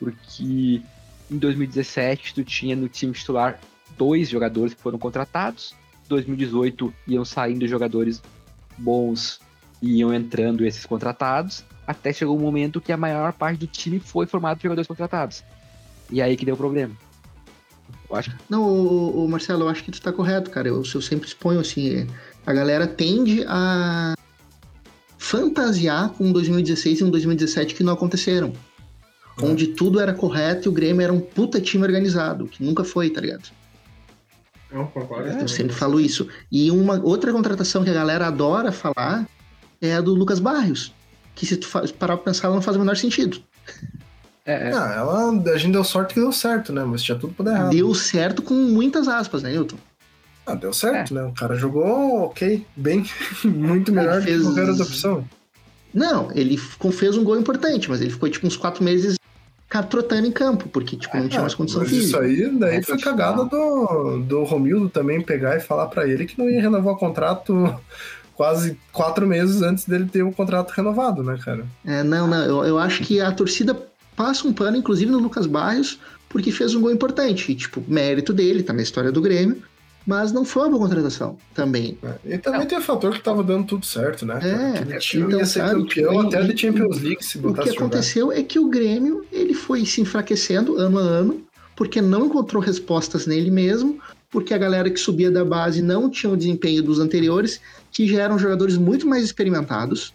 Porque 0.00 0.82
em 1.30 1.38
2017 1.38 2.34
tu 2.34 2.42
tinha 2.42 2.74
no 2.74 2.88
time 2.88 3.12
titular 3.12 3.60
dois 3.96 4.28
jogadores 4.28 4.74
que 4.74 4.80
foram 4.80 4.98
contratados. 4.98 5.74
2018 6.08 6.92
iam 7.06 7.24
saindo 7.24 7.68
jogadores 7.68 8.20
bons 8.76 9.40
iam 9.82 10.12
entrando 10.12 10.64
esses 10.64 10.86
contratados, 10.86 11.64
até 11.86 12.12
chegou 12.12 12.36
um 12.36 12.40
momento 12.40 12.80
que 12.80 12.92
a 12.92 12.96
maior 12.96 13.32
parte 13.32 13.58
do 13.58 13.66
time 13.66 14.00
foi 14.00 14.26
formado 14.26 14.56
por 14.56 14.62
jogadores 14.64 14.88
contratados. 14.88 15.44
E 16.10 16.20
aí 16.22 16.36
que 16.36 16.44
deu 16.44 16.56
problema. 16.56 16.94
Eu 18.08 18.16
acho 18.16 18.30
que 18.30 18.36
Não, 18.48 18.66
o, 18.66 19.28
Marcelo, 19.28 19.64
eu 19.64 19.68
acho 19.68 19.82
que 19.82 19.90
tu 19.90 20.00
tá 20.00 20.12
correto, 20.12 20.50
cara. 20.50 20.68
Eu, 20.68 20.82
eu 20.82 21.02
sempre 21.02 21.26
exponho 21.26 21.60
assim, 21.60 22.06
a 22.46 22.52
galera 22.52 22.86
tende 22.86 23.44
a 23.46 24.14
fantasiar 25.18 26.10
com 26.10 26.24
um 26.24 26.32
2016 26.32 27.00
e 27.00 27.04
um 27.04 27.10
2017 27.10 27.74
que 27.74 27.82
não 27.82 27.94
aconteceram. 27.94 28.52
É. 29.40 29.44
Onde 29.44 29.68
tudo 29.68 29.98
era 30.00 30.12
correto 30.12 30.68
e 30.68 30.70
o 30.70 30.72
Grêmio 30.72 31.02
era 31.02 31.12
um 31.12 31.20
puta 31.20 31.60
time 31.60 31.82
organizado, 31.84 32.46
que 32.46 32.62
nunca 32.62 32.84
foi, 32.84 33.10
tá 33.10 33.20
ligado? 33.20 33.50
Não, 34.70 34.86
concordo. 34.86 35.28
Eu 35.28 35.48
sempre 35.48 35.74
falo 35.74 36.00
isso. 36.00 36.28
E 36.50 36.70
uma 36.70 37.00
outra 37.00 37.32
contratação 37.32 37.84
que 37.84 37.90
a 37.90 37.94
galera 37.94 38.26
adora 38.26 38.72
falar 38.72 39.26
é 39.86 39.94
a 39.96 40.00
do 40.00 40.14
Lucas 40.14 40.38
Barrios. 40.40 40.92
Que 41.34 41.44
se 41.46 41.56
tu 41.56 41.68
parar 41.98 42.16
pra 42.16 42.24
pensar, 42.26 42.46
ela 42.46 42.54
não 42.56 42.62
faz 42.62 42.76
o 42.76 42.80
menor 42.80 42.96
sentido. 42.96 43.38
é, 44.46 44.70
é, 44.70 44.72
Ah, 44.74 44.94
ela, 44.96 45.30
a 45.52 45.56
gente 45.58 45.72
deu 45.72 45.82
sorte 45.84 46.14
que 46.14 46.20
deu 46.20 46.30
certo, 46.32 46.72
né? 46.72 46.84
Mas 46.84 47.02
tinha 47.02 47.18
tudo 47.18 47.32
pra 47.34 47.44
dar 47.46 47.52
errado. 47.54 47.70
Deu 47.70 47.92
certo 47.94 48.42
com 48.42 48.54
muitas 48.54 49.08
aspas, 49.08 49.42
né, 49.42 49.50
Newton? 49.52 49.76
Ah, 50.46 50.54
deu 50.54 50.72
certo, 50.72 51.14
né? 51.14 51.22
O 51.24 51.32
cara 51.32 51.56
jogou 51.56 52.24
ok, 52.24 52.64
bem, 52.76 53.04
muito 53.44 53.90
melhor 53.90 54.18
do 54.20 54.24
fez- 54.24 54.38
que 54.38 54.44
qualquer 54.44 54.68
outra 54.68 54.84
opção. 54.84 55.24
Não, 55.92 56.30
ele 56.32 56.56
fez 56.58 57.16
um 57.16 57.24
gol 57.24 57.38
importante, 57.38 57.88
mas 57.88 58.00
ele 58.00 58.10
ficou 58.10 58.28
tipo 58.28 58.46
uns 58.46 58.56
quatro 58.56 58.82
meses 58.84 59.16
trotando 59.90 60.24
em 60.26 60.30
campo, 60.30 60.68
porque 60.68 60.96
tipo, 60.96 61.16
não 61.16 61.28
tinha 61.28 61.40
mais 61.40 61.54
condição 61.54 61.80
Ah, 61.80 61.84
mas 61.84 61.92
isso 61.92 62.00
física. 62.16 62.20
aí, 62.20 62.58
daí 62.58 62.76
É, 62.76 62.82
foi 62.82 62.96
cagada 62.98 63.44
do, 63.44 64.18
do 64.18 64.44
Romildo 64.44 64.88
também 64.88 65.20
pegar 65.20 65.56
e 65.56 65.60
falar 65.60 65.86
pra 65.86 66.06
ele 66.06 66.26
que 66.26 66.38
não 66.38 66.48
ia 66.48 66.60
renovar 66.62 66.94
o 66.94 66.96
contrato 66.96 67.74
quase 68.36 68.78
quatro 68.92 69.26
meses 69.26 69.62
antes 69.62 69.84
dele 69.84 70.06
ter 70.10 70.22
o 70.22 70.32
contrato 70.32 70.70
renovado, 70.72 71.22
né, 71.22 71.38
cara? 71.42 71.64
É, 71.84 72.02
não, 72.02 72.26
não, 72.26 72.44
eu, 72.44 72.64
eu 72.64 72.78
acho 72.78 73.02
que 73.02 73.20
a 73.20 73.30
torcida 73.32 73.76
passa 74.16 74.46
um 74.46 74.52
pano, 74.52 74.76
inclusive 74.76 75.10
no 75.10 75.18
Lucas 75.18 75.46
Barrios, 75.46 75.98
porque 76.28 76.50
fez 76.50 76.74
um 76.74 76.80
gol 76.80 76.90
importante. 76.92 77.50
E, 77.50 77.54
tipo, 77.54 77.82
mérito 77.86 78.32
dele, 78.32 78.62
tá 78.62 78.72
na 78.72 78.82
história 78.82 79.10
do 79.12 79.20
Grêmio, 79.20 79.62
mas 80.06 80.32
não 80.32 80.44
foi 80.44 80.64
uma 80.64 80.70
boa 80.70 80.82
contratação 80.82 81.38
também. 81.54 81.96
E 82.24 82.36
também 82.38 82.66
tem 82.66 82.76
o 82.76 82.82
fator 82.82 83.12
que 83.12 83.22
tava 83.22 83.42
dando 83.42 83.66
tudo 83.66 83.86
certo, 83.86 84.26
né? 84.26 84.38
É, 84.42 84.78
Aquele 84.80 84.98
time 84.98 85.24
então, 85.24 85.38
ia 85.38 85.46
ser 85.46 85.60
sabe, 85.60 85.80
campeão 85.80 86.24
tipo, 86.24 86.36
até 86.36 86.42
de 86.42 86.60
Champions 86.60 87.00
League 87.00 87.24
se 87.24 87.38
O 87.38 87.42
botasse 87.42 87.68
que 87.68 87.74
jogar. 87.74 87.86
aconteceu 87.86 88.32
é 88.32 88.42
que 88.42 88.58
o 88.58 88.68
Grêmio 88.68 89.24
ele 89.32 89.54
foi 89.54 89.86
se 89.86 90.00
enfraquecendo 90.00 90.76
ano 90.76 90.98
a 90.98 91.02
ano, 91.02 91.42
porque 91.74 92.02
não 92.02 92.26
encontrou 92.26 92.62
respostas 92.62 93.26
nele 93.26 93.50
mesmo, 93.50 93.98
porque 94.30 94.52
a 94.52 94.58
galera 94.58 94.90
que 94.90 94.98
subia 94.98 95.30
da 95.30 95.44
base 95.44 95.80
não 95.80 96.10
tinha 96.10 96.32
o 96.32 96.36
desempenho 96.36 96.82
dos 96.82 96.98
anteriores, 96.98 97.60
que 97.94 98.08
já 98.08 98.24
eram 98.24 98.36
jogadores 98.36 98.76
muito 98.76 99.06
mais 99.06 99.22
experimentados. 99.22 100.12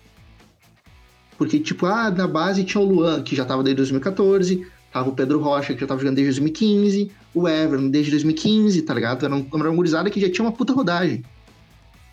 Porque, 1.37 1.57
tipo, 1.57 1.85
ah, 1.85 2.11
na 2.11 2.27
base 2.27 2.65
tinha 2.65 2.81
o 2.81 2.85
Luan, 2.85 3.23
que 3.23 3.33
já 3.37 3.43
estava 3.43 3.63
desde 3.63 3.77
2014, 3.77 4.67
tava 4.91 5.09
o 5.09 5.13
Pedro 5.13 5.39
Rocha, 5.39 5.73
que 5.73 5.79
já 5.79 5.85
estava 5.85 6.01
jogando 6.01 6.17
desde 6.17 6.41
2015, 6.41 7.09
o 7.33 7.47
Everton 7.47 7.89
desde 7.89 8.11
2015, 8.11 8.81
tá 8.81 8.93
ligado? 8.93 9.25
Era, 9.25 9.33
um, 9.33 9.47
uma 9.49 9.69
gurizada 9.69 10.09
que 10.09 10.19
já 10.19 10.29
tinha 10.29 10.45
uma 10.45 10.51
puta 10.51 10.73
rodagem. 10.73 11.23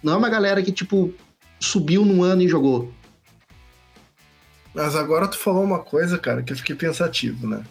Não 0.01 0.13
é 0.13 0.17
uma 0.17 0.31
galera 0.31 0.63
que, 0.63 0.71
tipo, 0.71 1.13
subiu 1.59 2.05
num 2.05 2.23
ano 2.23 2.43
e 2.43 2.49
jogou. 2.49 2.93
Mas 4.73 4.95
agora 4.95 5.27
tu 5.27 5.37
falou 5.37 5.65
uma 5.65 5.81
coisa, 5.81 6.17
cara, 6.17 6.45
que 6.45 6.53
eu 6.53 6.57
fiquei 6.57 6.77
pensativo, 6.77 7.49
né? 7.49 7.65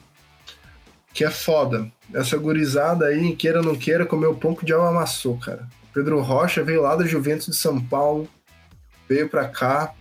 Que 1.13 1.23
é 1.23 1.31
foda. 1.31 1.89
Essa 2.13 2.35
gurizada 2.35 3.05
aí, 3.05 3.33
queira 3.37 3.59
ou 3.59 3.65
não 3.65 3.75
queira, 3.77 4.05
comeu 4.05 4.35
pão 4.35 4.53
que 4.53 4.63
o 4.63 4.65
diabo 4.65 4.83
amassou, 4.83 5.37
cara. 5.37 5.65
Pedro 5.95 6.19
Rocha 6.19 6.61
veio 6.61 6.81
lá 6.81 6.93
da 6.93 7.05
Juventus 7.05 7.47
de 7.47 7.55
São 7.55 7.79
Paulo, 7.79 8.27
veio 9.07 9.29
pra 9.29 9.47
cá 9.47 9.93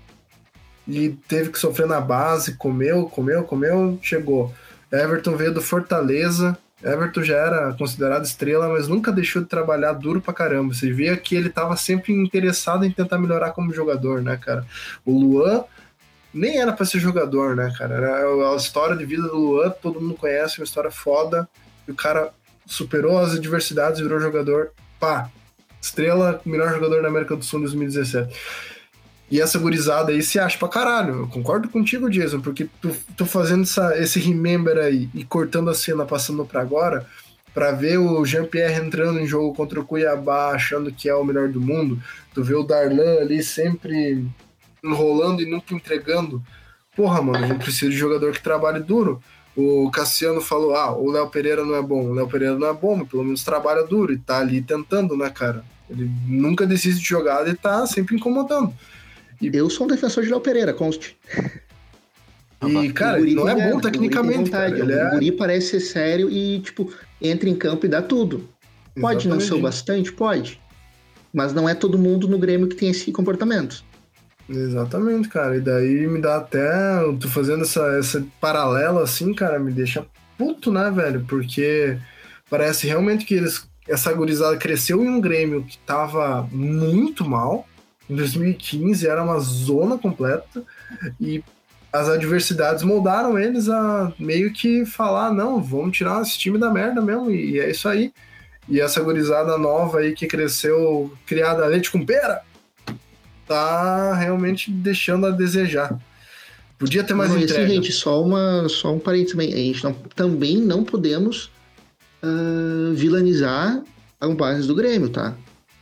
e 0.89 1.11
teve 1.29 1.51
que 1.51 1.59
sofrer 1.59 1.87
na 1.87 2.01
base, 2.01 2.57
comeu, 2.57 3.07
comeu, 3.07 3.45
comeu, 3.45 3.97
chegou. 4.03 4.53
Everton 4.91 5.37
veio 5.37 5.55
do 5.55 5.63
Fortaleza. 5.63 6.59
Everton 6.83 7.23
já 7.23 7.37
era 7.37 7.73
considerado 7.75 8.25
estrela, 8.25 8.69
mas 8.69 8.89
nunca 8.89 9.13
deixou 9.13 9.41
de 9.41 9.49
trabalhar 9.49 9.93
duro 9.93 10.21
pra 10.21 10.35
caramba. 10.35 10.75
Você 10.75 10.93
via 10.93 11.17
que 11.17 11.37
ele 11.37 11.49
tava 11.49 11.77
sempre 11.77 12.13
interessado 12.13 12.85
em 12.85 12.91
tentar 12.91 13.17
melhorar 13.17 13.53
como 13.53 13.73
jogador, 13.73 14.21
né, 14.21 14.37
cara? 14.37 14.67
O 15.07 15.17
Luan 15.17 15.63
nem 16.35 16.59
era 16.59 16.73
pra 16.73 16.85
ser 16.85 16.99
jogador, 16.99 17.55
né, 17.55 17.73
cara? 17.79 17.95
Era 17.95 18.53
a 18.53 18.57
história 18.57 18.97
de 18.97 19.07
vida 19.07 19.23
do 19.29 19.37
Luan, 19.37 19.71
todo 19.71 20.01
mundo 20.01 20.15
conhece, 20.15 20.59
uma 20.59 20.65
história 20.65 20.91
foda. 20.91 21.49
E 21.87 21.93
o 21.93 21.95
cara 21.95 22.33
superou 22.67 23.17
as 23.17 23.35
adversidades, 23.35 24.01
virou 24.01 24.19
jogador. 24.19 24.73
Pá, 24.99 25.31
estrela, 25.85 26.41
melhor 26.45 26.73
jogador 26.73 27.03
da 27.03 27.09
América 27.09 27.37
do 27.37 27.45
Sul 27.45 27.61
em 27.61 27.65
2017. 27.65 28.35
E 29.31 29.41
essa 29.41 29.59
gurizada 29.59 30.13
aí 30.13 30.23
se 30.23 30.39
acha 30.39 30.59
pra 30.59 30.69
caralho. 30.69 31.21
Eu 31.21 31.29
concordo 31.29 31.69
contigo, 31.69 32.11
Jason, 32.11 32.41
porque 32.41 32.69
tu, 32.81 32.95
tu 33.17 33.27
fazendo 33.27 33.63
essa, 33.63 33.99
esse 33.99 34.19
remember 34.21 34.79
aí 34.79 35.09
e 35.15 35.25
cortando 35.25 35.71
a 35.71 35.75
cena, 35.75 36.05
passando 36.05 36.45
pra 36.45 36.61
agora, 36.61 37.07
pra 37.53 37.73
ver 37.73 37.99
o 37.99 38.25
Jean-Pierre 38.25 38.85
entrando 38.85 39.19
em 39.19 39.27
jogo 39.27 39.55
contra 39.55 39.81
o 39.81 39.85
Cuiabá, 39.85 40.51
achando 40.51 40.93
que 40.93 41.09
é 41.09 41.15
o 41.15 41.25
melhor 41.25 41.49
do 41.49 41.61
mundo, 41.61 42.01
tu 42.35 42.43
vê 42.43 42.55
o 42.55 42.63
Darlan 42.63 43.21
ali 43.21 43.43
sempre 43.43 44.27
enrolando 44.83 45.41
e 45.41 45.51
nunca 45.51 45.75
entregando. 45.75 46.43
Porra, 46.95 47.23
mano, 47.23 47.45
a 47.45 47.49
gente 47.49 47.65
precisa 47.65 47.91
de 47.91 47.97
jogador 47.97 48.33
que 48.33 48.43
trabalhe 48.43 48.81
duro. 48.81 49.23
O 49.57 49.91
Cassiano 49.91 50.41
falou: 50.41 50.75
ah, 50.75 50.93
o 50.97 51.11
Léo 51.11 51.29
Pereira 51.29 51.65
não 51.65 51.75
é 51.75 51.83
bom. 51.83 52.11
O 52.11 52.15
Léo 52.15 52.29
Pereira 52.29 52.59
não 52.59 52.69
é 52.69 52.73
bom, 52.73 52.97
mas 52.97 53.09
pelo 53.09 53.25
menos 53.25 53.43
trabalha 53.45 53.85
duro 53.85 54.13
e 54.13 54.19
tá 54.19 54.39
ali 54.39 54.61
tentando, 54.61 55.17
né, 55.17 55.31
cara? 55.31 55.65
Ele 55.89 56.11
nunca 56.27 56.67
desiste 56.67 57.01
de 57.01 57.09
jogada 57.09 57.49
e 57.49 57.55
tá 57.55 57.87
sempre 57.87 58.17
incomodando. 58.17 58.73
Eu 59.41 59.69
sou 59.69 59.87
um 59.87 59.91
defensor 59.91 60.25
de 60.25 60.31
Léo 60.31 60.41
Pereira, 60.41 60.73
conste. 60.73 61.17
E, 62.63 62.93
cara, 62.93 63.21
O 63.21 63.25
ele 63.25 63.35
não 63.35 63.49
é 63.49 63.71
bom 63.71 63.79
o 63.79 63.81
tecnicamente. 63.81 64.51
Cara. 64.51 64.71
Ele 64.71 64.93
O 64.93 64.99
é... 64.99 65.11
guri 65.11 65.33
parece 65.33 65.71
ser 65.71 65.81
sério 65.81 66.31
e, 66.31 66.61
tipo, 66.61 66.93
entra 67.21 67.49
em 67.49 67.55
campo 67.55 67.85
e 67.85 67.89
dá 67.89 68.01
tudo. 68.01 68.49
Pode 69.01 69.29
não 69.29 69.41
ser 69.41 69.55
o 69.55 69.59
Exatamente. 69.59 69.63
bastante? 69.63 70.13
Pode. 70.13 70.61
Mas 71.33 71.53
não 71.53 71.69
é 71.69 71.75
todo 71.75 71.99
mundo 71.99 72.29
no 72.29 72.39
Grêmio 72.39 72.69
que 72.69 72.77
tem 72.77 72.91
esse 72.91 73.11
comportamento. 73.11 73.85
Exatamente, 74.49 75.29
cara. 75.29 75.57
E 75.57 75.61
daí 75.61 76.07
me 76.07 76.21
dá 76.21 76.37
até. 76.37 76.63
Tô 77.21 77.29
fazendo 77.29 77.63
essa, 77.63 77.83
essa 77.99 78.25
paralelo 78.41 79.01
assim, 79.01 79.35
cara, 79.35 79.59
me 79.59 79.73
deixa 79.73 80.07
puto, 80.39 80.71
né, 80.73 80.91
velho? 80.91 81.25
Porque 81.27 81.99
parece 82.49 82.87
realmente 82.87 83.25
que 83.25 83.35
eles. 83.35 83.67
Essa 83.89 84.13
gurizada 84.13 84.57
cresceu 84.57 85.05
em 85.05 85.09
um 85.09 85.21
Grêmio 85.21 85.63
que 85.65 85.79
tava 85.79 86.49
muito 86.51 87.25
mal. 87.25 87.69
Em 88.09 88.15
2015 88.15 89.07
era 89.07 89.23
uma 89.23 89.39
zona 89.39 89.99
completa. 89.99 90.63
E 91.21 91.43
as 91.93 92.09
adversidades 92.09 92.83
moldaram 92.83 93.39
eles 93.39 93.69
a 93.69 94.13
meio 94.19 94.53
que 94.53 94.85
falar: 94.85 95.33
não, 95.33 95.63
vamos 95.63 95.97
tirar 95.97 96.23
esse 96.23 96.39
time 96.39 96.59
da 96.59 96.71
merda 96.71 97.01
mesmo. 97.01 97.31
E 97.31 97.61
é 97.61 97.71
isso 97.71 97.89
aí. 97.89 98.13
E 98.69 98.81
essa 98.81 99.01
gurizada 99.03 99.59
nova 99.59 99.99
aí 99.99 100.15
que 100.15 100.27
cresceu, 100.27 101.13
criada 101.27 101.65
a 101.65 101.69
leite 101.69 101.91
com 101.91 102.05
pera, 102.05 102.41
tá 103.47 104.15
realmente 104.15 104.71
deixando 104.71 105.27
a 105.27 105.31
desejar. 105.31 105.99
Podia 106.79 107.05
ter 107.05 107.15
mais 107.15 107.31
Não, 107.31 107.39
entrega. 107.39 107.65
Assim, 107.65 107.75
gente, 107.75 107.93
só, 107.93 108.23
uma, 108.23 108.69
só 108.69 108.93
um 108.93 108.99
parênteses 108.99 109.33
também. 109.33 109.53
A 109.53 109.57
gente 109.57 109.85
não, 109.85 109.93
também 109.93 110.57
não 110.57 110.83
podemos 110.83 111.51
uh, 112.25 112.95
vilanizar 112.95 113.83
a 114.21 114.29
base 114.29 114.67
do 114.67 114.75
Grêmio, 114.75 115.09
tá? 115.09 115.35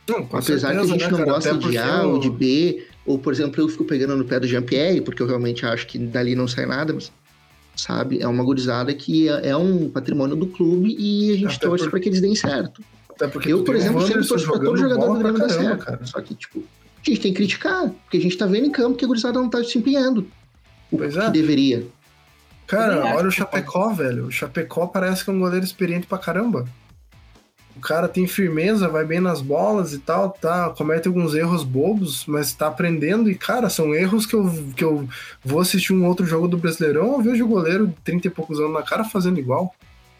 Não, 0.09 0.17
Apesar 0.31 0.41
certeza, 0.41 0.67
que 0.73 0.77
a 0.79 0.85
gente 0.85 1.01
né, 1.05 1.09
não 1.11 1.17
cara? 1.19 1.31
gosta 1.31 1.57
de 1.57 1.77
A 1.77 2.05
o- 2.05 2.11
ou 2.13 2.19
de 2.19 2.29
B, 2.29 2.85
ou 3.05 3.17
por 3.17 3.31
exemplo, 3.31 3.61
eu 3.61 3.69
fico 3.69 3.85
pegando 3.85 4.15
no 4.17 4.25
pé 4.25 4.39
do 4.39 4.47
Jean-Pierre, 4.47 5.01
porque 5.01 5.21
eu 5.21 5.27
realmente 5.27 5.65
acho 5.65 5.87
que 5.87 5.97
dali 5.97 6.35
não 6.35 6.47
sai 6.47 6.65
nada, 6.65 6.91
mas 6.93 7.11
sabe, 7.75 8.21
é 8.21 8.27
uma 8.27 8.43
gurizada 8.43 8.93
que 8.93 9.29
é, 9.29 9.49
é 9.49 9.57
um 9.57 9.89
patrimônio 9.89 10.35
do 10.35 10.47
clube 10.47 10.95
e 10.99 11.31
a 11.31 11.35
gente 11.37 11.55
Até 11.55 11.67
torce 11.67 11.85
por- 11.85 11.91
para 11.91 11.99
que 12.01 12.09
eles 12.09 12.19
deem 12.21 12.35
certo. 12.35 12.83
Até 13.09 13.27
porque 13.27 13.53
Eu, 13.53 13.63
por 13.63 13.75
exemplo, 13.75 14.01
sempre 14.01 14.15
Wanderson 14.23 14.35
torço 14.35 14.51
pra 14.51 14.59
todo 14.59 14.77
jogador 14.77 15.13
do 15.13 15.19
Grêmio 15.19 15.39
dar 15.39 15.49
certo. 15.49 15.85
cara. 15.85 16.05
Só 16.05 16.19
que, 16.19 16.33
tipo, 16.35 16.59
a 16.59 17.09
gente 17.09 17.21
tem 17.21 17.31
que 17.31 17.37
criticar, 17.37 17.89
porque 17.89 18.17
a 18.17 18.21
gente 18.21 18.37
tá 18.37 18.45
vendo 18.45 18.65
em 18.65 18.71
campo 18.71 18.97
que 18.97 19.05
a 19.05 19.07
gurizada 19.07 19.39
não 19.39 19.49
tá 19.49 19.63
se 19.63 19.77
empenhando. 19.77 20.27
O 20.91 20.97
Pois 20.97 21.13
que 21.13 21.19
é. 21.19 21.29
deveria. 21.29 21.85
Cara, 22.67 23.15
olha 23.15 23.27
o 23.27 23.31
Chapecó, 23.31 23.89
velho. 23.93 24.27
O 24.27 24.31
Chapecó 24.31 24.87
parece 24.87 25.23
que 25.23 25.29
é 25.29 25.33
um 25.33 25.39
goleiro 25.39 25.65
experiente 25.65 26.07
pra 26.07 26.17
caramba. 26.17 26.65
O 27.75 27.79
cara 27.79 28.07
tem 28.07 28.27
firmeza, 28.27 28.87
vai 28.87 29.03
bem 29.03 29.19
nas 29.19 29.41
bolas 29.41 29.93
e 29.93 29.99
tal, 29.99 30.29
tá, 30.29 30.69
comete 30.69 31.07
alguns 31.07 31.33
erros 31.33 31.63
bobos, 31.63 32.23
mas 32.27 32.53
tá 32.53 32.67
aprendendo 32.67 33.31
e, 33.31 33.35
cara, 33.35 33.67
são 33.67 33.95
erros 33.95 34.27
que 34.27 34.35
eu, 34.35 34.47
que 34.75 34.83
eu 34.83 35.09
vou 35.43 35.59
assistir 35.59 35.91
um 35.91 36.05
outro 36.05 36.23
jogo 36.23 36.47
do 36.47 36.57
Brasileirão, 36.57 37.13
eu 37.13 37.21
vejo 37.21 37.43
o 37.43 37.47
goleiro 37.47 37.87
de 37.87 37.95
30 38.03 38.27
e 38.27 38.29
poucos 38.29 38.59
anos 38.59 38.73
na 38.73 38.83
cara 38.83 39.03
fazendo 39.03 39.39
igual, 39.39 39.73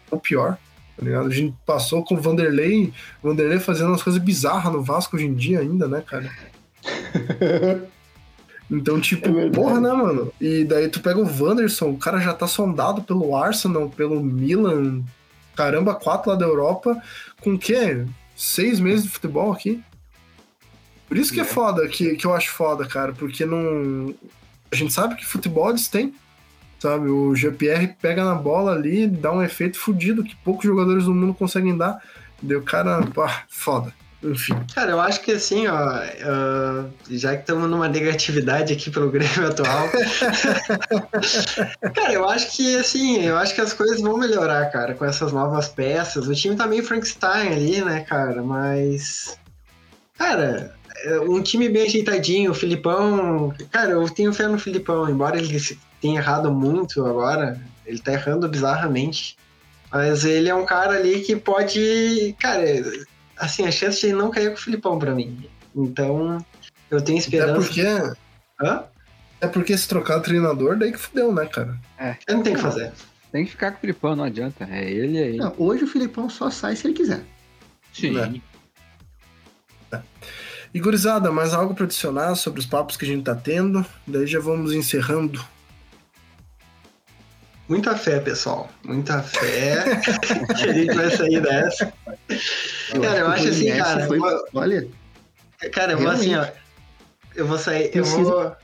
ou 0.09 0.19
pior, 0.19 0.57
tá 0.97 1.05
ligado? 1.05 1.27
A 1.27 1.33
gente 1.33 1.55
passou 1.63 2.03
com 2.03 2.15
o 2.15 2.21
Vanderlei, 2.21 2.91
Vanderlei 3.21 3.59
fazendo 3.59 3.89
umas 3.89 4.01
coisas 4.01 4.21
bizarras 4.21 4.73
no 4.73 4.81
Vasco 4.81 5.15
hoje 5.15 5.27
em 5.27 5.35
dia 5.35 5.59
ainda, 5.59 5.87
né, 5.87 6.01
cara? 6.01 6.31
Então, 8.71 8.99
tipo, 8.99 9.37
É 9.39 9.49
porra, 9.49 9.79
né, 9.79 9.91
mano? 9.91 10.31
E 10.39 10.63
daí 10.63 10.87
tu 10.87 10.99
pega 11.01 11.19
o 11.19 11.25
Wanderson, 11.43 11.89
o 11.91 11.97
cara 11.97 12.19
já 12.19 12.33
tá 12.33 12.47
sondado 12.47 13.01
pelo 13.03 13.35
Arsenal, 13.35 13.89
pelo 13.89 14.21
Milan, 14.23 15.03
caramba, 15.55 15.93
quatro 15.93 16.31
lá 16.31 16.35
da 16.37 16.45
Europa, 16.45 17.01
com 17.41 17.53
o 17.53 17.59
quê? 17.59 18.05
Seis 18.35 18.79
meses 18.79 19.03
de 19.03 19.09
futebol 19.11 19.51
aqui? 19.51 19.83
Por 21.07 21.17
isso 21.17 21.31
que 21.31 21.39
é, 21.39 21.43
É. 21.43 21.45
foda, 21.45 21.87
que, 21.87 22.15
que 22.15 22.25
eu 22.25 22.33
acho 22.33 22.49
foda, 22.51 22.85
cara, 22.87 23.13
porque 23.13 23.45
não. 23.45 24.13
A 24.71 24.75
gente 24.75 24.91
sabe 24.91 25.15
que 25.15 25.25
futebol 25.25 25.69
eles 25.69 25.87
têm, 25.87 26.13
sabe? 26.79 27.09
O 27.09 27.35
GPR 27.35 27.87
pega 28.01 28.25
na 28.25 28.33
bola 28.33 28.71
ali, 28.73 29.05
dá 29.05 29.31
um 29.31 29.43
efeito 29.43 29.77
fudido 29.77 30.23
que 30.23 30.35
poucos 30.37 30.65
jogadores 30.65 31.05
do 31.05 31.13
mundo 31.13 31.33
conseguem 31.35 31.77
dar. 31.77 32.01
Deu 32.41 32.63
cara, 32.63 33.05
pá, 33.13 33.43
foda. 33.47 33.93
Enfim. 34.23 34.55
Cara, 34.73 34.91
eu 34.91 35.01
acho 35.01 35.21
que 35.21 35.33
assim, 35.33 35.67
ó, 35.67 35.77
ah, 35.77 36.85
já 37.09 37.35
que 37.35 37.41
estamos 37.41 37.69
numa 37.69 37.89
negatividade 37.89 38.71
aqui 38.71 38.89
pelo 38.89 39.11
Grêmio 39.11 39.47
atual, 39.47 39.89
cara, 41.93 42.13
eu 42.13 42.27
acho 42.29 42.55
que 42.55 42.77
assim, 42.77 43.21
eu 43.21 43.37
acho 43.37 43.53
que 43.53 43.61
as 43.61 43.73
coisas 43.73 43.99
vão 43.99 44.17
melhorar, 44.17 44.71
cara, 44.71 44.93
com 44.93 45.03
essas 45.03 45.33
novas 45.33 45.67
peças. 45.67 46.27
O 46.27 46.33
time 46.33 46.55
tá 46.55 46.65
meio 46.65 46.83
Frankenstein 46.83 47.49
ali, 47.49 47.83
né, 47.83 48.01
cara, 48.01 48.41
mas. 48.41 49.37
Cara, 50.17 50.73
é 51.03 51.19
um 51.19 51.41
time 51.41 51.67
bem 51.67 51.85
ajeitadinho, 51.85 52.51
o 52.51 52.55
Filipão. 52.55 53.53
Cara, 53.71 53.91
eu 53.91 54.09
tenho 54.09 54.33
fé 54.33 54.47
no 54.47 54.57
Filipão, 54.57 55.09
embora 55.09 55.37
ele 55.37 55.59
tenha 55.99 56.19
errado 56.19 56.51
muito 56.51 57.05
agora, 57.05 57.59
ele 57.85 57.99
tá 57.99 58.13
errando 58.13 58.47
bizarramente. 58.47 59.37
Mas 59.91 60.25
ele 60.25 60.49
é 60.49 60.55
um 60.55 60.65
cara 60.65 60.93
ali 60.93 61.21
que 61.21 61.35
pode. 61.35 62.35
Cara, 62.39 62.63
assim, 63.37 63.65
a 63.65 63.71
chance 63.71 63.99
de 64.01 64.07
ele 64.07 64.15
não 64.15 64.29
cair 64.31 64.49
com 64.49 64.55
o 64.55 64.61
Filipão 64.61 64.97
pra 64.99 65.13
mim. 65.13 65.49
Então, 65.75 66.37
eu 66.89 67.01
tenho 67.01 67.17
Até 67.19 67.25
esperança. 67.27 67.59
porque, 67.67 67.81
Hã? 68.61 68.83
até 69.37 69.47
porque 69.47 69.77
se 69.77 69.87
trocar 69.87 70.17
o 70.17 70.21
treinador, 70.21 70.77
daí 70.77 70.91
que 70.91 70.97
fudeu, 70.99 71.33
né, 71.33 71.45
cara? 71.45 71.77
Eu 72.27 72.35
não 72.37 72.43
tenho 72.43 72.55
o 72.55 72.59
que 72.59 72.63
fazer. 72.63 72.91
Tem 73.31 73.45
que 73.45 73.51
ficar 73.51 73.71
com 73.71 73.77
o 73.77 73.81
Filipão, 73.81 74.15
não 74.15 74.23
adianta. 74.25 74.67
É 74.69 74.89
ele 74.91 75.17
aí. 75.17 75.37
Não, 75.37 75.53
hoje 75.57 75.83
o 75.83 75.87
Filipão 75.87 76.29
só 76.29 76.51
sai 76.51 76.75
se 76.75 76.85
ele 76.85 76.93
quiser. 76.93 77.23
Sim. 77.91 78.11
né? 78.11 78.41
E 80.73 80.79
gurizada, 80.79 81.31
mais 81.31 81.53
algo 81.53 81.75
pra 81.75 81.85
adicionar 81.85 82.33
sobre 82.35 82.59
os 82.59 82.65
papos 82.65 82.97
que 82.97 83.05
a 83.05 83.07
gente 83.07 83.23
tá 83.23 83.35
tendo? 83.35 83.85
Daí 84.07 84.25
já 84.25 84.39
vamos 84.39 84.73
encerrando. 84.73 85.43
Muita 87.73 87.95
fé, 87.97 88.19
pessoal. 88.19 88.69
Muita 88.85 89.23
fé 89.23 89.83
que 90.55 90.63
a 90.69 90.73
gente 90.73 90.93
vai 90.93 91.09
sair 91.09 91.41
dessa. 91.41 91.91
Cara, 93.01 93.19
eu 93.19 93.27
acho 93.29 93.47
assim, 93.49 93.75
cara. 93.75 94.05
foi- 94.05 94.19
eu- 94.19 94.45
Olha, 94.53 94.87
Cara, 95.71 95.93
eu 95.93 95.97
vou 95.97 96.09
assim, 96.11 96.35
ó. 96.35 96.45
Eu 97.35 97.47
vou 97.47 97.57
sair. 97.57 97.85
Eu 97.85 98.03
Precisa. 98.03 98.23
vou. 98.23 98.55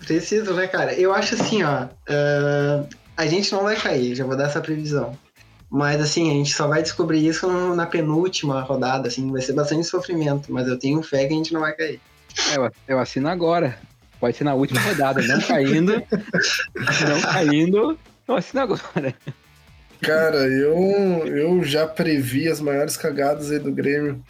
Preciso, 0.00 0.54
né, 0.54 0.66
cara? 0.66 0.94
Eu 0.94 1.12
acho 1.12 1.34
assim, 1.34 1.62
ó. 1.62 1.88
ah, 2.08 2.84
a 3.18 3.26
gente 3.26 3.52
não 3.52 3.64
vai 3.64 3.76
cair, 3.76 4.14
já 4.14 4.24
vou 4.24 4.34
dar 4.36 4.44
essa 4.44 4.62
previsão. 4.62 5.18
Mas 5.68 6.00
assim, 6.00 6.30
a 6.30 6.32
gente 6.32 6.54
só 6.54 6.66
vai 6.66 6.82
descobrir 6.82 7.26
isso 7.26 7.46
na 7.74 7.84
penúltima 7.84 8.62
rodada, 8.62 9.08
assim, 9.08 9.30
vai 9.30 9.42
ser 9.42 9.52
bastante 9.52 9.84
sofrimento, 9.84 10.50
mas 10.50 10.66
eu 10.66 10.78
tenho 10.78 11.02
fé 11.02 11.26
que 11.26 11.34
a 11.34 11.36
gente 11.36 11.52
não 11.52 11.60
vai 11.60 11.74
cair. 11.74 12.00
É, 12.52 12.56
eu, 12.56 12.70
eu 12.88 12.98
assino 12.98 13.28
agora. 13.28 13.78
Pode 14.18 14.36
ser 14.36 14.44
na 14.44 14.54
última 14.54 14.80
rodada. 14.80 15.20
Não 15.22 15.40
caindo. 15.40 15.92
não 17.08 17.20
caindo. 17.20 17.98
Eu 18.28 18.36
assino 18.36 18.60
agora. 18.60 19.14
Cara, 20.00 20.46
eu, 20.46 21.26
eu 21.26 21.64
já 21.64 21.86
previ 21.86 22.48
as 22.48 22.60
maiores 22.60 22.96
cagadas 22.96 23.50
aí 23.50 23.58
do 23.58 23.72
Grêmio 23.72 24.22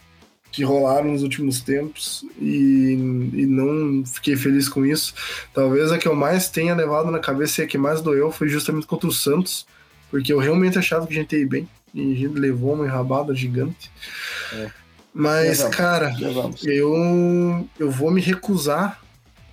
que 0.50 0.64
rolaram 0.64 1.12
nos 1.12 1.22
últimos 1.22 1.60
tempos 1.60 2.24
e, 2.40 2.92
e 3.34 3.46
não 3.46 4.04
fiquei 4.06 4.34
feliz 4.34 4.66
com 4.66 4.86
isso. 4.86 5.12
Talvez 5.52 5.92
a 5.92 5.98
que 5.98 6.08
eu 6.08 6.14
mais 6.14 6.48
tenha 6.48 6.74
levado 6.74 7.10
na 7.10 7.18
cabeça 7.18 7.60
e 7.60 7.64
a 7.64 7.66
que 7.66 7.76
mais 7.76 8.00
doeu 8.00 8.32
foi 8.32 8.48
justamente 8.48 8.86
contra 8.86 9.06
o 9.06 9.12
Santos, 9.12 9.66
porque 10.10 10.32
eu 10.32 10.38
realmente 10.38 10.78
achava 10.78 11.06
que 11.06 11.12
a 11.12 11.16
gente 11.16 11.36
ia 11.36 11.42
ir 11.42 11.46
bem 11.46 11.68
e 11.92 12.12
a 12.12 12.16
gente 12.16 12.38
levou 12.38 12.74
uma 12.74 12.86
enrabada 12.86 13.34
gigante. 13.34 13.90
É. 14.54 14.70
Mas, 15.12 15.58
Levamos. 15.58 15.76
cara, 15.76 16.16
eu, 16.64 17.68
eu 17.78 17.90
vou 17.90 18.10
me 18.10 18.20
recusar 18.20 19.02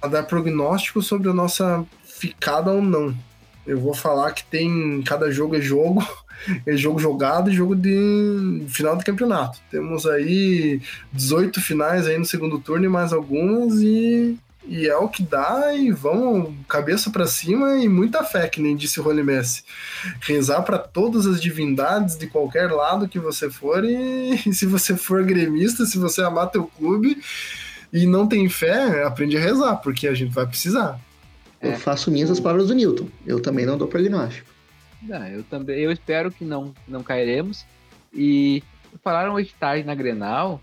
a 0.01 0.07
dar 0.07 0.23
prognóstico 0.23 1.01
sobre 1.01 1.29
a 1.29 1.33
nossa 1.33 1.83
ficada 2.05 2.71
ou 2.71 2.81
não. 2.81 3.15
Eu 3.65 3.79
vou 3.79 3.93
falar 3.93 4.31
que 4.31 4.43
tem 4.45 5.01
cada 5.03 5.31
jogo 5.31 5.55
é 5.55 5.61
jogo, 5.61 6.05
é 6.65 6.75
jogo 6.77 6.99
jogado 6.99 7.49
e 7.49 7.55
jogo 7.55 7.75
de 7.75 8.63
final 8.67 8.95
de 8.95 9.03
campeonato. 9.03 9.59
Temos 9.71 10.05
aí 10.05 10.81
18 11.11 11.59
finais 11.61 12.05
aí 12.07 12.17
no 12.17 12.25
segundo 12.25 12.59
turno 12.59 12.85
e 12.85 12.89
mais 12.89 13.11
algumas 13.11 13.81
e, 13.81 14.37
e 14.67 14.87
é 14.87 14.95
o 14.95 15.09
que 15.09 15.23
dá 15.23 15.73
e 15.73 15.91
vamos 15.91 16.53
cabeça 16.67 17.09
pra 17.09 17.25
cima 17.25 17.77
e 17.77 17.89
muita 17.89 18.23
fé, 18.23 18.47
que 18.47 18.61
nem 18.61 18.75
disse 18.75 18.99
o 18.99 19.03
Rony 19.03 19.23
Messi. 19.23 19.63
Rezar 20.21 20.61
para 20.61 20.77
todas 20.77 21.25
as 21.25 21.41
divindades 21.41 22.15
de 22.17 22.27
qualquer 22.27 22.71
lado 22.71 23.07
que 23.07 23.19
você 23.19 23.49
for 23.49 23.83
e, 23.83 24.41
e 24.45 24.53
se 24.53 24.67
você 24.67 24.95
for 24.95 25.23
gremista, 25.23 25.85
se 25.85 25.97
você 25.97 26.21
amar 26.21 26.51
teu 26.51 26.65
clube 26.65 27.17
e 27.91 28.05
não 28.05 28.27
tem 28.27 28.47
fé, 28.49 29.03
aprende 29.03 29.37
a 29.37 29.39
rezar, 29.39 29.77
porque 29.77 30.07
a 30.07 30.13
gente 30.13 30.33
vai 30.33 30.45
precisar. 30.45 30.99
Eu 31.65 31.73
É. 31.73 31.77
faço 31.77 32.11
minhas 32.11 32.29
as 32.31 32.39
palavras 32.39 32.67
do 32.67 32.75
Newton. 32.75 33.07
Eu 33.25 33.41
também 33.41 33.65
não 33.65 33.77
dou 33.77 33.87
prognóstico. 33.87 34.49
Não, 35.01 35.27
eu 35.27 35.43
também. 35.43 35.79
Eu 35.79 35.91
espero 35.91 36.31
que 36.31 36.43
não, 36.43 36.73
não 36.87 37.03
cairemos. 37.03 37.65
E 38.13 38.63
falaram 39.03 39.33
hoje 39.33 39.53
tarde 39.59 39.85
na 39.85 39.93
Grenal 39.93 40.61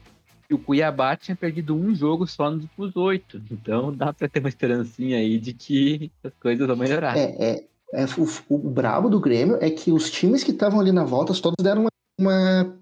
que 0.48 0.54
o 0.54 0.58
Cuiabá 0.58 1.16
tinha 1.16 1.36
perdido 1.36 1.74
um 1.74 1.94
jogo 1.94 2.26
só 2.26 2.50
nos 2.50 2.62
últimos 2.64 2.96
oito. 2.96 3.40
Então 3.50 3.92
dá 3.94 4.12
pra 4.12 4.28
ter 4.28 4.40
uma 4.40 4.48
esperancinha 4.48 5.18
aí 5.18 5.38
de 5.38 5.52
que 5.52 6.10
as 6.24 6.32
coisas 6.40 6.66
vão 6.66 6.76
melhorar. 6.76 7.16
É, 7.16 7.34
é, 7.38 7.64
é, 7.94 8.04
o, 8.18 8.28
o 8.54 8.58
brabo 8.58 9.08
do 9.08 9.20
Grêmio 9.20 9.58
é 9.60 9.70
que 9.70 9.92
os 9.92 10.10
times 10.10 10.42
que 10.42 10.50
estavam 10.50 10.80
ali 10.80 10.92
na 10.92 11.04
volta 11.04 11.32
todos 11.34 11.62
deram 11.62 11.82
uma, 11.82 11.90
uma, 12.18 12.76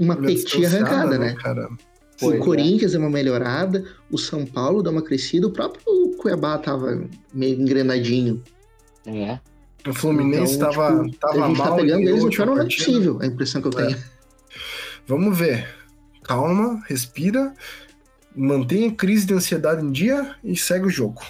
uma 0.00 0.16
petinha 0.16 0.68
arrancada, 0.68 1.18
né? 1.18 1.34
cara? 1.34 1.68
Pois 2.20 2.32
o 2.34 2.36
é. 2.36 2.44
Corinthians 2.44 2.92
deu 2.92 3.00
uma 3.00 3.10
melhorada, 3.10 3.84
o 4.10 4.16
São 4.18 4.44
Paulo 4.46 4.82
deu 4.82 4.92
uma 4.92 5.02
crescida, 5.02 5.46
o 5.46 5.50
próprio 5.50 5.82
Cuiabá 6.18 6.58
tava 6.58 7.04
meio 7.32 7.60
engrenadinho. 7.60 8.42
É. 9.06 9.38
O 9.86 9.92
Fluminense 9.92 10.54
Então, 10.54 10.70
tava, 10.70 11.04
tipo, 11.04 11.18
tava 11.18 11.44
a 11.44 11.48
gente 11.48 11.58
mal. 11.58 11.68
tá 11.68 11.74
pegando 11.76 12.00
eles 12.02 12.24
no 12.24 12.46
não 12.46 12.60
é 12.60 12.64
possível, 12.64 13.18
a 13.20 13.26
impressão 13.26 13.60
que 13.60 13.68
eu 13.68 13.80
É. 13.80 13.86
tenho. 13.86 13.98
Vamos 15.06 15.36
ver. 15.38 15.68
Calma, 16.22 16.82
respira. 16.88 17.52
mantenha 18.36 18.88
a 18.88 18.92
crise 18.94 19.26
de 19.26 19.34
ansiedade 19.34 19.84
em 19.84 19.92
dia 19.92 20.34
e 20.42 20.56
segue 20.56 20.86
o 20.86 20.90
jogo. 20.90 21.22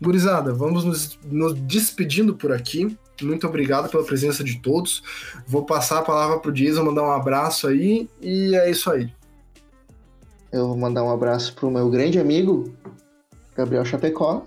Gurizada, 0.00 0.52
vamos 0.54 0.84
nos, 0.84 1.18
nos 1.24 1.54
despedindo 1.54 2.34
por 2.34 2.50
aqui. 2.50 2.96
Muito 3.22 3.46
obrigado 3.46 3.88
pela 3.90 4.04
presença 4.04 4.42
de 4.42 4.58
todos. 4.60 5.02
Vou 5.46 5.64
passar 5.64 5.98
a 5.98 6.02
palavra 6.02 6.38
pro 6.38 6.52
Jason, 6.52 6.84
mandar 6.84 7.02
um 7.02 7.12
abraço 7.12 7.66
aí 7.68 8.08
e 8.20 8.56
é 8.56 8.70
isso 8.70 8.90
aí. 8.90 9.12
Eu 10.52 10.68
vou 10.68 10.76
mandar 10.76 11.04
um 11.04 11.10
abraço 11.10 11.54
pro 11.54 11.70
meu 11.70 11.90
grande 11.90 12.18
amigo, 12.18 12.72
Gabriel 13.56 13.84
Chapecó, 13.84 14.44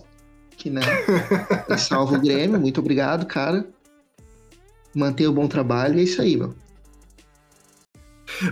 que 0.58 0.70
né, 0.70 0.82
salva 1.78 2.16
o 2.16 2.22
Grêmio. 2.22 2.60
Muito 2.60 2.80
obrigado, 2.80 3.26
cara. 3.26 3.68
Mantenha 4.96 5.30
o 5.30 5.34
bom 5.34 5.48
trabalho 5.48 5.98
e 5.98 6.02
é 6.02 6.04
isso 6.04 6.22
aí, 6.22 6.36
meu. 6.36 6.54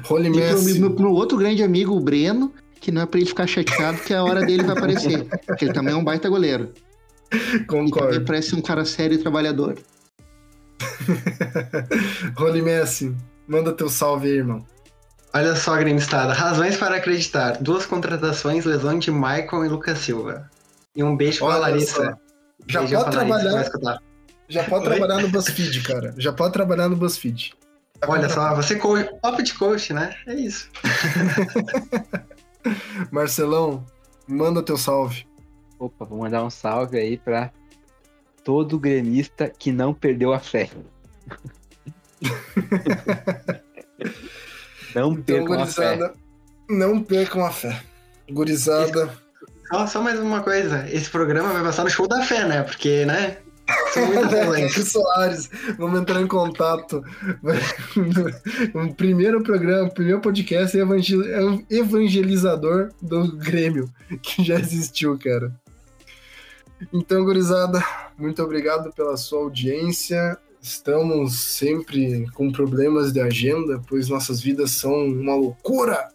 Role 0.04 0.28
E 0.28 0.32
pro, 0.32 0.40
Messi. 0.40 0.80
meu, 0.80 0.94
pro 0.94 1.12
outro 1.12 1.38
grande 1.38 1.64
amigo, 1.64 1.96
o 1.96 2.00
Breno, 2.00 2.54
que 2.80 2.92
não 2.92 3.02
é 3.02 3.06
pra 3.06 3.20
ele 3.20 3.28
ficar 3.28 3.48
chateado 3.48 4.00
que 4.00 4.14
a 4.14 4.24
hora 4.24 4.46
dele 4.46 4.64
vai 4.64 4.78
aparecer. 4.78 5.26
Porque 5.46 5.66
ele 5.66 5.74
também 5.74 5.94
é 5.94 5.98
um 5.98 6.04
baita 6.04 6.30
goleiro. 6.30 6.72
Concordo. 7.68 8.26
parece 8.26 8.56
um 8.56 8.62
cara 8.62 8.86
sério 8.86 9.16
e 9.16 9.18
trabalhador. 9.18 9.78
Role 12.36 12.62
Messi, 12.62 13.16
manda 13.48 13.74
teu 13.74 13.90
salve 13.90 14.28
aí, 14.28 14.38
irmão. 14.38 14.66
Olha 15.34 15.56
só, 15.56 15.78
Gremistada. 15.78 16.34
Razões 16.34 16.78
para 16.78 16.96
acreditar. 16.96 17.62
Duas 17.62 17.86
contratações, 17.86 18.66
lesão 18.66 18.98
de 18.98 19.12
Michael 19.12 19.66
e 19.66 19.70
Lucas 19.70 20.00
Silva. 20.00 20.50
E 20.96 21.04
um 21.04 21.16
beijo 21.16 21.40
pra 21.40 21.48
Olha 21.48 21.58
Larissa. 21.58 22.18
Já 22.68 22.80
Beijão 22.80 23.04
pode 23.04 23.16
Larissa, 23.16 23.70
trabalhar. 23.70 24.02
Já 24.48 24.64
pode 24.64 24.88
Oi? 24.88 24.96
trabalhar 24.96 25.22
no 25.22 25.30
BuzzFeed, 25.30 25.82
cara. 25.84 26.14
Já 26.18 26.34
pode 26.34 26.54
trabalhar 26.54 26.90
no 26.90 26.96
BuzzFeed. 26.96 27.54
Olha 28.08 28.30
só, 28.30 28.56
você 28.56 28.78
coach, 28.78 29.10
papo 29.22 29.44
de 29.44 29.54
coach, 29.54 29.94
né? 29.94 30.16
É 30.26 30.34
isso. 30.34 30.70
Marcelão, 33.12 33.86
manda 34.28 34.64
teu 34.64 34.78
salve. 34.78 35.28
Opa, 35.78 36.06
vou 36.06 36.20
mandar 36.20 36.44
um 36.44 36.50
salve 36.50 36.98
aí 36.98 37.18
pra 37.18 37.52
todo 38.44 38.80
gremista 38.80 39.50
que 39.50 39.72
não 39.72 39.94
perdeu 39.94 40.34
a 40.34 40.40
fé. 40.40 40.70
não 44.96 45.14
Então, 45.14 45.24
percam 45.24 45.62
a 45.62 45.66
fé. 45.68 46.12
não 46.70 47.04
percam 47.04 47.46
a 47.46 47.52
fé. 47.52 47.82
Gurizada, 48.32 49.10
Só, 49.72 49.88
só 49.88 50.02
mais 50.02 50.20
uma 50.20 50.42
coisa. 50.42 50.88
Esse 50.92 51.10
programa 51.10 51.52
vai 51.54 51.64
passar 51.64 51.84
no 51.84 51.90
show 51.90 52.08
da 52.08 52.22
fé, 52.24 52.46
né? 52.48 52.64
Porque, 52.64 53.06
né? 53.06 53.38
São 53.94 54.06
muitas. 54.08 54.48
Marcos 54.50 54.92
Soares, 54.92 55.50
vamos 55.78 56.00
entrar 56.00 56.22
em 56.22 56.28
contato. 56.28 57.04
o 58.74 58.94
primeiro 58.96 59.42
programa, 59.44 59.88
o 59.88 59.94
primeiro 59.94 60.20
podcast 60.22 60.78
é 60.78 60.82
evangel- 60.82 61.26
é 61.32 61.44
um 61.46 61.64
evangelizador 61.70 62.90
do 63.02 63.36
Grêmio, 63.38 63.90
que 64.22 64.44
já 64.44 64.56
existiu, 64.60 65.18
cara. 65.20 65.54
Então, 66.94 67.24
gurizada, 67.24 67.84
muito 68.18 68.42
obrigado 68.42 68.92
pela 68.94 69.18
sua 69.18 69.40
audiência. 69.40 70.38
Estamos 70.62 71.40
sempre 71.40 72.30
com 72.34 72.52
problemas 72.52 73.14
de 73.14 73.22
agenda, 73.22 73.82
pois 73.88 74.10
nossas 74.10 74.42
vidas 74.42 74.72
são 74.72 74.94
uma 75.06 75.36
loucura 75.36 76.10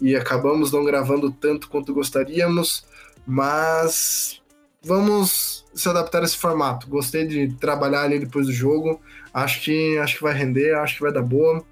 e 0.00 0.14
acabamos 0.14 0.72
não 0.72 0.84
gravando 0.84 1.30
tanto 1.30 1.68
quanto 1.68 1.92
gostaríamos, 1.92 2.84
mas 3.26 4.40
vamos 4.82 5.64
se 5.74 5.88
adaptar 5.88 6.22
a 6.22 6.24
esse 6.24 6.36
formato. 6.36 6.88
Gostei 6.88 7.26
de 7.26 7.52
trabalhar 7.54 8.02
ali 8.02 8.18
depois 8.18 8.46
do 8.46 8.52
jogo. 8.52 9.00
Acho 9.34 9.62
que 9.62 9.98
acho 9.98 10.16
que 10.16 10.22
vai 10.22 10.34
render, 10.34 10.74
acho 10.76 10.96
que 10.96 11.02
vai 11.02 11.12
dar 11.12 11.22
boa. 11.22 11.62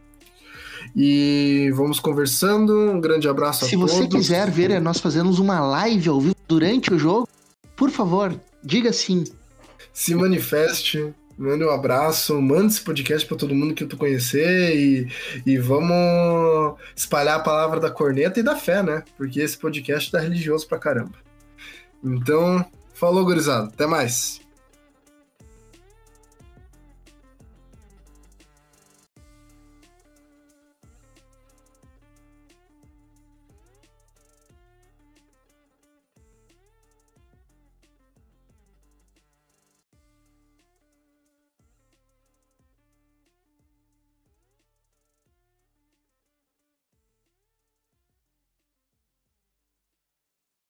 E 0.95 1.71
vamos 1.75 2.01
conversando. 2.01 2.91
Um 2.91 3.01
grande 3.01 3.29
abraço 3.29 3.67
Se 3.67 3.75
a 3.75 3.79
todos. 3.79 3.93
você 3.95 4.07
quiser 4.09 4.51
ver 4.51 4.81
nós 4.81 4.99
fazemos 4.99 5.39
uma 5.39 5.61
live 5.61 6.09
ao 6.09 6.21
vivo 6.21 6.35
durante 6.47 6.93
o 6.93 6.99
jogo, 6.99 7.29
por 7.77 7.91
favor, 7.91 8.39
diga 8.63 8.93
sim. 8.93 9.25
se 9.93 10.15
manifeste, 10.15 11.15
mande 11.37 11.65
um 11.65 11.71
abraço, 11.71 12.41
mande 12.41 12.75
esse 12.75 12.81
podcast 12.81 13.27
para 13.27 13.37
todo 13.37 13.55
mundo 13.55 13.75
que 13.75 13.85
tu 13.85 13.97
conhecer 13.97 14.77
e, 14.77 15.09
e 15.45 15.59
vamos 15.59 16.79
espalhar 16.95 17.37
a 17.37 17.43
palavra 17.43 17.81
da 17.81 17.91
corneta 17.91 18.41
e 18.41 18.43
da 18.43 18.57
fé, 18.57 18.83
né? 18.83 19.03
Porque 19.17 19.41
esse 19.41 19.57
podcast 19.59 20.11
tá 20.11 20.21
religioso 20.21 20.69
pra 20.69 20.79
caramba. 20.79 21.15
Então, 22.03 22.65
falou, 22.95 23.25
gurizada. 23.25 23.69
Até 23.69 23.87
mais. 23.87 24.44